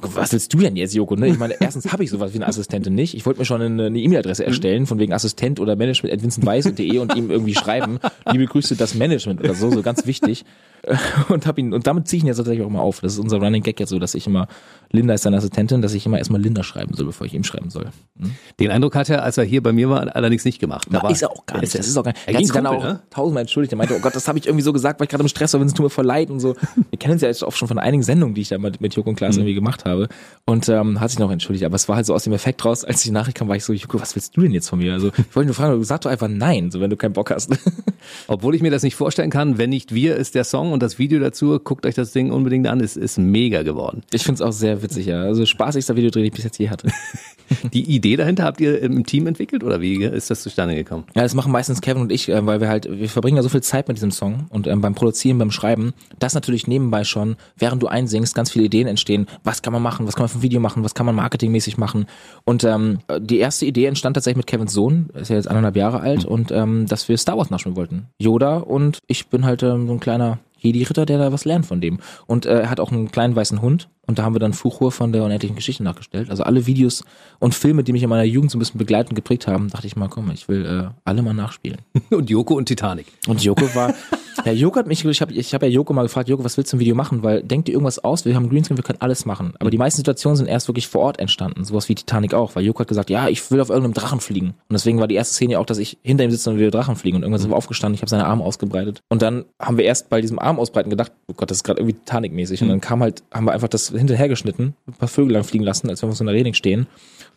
was 0.00 0.32
willst 0.32 0.52
du 0.52 0.58
denn 0.58 0.76
jetzt, 0.76 0.94
Joko? 0.94 1.16
Ne? 1.16 1.28
Ich 1.28 1.38
meine, 1.38 1.54
erstens 1.60 1.92
habe 1.92 2.04
ich 2.04 2.10
sowas 2.10 2.32
wie 2.32 2.36
eine 2.36 2.46
Assistentin 2.46 2.94
nicht. 2.94 3.14
Ich 3.14 3.26
wollte 3.26 3.40
mir 3.40 3.44
schon 3.44 3.60
eine 3.60 3.98
E-Mail-Adresse 3.98 4.44
erstellen, 4.44 4.86
von 4.86 4.98
wegen 4.98 5.12
Assistent 5.12 5.60
oder 5.60 5.76
Management 5.76 6.14
at 6.14 6.22
vincentweiß.de 6.22 6.98
und 6.98 7.14
ihm 7.14 7.30
irgendwie 7.30 7.54
schreiben, 7.54 7.98
liebe 8.30 8.46
Grüße, 8.46 8.76
das 8.76 8.94
Management 8.94 9.40
oder 9.40 9.54
so, 9.54 9.70
so 9.70 9.82
ganz 9.82 10.06
wichtig. 10.06 10.44
und 11.28 11.46
hab 11.46 11.58
ihn 11.58 11.72
und 11.72 11.86
damit 11.86 12.08
ziehe 12.08 12.18
ich 12.18 12.24
ihn 12.24 12.26
jetzt 12.26 12.38
tatsächlich 12.38 12.64
auch 12.64 12.68
immer 12.68 12.82
auf. 12.82 13.00
Das 13.00 13.12
ist 13.12 13.18
unser 13.18 13.38
Running 13.38 13.62
Gag 13.62 13.78
jetzt 13.78 13.90
so, 13.90 13.98
dass 13.98 14.14
ich 14.14 14.26
immer 14.26 14.48
Linda 14.90 15.14
ist 15.14 15.22
seine 15.22 15.36
Assistentin, 15.36 15.80
dass 15.80 15.94
ich 15.94 16.04
immer 16.06 16.18
erstmal 16.18 16.40
Linda 16.40 16.62
schreiben 16.62 16.94
soll, 16.94 17.06
bevor 17.06 17.26
ich 17.26 17.34
ihm 17.34 17.44
schreiben 17.44 17.70
soll. 17.70 17.86
Hm? 18.18 18.32
Den 18.58 18.70
Eindruck 18.70 18.96
hat 18.96 19.08
er, 19.08 19.22
als 19.22 19.38
er 19.38 19.44
hier 19.44 19.62
bei 19.62 19.72
mir 19.72 19.88
war, 19.88 20.14
allerdings 20.14 20.44
nicht 20.44 20.58
gemacht. 20.58 20.88
Na, 20.90 21.08
ist 21.08 21.22
er 21.22 21.30
auch 21.30 21.46
gar 21.46 21.60
nicht. 21.60 21.74
Das 21.78 21.86
ist 21.86 21.96
auch 21.96 22.02
gar 22.02 22.12
nicht. 22.12 22.28
Er, 22.28 22.38
sich 22.38 22.50
dann 22.50 22.66
auch 22.66 22.82
ne? 22.82 23.00
tausendmal 23.10 23.42
entschuldigt. 23.42 23.72
Er 23.72 23.76
meinte, 23.76 23.94
oh 23.96 24.00
Gott, 24.00 24.14
das 24.16 24.26
habe 24.26 24.38
ich 24.38 24.46
irgendwie 24.46 24.62
so 24.62 24.72
gesagt, 24.72 24.98
weil 24.98 25.04
ich 25.04 25.10
gerade 25.10 25.22
im 25.22 25.28
Stress 25.28 25.52
war, 25.52 25.60
wenn 25.60 25.68
es 25.68 25.74
tut 25.74 25.84
mir 25.84 25.90
voll 25.90 26.04
leid 26.04 26.30
und 26.30 26.40
so. 26.40 26.56
Wir 26.90 26.98
kennen 26.98 27.12
uns 27.12 27.22
ja 27.22 27.28
jetzt 27.28 27.44
auch 27.44 27.52
schon 27.52 27.68
von 27.68 27.78
einigen 27.78 28.02
Sendungen, 28.02 28.34
die 28.34 28.40
ich 28.40 28.48
da 28.48 28.58
mit, 28.58 28.80
mit 28.80 28.94
Joko 28.94 29.10
und 29.10 29.16
Klaas 29.16 29.36
mhm. 29.36 29.42
irgendwie 29.42 29.54
gemacht 29.54 29.81
habe. 29.84 30.08
Und 30.44 30.68
ähm, 30.68 31.00
hat 31.00 31.10
sich 31.10 31.20
noch 31.20 31.30
entschuldigt. 31.30 31.64
Aber 31.64 31.76
es 31.76 31.88
war 31.88 31.96
halt 31.96 32.06
so 32.06 32.14
aus 32.14 32.24
dem 32.24 32.32
Effekt 32.32 32.64
raus, 32.64 32.84
als 32.84 33.02
die 33.02 33.12
Nachricht 33.12 33.36
kam, 33.36 33.48
war 33.48 33.56
ich 33.56 33.64
so, 33.64 33.72
Joko, 33.72 34.00
was 34.00 34.16
willst 34.16 34.36
du 34.36 34.40
denn 34.40 34.50
jetzt 34.50 34.68
von 34.68 34.78
mir? 34.78 34.92
Also 34.92 35.08
ich 35.16 35.36
wollte 35.36 35.46
nur 35.46 35.54
fragen, 35.54 35.78
du 35.78 35.84
sagst 35.84 36.04
doch 36.04 36.10
einfach 36.10 36.28
nein, 36.28 36.70
so 36.70 36.80
wenn 36.80 36.90
du 36.90 36.96
keinen 36.96 37.12
Bock 37.12 37.30
hast. 37.30 37.50
Obwohl 38.26 38.54
ich 38.54 38.62
mir 38.62 38.70
das 38.70 38.82
nicht 38.82 38.96
vorstellen 38.96 39.30
kann, 39.30 39.58
wenn 39.58 39.70
nicht 39.70 39.94
wir 39.94 40.16
ist 40.16 40.34
der 40.34 40.44
Song 40.44 40.72
und 40.72 40.82
das 40.82 40.98
Video 40.98 41.20
dazu 41.20 41.60
guckt 41.60 41.86
euch 41.86 41.94
das 41.94 42.12
Ding 42.12 42.32
unbedingt 42.32 42.66
an, 42.66 42.80
es 42.80 42.96
ist 42.96 43.18
mega 43.18 43.62
geworden. 43.62 44.02
Ich 44.12 44.24
finde 44.24 44.42
es 44.42 44.48
auch 44.48 44.52
sehr 44.52 44.82
witzig, 44.82 45.06
ja. 45.06 45.22
Also 45.22 45.46
spaßigster 45.46 45.94
Videodreh, 45.94 46.20
den 46.20 46.26
ich 46.26 46.32
bis 46.32 46.44
jetzt 46.44 46.58
je 46.58 46.70
hatte. 46.70 46.88
Die 47.72 47.94
Idee 47.94 48.16
dahinter 48.16 48.44
habt 48.44 48.60
ihr 48.60 48.80
im 48.80 49.04
Team 49.04 49.26
entwickelt 49.26 49.64
oder 49.64 49.80
wie 49.80 50.02
ist 50.02 50.30
das 50.30 50.42
zustande 50.42 50.74
gekommen? 50.74 51.04
Ja, 51.14 51.22
das 51.22 51.34
machen 51.34 51.52
meistens 51.52 51.80
Kevin 51.80 52.02
und 52.02 52.12
ich, 52.12 52.28
äh, 52.28 52.44
weil 52.46 52.60
wir 52.60 52.68
halt, 52.68 52.88
wir 52.90 53.08
verbringen 53.08 53.36
ja 53.36 53.42
so 53.42 53.48
viel 53.48 53.62
Zeit 53.62 53.88
mit 53.88 53.96
diesem 53.96 54.10
Song 54.10 54.46
und 54.50 54.66
ähm, 54.66 54.80
beim 54.80 54.94
Produzieren, 54.94 55.38
beim 55.38 55.50
Schreiben, 55.50 55.92
das 56.18 56.34
natürlich 56.34 56.66
nebenbei 56.66 57.04
schon, 57.04 57.36
während 57.56 57.82
du 57.82 57.86
einsingst, 57.86 58.34
ganz 58.34 58.50
viele 58.50 58.64
Ideen 58.64 58.86
entstehen. 58.86 59.26
Was 59.44 59.62
kann 59.62 59.72
man 59.72 59.82
machen? 59.82 60.06
Was 60.06 60.16
kann 60.16 60.24
man 60.24 60.28
für 60.28 60.38
ein 60.38 60.42
Video 60.42 60.60
machen? 60.60 60.84
Was 60.84 60.94
kann 60.94 61.06
man 61.06 61.14
marketingmäßig 61.14 61.78
machen? 61.78 62.06
Und 62.44 62.64
ähm, 62.64 62.98
die 63.20 63.38
erste 63.38 63.66
Idee 63.66 63.86
entstand 63.86 64.14
tatsächlich 64.14 64.38
mit 64.38 64.46
Kevins 64.46 64.72
Sohn, 64.72 65.10
ist 65.14 65.30
ja 65.30 65.36
jetzt 65.36 65.48
anderthalb 65.48 65.76
Jahre 65.76 66.00
alt, 66.00 66.24
und 66.24 66.50
ähm, 66.50 66.86
dass 66.86 67.08
wir 67.08 67.16
Star 67.18 67.36
Wars 67.36 67.50
nachspielen 67.50 67.76
wollten. 67.76 68.06
Yoda 68.18 68.58
und 68.58 68.98
ich 69.06 69.28
bin 69.28 69.44
halt 69.44 69.62
ähm, 69.62 69.86
so 69.86 69.92
ein 69.94 70.00
kleiner 70.00 70.38
Jedi-Ritter, 70.62 71.06
der 71.06 71.18
da 71.18 71.32
was 71.32 71.44
lernt 71.44 71.66
von 71.66 71.80
dem. 71.80 71.98
Und 72.26 72.46
äh, 72.46 72.60
er 72.60 72.70
hat 72.70 72.80
auch 72.80 72.92
einen 72.92 73.10
kleinen 73.10 73.34
weißen 73.36 73.60
Hund 73.60 73.88
und 74.06 74.18
da 74.18 74.24
haben 74.24 74.34
wir 74.34 74.40
dann 74.40 74.52
Fuchur 74.52 74.90
von 74.90 75.12
der 75.12 75.22
unendlichen 75.22 75.54
Geschichte 75.54 75.82
nachgestellt. 75.84 76.28
Also 76.28 76.42
alle 76.42 76.66
Videos 76.66 77.04
und 77.38 77.54
Filme, 77.54 77.84
die 77.84 77.92
mich 77.92 78.02
in 78.02 78.08
meiner 78.08 78.24
Jugend 78.24 78.50
so 78.50 78.58
ein 78.58 78.60
bisschen 78.60 78.78
begleitet 78.78 79.10
und 79.10 79.14
geprägt 79.14 79.46
haben, 79.46 79.70
dachte 79.70 79.86
ich 79.86 79.94
mal, 79.94 80.08
komm, 80.08 80.30
ich 80.32 80.48
will 80.48 80.66
äh, 80.66 80.94
alle 81.04 81.22
mal 81.22 81.34
nachspielen. 81.34 81.78
Und 82.10 82.28
Joko 82.28 82.54
und 82.54 82.66
Titanic. 82.66 83.06
Und 83.26 83.42
Joko 83.42 83.74
war, 83.74 83.94
ja, 84.44 84.52
Joko 84.52 84.78
hat 84.78 84.86
mich, 84.86 85.04
ich 85.04 85.20
habe 85.20 85.32
ich 85.32 85.54
hab 85.54 85.62
ja 85.62 85.68
Joko 85.68 85.92
mal 85.92 86.02
gefragt, 86.02 86.28
Joko, 86.28 86.44
was 86.44 86.56
willst 86.56 86.72
du 86.72 86.76
im 86.76 86.80
Video 86.80 86.94
machen? 86.94 87.22
Weil 87.22 87.42
denk 87.42 87.64
dir 87.64 87.72
irgendwas 87.72 87.98
aus, 88.00 88.24
wir 88.24 88.34
haben 88.34 88.50
Greenscreen, 88.50 88.76
wir 88.76 88.84
können 88.84 89.00
alles 89.00 89.24
machen. 89.24 89.54
Aber 89.60 89.70
die 89.70 89.78
meisten 89.78 89.98
Situationen 89.98 90.36
sind 90.36 90.46
erst 90.46 90.68
wirklich 90.68 90.88
vor 90.88 91.02
Ort 91.02 91.20
entstanden, 91.20 91.64
sowas 91.64 91.88
wie 91.88 91.94
Titanic 91.94 92.34
auch, 92.34 92.54
weil 92.54 92.64
Joko 92.64 92.80
hat 92.80 92.88
gesagt, 92.88 93.08
ja, 93.08 93.28
ich 93.28 93.50
will 93.50 93.60
auf 93.60 93.70
irgendeinem 93.70 93.94
Drachen 93.94 94.20
fliegen. 94.20 94.48
Und 94.48 94.72
deswegen 94.72 94.98
war 94.98 95.08
die 95.08 95.14
erste 95.14 95.34
Szene 95.34 95.58
auch, 95.58 95.66
dass 95.66 95.78
ich 95.78 95.98
hinter 96.02 96.24
ihm 96.24 96.30
sitze 96.30 96.50
und 96.50 96.58
wir 96.58 96.70
Drachen 96.70 96.96
fliegen. 96.96 97.16
Und 97.16 97.22
irgendwann 97.22 97.40
sind 97.40 97.50
wir 97.50 97.56
aufgestanden, 97.56 97.94
ich 97.94 98.02
habe 98.02 98.10
seine 98.10 98.26
Arme 98.26 98.44
ausgebreitet. 98.44 99.00
Und 99.08 99.22
dann 99.22 99.44
haben 99.60 99.78
wir 99.78 99.84
erst 99.84 100.10
bei 100.10 100.20
diesem 100.20 100.38
Arm 100.38 100.58
ausbreiten 100.58 100.90
gedacht, 100.90 101.12
oh 101.28 101.34
Gott, 101.34 101.50
das 101.50 101.58
ist 101.58 101.64
gerade 101.64 101.80
irgendwie 101.80 101.98
Titanic-mäßig. 101.98 102.62
Und 102.62 102.68
dann 102.68 102.80
kam 102.80 103.00
halt, 103.02 103.22
haben 103.32 103.46
wir 103.46 103.52
einfach 103.52 103.68
das 103.68 103.91
hinterher 103.96 104.28
geschnitten, 104.28 104.74
ein 104.86 104.94
paar 104.94 105.08
Vögel 105.08 105.32
lang 105.32 105.44
fliegen 105.44 105.64
lassen, 105.64 105.88
als 105.88 106.02
wenn 106.02 106.10
wir 106.10 106.14
so 106.14 106.24
einer 106.24 106.32
Reding 106.32 106.54
stehen. 106.54 106.86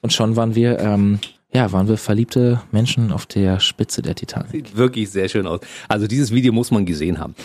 Und 0.01 0.13
schon 0.13 0.35
waren 0.35 0.55
wir, 0.55 0.79
ähm, 0.79 1.19
ja, 1.53 1.71
waren 1.71 1.87
wir 1.87 1.97
verliebte 1.97 2.61
Menschen 2.71 3.11
auf 3.11 3.25
der 3.25 3.59
Spitze 3.59 4.01
der 4.01 4.15
Titanic. 4.15 4.51
Sieht 4.51 4.77
wirklich 4.77 5.09
sehr 5.09 5.29
schön 5.29 5.47
aus. 5.47 5.59
Also 5.87 6.07
dieses 6.07 6.31
Video 6.31 6.53
muss 6.53 6.71
man 6.71 6.85
gesehen 6.85 7.19
haben. 7.19 7.35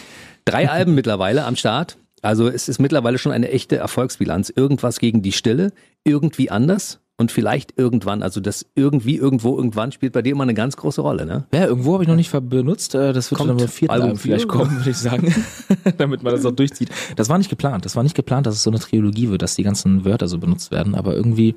Drei 0.45 0.69
Alben 0.69 0.95
mittlerweile 0.95 1.45
am 1.45 1.57
Start. 1.57 1.97
Also 2.23 2.49
es 2.49 2.69
ist 2.69 2.79
mittlerweile 2.79 3.19
schon 3.19 3.33
eine 3.33 3.51
echte 3.51 3.77
Erfolgsbilanz. 3.77 4.53
Irgendwas 4.55 4.99
gegen 4.99 5.23
die 5.23 5.33
Stille, 5.33 5.73
irgendwie 6.05 6.51
anders 6.51 7.00
und 7.21 7.31
vielleicht 7.31 7.77
irgendwann. 7.77 8.23
Also 8.23 8.41
das 8.41 8.65
irgendwie, 8.75 9.17
irgendwo, 9.17 9.55
irgendwann 9.55 9.93
spielt 9.93 10.15
bei 10.15 10.23
dir 10.23 10.33
immer 10.33 10.45
eine 10.45 10.55
ganz 10.55 10.79
große 10.79 11.03
Rolle, 11.03 11.27
ne? 11.27 11.45
Ja, 11.53 11.67
irgendwo 11.67 11.93
habe 11.93 12.03
ich 12.03 12.09
noch 12.09 12.17
nicht 12.17 12.33
benutzt. 12.49 12.95
Äh, 12.95 13.13
Das 13.13 13.31
wird 13.31 13.37
Kommt 13.37 13.51
dann 13.51 13.59
beim 13.59 13.69
vierten 13.69 13.93
Album 13.93 14.17
vielleicht 14.17 14.49
kommen, 14.49 14.75
würde 14.79 14.89
ich 14.89 14.97
sagen. 14.97 15.35
Damit 15.99 16.23
man 16.23 16.33
das 16.35 16.47
auch 16.47 16.51
durchzieht. 16.53 16.89
Das 17.17 17.29
war 17.29 17.37
nicht 17.37 17.51
geplant. 17.51 17.85
Das 17.85 17.95
war 17.95 18.03
nicht 18.03 18.17
geplant, 18.17 18.47
dass 18.47 18.55
es 18.55 18.63
so 18.63 18.71
eine 18.71 18.79
Trilogie 18.79 19.29
wird, 19.29 19.43
dass 19.43 19.55
die 19.55 19.63
ganzen 19.63 20.07
Wörter 20.07 20.29
so 20.29 20.39
benutzt 20.39 20.71
werden. 20.71 20.95
Aber 20.95 21.15
irgendwie, 21.15 21.57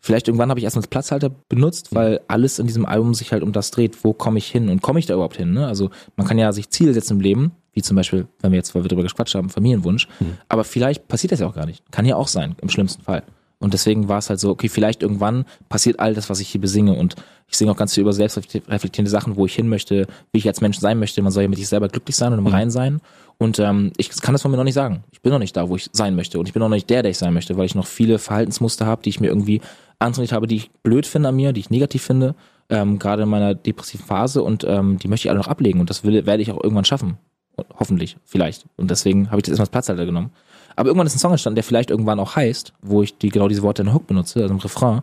vielleicht 0.00 0.26
irgendwann 0.26 0.50
habe 0.50 0.58
ich 0.58 0.64
erstmal 0.64 0.80
als 0.80 0.88
Platzhalter 0.88 1.30
benutzt, 1.48 1.94
weil 1.94 2.20
alles 2.26 2.58
in 2.58 2.66
diesem 2.66 2.84
Album 2.84 3.14
sich 3.14 3.30
halt 3.30 3.44
um 3.44 3.52
das 3.52 3.70
dreht. 3.70 4.02
Wo 4.02 4.14
komme 4.14 4.38
ich 4.38 4.48
hin 4.48 4.68
und 4.68 4.82
komme 4.82 4.98
ich 4.98 5.06
da 5.06 5.14
überhaupt 5.14 5.36
hin? 5.36 5.52
Ne? 5.52 5.68
Also 5.68 5.90
man 6.16 6.26
kann 6.26 6.38
ja 6.38 6.50
sich 6.50 6.70
Ziele 6.70 6.92
setzen 6.92 7.12
im 7.18 7.20
Leben, 7.20 7.52
wie 7.72 7.82
zum 7.82 7.94
Beispiel, 7.94 8.26
wenn 8.40 8.50
wir 8.50 8.56
jetzt, 8.56 8.74
weil 8.74 8.82
wir 8.82 8.88
darüber 8.88 9.06
gequatscht 9.06 9.36
haben, 9.36 9.48
Familienwunsch. 9.48 10.08
Aber 10.48 10.64
vielleicht 10.64 11.06
passiert 11.06 11.30
das 11.30 11.38
ja 11.38 11.46
auch 11.46 11.54
gar 11.54 11.66
nicht. 11.66 11.84
Kann 11.92 12.04
ja 12.04 12.16
auch 12.16 12.26
sein, 12.26 12.56
im 12.60 12.68
schlimmsten 12.68 13.04
Fall. 13.04 13.22
Und 13.64 13.72
deswegen 13.72 14.08
war 14.08 14.18
es 14.18 14.28
halt 14.28 14.40
so, 14.40 14.50
okay, 14.50 14.68
vielleicht 14.68 15.02
irgendwann 15.02 15.46
passiert 15.70 15.98
all 15.98 16.12
das, 16.12 16.28
was 16.28 16.38
ich 16.38 16.48
hier 16.48 16.60
besinge. 16.60 16.92
Und 16.92 17.14
ich 17.48 17.56
singe 17.56 17.70
auch 17.70 17.78
ganz 17.78 17.94
viel 17.94 18.02
über 18.02 18.12
selbstreflektierende 18.12 19.10
Sachen, 19.10 19.36
wo 19.36 19.46
ich 19.46 19.54
hin 19.54 19.70
möchte, 19.70 20.06
wie 20.32 20.38
ich 20.38 20.46
als 20.46 20.60
Mensch 20.60 20.78
sein 20.78 20.98
möchte. 20.98 21.22
Man 21.22 21.32
soll 21.32 21.44
ja 21.44 21.48
mit 21.48 21.58
sich 21.58 21.68
selber 21.68 21.88
glücklich 21.88 22.14
sein 22.14 22.34
und 22.34 22.40
im 22.40 22.46
Rein 22.46 22.70
sein. 22.70 23.00
Und 23.38 23.58
ähm, 23.58 23.92
ich 23.96 24.10
kann 24.20 24.34
das 24.34 24.42
von 24.42 24.50
mir 24.50 24.58
noch 24.58 24.64
nicht 24.64 24.74
sagen. 24.74 25.02
Ich 25.12 25.22
bin 25.22 25.32
noch 25.32 25.38
nicht 25.38 25.56
da, 25.56 25.66
wo 25.70 25.76
ich 25.76 25.88
sein 25.92 26.14
möchte. 26.14 26.38
Und 26.38 26.46
ich 26.46 26.52
bin 26.52 26.60
noch 26.60 26.68
nicht 26.68 26.90
der, 26.90 27.00
der 27.00 27.10
ich 27.10 27.16
sein 27.16 27.32
möchte, 27.32 27.56
weil 27.56 27.64
ich 27.64 27.74
noch 27.74 27.86
viele 27.86 28.18
Verhaltensmuster 28.18 28.84
habe, 28.84 29.00
die 29.02 29.08
ich 29.08 29.20
mir 29.20 29.28
irgendwie 29.28 29.62
antrainiert 29.98 30.32
habe, 30.32 30.46
die 30.46 30.56
ich 30.56 30.70
blöd 30.82 31.06
finde 31.06 31.30
an 31.30 31.36
mir, 31.36 31.54
die 31.54 31.60
ich 31.60 31.70
negativ 31.70 32.02
finde, 32.02 32.34
ähm, 32.68 32.98
gerade 32.98 33.22
in 33.22 33.30
meiner 33.30 33.54
depressiven 33.54 34.04
Phase. 34.04 34.42
Und 34.42 34.64
ähm, 34.64 34.98
die 34.98 35.08
möchte 35.08 35.26
ich 35.26 35.30
alle 35.30 35.38
noch 35.38 35.48
ablegen. 35.48 35.80
Und 35.80 35.88
das 35.88 36.04
will, 36.04 36.26
werde 36.26 36.42
ich 36.42 36.52
auch 36.52 36.62
irgendwann 36.62 36.84
schaffen. 36.84 37.16
Hoffentlich, 37.78 38.18
vielleicht. 38.26 38.66
Und 38.76 38.90
deswegen 38.90 39.30
habe 39.30 39.38
ich 39.38 39.44
das 39.44 39.52
erstmal 39.52 39.64
als 39.64 39.70
Platzhalter 39.70 40.04
genommen. 40.04 40.32
Aber 40.76 40.88
irgendwann 40.88 41.06
ist 41.06 41.14
ein 41.14 41.20
Song 41.20 41.32
entstanden, 41.32 41.56
der 41.56 41.64
vielleicht 41.64 41.90
irgendwann 41.90 42.20
auch 42.20 42.36
heißt, 42.36 42.72
wo 42.82 43.02
ich 43.02 43.16
die 43.18 43.28
genau 43.28 43.48
diese 43.48 43.62
Worte 43.62 43.82
in 43.82 43.92
Hook 43.92 44.06
benutze, 44.06 44.40
also 44.42 44.54
im 44.54 44.60
Refrain. 44.60 45.02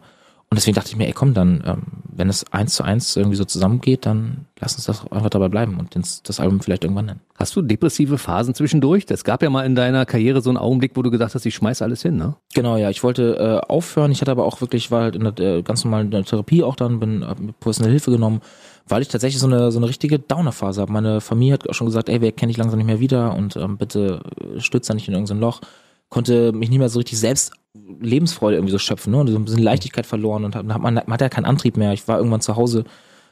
Und 0.52 0.58
deswegen 0.58 0.76
dachte 0.76 0.90
ich 0.90 0.98
mir, 0.98 1.08
ey 1.08 1.14
komm, 1.14 1.34
dann, 1.34 1.64
ähm, 1.66 1.84
wenn 2.14 2.28
es 2.28 2.44
eins 2.52 2.76
zu 2.76 2.84
eins 2.84 3.16
irgendwie 3.16 3.38
so 3.38 3.46
zusammengeht, 3.46 4.06
dann 4.06 4.48
lass 4.60 4.76
uns 4.76 4.84
das 4.84 5.10
einfach 5.10 5.30
dabei 5.30 5.48
bleiben 5.48 5.80
und 5.80 5.96
das, 5.96 6.24
das 6.24 6.42
Album 6.42 6.60
vielleicht 6.60 6.84
irgendwann 6.84 7.06
nennen. 7.06 7.22
Hast 7.38 7.56
du 7.56 7.62
depressive 7.62 8.18
Phasen 8.18 8.54
zwischendurch? 8.54 9.06
Das 9.06 9.24
gab 9.24 9.42
ja 9.44 9.50
mal 9.50 9.66
in 9.66 9.76
deiner 9.76 10.06
Karriere 10.06 10.42
so 10.42 10.50
einen 10.50 10.58
Augenblick, 10.58 10.92
wo 10.96 11.04
du 11.04 11.10
gedacht 11.10 11.34
hast, 11.34 11.46
ich 11.46 11.56
schmeiß 11.56 11.82
alles 11.82 12.02
hin, 12.02 12.18
ne? 12.18 12.36
Genau, 12.54 12.76
ja, 12.76 12.90
ich 12.90 13.02
wollte 13.02 13.62
äh, 13.64 13.72
aufhören. 13.72 14.12
Ich 14.12 14.20
hatte 14.20 14.32
aber 14.32 14.44
auch 14.44 14.60
wirklich, 14.60 14.92
war 14.92 15.04
halt 15.04 15.16
in 15.16 15.24
der 15.24 15.40
äh, 15.40 15.64
ganz 15.64 15.86
normalen 15.86 16.12
der 16.12 16.26
Therapie 16.26 16.64
auch 16.64 16.76
dann, 16.76 17.00
bin 17.00 17.20
mir 17.20 17.54
professionelle 17.62 17.94
Hilfe 17.94 18.12
genommen, 18.12 18.42
weil 18.90 19.02
ich 19.02 19.08
tatsächlich 19.08 19.40
so 19.40 19.48
eine 19.48 19.72
so 19.72 19.80
eine 19.80 19.88
richtige 19.88 20.20
Downer-Phase 20.20 20.82
habe. 20.82 20.92
Meine 20.92 21.22
Familie 21.22 21.54
hat 21.54 21.70
auch 21.70 21.74
schon 21.74 21.88
gesagt, 21.88 22.10
ey, 22.10 22.20
wir 22.20 22.34
kennen 22.34 22.50
dich 22.50 22.58
langsam 22.58 22.78
nicht 22.78 22.88
mehr 22.88 23.00
wieder 23.00 23.36
und 23.36 23.56
ähm, 23.56 23.78
bitte 23.78 24.20
äh, 24.38 24.60
stütz 24.60 24.88
da 24.88 24.94
nicht 24.94 25.08
in 25.08 25.14
irgendein 25.14 25.40
Loch. 25.40 25.62
Konnte 26.10 26.52
mich 26.52 26.70
nicht 26.70 26.80
mehr 26.80 26.90
so 26.90 27.00
richtig 27.00 27.18
selbst 27.18 27.54
Lebensfreude 27.74 28.58
irgendwie 28.58 28.72
so 28.72 28.80
schöpfen, 28.80 29.12
ne? 29.12 29.20
Und 29.20 29.28
so 29.28 29.38
ein 29.38 29.46
bisschen 29.46 29.64
Leichtigkeit 29.64 30.06
verloren 30.06 30.44
und 30.44 30.56
hat, 30.56 30.68
hat 30.68 30.82
man, 30.82 30.96
man 30.96 31.14
hat 31.14 31.22
ja 31.22 31.30
keinen 31.30 31.46
Antrieb 31.46 31.78
mehr. 31.78 31.94
Ich 31.94 32.08
war 32.08 32.18
irgendwann 32.18 32.42
zu 32.42 32.56
Hause, 32.56 32.84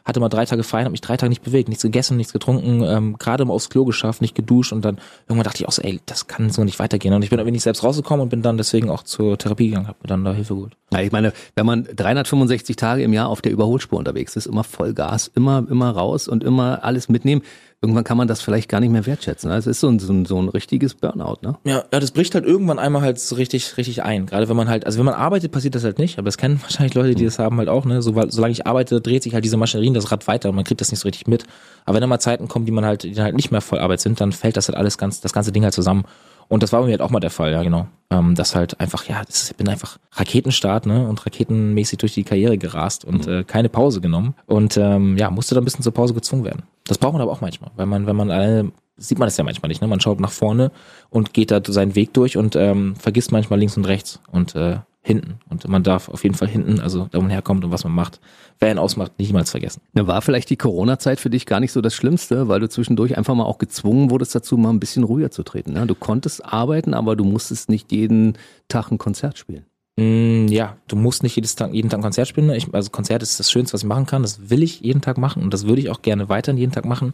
hatte 0.06 0.20
mal 0.20 0.30
drei 0.30 0.46
Tage 0.46 0.64
frei, 0.64 0.82
habe 0.82 0.92
mich 0.92 1.02
drei 1.02 1.18
Tage 1.18 1.30
nicht 1.30 1.44
bewegt, 1.44 1.68
nichts 1.70 1.84
gegessen, 1.84 2.18
nichts 2.18 2.34
getrunken, 2.34 2.84
ähm, 2.84 3.18
gerade 3.18 3.44
mal 3.46 3.54
aufs 3.54 3.70
Klo 3.70 3.86
geschafft, 3.86 4.22
nicht 4.22 4.36
geduscht 4.36 4.72
und 4.72 4.84
dann 4.86 4.98
irgendwann 5.28 5.44
dachte 5.44 5.62
ich 5.62 5.68
auch 5.68 5.72
so, 5.72 5.82
ey, 5.82 6.00
das 6.06 6.28
kann 6.28 6.50
so 6.50 6.64
nicht 6.64 6.80
weitergehen. 6.80 7.14
Und 7.14 7.24
ich 7.24 7.30
bin 7.30 7.38
irgendwie 7.40 7.54
nicht 7.54 7.64
selbst 7.64 7.84
rausgekommen 7.84 8.24
und 8.24 8.30
bin 8.30 8.42
dann 8.42 8.58
deswegen 8.58 8.90
auch 8.90 9.04
zur 9.04 9.38
Therapie 9.38 9.70
gegangen, 9.70 9.88
habe 9.88 10.00
mir 10.02 10.08
dann 10.08 10.24
da 10.24 10.34
Hilfe 10.34 10.56
geholt. 10.56 10.74
Ja, 10.92 11.02
ich 11.02 11.12
meine, 11.12 11.34
wenn 11.56 11.66
man 11.66 11.88
365 11.96 12.76
Tage 12.76 13.04
im 13.04 13.14
Jahr 13.14 13.28
auf 13.28 13.42
der 13.42 13.52
Überholspur 13.52 14.00
unterwegs 14.00 14.36
ist, 14.36 14.48
immer 14.48 14.64
Vollgas, 14.64 15.30
immer, 15.36 15.66
immer 15.70 15.92
raus 15.92 16.28
und 16.28 16.44
immer 16.44 16.84
alles 16.84 17.10
mitnehmen, 17.10 17.42
irgendwann 17.82 18.04
kann 18.04 18.18
man 18.18 18.28
das 18.28 18.42
vielleicht 18.42 18.68
gar 18.68 18.82
nicht 18.82 18.92
mehr 18.92 19.06
wertschätzen. 19.06 19.50
Es 19.52 19.66
ist 19.66 19.80
so 19.80 19.88
ein, 19.88 20.00
so 20.00 20.12
ein, 20.12 20.26
so 20.26 20.42
ein 20.42 20.50
richtiges 20.50 20.96
Burnout, 20.96 21.38
ne? 21.42 21.58
Ja, 21.64 21.86
ja, 21.92 22.00
das 22.00 22.12
bricht 22.12 22.36
halt 22.36 22.46
irgendwann 22.46 22.78
einmal 22.78 23.02
halt 23.02 23.20
so 23.20 23.36
richtig, 23.36 23.78
richtig 23.78 24.04
ein. 24.04 24.26
Gerade 24.26 24.50
wenn 24.50 24.58
man 24.58 24.68
halt, 24.68 24.86
also 24.86 24.98
wenn 24.98 25.06
man 25.06 25.14
arbeitet, 25.14 25.52
passiert 25.52 25.76
das 25.76 25.84
halt 25.84 25.98
nicht, 25.98 26.18
aber 26.18 26.26
das 26.26 26.38
kennen 26.38 26.62
wahrscheinlich 26.62 26.94
Leute, 26.94 27.16
die 27.16 27.26
das 27.26 27.40
haben 27.40 27.58
halt 27.58 27.70
auch, 27.70 27.86
ne? 27.86 28.02
So, 28.02 28.16
weil, 28.16 28.32
solange 28.32 28.52
ich 28.52 28.68
arbeite, 28.68 29.00
dreht 29.00 29.24
sich 29.24 29.34
halt 29.34 29.46
diese 29.46 29.58
Maschinerie, 29.58 29.94
das 29.94 30.12
Rad 30.12 30.28
weiter 30.28 30.50
und 30.50 30.56
man 30.56 30.66
kriegt 30.66 30.82
das 30.82 30.92
nicht 30.92 31.00
so 31.00 31.08
richtig 31.08 31.28
mit. 31.28 31.46
Aber 31.86 31.96
wenn 31.96 32.02
dann 32.02 32.10
mal 32.10 32.20
Zeiten 32.20 32.48
kommen, 32.48 32.66
die 32.66 32.72
man 32.72 32.86
halt, 32.86 33.04
die 33.04 33.22
halt 33.22 33.36
nicht 33.36 33.52
mehr 33.52 33.62
voll 33.62 33.80
Arbeit 33.80 34.02
sind, 34.02 34.20
dann 34.20 34.34
fällt 34.34 34.58
das 34.58 34.68
halt 34.68 34.78
alles 34.78 34.98
ganz, 34.98 35.22
das 35.22 35.32
ganze 35.32 35.52
Ding 35.52 35.64
halt 35.64 35.74
zusammen. 35.74 36.04
Und 36.50 36.64
das 36.64 36.74
war 36.74 36.82
bei 36.82 36.88
mir 36.88 36.94
halt 36.94 37.02
auch 37.02 37.12
mal 37.12 37.20
der 37.20 37.30
Fall, 37.30 37.52
ja, 37.52 37.62
genau. 37.62 37.88
Ähm, 38.10 38.34
das 38.34 38.56
halt 38.56 38.80
einfach, 38.80 39.06
ja, 39.06 39.22
das 39.24 39.52
ich 39.52 39.56
bin 39.56 39.70
einfach 39.70 40.00
Raketenstart, 40.14 40.88
ne, 40.88 41.08
und 41.08 41.24
raketenmäßig 41.24 42.00
durch 42.00 42.16
die 42.16 42.24
Karriere 42.24 42.58
gerast 42.58 43.06
und 43.06 43.28
äh, 43.28 43.44
keine 43.44 43.70
Pause 43.70 44.02
genommen. 44.02 44.34
Und 44.48 44.76
ähm, 44.76 45.16
ja, 45.16 45.30
musste 45.30 45.54
dann 45.54 45.62
ein 45.62 45.66
bisschen 45.66 45.84
zur 45.84 45.94
Pause 45.94 46.16
gezwungen 46.16 46.44
werden. 46.44 46.64
Das 46.90 46.98
braucht 46.98 47.14
man 47.14 47.22
aber 47.22 47.32
auch 47.32 47.42
manchmal, 47.42 47.70
weil 47.76 47.86
man, 47.86 48.08
wenn 48.08 48.16
man 48.16 48.32
alleine, 48.32 48.72
sieht 48.98 49.20
man 49.20 49.28
das 49.28 49.38
ja 49.38 49.44
manchmal 49.44 49.70
nicht, 49.70 49.80
ne? 49.80 49.88
Man 49.88 50.00
schaut 50.00 50.20
nach 50.20 50.32
vorne 50.32 50.72
und 51.12 51.36
geht 51.36 51.52
da 51.52 51.62
seinen 51.64 51.94
Weg 51.94 52.16
durch 52.16 52.36
und 52.36 52.56
ähm, 52.56 52.96
vergisst 52.96 53.32
manchmal 53.32 53.60
links 53.60 53.78
und 53.78 53.86
rechts 53.86 54.20
und 54.32 54.56
äh, 54.56 54.78
hinten. 55.04 55.36
Und 55.48 55.68
man 55.68 55.84
darf 55.84 56.10
auf 56.10 56.24
jeden 56.24 56.34
Fall 56.34 56.48
hinten, 56.48 56.80
also 56.80 57.08
da 57.12 57.20
man 57.20 57.30
herkommt 57.30 57.64
und 57.64 57.72
was 57.72 57.84
man 57.84 57.94
macht, 57.94 58.20
wer 58.58 58.72
ihn 58.72 58.80
ausmacht, 58.80 59.12
niemals 59.20 59.52
vergessen. 59.52 59.84
Da 59.94 60.08
war 60.08 60.24
vielleicht 60.24 60.50
die 60.50 60.58
Corona-Zeit 60.58 61.20
für 61.20 61.30
dich 61.30 61.46
gar 61.46 61.60
nicht 61.60 61.74
so 61.74 61.82
das 61.82 61.94
Schlimmste, 61.94 62.48
weil 62.48 62.60
du 62.60 62.68
zwischendurch 62.68 63.16
einfach 63.20 63.36
mal 63.36 63.46
auch 63.46 63.60
gezwungen 63.60 64.10
wurdest 64.10 64.34
dazu, 64.34 64.58
mal 64.58 64.72
ein 64.72 64.80
bisschen 64.80 65.04
ruhiger 65.04 65.30
zu 65.30 65.44
treten. 65.44 65.74
Ne? 65.74 65.86
Du 65.86 65.94
konntest 65.94 66.44
arbeiten, 66.44 66.96
aber 66.96 67.16
du 67.16 67.24
musstest 67.24 67.70
nicht 67.70 67.92
jeden 67.92 68.36
Tag 68.68 68.90
ein 68.90 68.98
Konzert 68.98 69.38
spielen. 69.38 69.68
Mm, 70.00 70.48
ja, 70.48 70.78
du 70.88 70.96
musst 70.96 71.24
nicht 71.24 71.36
jedes 71.36 71.56
Tag, 71.56 71.74
jeden 71.74 71.90
Tag 71.90 72.00
ein 72.00 72.04
Konzert 72.04 72.30
spielen. 72.30 72.48
ne? 72.48 72.56
Ich, 72.56 72.74
also 72.74 72.90
Konzert 72.90 73.22
ist 73.22 73.38
das 73.38 73.52
Schönste, 73.52 73.74
was 73.74 73.82
ich 73.82 73.88
machen 73.88 74.06
kann. 74.06 74.22
Das 74.22 74.50
will 74.50 74.64
ich 74.64 74.80
jeden 74.80 75.02
Tag 75.02 75.18
machen 75.18 75.44
und 75.44 75.54
das 75.54 75.68
würde 75.68 75.82
ich 75.82 75.90
auch 75.90 76.02
gerne 76.02 76.30
weiterhin 76.30 76.58
jeden 76.58 76.72
Tag 76.72 76.86
machen. 76.86 77.14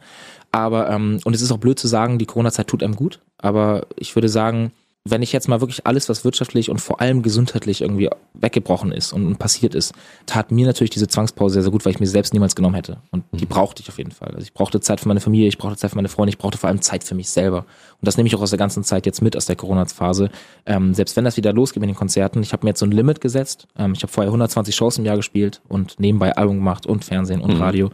Aber, 0.51 0.89
ähm, 0.91 1.19
und 1.25 1.33
es 1.33 1.41
ist 1.41 1.51
auch 1.51 1.57
blöd 1.57 1.79
zu 1.79 1.87
sagen, 1.87 2.19
die 2.19 2.27
Corona-Zeit 2.27 2.67
tut 2.67 2.83
einem 2.83 2.95
gut. 2.95 3.21
Aber 3.39 3.87
ich 3.95 4.15
würde 4.15 4.29
sagen, 4.29 4.71
wenn 5.07 5.21
ich 5.21 5.31
jetzt 5.31 5.47
mal 5.47 5.61
wirklich 5.61 5.85
alles, 5.85 6.09
was 6.09 6.25
wirtschaftlich 6.25 6.71
und 6.71 6.81
vor 6.81 6.99
allem 6.99 7.21
gesundheitlich 7.21 7.81
irgendwie 7.81 8.09
weggebrochen 8.33 8.91
ist 8.91 9.13
und, 9.13 9.37
passiert 9.37 9.75
ist, 9.75 9.93
tat 10.25 10.51
mir 10.51 10.65
natürlich 10.65 10.89
diese 10.89 11.07
Zwangspause 11.07 11.53
sehr, 11.53 11.61
sehr 11.61 11.71
gut, 11.71 11.85
weil 11.85 11.91
ich 11.91 11.99
mir 11.99 12.07
selbst 12.07 12.33
niemals 12.33 12.55
genommen 12.55 12.73
hätte. 12.73 12.97
Und 13.11 13.23
die 13.31 13.45
brauchte 13.45 13.83
ich 13.83 13.89
auf 13.89 13.99
jeden 13.99 14.11
Fall. 14.11 14.29
Also 14.29 14.41
ich 14.41 14.53
brauchte 14.53 14.81
Zeit 14.81 14.99
für 14.99 15.07
meine 15.07 15.19
Familie, 15.19 15.47
ich 15.47 15.59
brauchte 15.59 15.77
Zeit 15.77 15.91
für 15.91 15.97
meine 15.97 16.09
Freunde, 16.09 16.31
ich 16.31 16.39
brauchte 16.39 16.57
vor 16.57 16.69
allem 16.69 16.81
Zeit 16.81 17.03
für 17.03 17.13
mich 17.13 17.29
selber. 17.29 17.59
Und 17.59 18.07
das 18.07 18.17
nehme 18.17 18.25
ich 18.27 18.35
auch 18.35 18.41
aus 18.41 18.49
der 18.49 18.57
ganzen 18.57 18.83
Zeit 18.83 19.05
jetzt 19.05 19.21
mit, 19.21 19.37
aus 19.37 19.45
der 19.45 19.55
Corona-Phase. 19.55 20.31
Ähm, 20.65 20.95
selbst 20.95 21.15
wenn 21.15 21.23
das 21.23 21.37
wieder 21.37 21.53
losgeht 21.53 21.81
mit 21.81 21.89
den 21.89 21.95
Konzerten, 21.95 22.41
ich 22.41 22.51
habe 22.51 22.65
mir 22.65 22.71
jetzt 22.71 22.79
so 22.79 22.87
ein 22.87 22.91
Limit 22.91 23.21
gesetzt. 23.21 23.67
Ähm, 23.77 23.93
ich 23.93 24.01
habe 24.01 24.11
vorher 24.11 24.29
120 24.29 24.75
Shows 24.75 24.97
im 24.97 25.05
Jahr 25.05 25.17
gespielt 25.17 25.61
und 25.67 25.99
nebenbei 25.99 26.35
Album 26.35 26.57
gemacht 26.57 26.87
und 26.87 27.05
Fernsehen 27.05 27.41
und 27.41 27.59
Radio. 27.59 27.91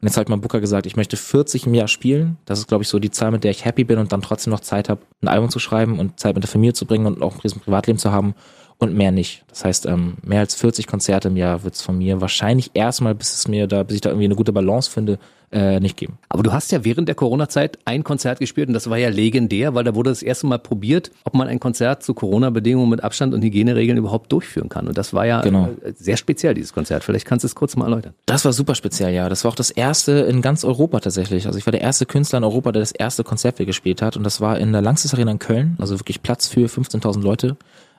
Und 0.00 0.06
jetzt 0.06 0.16
hat 0.16 0.28
mein 0.28 0.40
Booker 0.40 0.60
gesagt, 0.60 0.86
ich 0.86 0.96
möchte 0.96 1.16
40 1.16 1.66
im 1.66 1.74
Jahr 1.74 1.88
spielen. 1.88 2.38
Das 2.44 2.60
ist, 2.60 2.68
glaube 2.68 2.82
ich, 2.82 2.88
so 2.88 3.00
die 3.00 3.10
Zahl, 3.10 3.32
mit 3.32 3.42
der 3.42 3.50
ich 3.50 3.64
happy 3.64 3.82
bin 3.82 3.98
und 3.98 4.12
dann 4.12 4.22
trotzdem 4.22 4.52
noch 4.52 4.60
Zeit 4.60 4.88
habe, 4.88 5.00
ein 5.22 5.28
Album 5.28 5.50
zu 5.50 5.58
schreiben 5.58 5.98
und 5.98 6.20
Zeit 6.20 6.36
mit 6.36 6.44
der 6.44 6.50
Familie 6.50 6.72
zu 6.72 6.86
bringen 6.86 7.06
und 7.06 7.20
auch 7.20 7.34
ein 7.34 7.40
riesen 7.40 7.60
Privatleben 7.60 7.98
zu 7.98 8.12
haben 8.12 8.34
und 8.78 8.94
mehr 8.94 9.10
nicht. 9.10 9.44
Das 9.48 9.64
heißt, 9.64 9.86
ähm, 9.86 10.14
mehr 10.22 10.40
als 10.40 10.54
40 10.54 10.86
Konzerte 10.86 11.28
im 11.28 11.36
Jahr 11.36 11.64
wird 11.64 11.74
es 11.74 11.82
von 11.82 11.98
mir 11.98 12.20
wahrscheinlich 12.20 12.70
erstmal, 12.74 13.14
bis 13.14 13.34
es 13.34 13.48
mir 13.48 13.66
da, 13.66 13.82
bis 13.82 13.96
ich 13.96 14.00
da 14.00 14.10
irgendwie 14.10 14.26
eine 14.26 14.36
gute 14.36 14.52
Balance 14.52 14.88
finde, 14.88 15.18
äh, 15.52 15.80
nicht 15.80 15.96
geben. 15.96 16.18
Aber 16.28 16.42
du 16.42 16.52
hast 16.52 16.70
ja 16.72 16.84
während 16.84 17.08
der 17.08 17.14
Corona-Zeit 17.14 17.78
ein 17.84 18.04
Konzert 18.04 18.38
gespielt 18.40 18.68
und 18.68 18.74
das 18.74 18.90
war 18.90 18.98
ja 18.98 19.08
legendär, 19.08 19.74
weil 19.74 19.84
da 19.84 19.94
wurde 19.94 20.10
das 20.10 20.22
erste 20.22 20.46
Mal 20.46 20.58
probiert, 20.58 21.10
ob 21.24 21.34
man 21.34 21.48
ein 21.48 21.58
Konzert 21.60 22.02
zu 22.02 22.12
Corona-Bedingungen 22.14 22.90
mit 22.90 23.02
Abstand 23.02 23.32
und 23.34 23.42
Hygieneregeln 23.42 23.96
überhaupt 23.98 24.30
durchführen 24.32 24.68
kann. 24.68 24.88
Und 24.88 24.98
das 24.98 25.14
war 25.14 25.26
ja 25.26 25.40
Genau. 25.40 25.70
äh, 25.84 25.92
sehr 25.96 26.16
speziell, 26.16 26.54
dieses 26.54 26.72
Konzert. 26.72 27.02
Vielleicht 27.04 27.24
kannst 27.26 27.44
du 27.44 27.46
es 27.46 27.54
kurz 27.54 27.76
mal 27.76 27.86
erläutern. 27.86 28.14
Das 28.26 28.44
war 28.44 28.52
super 28.52 28.74
speziell, 28.74 29.14
ja. 29.14 29.28
Das 29.28 29.44
war 29.44 29.50
auch 29.52 29.56
das 29.56 29.70
erste 29.70 30.12
in 30.12 30.42
ganz 30.42 30.64
Europa 30.64 31.00
tatsächlich. 31.00 31.46
Also 31.46 31.58
ich 31.58 31.66
war 31.66 31.72
der 31.72 31.80
erste 31.80 32.04
Künstler 32.06 32.38
in 32.38 32.44
Europa, 32.44 32.72
der 32.72 32.80
das 32.80 32.92
erste 32.92 33.24
Konzert 33.24 33.56
hier 33.56 33.66
gespielt 33.66 34.02
hat. 34.02 34.16
Und 34.16 34.24
das 34.24 34.40
war 34.40 34.58
in 34.58 34.72
der 34.72 34.82
Langsys 34.82 35.14
Arena 35.14 35.30
in 35.32 35.38
Köln. 35.38 35.76
Also 35.80 35.98
wirklich 35.98 36.22
Platz 36.22 36.48
für 36.48 36.66
15.000 36.66 37.20
Leute. 37.22 37.56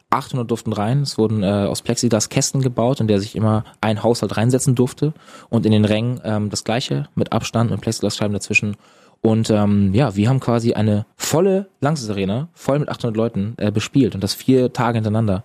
800 0.10 0.50
durften 0.50 0.74
rein. 0.74 1.02
Es 1.02 1.18
wurden 1.18 1.44
äh, 1.44 1.48
aus 1.48 1.82
Plexiglas 1.82 2.30
Kästen 2.30 2.62
gebaut, 2.62 3.00
in 3.00 3.08
der 3.08 3.20
sich 3.20 3.36
immer 3.36 3.64
ein 3.82 4.04
Haushalt 4.04 4.38
reinsetzen 4.38 4.76
durfte. 4.76 5.14
Und 5.50 5.66
in 5.66 5.72
den 5.72 5.86
Rängen 5.86 6.20
ähm, 6.24 6.50
das 6.50 6.64
gleiche 6.64 7.08
mit 7.16 7.32
Abstand 7.32 7.72
und 7.72 7.82
Plexiglasscheiben 7.82 8.34
dazwischen. 8.34 8.76
Und 9.22 9.50
ähm, 9.50 9.94
ja, 9.94 10.16
wir 10.16 10.30
haben 10.30 10.40
quasi 10.40 10.74
eine 10.74 11.06
volle 11.16 11.70
Langsys-Arena, 11.82 12.48
voll 12.54 12.80
mit 12.80 12.90
800 12.90 13.16
Leuten, 13.16 13.54
äh, 13.58 13.72
bespielt 13.72 14.16
und 14.16 14.24
das 14.24 14.34
vier 14.34 14.72
Tage 14.72 14.96
hintereinander. 14.96 15.44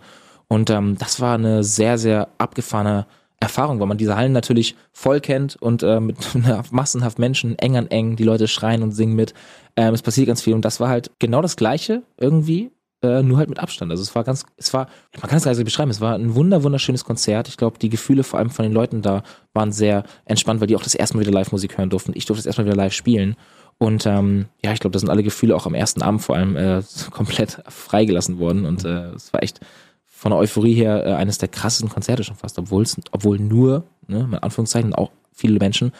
Und 0.49 0.71
ähm, 0.71 0.97
das 0.99 1.21
war 1.21 1.35
eine 1.35 1.65
sehr, 1.65 1.99
sehr 1.99 2.29
abgefahrene 2.39 3.07
Erfahrung, 3.41 3.81
weil 3.81 3.87
man 3.87 3.99
diese 3.99 4.17
Hallen 4.17 4.33
natürlich 4.33 4.77
voll 4.93 5.21
kennt 5.21 5.57
und 5.57 5.83
äh, 5.83 6.01
mit 6.01 6.17
massenhaft 6.71 7.19
Menschen, 7.19 7.59
eng 7.59 7.77
an 7.77 7.89
eng, 7.89 8.17
die 8.17 8.25
Leute 8.25 8.49
schreien 8.49 8.83
und 8.83 8.93
singen 8.93 9.15
mit. 9.15 9.35
Ähm, 9.77 9.93
es 9.93 10.03
passiert 10.03 10.29
ganz 10.29 10.41
viel 10.41 10.55
und 10.55 10.65
das 10.65 10.81
war 10.81 10.89
halt 10.89 11.11
genau 11.19 11.43
das 11.43 11.57
Gleiche 11.57 12.03
irgendwie, 12.17 12.71
äh, 13.05 13.23
nur 13.23 13.39
halt 13.39 13.49
mit 13.49 13.59
Abstand. 13.59 13.91
Also 13.91 14.03
es 14.03 14.15
war 14.15 14.25
ganz, 14.25 14.45
es 14.57 14.73
war, 14.73 14.89
man 15.21 15.29
kann 15.29 15.39
es 15.39 15.45
gar 15.45 15.53
nicht 15.53 15.65
beschreiben, 15.65 15.91
es 15.91 16.01
war 16.01 16.15
ein 16.15 16.35
wunder, 16.35 16.63
wunderschönes 16.63 17.05
Konzert. 17.05 17.49
Ich 17.49 17.57
glaube, 17.57 17.79
die 17.79 17.91
Gefühle 17.91 18.25
vor 18.25 18.39
allem 18.39 18.51
von 18.51 18.65
den 18.65 18.73
Leuten 18.73 19.03
da 19.03 19.23
waren 19.53 19.73
sehr 19.73 20.05
entspannt, 20.25 20.61
weil 20.61 20.67
die 20.67 20.77
auch 20.77 20.83
das 20.83 20.95
erste 20.95 21.17
Mal 21.17 21.21
wieder 21.21 21.33
Live-Musik 21.33 21.79
hören 21.79 21.91
durften. 21.91 22.13
Ich 22.15 22.27
durfte 22.27 22.41
das 22.41 22.47
erste 22.47 22.63
Mal 22.63 22.67
wieder 22.67 22.77
live 22.77 22.93
spielen. 22.93 23.37
Und 23.79 24.07
ähm, 24.07 24.47
ja, 24.65 24.73
ich 24.73 24.81
glaube, 24.81 24.93
da 24.93 24.99
sind 24.99 25.11
alle 25.11 25.23
Gefühle 25.23 25.55
auch 25.55 25.67
am 25.67 25.75
ersten 25.75 26.03
Abend 26.03 26.23
vor 26.23 26.37
allem 26.37 26.57
äh, 26.57 26.83
komplett 27.11 27.63
freigelassen 27.69 28.39
worden. 28.39 28.67
Und 28.67 28.85
äh, 28.85 29.11
es 29.11 29.33
war 29.33 29.43
echt 29.43 29.61
von 30.07 30.31
der 30.31 30.39
Euphorie 30.39 30.75
her 30.75 31.05
äh, 31.05 31.13
eines 31.15 31.39
der 31.39 31.49
krassesten 31.49 31.89
Konzerte 31.89 32.25
schon 32.25 32.37
fast, 32.37 32.59
obwohl 32.59 32.83
es, 32.83 32.97
obwohl 33.11 33.39
nur, 33.39 33.85
ne, 34.07 34.27
mit 34.27 34.43
Anführungszeichen, 34.43 34.95
auch 34.95 35.11
viele 35.33 35.59
Menschen 35.59 35.93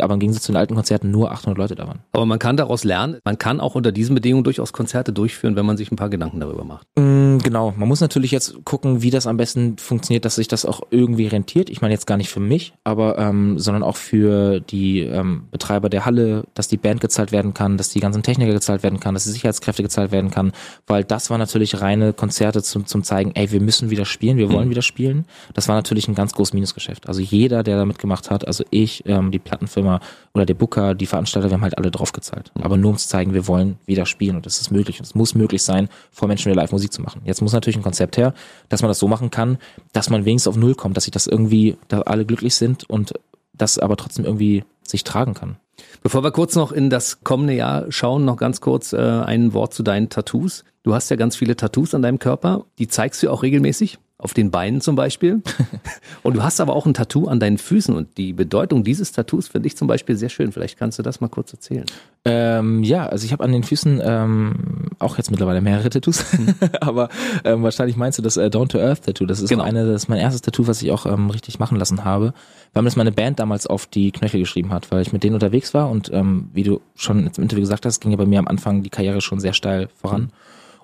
aber 0.00 0.14
im 0.14 0.20
Gegensatz 0.20 0.44
zu 0.44 0.52
den 0.52 0.58
alten 0.58 0.76
Konzerten 0.76 1.10
nur 1.10 1.32
800 1.32 1.58
Leute 1.58 1.74
da 1.74 1.88
waren. 1.88 2.00
Aber 2.12 2.24
man 2.24 2.38
kann 2.38 2.56
daraus 2.56 2.84
lernen, 2.84 3.18
man 3.24 3.36
kann 3.36 3.60
auch 3.60 3.74
unter 3.74 3.90
diesen 3.90 4.14
Bedingungen 4.14 4.44
durchaus 4.44 4.72
Konzerte 4.72 5.12
durchführen, 5.12 5.56
wenn 5.56 5.66
man 5.66 5.76
sich 5.76 5.90
ein 5.90 5.96
paar 5.96 6.08
Gedanken 6.08 6.38
darüber 6.38 6.64
macht. 6.64 6.86
Mm, 6.96 7.38
genau, 7.38 7.74
man 7.76 7.88
muss 7.88 8.00
natürlich 8.00 8.30
jetzt 8.30 8.64
gucken, 8.64 9.02
wie 9.02 9.10
das 9.10 9.26
am 9.26 9.36
besten 9.36 9.78
funktioniert, 9.78 10.24
dass 10.24 10.36
sich 10.36 10.46
das 10.46 10.64
auch 10.64 10.82
irgendwie 10.90 11.26
rentiert. 11.26 11.68
Ich 11.68 11.80
meine 11.80 11.92
jetzt 11.92 12.06
gar 12.06 12.16
nicht 12.16 12.28
für 12.28 12.38
mich, 12.38 12.74
aber 12.84 13.18
ähm, 13.18 13.58
sondern 13.58 13.82
auch 13.82 13.96
für 13.96 14.60
die 14.60 15.00
ähm, 15.00 15.48
Betreiber 15.50 15.88
der 15.88 16.06
Halle, 16.06 16.44
dass 16.54 16.68
die 16.68 16.76
Band 16.76 17.00
gezahlt 17.00 17.32
werden 17.32 17.52
kann, 17.52 17.76
dass 17.76 17.88
die 17.88 18.00
ganzen 18.00 18.22
Techniker 18.22 18.52
gezahlt 18.52 18.84
werden 18.84 19.00
kann, 19.00 19.14
dass 19.14 19.24
die 19.24 19.30
Sicherheitskräfte 19.30 19.82
gezahlt 19.82 20.12
werden 20.12 20.30
kann, 20.30 20.52
weil 20.86 21.02
das 21.02 21.28
war 21.28 21.38
natürlich 21.38 21.80
reine 21.80 22.12
Konzerte 22.12 22.62
zum, 22.62 22.86
zum 22.86 23.02
zeigen, 23.02 23.32
ey, 23.34 23.50
wir 23.50 23.60
müssen 23.60 23.90
wieder 23.90 24.04
spielen, 24.04 24.36
wir 24.36 24.52
wollen 24.52 24.66
mhm. 24.66 24.70
wieder 24.70 24.82
spielen. 24.82 25.24
Das 25.54 25.66
war 25.66 25.74
natürlich 25.74 26.06
ein 26.06 26.14
ganz 26.14 26.34
großes 26.34 26.54
Minusgeschäft. 26.54 27.08
Also 27.08 27.20
jeder, 27.20 27.64
der 27.64 27.78
da 27.78 27.84
mitgemacht 27.84 28.30
hat, 28.30 28.46
also 28.46 28.62
ich, 28.70 29.02
ähm, 29.06 29.32
die 29.32 29.40
Platten 29.40 29.66
Firma 29.72 30.00
oder 30.34 30.46
der 30.46 30.54
Booker, 30.54 30.94
die 30.94 31.06
Veranstalter, 31.06 31.50
wir 31.50 31.54
haben 31.54 31.62
halt 31.62 31.78
alle 31.78 31.90
draufgezahlt. 31.90 32.52
Mhm. 32.54 32.62
Aber 32.62 32.76
nur 32.76 32.90
um 32.90 32.96
zu 32.96 33.08
zeigen, 33.08 33.34
wir 33.34 33.48
wollen 33.48 33.78
wieder 33.86 34.06
spielen 34.06 34.36
und 34.36 34.46
es 34.46 34.60
ist 34.60 34.70
möglich 34.70 34.98
und 34.98 35.06
es 35.06 35.14
muss 35.14 35.34
möglich 35.34 35.62
sein, 35.62 35.88
vor 36.10 36.28
Menschen 36.28 36.50
wieder 36.50 36.60
live 36.60 36.72
Musik 36.72 36.92
zu 36.92 37.02
machen. 37.02 37.22
Jetzt 37.24 37.42
muss 37.42 37.52
natürlich 37.52 37.76
ein 37.76 37.82
Konzept 37.82 38.16
her, 38.16 38.34
dass 38.68 38.82
man 38.82 38.88
das 38.88 38.98
so 38.98 39.08
machen 39.08 39.30
kann, 39.30 39.58
dass 39.92 40.10
man 40.10 40.24
wenigstens 40.24 40.48
auf 40.48 40.56
Null 40.56 40.74
kommt, 40.74 40.96
dass 40.96 41.04
sich 41.04 41.12
das 41.12 41.26
irgendwie, 41.26 41.76
dass 41.88 42.02
alle 42.02 42.24
glücklich 42.24 42.54
sind 42.54 42.88
und 42.88 43.14
das 43.52 43.78
aber 43.78 43.96
trotzdem 43.96 44.24
irgendwie 44.24 44.64
sich 44.86 45.04
tragen 45.04 45.34
kann. 45.34 45.56
Bevor 46.02 46.22
wir 46.24 46.32
kurz 46.32 46.54
noch 46.54 46.72
in 46.72 46.90
das 46.90 47.22
kommende 47.22 47.54
Jahr 47.54 47.90
schauen, 47.90 48.24
noch 48.24 48.36
ganz 48.36 48.60
kurz 48.60 48.92
äh, 48.92 48.98
ein 48.98 49.54
Wort 49.54 49.74
zu 49.74 49.82
deinen 49.82 50.08
Tattoos. 50.08 50.64
Du 50.82 50.94
hast 50.94 51.10
ja 51.10 51.16
ganz 51.16 51.36
viele 51.36 51.56
Tattoos 51.56 51.94
an 51.94 52.02
deinem 52.02 52.18
Körper. 52.18 52.64
Die 52.78 52.88
zeigst 52.88 53.22
du 53.22 53.30
auch 53.30 53.42
regelmäßig? 53.42 53.98
Auf 54.22 54.34
den 54.34 54.50
Beinen 54.50 54.80
zum 54.80 54.96
Beispiel. 54.96 55.42
Und 56.22 56.36
du 56.36 56.42
hast 56.42 56.60
aber 56.60 56.74
auch 56.74 56.86
ein 56.86 56.94
Tattoo 56.94 57.26
an 57.26 57.40
deinen 57.40 57.58
Füßen 57.58 57.94
und 57.94 58.16
die 58.16 58.32
Bedeutung 58.32 58.84
dieses 58.84 59.12
Tattoos 59.12 59.48
finde 59.48 59.66
ich 59.66 59.76
zum 59.76 59.88
Beispiel 59.88 60.16
sehr 60.16 60.28
schön. 60.28 60.52
Vielleicht 60.52 60.78
kannst 60.78 60.98
du 60.98 61.02
das 61.02 61.20
mal 61.20 61.28
kurz 61.28 61.52
erzählen. 61.52 61.84
Ähm, 62.24 62.84
ja, 62.84 63.06
also 63.06 63.24
ich 63.24 63.32
habe 63.32 63.42
an 63.42 63.50
den 63.50 63.64
Füßen 63.64 64.00
ähm, 64.04 64.90
auch 65.00 65.18
jetzt 65.18 65.32
mittlerweile 65.32 65.60
mehrere 65.60 65.90
Tattoos, 65.90 66.24
mhm. 66.38 66.54
aber 66.80 67.08
ähm, 67.44 67.64
wahrscheinlich 67.64 67.96
meinst 67.96 68.18
du 68.18 68.22
das 68.22 68.36
äh, 68.36 68.48
Down 68.48 68.68
to 68.68 68.78
Earth 68.78 69.04
Tattoo. 69.04 69.26
Das 69.26 69.40
ist 69.40 69.48
genau. 69.48 69.64
eine, 69.64 69.84
das 69.84 70.04
ist 70.04 70.08
mein 70.08 70.20
erstes 70.20 70.42
Tattoo, 70.42 70.68
was 70.68 70.80
ich 70.82 70.92
auch 70.92 71.06
ähm, 71.06 71.30
richtig 71.30 71.58
machen 71.58 71.76
lassen 71.76 72.04
habe, 72.04 72.32
weil 72.72 72.82
mir 72.82 72.88
das 72.88 72.96
meine 72.96 73.10
Band 73.10 73.40
damals 73.40 73.66
auf 73.66 73.86
die 73.86 74.12
Knöchel 74.12 74.38
geschrieben 74.38 74.72
hat, 74.72 74.92
weil 74.92 75.02
ich 75.02 75.12
mit 75.12 75.24
denen 75.24 75.34
unterwegs 75.34 75.74
war 75.74 75.90
und 75.90 76.12
ähm, 76.12 76.50
wie 76.52 76.62
du 76.62 76.80
schon 76.94 77.26
im 77.26 77.42
Interview 77.42 77.62
gesagt 77.62 77.84
hast, 77.86 78.00
ging 78.00 78.12
ja 78.12 78.16
bei 78.16 78.26
mir 78.26 78.38
am 78.38 78.46
Anfang 78.46 78.82
die 78.82 78.90
Karriere 78.90 79.20
schon 79.20 79.40
sehr 79.40 79.52
steil 79.52 79.88
voran. 80.00 80.22
Mhm. 80.22 80.30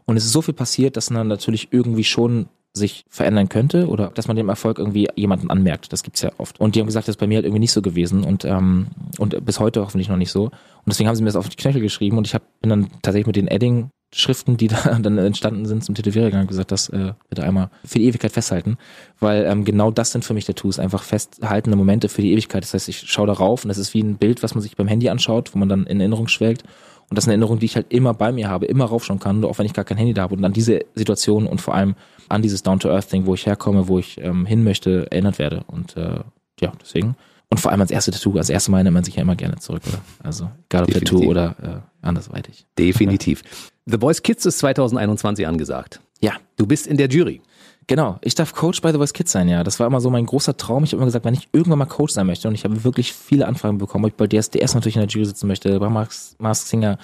Und 0.09 0.17
es 0.17 0.25
ist 0.25 0.33
so 0.33 0.41
viel 0.41 0.55
passiert, 0.55 0.97
dass 0.97 1.11
man 1.11 1.29
natürlich 1.29 1.69
irgendwie 1.71 2.03
schon 2.03 2.49
sich 2.73 3.05
verändern 3.11 3.51
könnte 3.51 3.89
oder 3.89 4.09
dass 4.15 4.27
man 4.27 4.39
dem 4.39 4.49
Erfolg 4.49 4.79
irgendwie 4.79 5.07
jemanden 5.17 5.51
anmerkt. 5.51 5.93
Das 5.93 6.03
gibt's 6.03 6.23
ja 6.23 6.31
oft. 6.39 6.59
Und 6.59 6.75
die 6.75 6.81
haben 6.81 6.87
gesagt, 6.87 7.09
das 7.09 7.17
ist 7.17 7.21
bei 7.21 7.27
mir 7.27 7.35
halt 7.35 7.45
irgendwie 7.45 7.61
nicht 7.61 7.73
so 7.73 7.83
gewesen 7.83 8.25
und 8.25 8.47
ähm, 8.47 8.87
und 9.19 9.45
bis 9.45 9.61
heute 9.61 9.83
hoffentlich 9.83 10.09
noch 10.09 10.17
nicht 10.17 10.31
so. 10.31 10.45
Und 10.45 10.53
deswegen 10.87 11.09
haben 11.09 11.17
sie 11.17 11.23
mir 11.23 11.29
das 11.29 11.37
auf 11.37 11.51
die 11.51 11.57
Knöchel 11.57 11.83
geschrieben 11.83 12.17
und 12.17 12.27
ich 12.27 12.35
hab, 12.35 12.43
bin 12.63 12.71
dann 12.71 12.89
tatsächlich 13.03 13.27
mit 13.27 13.37
den 13.37 13.49
Edding 13.49 13.91
Schriften, 14.15 14.57
die 14.57 14.69
da 14.69 14.99
dann 14.99 15.19
entstanden 15.19 15.67
sind 15.67 15.85
zum 15.85 15.95
Tätowierer 15.95 16.27
gegangen 16.27 16.47
gesagt, 16.47 16.73
das 16.73 16.89
äh, 16.89 17.13
bitte 17.29 17.45
einmal 17.45 17.69
für 17.85 17.99
die 17.99 18.07
Ewigkeit 18.07 18.33
festhalten, 18.33 18.79
weil 19.21 19.45
ähm, 19.45 19.67
genau 19.67 19.91
das 19.91 20.13
sind 20.13 20.25
für 20.25 20.33
mich 20.33 20.47
Tattoos, 20.47 20.79
einfach 20.79 21.03
festhaltende 21.03 21.77
Momente 21.77 22.09
für 22.09 22.23
die 22.23 22.33
Ewigkeit. 22.33 22.63
Das 22.63 22.73
heißt, 22.73 22.89
ich 22.89 23.01
schaue 23.01 23.27
darauf 23.27 23.65
und 23.65 23.69
das 23.69 23.77
ist 23.77 23.93
wie 23.93 24.03
ein 24.03 24.17
Bild, 24.17 24.43
was 24.43 24.55
man 24.55 24.63
sich 24.63 24.75
beim 24.75 24.89
Handy 24.89 25.11
anschaut, 25.11 25.55
wo 25.55 25.59
man 25.59 25.69
dann 25.69 25.85
in 25.85 26.01
Erinnerung 26.01 26.29
schwelgt 26.29 26.65
und 27.11 27.17
das 27.17 27.25
ist 27.25 27.29
eine 27.29 27.35
Erinnerung, 27.35 27.59
die 27.59 27.67
ich 27.67 27.77
halt 27.77 27.87
immer 27.93 28.13
bei 28.13 28.33
mir 28.33 28.49
habe, 28.49 28.67
immer 28.67 28.85
raufschauen 28.85 29.19
kann, 29.19 29.43
auch 29.45 29.59
wenn 29.59 29.67
ich 29.67 29.73
gar 29.73 29.85
kein 29.85 29.97
Handy 29.97 30.13
da 30.13 30.23
habe 30.23 30.35
und 30.35 30.45
an 30.45 30.53
diese 30.53 30.81
Situation 30.95 31.47
und 31.47 31.61
vor 31.61 31.75
allem 31.75 31.95
an 32.29 32.43
dieses 32.43 32.63
Down-to-Earth-Ding, 32.63 33.25
wo 33.25 33.35
ich 33.35 33.47
herkomme, 33.47 33.89
wo 33.89 33.99
ich 33.99 34.21
ähm, 34.21 34.45
hin 34.45 34.63
möchte, 34.63 35.11
erinnert 35.11 35.39
werde. 35.39 35.65
Und 35.69 35.97
äh, 35.97 36.21
ja, 36.61 36.73
deswegen. 36.81 37.17
Und 37.49 37.61
vor 37.61 37.71
allem 37.71 37.81
als 37.81 37.91
erste 37.91 38.11
Tattoo, 38.11 38.37
als 38.37 38.51
erste 38.51 38.71
Mal 38.71 38.79
erinnert 38.79 38.93
man 38.93 39.05
sich 39.05 39.17
ja 39.17 39.23
immer 39.23 39.37
gerne 39.37 39.57
zurück, 39.57 39.83
oder? 39.89 40.01
Also, 40.23 40.51
egal 40.69 40.83
ob 40.83 40.89
Definitiv. 40.89 41.19
Tattoo 41.19 41.31
oder 41.31 41.57
äh, 41.63 42.07
andersweitig. 42.07 42.67
Definitiv. 42.79 43.43
The 43.87 43.97
Boys 43.97 44.23
Kids 44.23 44.45
ist 44.45 44.59
2021 44.59 45.47
angesagt. 45.47 46.01
Ja. 46.21 46.33
Du 46.57 46.67
bist 46.67 46.87
in 46.87 46.99
der 46.99 47.09
Jury. 47.09 47.41
Genau, 47.89 48.19
ich 48.21 48.35
darf 48.35 48.53
Coach 48.53 48.83
bei 48.83 48.93
The 48.93 48.99
Voice 48.99 49.15
Kids 49.15 49.33
sein, 49.33 49.49
ja. 49.49 49.65
Das 49.65 49.81
war 49.81 49.87
immer 49.87 50.03
so 50.03 50.11
mein 50.11 50.27
großer 50.27 50.59
Traum. 50.59 50.85
Ich 50.85 50.93
habe 50.93 50.99
immer 50.99 51.07
gesagt, 51.07 51.25
wenn 51.25 51.33
ich 51.33 51.49
irgendwann 51.53 51.79
mal 51.79 51.87
Coach 51.87 52.13
sein 52.13 52.27
möchte, 52.27 52.47
und 52.47 52.55
ich 52.55 52.65
habe 52.65 52.85
wirklich 52.85 53.15
viele 53.15 53.47
Anfragen 53.47 53.79
bekommen, 53.79 54.05
ob 54.05 54.11
ich 54.11 54.17
bei 54.17 54.27
DSDS 54.27 54.75
natürlich 54.75 54.97
in 54.97 55.01
der 55.01 55.09
Jury 55.09 55.25
sitzen 55.25 55.47
möchte, 55.49 55.81
bei 55.81 55.89
Max, 55.89 56.37
Mask 56.39 56.67
Singer, 56.67 56.99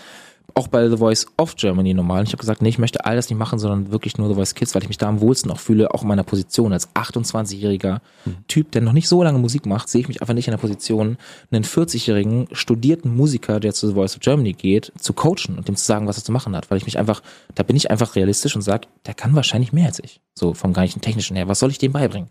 auch 0.54 0.68
bei 0.68 0.88
The 0.88 0.98
Voice 0.98 1.26
of 1.36 1.56
Germany 1.56 1.94
normal. 1.94 2.20
Und 2.20 2.26
ich 2.26 2.32
habe 2.32 2.40
gesagt, 2.40 2.62
nee, 2.62 2.68
ich 2.68 2.78
möchte 2.78 3.04
all 3.04 3.16
das 3.16 3.28
nicht 3.28 3.38
machen, 3.38 3.58
sondern 3.58 3.90
wirklich 3.90 4.18
nur 4.18 4.28
The 4.28 4.34
Voice 4.34 4.54
Kids, 4.54 4.74
weil 4.74 4.82
ich 4.82 4.88
mich 4.88 4.98
da 4.98 5.08
am 5.08 5.20
wohlsten 5.20 5.50
auch 5.50 5.58
fühle, 5.58 5.92
auch 5.92 6.02
in 6.02 6.08
meiner 6.08 6.22
Position 6.22 6.72
als 6.72 6.94
28-jähriger 6.94 8.00
mhm. 8.24 8.36
Typ, 8.46 8.70
der 8.70 8.82
noch 8.82 8.92
nicht 8.92 9.08
so 9.08 9.22
lange 9.22 9.38
Musik 9.38 9.66
macht, 9.66 9.88
sehe 9.88 10.00
ich 10.00 10.08
mich 10.08 10.20
einfach 10.20 10.34
nicht 10.34 10.46
in 10.46 10.52
der 10.52 10.58
Position, 10.58 11.16
einen 11.50 11.64
40-jährigen 11.64 12.48
studierten 12.52 13.16
Musiker, 13.16 13.58
der 13.58 13.74
zu 13.74 13.88
The 13.88 13.94
Voice 13.94 14.14
of 14.14 14.20
Germany 14.20 14.52
geht, 14.52 14.92
zu 14.98 15.12
coachen 15.12 15.56
und 15.56 15.66
dem 15.66 15.76
zu 15.76 15.84
sagen, 15.84 16.06
was 16.06 16.18
er 16.18 16.24
zu 16.24 16.32
machen 16.32 16.54
hat, 16.54 16.70
weil 16.70 16.78
ich 16.78 16.84
mich 16.84 16.98
einfach, 16.98 17.22
da 17.54 17.62
bin 17.62 17.76
ich 17.76 17.90
einfach 17.90 18.14
realistisch 18.14 18.54
und 18.54 18.62
sage, 18.62 18.86
der 19.06 19.14
kann 19.14 19.34
wahrscheinlich 19.34 19.72
mehr 19.72 19.86
als 19.86 19.98
ich, 19.98 20.20
so 20.34 20.54
vom 20.54 20.72
gleichen 20.72 21.00
technischen 21.00 21.36
her. 21.36 21.48
Was 21.48 21.58
soll 21.58 21.70
ich 21.70 21.78
dem 21.78 21.92
beibringen? 21.92 22.28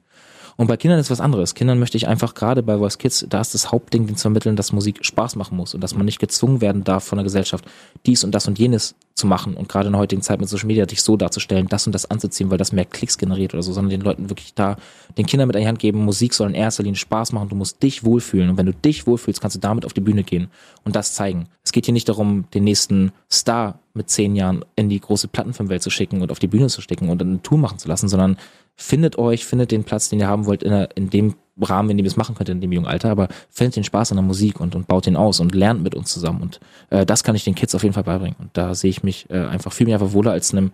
Und 0.57 0.67
bei 0.67 0.77
Kindern 0.77 0.99
ist 0.99 1.11
was 1.11 1.21
anderes. 1.21 1.55
Kindern 1.55 1.79
möchte 1.79 1.97
ich 1.97 2.07
einfach 2.07 2.33
gerade 2.35 2.63
bei 2.63 2.77
Voice 2.77 2.97
Kids, 2.97 3.25
da 3.29 3.41
ist 3.41 3.53
das 3.53 3.71
Hauptding, 3.71 4.07
den 4.07 4.15
zu 4.15 4.23
vermitteln, 4.23 4.55
dass 4.55 4.71
Musik 4.71 5.05
Spaß 5.05 5.35
machen 5.35 5.57
muss 5.57 5.73
und 5.73 5.81
dass 5.81 5.95
man 5.95 6.05
nicht 6.05 6.19
gezwungen 6.19 6.61
werden 6.61 6.83
darf 6.83 7.03
von 7.03 7.17
der 7.17 7.23
Gesellschaft, 7.23 7.65
dies 8.05 8.23
und 8.23 8.33
das 8.33 8.47
und 8.47 8.59
jenes 8.59 8.95
zu 9.15 9.27
machen 9.27 9.53
und 9.53 9.69
gerade 9.69 9.87
in 9.87 9.93
der 9.93 10.01
heutigen 10.01 10.21
Zeit 10.23 10.39
mit 10.39 10.49
Social 10.49 10.65
Media 10.65 10.85
dich 10.85 11.01
so 11.01 11.17
darzustellen, 11.17 11.67
das 11.67 11.85
und 11.85 11.93
das 11.93 12.09
anzuziehen, 12.09 12.49
weil 12.49 12.57
das 12.57 12.71
mehr 12.71 12.85
Klicks 12.85 13.17
generiert 13.17 13.53
oder 13.53 13.61
so, 13.61 13.71
sondern 13.71 13.91
den 13.91 14.01
Leuten 14.01 14.29
wirklich 14.29 14.55
da, 14.55 14.77
den 15.17 15.27
Kindern 15.27 15.47
mit 15.47 15.55
die 15.55 15.67
Hand 15.67 15.79
geben, 15.79 16.03
Musik 16.03 16.33
soll 16.33 16.49
in 16.49 16.55
erster 16.55 16.83
Linie 16.83 16.97
Spaß 16.97 17.31
machen, 17.31 17.49
du 17.49 17.55
musst 17.55 17.81
dich 17.83 18.03
wohlfühlen 18.03 18.49
und 18.49 18.57
wenn 18.57 18.65
du 18.65 18.73
dich 18.73 19.05
wohlfühlst, 19.05 19.39
kannst 19.39 19.55
du 19.55 19.59
damit 19.59 19.85
auf 19.85 19.93
die 19.93 20.01
Bühne 20.01 20.23
gehen 20.23 20.47
und 20.83 20.95
das 20.95 21.13
zeigen. 21.13 21.47
Es 21.63 21.71
geht 21.71 21.85
hier 21.85 21.93
nicht 21.93 22.09
darum, 22.09 22.45
den 22.53 22.63
nächsten 22.63 23.11
Star 23.31 23.79
mit 23.93 24.09
zehn 24.09 24.35
Jahren 24.35 24.65
in 24.75 24.89
die 24.89 24.99
große 24.99 25.27
Plattenfilmwelt 25.27 25.83
zu 25.83 25.91
schicken 25.91 26.21
und 26.21 26.31
auf 26.31 26.39
die 26.39 26.47
Bühne 26.47 26.67
zu 26.67 26.81
stecken 26.81 27.09
und 27.09 27.21
eine 27.21 27.41
Tour 27.43 27.59
machen 27.59 27.77
zu 27.77 27.87
lassen, 27.87 28.09
sondern 28.09 28.37
findet 28.75 29.17
euch, 29.17 29.45
findet 29.45 29.71
den 29.71 29.83
Platz, 29.83 30.09
den 30.09 30.19
ihr 30.19 30.27
haben 30.27 30.45
wollt, 30.45 30.63
in, 30.63 30.71
der, 30.71 30.95
in 30.95 31.09
dem 31.09 31.35
Rahmen, 31.61 31.89
in 31.91 31.97
dem 31.97 32.05
ihr 32.05 32.09
es 32.09 32.17
machen 32.17 32.35
könnt, 32.35 32.49
in 32.49 32.61
dem 32.61 32.71
jungen 32.71 32.87
Alter, 32.87 33.11
aber 33.11 33.27
findet 33.49 33.75
den 33.75 33.83
Spaß 33.83 34.11
an 34.11 34.17
der 34.17 34.23
Musik 34.23 34.59
und, 34.59 34.75
und 34.75 34.87
baut 34.87 35.05
den 35.05 35.15
aus 35.15 35.39
und 35.39 35.53
lernt 35.53 35.83
mit 35.83 35.93
uns 35.95 36.11
zusammen. 36.11 36.41
Und 36.41 36.59
äh, 36.89 37.05
das 37.05 37.23
kann 37.23 37.35
ich 37.35 37.43
den 37.43 37.55
Kids 37.55 37.75
auf 37.75 37.83
jeden 37.83 37.93
Fall 37.93 38.03
beibringen. 38.03 38.35
Und 38.39 38.49
da 38.53 38.73
sehe 38.73 38.89
ich 38.89 39.03
mich 39.03 39.29
äh, 39.29 39.45
einfach 39.45 39.71
viel 39.71 39.85
mehr 39.85 39.99
einfach 39.99 40.13
wohler 40.13 40.31
als 40.31 40.51
einem, 40.51 40.71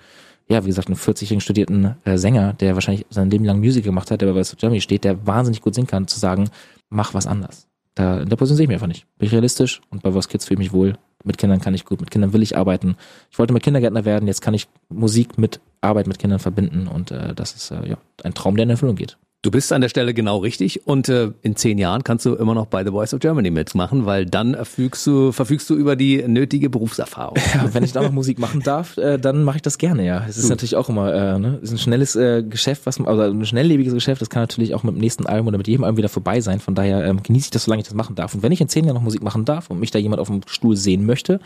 ja, 0.48 0.64
wie 0.64 0.68
gesagt, 0.68 0.88
einem 0.88 0.98
40-jährigen 0.98 1.42
studierten 1.42 1.96
äh, 2.06 2.18
Sänger, 2.18 2.54
der 2.54 2.76
wahrscheinlich 2.76 3.06
sein 3.10 3.30
Leben 3.30 3.46
lang 3.46 3.60
Musik 3.60 3.84
gemacht 3.84 4.10
hat, 4.10 4.22
der 4.22 4.34
bei 4.34 4.42
Germany 4.42 4.82
steht, 4.82 5.04
der 5.04 5.28
wahnsinnig 5.28 5.62
gut 5.62 5.76
singen 5.76 5.88
kann, 5.88 6.08
zu 6.08 6.20
sagen, 6.20 6.50
mach 6.90 7.14
was 7.14 7.28
anders. 7.28 7.68
Da, 7.96 8.22
in 8.22 8.30
der 8.30 8.38
Position 8.38 8.58
sehe 8.58 8.64
ich 8.64 8.70
mich 8.70 8.76
einfach 8.76 8.88
nicht. 8.88 9.06
Bin 9.18 9.28
ich 9.28 9.34
realistisch 9.34 9.82
und 9.90 10.02
bei 10.02 10.14
Was 10.16 10.30
Kids 10.30 10.46
fühle 10.46 10.62
ich 10.62 10.72
mich 10.72 10.74
wohl. 10.74 10.98
Mit 11.26 11.38
Kindern 11.38 11.60
kann 11.60 11.74
ich 11.74 11.84
gut, 11.84 12.00
mit 12.00 12.12
Kindern 12.12 12.32
will 12.32 12.42
ich 12.42 12.56
arbeiten. 12.56 12.96
Ich 13.30 13.38
wollte 13.38 13.52
mal 13.52 13.60
Kindergärtner 13.60 14.06
werden, 14.06 14.28
jetzt 14.28 14.42
kann 14.42 14.54
ich 14.54 14.70
Musik 14.88 15.38
mit 15.38 15.60
Arbeit 15.82 16.08
mit 16.08 16.20
Kindern 16.20 16.40
verbinden 16.40 16.88
und 16.88 17.12
äh, 17.12 17.34
das 17.34 17.54
ist 17.54 17.72
äh, 17.72 17.88
ja 17.88 17.98
ein 18.24 18.34
Traum, 18.34 18.56
der 18.56 18.64
in 18.64 18.70
Erfüllung 18.70 18.96
geht. 18.96 19.18
Du 19.42 19.52
bist 19.52 19.72
an 19.72 19.80
der 19.80 19.88
Stelle 19.88 20.14
genau 20.14 20.40
richtig 20.40 20.86
und 20.86 21.08
äh, 21.08 21.32
in 21.44 21.56
zehn 21.56 21.78
Jahren 21.78 22.04
kannst 22.04 22.26
du 22.26 22.36
immer 22.36 22.54
noch 22.54 22.66
bei 22.66 22.84
The 22.84 22.90
Voice 22.90 23.14
of 23.14 23.22
Germany 23.22 23.52
mitmachen, 23.52 24.06
weil 24.06 24.26
dann 24.26 24.54
verfügst 24.54 25.08
du, 25.08 25.32
verfügst 25.32 25.70
du 25.70 25.76
über 25.76 25.96
die 25.96 26.22
nötige 26.28 26.70
Berufserfahrung. 26.70 27.38
Ja, 27.54 27.74
wenn 27.74 27.84
ich 27.84 27.94
da 27.94 28.02
noch 28.02 28.12
Musik 28.12 28.38
machen 28.38 28.62
darf, 28.62 28.98
äh, 28.98 29.18
dann 29.18 29.44
mache 29.44 29.56
ich 29.56 29.62
das 29.62 29.78
gerne, 29.78 30.06
ja. 30.06 30.26
Es 30.28 30.36
ist 30.36 30.44
Gut. 30.44 30.50
natürlich 30.52 30.76
auch 30.76 30.90
immer 30.90 31.14
äh, 31.14 31.40
ne? 31.40 31.58
ist 31.62 31.72
ein 31.72 31.78
schnelles 31.78 32.18
äh, 32.18 32.44
Geschäft, 32.44 32.86
was 32.86 33.00
also 33.00 33.22
ein 33.22 33.46
schnelllebiges 33.46 33.94
Geschäft, 33.94 34.22
das 34.22 34.30
kann 34.30 34.44
natürlich 34.44 34.76
auch 34.76 34.84
mit 34.84 34.96
dem 34.96 35.00
nächsten 35.00 35.26
Album 35.26 35.48
oder 35.48 35.58
mit 35.58 35.70
jedem 35.70 35.86
Album 35.86 35.98
wieder 35.98 36.10
vorbei 36.10 36.42
sein. 36.42 36.60
Von 36.60 36.76
daher 36.76 37.06
ähm, 37.06 37.24
genieße 37.24 37.46
ich 37.46 37.52
das, 37.52 37.64
solange 37.64 37.82
ich 37.82 37.88
das 37.88 37.96
machen 37.96 38.16
darf. 38.16 38.36
Und 38.36 38.44
wenn 38.44 38.52
ich 38.52 38.60
in 38.60 38.68
zehn 38.68 38.84
Jahren 38.84 38.96
noch 38.96 39.02
Musik 39.02 39.24
machen 39.24 39.46
darf 39.46 39.70
und 39.70 39.80
mich 39.80 39.92
da 39.92 40.00
jemand 40.00 40.20
auf 40.20 40.28
dem 40.28 40.42
Stuhl 40.48 40.76
sehen 40.76 41.06
möchte, 41.06 41.40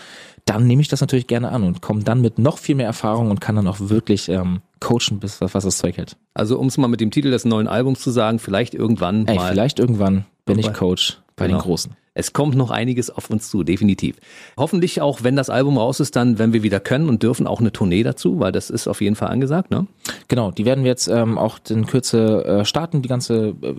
dann 0.46 0.66
nehme 0.66 0.82
ich 0.82 0.88
das 0.88 1.00
natürlich 1.00 1.28
gerne 1.28 1.52
an 1.52 1.64
und 1.64 1.82
komme 1.82 2.04
dann 2.04 2.22
mit 2.22 2.40
noch 2.40 2.58
viel 2.58 2.74
mehr 2.74 2.88
Erfahrung 2.88 3.30
und 3.30 3.40
kann 3.40 3.56
dann 3.56 3.68
auch 3.68 3.80
wirklich 3.80 4.30
ähm, 4.30 4.62
coachen, 4.84 5.20
bis 5.20 5.42
was, 5.42 5.54
was 5.54 5.64
das 5.64 5.78
Zeug 5.78 5.98
hält. 5.98 6.18
Also 6.34 6.60
um 6.60 6.68
es 6.68 6.78
mal 6.78 6.88
mit 6.88 7.02
dem 7.02 7.10
Titel 7.10 7.32
des 7.32 7.46
neuen 7.46 7.68
Albums 7.68 8.02
zu 8.02 8.12
sagen, 8.12 8.38
vielleicht 8.38 8.76
irgendwann 8.76 9.26
Ey, 9.28 9.36
mal. 9.36 9.52
Vielleicht 9.52 9.80
irgendwann 9.80 10.26
bin 10.46 10.60
ich 10.60 10.72
Coach 10.74 11.20
bei 11.36 11.48
genau. 11.48 11.60
den 11.60 11.64
Großen. 11.64 11.96
Es 12.16 12.34
kommt 12.34 12.56
noch 12.56 12.70
einiges 12.70 13.10
auf 13.10 13.30
uns 13.30 13.50
zu, 13.50 13.64
definitiv. 13.64 14.18
Hoffentlich 14.56 15.02
auch, 15.02 15.24
wenn 15.24 15.36
das 15.36 15.50
Album 15.50 15.78
raus 15.78 16.00
ist, 16.00 16.16
dann, 16.16 16.38
wenn 16.38 16.54
wir 16.54 16.62
wieder 16.62 16.80
können 16.80 17.10
und 17.10 17.24
dürfen, 17.24 17.48
auch 17.48 17.60
eine 17.60 17.72
Tournee 17.72 18.04
dazu, 18.04 18.40
weil 18.40 18.52
das 18.52 18.70
ist 18.70 18.88
auf 18.88 19.02
jeden 19.02 19.16
Fall 19.16 19.30
angesagt, 19.30 19.72
ne? 19.72 19.88
Genau, 20.28 20.52
die 20.52 20.66
werden 20.66 20.84
wir 20.84 20.92
jetzt 20.92 21.08
ähm, 21.08 21.40
auch 21.40 21.58
in 21.70 21.88
Kürze 21.88 22.46
äh, 22.46 22.66
starten, 22.66 23.02
die 23.02 23.10
ganze, 23.10 23.56
äh, 23.62 23.76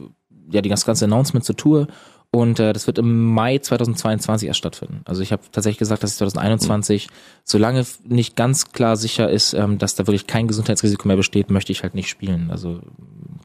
ja, 0.50 0.62
die 0.62 0.68
ganze, 0.68 0.86
ganze 0.86 1.04
Announcement 1.04 1.44
zur 1.44 1.56
Tour. 1.56 1.86
Und 2.34 2.58
äh, 2.58 2.72
das 2.72 2.88
wird 2.88 2.98
im 2.98 3.32
Mai 3.32 3.58
2022 3.58 4.48
erst 4.48 4.58
stattfinden. 4.58 5.02
Also 5.04 5.22
ich 5.22 5.30
habe 5.30 5.42
tatsächlich 5.52 5.78
gesagt, 5.78 6.02
dass 6.02 6.10
ich 6.10 6.16
2021, 6.16 7.06
mhm. 7.06 7.12
solange 7.44 7.86
nicht 8.04 8.34
ganz 8.34 8.72
klar 8.72 8.96
sicher 8.96 9.30
ist, 9.30 9.54
ähm, 9.54 9.78
dass 9.78 9.94
da 9.94 10.08
wirklich 10.08 10.26
kein 10.26 10.48
Gesundheitsrisiko 10.48 11.06
mehr 11.06 11.16
besteht, 11.16 11.48
möchte 11.52 11.70
ich 11.70 11.84
halt 11.84 11.94
nicht 11.94 12.08
spielen. 12.08 12.50
Also 12.50 12.80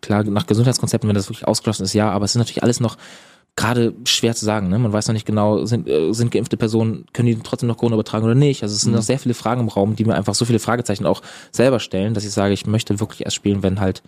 klar, 0.02 0.24
nach 0.24 0.48
Gesundheitskonzepten, 0.48 1.08
wenn 1.08 1.14
das 1.14 1.30
wirklich 1.30 1.48
ausgeschlossen 1.48 1.84
ist, 1.84 1.94
ja, 1.94 2.10
aber 2.10 2.26
es 2.26 2.32
ist 2.32 2.40
natürlich 2.40 2.64
alles 2.64 2.80
noch 2.80 2.98
gerade 3.56 3.94
schwer 4.06 4.34
zu 4.34 4.44
sagen. 4.44 4.70
Ne? 4.70 4.80
Man 4.80 4.92
weiß 4.92 5.08
noch 5.08 5.14
nicht 5.14 5.28
genau, 5.28 5.66
sind, 5.66 5.88
äh, 5.88 6.12
sind 6.12 6.32
geimpfte 6.32 6.58
Personen, 6.58 7.06
können 7.14 7.28
die 7.28 7.38
trotzdem 7.38 7.68
noch 7.68 7.78
Corona 7.78 7.94
übertragen 7.94 8.26
oder 8.26 8.34
nicht? 8.34 8.64
Also 8.64 8.74
es 8.74 8.82
sind 8.82 8.92
mhm. 8.92 8.96
noch 8.96 9.04
sehr 9.04 9.20
viele 9.20 9.36
Fragen 9.36 9.62
im 9.62 9.68
Raum, 9.68 9.96
die 9.96 10.06
mir 10.06 10.16
einfach 10.16 10.34
so 10.34 10.46
viele 10.46 10.58
Fragezeichen 10.58 11.06
auch 11.06 11.22
selber 11.52 11.80
stellen, 11.80 12.16
dass 12.16 12.26
ich 12.26 12.32
sage, 12.32 12.56
ich 12.56 12.66
möchte 12.66 13.00
wirklich 13.00 13.26
erst 13.26 13.36
spielen, 13.36 13.62
wenn 13.62 13.80
halt 13.80 14.02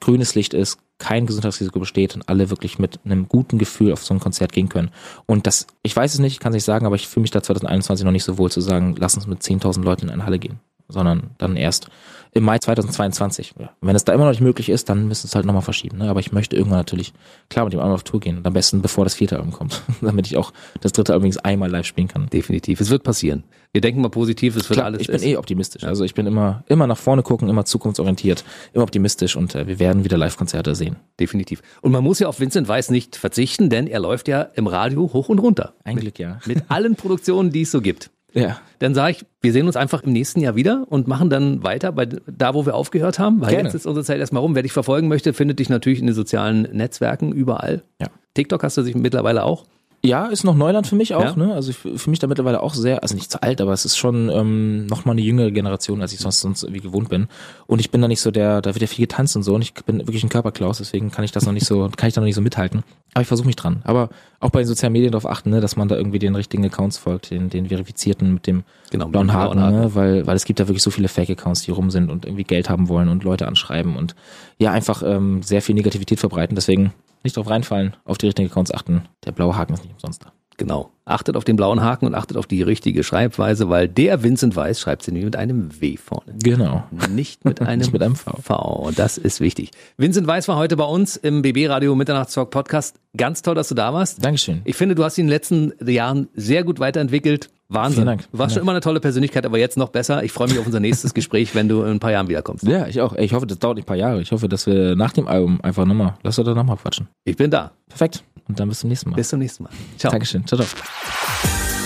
grünes 0.00 0.34
Licht 0.34 0.54
ist, 0.54 0.78
kein 0.98 1.26
Gesundheitsrisiko 1.26 1.78
besteht 1.78 2.14
und 2.14 2.28
alle 2.28 2.50
wirklich 2.50 2.78
mit 2.78 3.00
einem 3.04 3.28
guten 3.28 3.58
Gefühl 3.58 3.92
auf 3.92 4.04
so 4.04 4.14
ein 4.14 4.20
Konzert 4.20 4.52
gehen 4.52 4.68
können. 4.68 4.90
Und 5.26 5.46
das, 5.46 5.66
ich 5.82 5.94
weiß 5.94 6.14
es 6.14 6.20
nicht, 6.20 6.34
ich 6.34 6.40
kann 6.40 6.52
es 6.52 6.56
nicht 6.56 6.64
sagen, 6.64 6.86
aber 6.86 6.96
ich 6.96 7.08
fühle 7.08 7.22
mich 7.22 7.30
da 7.30 7.42
2021 7.42 8.04
noch 8.04 8.12
nicht 8.12 8.24
so 8.24 8.38
wohl 8.38 8.50
zu 8.50 8.60
sagen, 8.60 8.94
lass 8.98 9.14
uns 9.14 9.26
mit 9.26 9.42
10.000 9.42 9.82
Leuten 9.82 10.06
in 10.06 10.10
eine 10.10 10.24
Halle 10.24 10.38
gehen, 10.38 10.60
sondern 10.88 11.30
dann 11.38 11.56
erst 11.56 11.88
im 12.32 12.44
Mai 12.44 12.58
2022. 12.58 13.54
Ja. 13.58 13.70
Wenn 13.80 13.96
es 13.96 14.04
da 14.04 14.12
immer 14.12 14.24
noch 14.24 14.30
nicht 14.30 14.42
möglich 14.42 14.68
ist, 14.68 14.88
dann 14.88 15.08
müssen 15.08 15.26
es 15.26 15.34
halt 15.34 15.46
nochmal 15.46 15.62
verschieben. 15.62 15.98
Ne? 15.98 16.10
Aber 16.10 16.20
ich 16.20 16.32
möchte 16.32 16.56
irgendwann 16.56 16.80
natürlich 16.80 17.14
klar 17.48 17.64
mit 17.64 17.72
dem 17.72 17.80
Album 17.80 17.94
auf 17.94 18.04
Tour 18.04 18.20
gehen 18.20 18.38
und 18.38 18.46
am 18.46 18.52
besten 18.52 18.82
bevor 18.82 19.04
das 19.04 19.14
vierte 19.14 19.36
Album 19.36 19.52
kommt, 19.52 19.82
damit 20.00 20.26
ich 20.26 20.36
auch 20.36 20.52
das 20.80 20.92
dritte 20.92 21.12
Album 21.12 21.30
einmal 21.42 21.70
live 21.70 21.86
spielen 21.86 22.08
kann. 22.08 22.28
Definitiv, 22.28 22.80
es 22.80 22.90
wird 22.90 23.04
passieren. 23.04 23.44
Wir 23.76 23.82
denken 23.82 24.00
mal 24.00 24.08
positiv, 24.08 24.56
es 24.56 24.70
wird 24.70 24.78
klar, 24.78 24.86
alles. 24.86 25.02
Ich 25.02 25.08
bin 25.08 25.22
eh 25.22 25.36
optimistisch. 25.36 25.84
Also 25.84 26.04
ich 26.04 26.14
bin 26.14 26.26
immer 26.26 26.64
immer 26.66 26.86
nach 26.86 26.96
vorne 26.96 27.22
gucken, 27.22 27.50
immer 27.50 27.66
zukunftsorientiert, 27.66 28.42
immer 28.72 28.84
optimistisch 28.84 29.36
und 29.36 29.54
äh, 29.54 29.66
wir 29.66 29.78
werden 29.78 30.02
wieder 30.02 30.16
Live-Konzerte 30.16 30.74
sehen. 30.74 30.96
Definitiv. 31.20 31.60
Und 31.82 31.92
man 31.92 32.02
muss 32.02 32.18
ja 32.18 32.26
auf 32.26 32.40
Vincent 32.40 32.68
Weiss 32.68 32.90
nicht 32.90 33.16
verzichten, 33.16 33.68
denn 33.68 33.86
er 33.86 34.00
läuft 34.00 34.28
ja 34.28 34.40
im 34.54 34.66
Radio 34.66 35.12
hoch 35.12 35.28
und 35.28 35.40
runter. 35.40 35.74
Ein 35.84 35.96
Glück, 35.96 36.18
ja. 36.18 36.38
Mit 36.46 36.62
allen 36.68 36.96
Produktionen, 36.96 37.50
die 37.50 37.60
es 37.60 37.70
so 37.70 37.82
gibt. 37.82 38.08
Ja. 38.32 38.60
Dann 38.78 38.94
sage 38.94 39.10
ich, 39.10 39.26
wir 39.42 39.52
sehen 39.52 39.66
uns 39.66 39.76
einfach 39.76 40.04
im 40.04 40.12
nächsten 40.14 40.40
Jahr 40.40 40.56
wieder 40.56 40.86
und 40.88 41.06
machen 41.06 41.28
dann 41.28 41.62
weiter 41.62 41.92
bei 41.92 42.06
da, 42.06 42.54
wo 42.54 42.64
wir 42.64 42.74
aufgehört 42.74 43.18
haben. 43.18 43.42
Weil 43.42 43.50
Gerne. 43.50 43.64
jetzt 43.64 43.74
ist 43.74 43.84
unsere 43.84 44.06
Zeit 44.06 44.20
erstmal 44.20 44.40
rum. 44.40 44.54
Wer 44.54 44.62
dich 44.62 44.72
verfolgen 44.72 45.08
möchte, 45.08 45.34
findet 45.34 45.58
dich 45.58 45.68
natürlich 45.68 46.00
in 46.00 46.06
den 46.06 46.14
sozialen 46.14 46.62
Netzwerken 46.62 47.30
überall. 47.30 47.82
Ja. 48.00 48.06
TikTok 48.32 48.62
hast 48.62 48.78
du 48.78 48.82
sich 48.82 48.94
mittlerweile 48.94 49.44
auch. 49.44 49.66
Ja, 50.06 50.26
ist 50.26 50.44
noch 50.44 50.54
Neuland 50.54 50.86
für 50.86 50.94
mich 50.96 51.14
auch, 51.14 51.22
Ja. 51.24 51.36
ne? 51.36 51.54
Also 51.54 51.70
ich 51.70 51.76
fühle 51.76 51.98
mich 52.06 52.18
da 52.18 52.26
mittlerweile 52.26 52.62
auch 52.62 52.74
sehr, 52.74 53.02
also 53.02 53.14
nicht 53.14 53.30
zu 53.30 53.42
alt, 53.42 53.60
aber 53.60 53.72
es 53.72 53.84
ist 53.84 53.96
schon 53.96 54.28
ähm, 54.30 54.86
noch 54.86 55.04
mal 55.04 55.12
eine 55.12 55.20
jüngere 55.20 55.50
Generation, 55.50 56.00
als 56.02 56.12
ich 56.12 56.20
sonst, 56.20 56.40
sonst 56.40 56.62
irgendwie 56.62 56.80
gewohnt 56.80 57.08
bin. 57.08 57.28
Und 57.66 57.80
ich 57.80 57.90
bin 57.90 58.00
da 58.02 58.08
nicht 58.08 58.20
so 58.20 58.30
der, 58.30 58.62
da 58.62 58.74
wird 58.74 58.82
ja 58.82 58.86
viel 58.86 59.06
getanzt 59.06 59.36
und 59.36 59.42
so 59.42 59.54
und 59.54 59.62
ich 59.62 59.74
bin 59.74 59.98
wirklich 60.00 60.22
ein 60.24 60.28
Körperklaus, 60.28 60.78
deswegen 60.78 61.10
kann 61.10 61.24
ich 61.24 61.32
das 61.32 61.44
noch 61.46 61.52
nicht 61.52 61.66
so, 61.66 61.90
kann 61.96 62.08
ich 62.08 62.14
da 62.14 62.20
noch 62.20 62.26
nicht 62.26 62.34
so 62.36 62.40
mithalten. 62.42 62.82
Aber 63.14 63.22
ich 63.22 63.28
versuche 63.28 63.46
mich 63.46 63.56
dran. 63.56 63.80
Aber 63.84 64.10
auch 64.40 64.50
bei 64.50 64.60
den 64.60 64.66
sozialen 64.68 64.92
Medien 64.92 65.10
darauf 65.12 65.24
achten, 65.30 65.48
ne, 65.50 65.60
dass 65.62 65.76
man 65.76 65.88
da 65.88 65.96
irgendwie 65.96 66.18
den 66.18 66.34
richtigen 66.34 66.64
Accounts 66.66 66.98
folgt, 66.98 67.30
den, 67.30 67.48
den 67.48 67.66
verifizierten 67.68 68.34
mit 68.34 68.46
dem 68.46 68.62
Genau, 68.90 69.08
blauen 69.08 69.32
Haken. 69.32 69.58
ne? 69.58 69.94
weil, 69.94 70.26
weil 70.26 70.36
es 70.36 70.44
gibt 70.44 70.60
da 70.60 70.68
wirklich 70.68 70.82
so 70.82 70.90
viele 70.90 71.08
Fake-Accounts, 71.08 71.62
die 71.62 71.70
rum 71.70 71.90
sind 71.90 72.10
und 72.10 72.24
irgendwie 72.26 72.44
Geld 72.44 72.68
haben 72.70 72.88
wollen 72.88 73.08
und 73.08 73.24
Leute 73.24 73.48
anschreiben 73.48 73.96
und 73.96 74.14
ja, 74.58 74.70
einfach 74.70 75.02
ähm, 75.04 75.42
sehr 75.42 75.62
viel 75.62 75.74
Negativität 75.74 76.20
verbreiten. 76.20 76.54
Deswegen 76.54 76.92
nicht 77.26 77.36
drauf 77.36 77.50
reinfallen, 77.50 77.94
auf 78.04 78.18
die 78.18 78.26
richtigen 78.26 78.48
Accounts 78.48 78.72
achten. 78.72 79.02
Der 79.24 79.32
blaue 79.32 79.56
Haken 79.56 79.74
ist 79.74 79.82
nicht 79.84 79.94
umsonst 79.94 80.24
da. 80.24 80.32
Genau. 80.58 80.90
Achtet 81.04 81.36
auf 81.36 81.44
den 81.44 81.56
blauen 81.56 81.82
Haken 81.82 82.06
und 82.06 82.14
achtet 82.14 82.36
auf 82.38 82.46
die 82.46 82.62
richtige 82.62 83.04
Schreibweise, 83.04 83.68
weil 83.68 83.88
der 83.88 84.22
Vincent 84.22 84.56
Weiss 84.56 84.80
schreibt 84.80 85.02
sie 85.02 85.10
nämlich 85.12 85.26
mit 85.26 85.36
einem 85.36 85.80
W 85.80 85.96
vorne. 85.98 86.32
Genau. 86.42 86.84
Nicht 87.10 87.44
mit 87.44 87.60
einem, 87.60 87.80
Nicht 87.80 87.92
mit 87.92 88.02
einem 88.02 88.16
V. 88.16 88.38
V. 88.42 88.90
Das 88.96 89.18
ist 89.18 89.40
wichtig. 89.40 89.70
Vincent 89.98 90.26
Weiss 90.26 90.48
war 90.48 90.56
heute 90.56 90.76
bei 90.76 90.84
uns 90.84 91.16
im 91.16 91.42
BB 91.42 91.68
Radio 91.68 91.94
Mitternachtstalk 91.94 92.50
Podcast. 92.50 92.96
Ganz 93.16 93.42
toll, 93.42 93.54
dass 93.54 93.68
du 93.68 93.74
da 93.74 93.92
warst. 93.92 94.24
Dankeschön. 94.24 94.62
Ich 94.64 94.76
finde, 94.76 94.94
du 94.94 95.04
hast 95.04 95.16
dich 95.16 95.22
in 95.22 95.26
den 95.26 95.32
letzten 95.32 95.72
Jahren 95.86 96.28
sehr 96.34 96.64
gut 96.64 96.80
weiterentwickelt. 96.80 97.50
Wahnsinn. 97.68 97.94
Vielen 97.94 98.06
Dank. 98.06 98.30
Du 98.30 98.38
warst 98.38 98.54
schon 98.54 98.60
Vielen 98.60 98.62
immer 98.62 98.72
eine 98.72 98.80
tolle 98.80 99.00
Persönlichkeit, 99.00 99.44
aber 99.44 99.58
jetzt 99.58 99.76
noch 99.76 99.88
besser. 99.88 100.22
Ich 100.22 100.32
freue 100.32 100.48
mich 100.48 100.58
auf 100.58 100.66
unser 100.66 100.80
nächstes 100.80 101.14
Gespräch, 101.14 101.54
wenn 101.54 101.68
du 101.68 101.82
in 101.82 101.92
ein 101.92 102.00
paar 102.00 102.12
Jahren 102.12 102.28
wiederkommst. 102.28 102.64
Ja, 102.64 102.86
ich 102.86 103.00
auch. 103.00 103.14
Ich 103.16 103.32
hoffe, 103.32 103.46
das 103.46 103.58
dauert 103.58 103.76
nicht 103.76 103.84
ein 103.84 103.88
paar 103.88 103.96
Jahre. 103.96 104.20
Ich 104.20 104.32
hoffe, 104.32 104.48
dass 104.48 104.66
wir 104.66 104.94
nach 104.96 105.12
dem 105.12 105.26
Album 105.26 105.60
einfach 105.62 105.84
nochmal, 105.84 106.14
lass 106.22 106.38
uns 106.38 106.46
da 106.46 106.54
nochmal 106.54 106.76
quatschen. 106.76 107.08
Ich 107.24 107.36
bin 107.36 107.50
da. 107.50 107.72
Perfekt. 107.88 108.22
Und 108.48 108.60
dann 108.60 108.68
bis 108.68 108.80
zum 108.80 108.90
nächsten 108.90 109.10
Mal. 109.10 109.16
Bis 109.16 109.28
zum 109.28 109.40
nächsten 109.40 109.64
Mal. 109.64 109.70
Ciao. 109.98 110.12
Dankeschön. 110.12 110.46
Ciao, 110.46 110.60
ciao. 110.60 110.68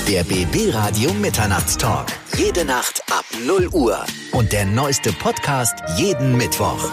Der 0.08 0.24
BB 0.24 0.74
Radio 0.74 1.12
Mitternachtstalk. 1.14 2.08
Jede 2.36 2.64
Nacht 2.64 3.02
ab 3.10 3.24
0 3.46 3.68
Uhr. 3.72 3.98
Und 4.32 4.52
der 4.52 4.66
neueste 4.66 5.12
Podcast 5.12 5.74
jeden 5.96 6.36
Mittwoch. 6.36 6.90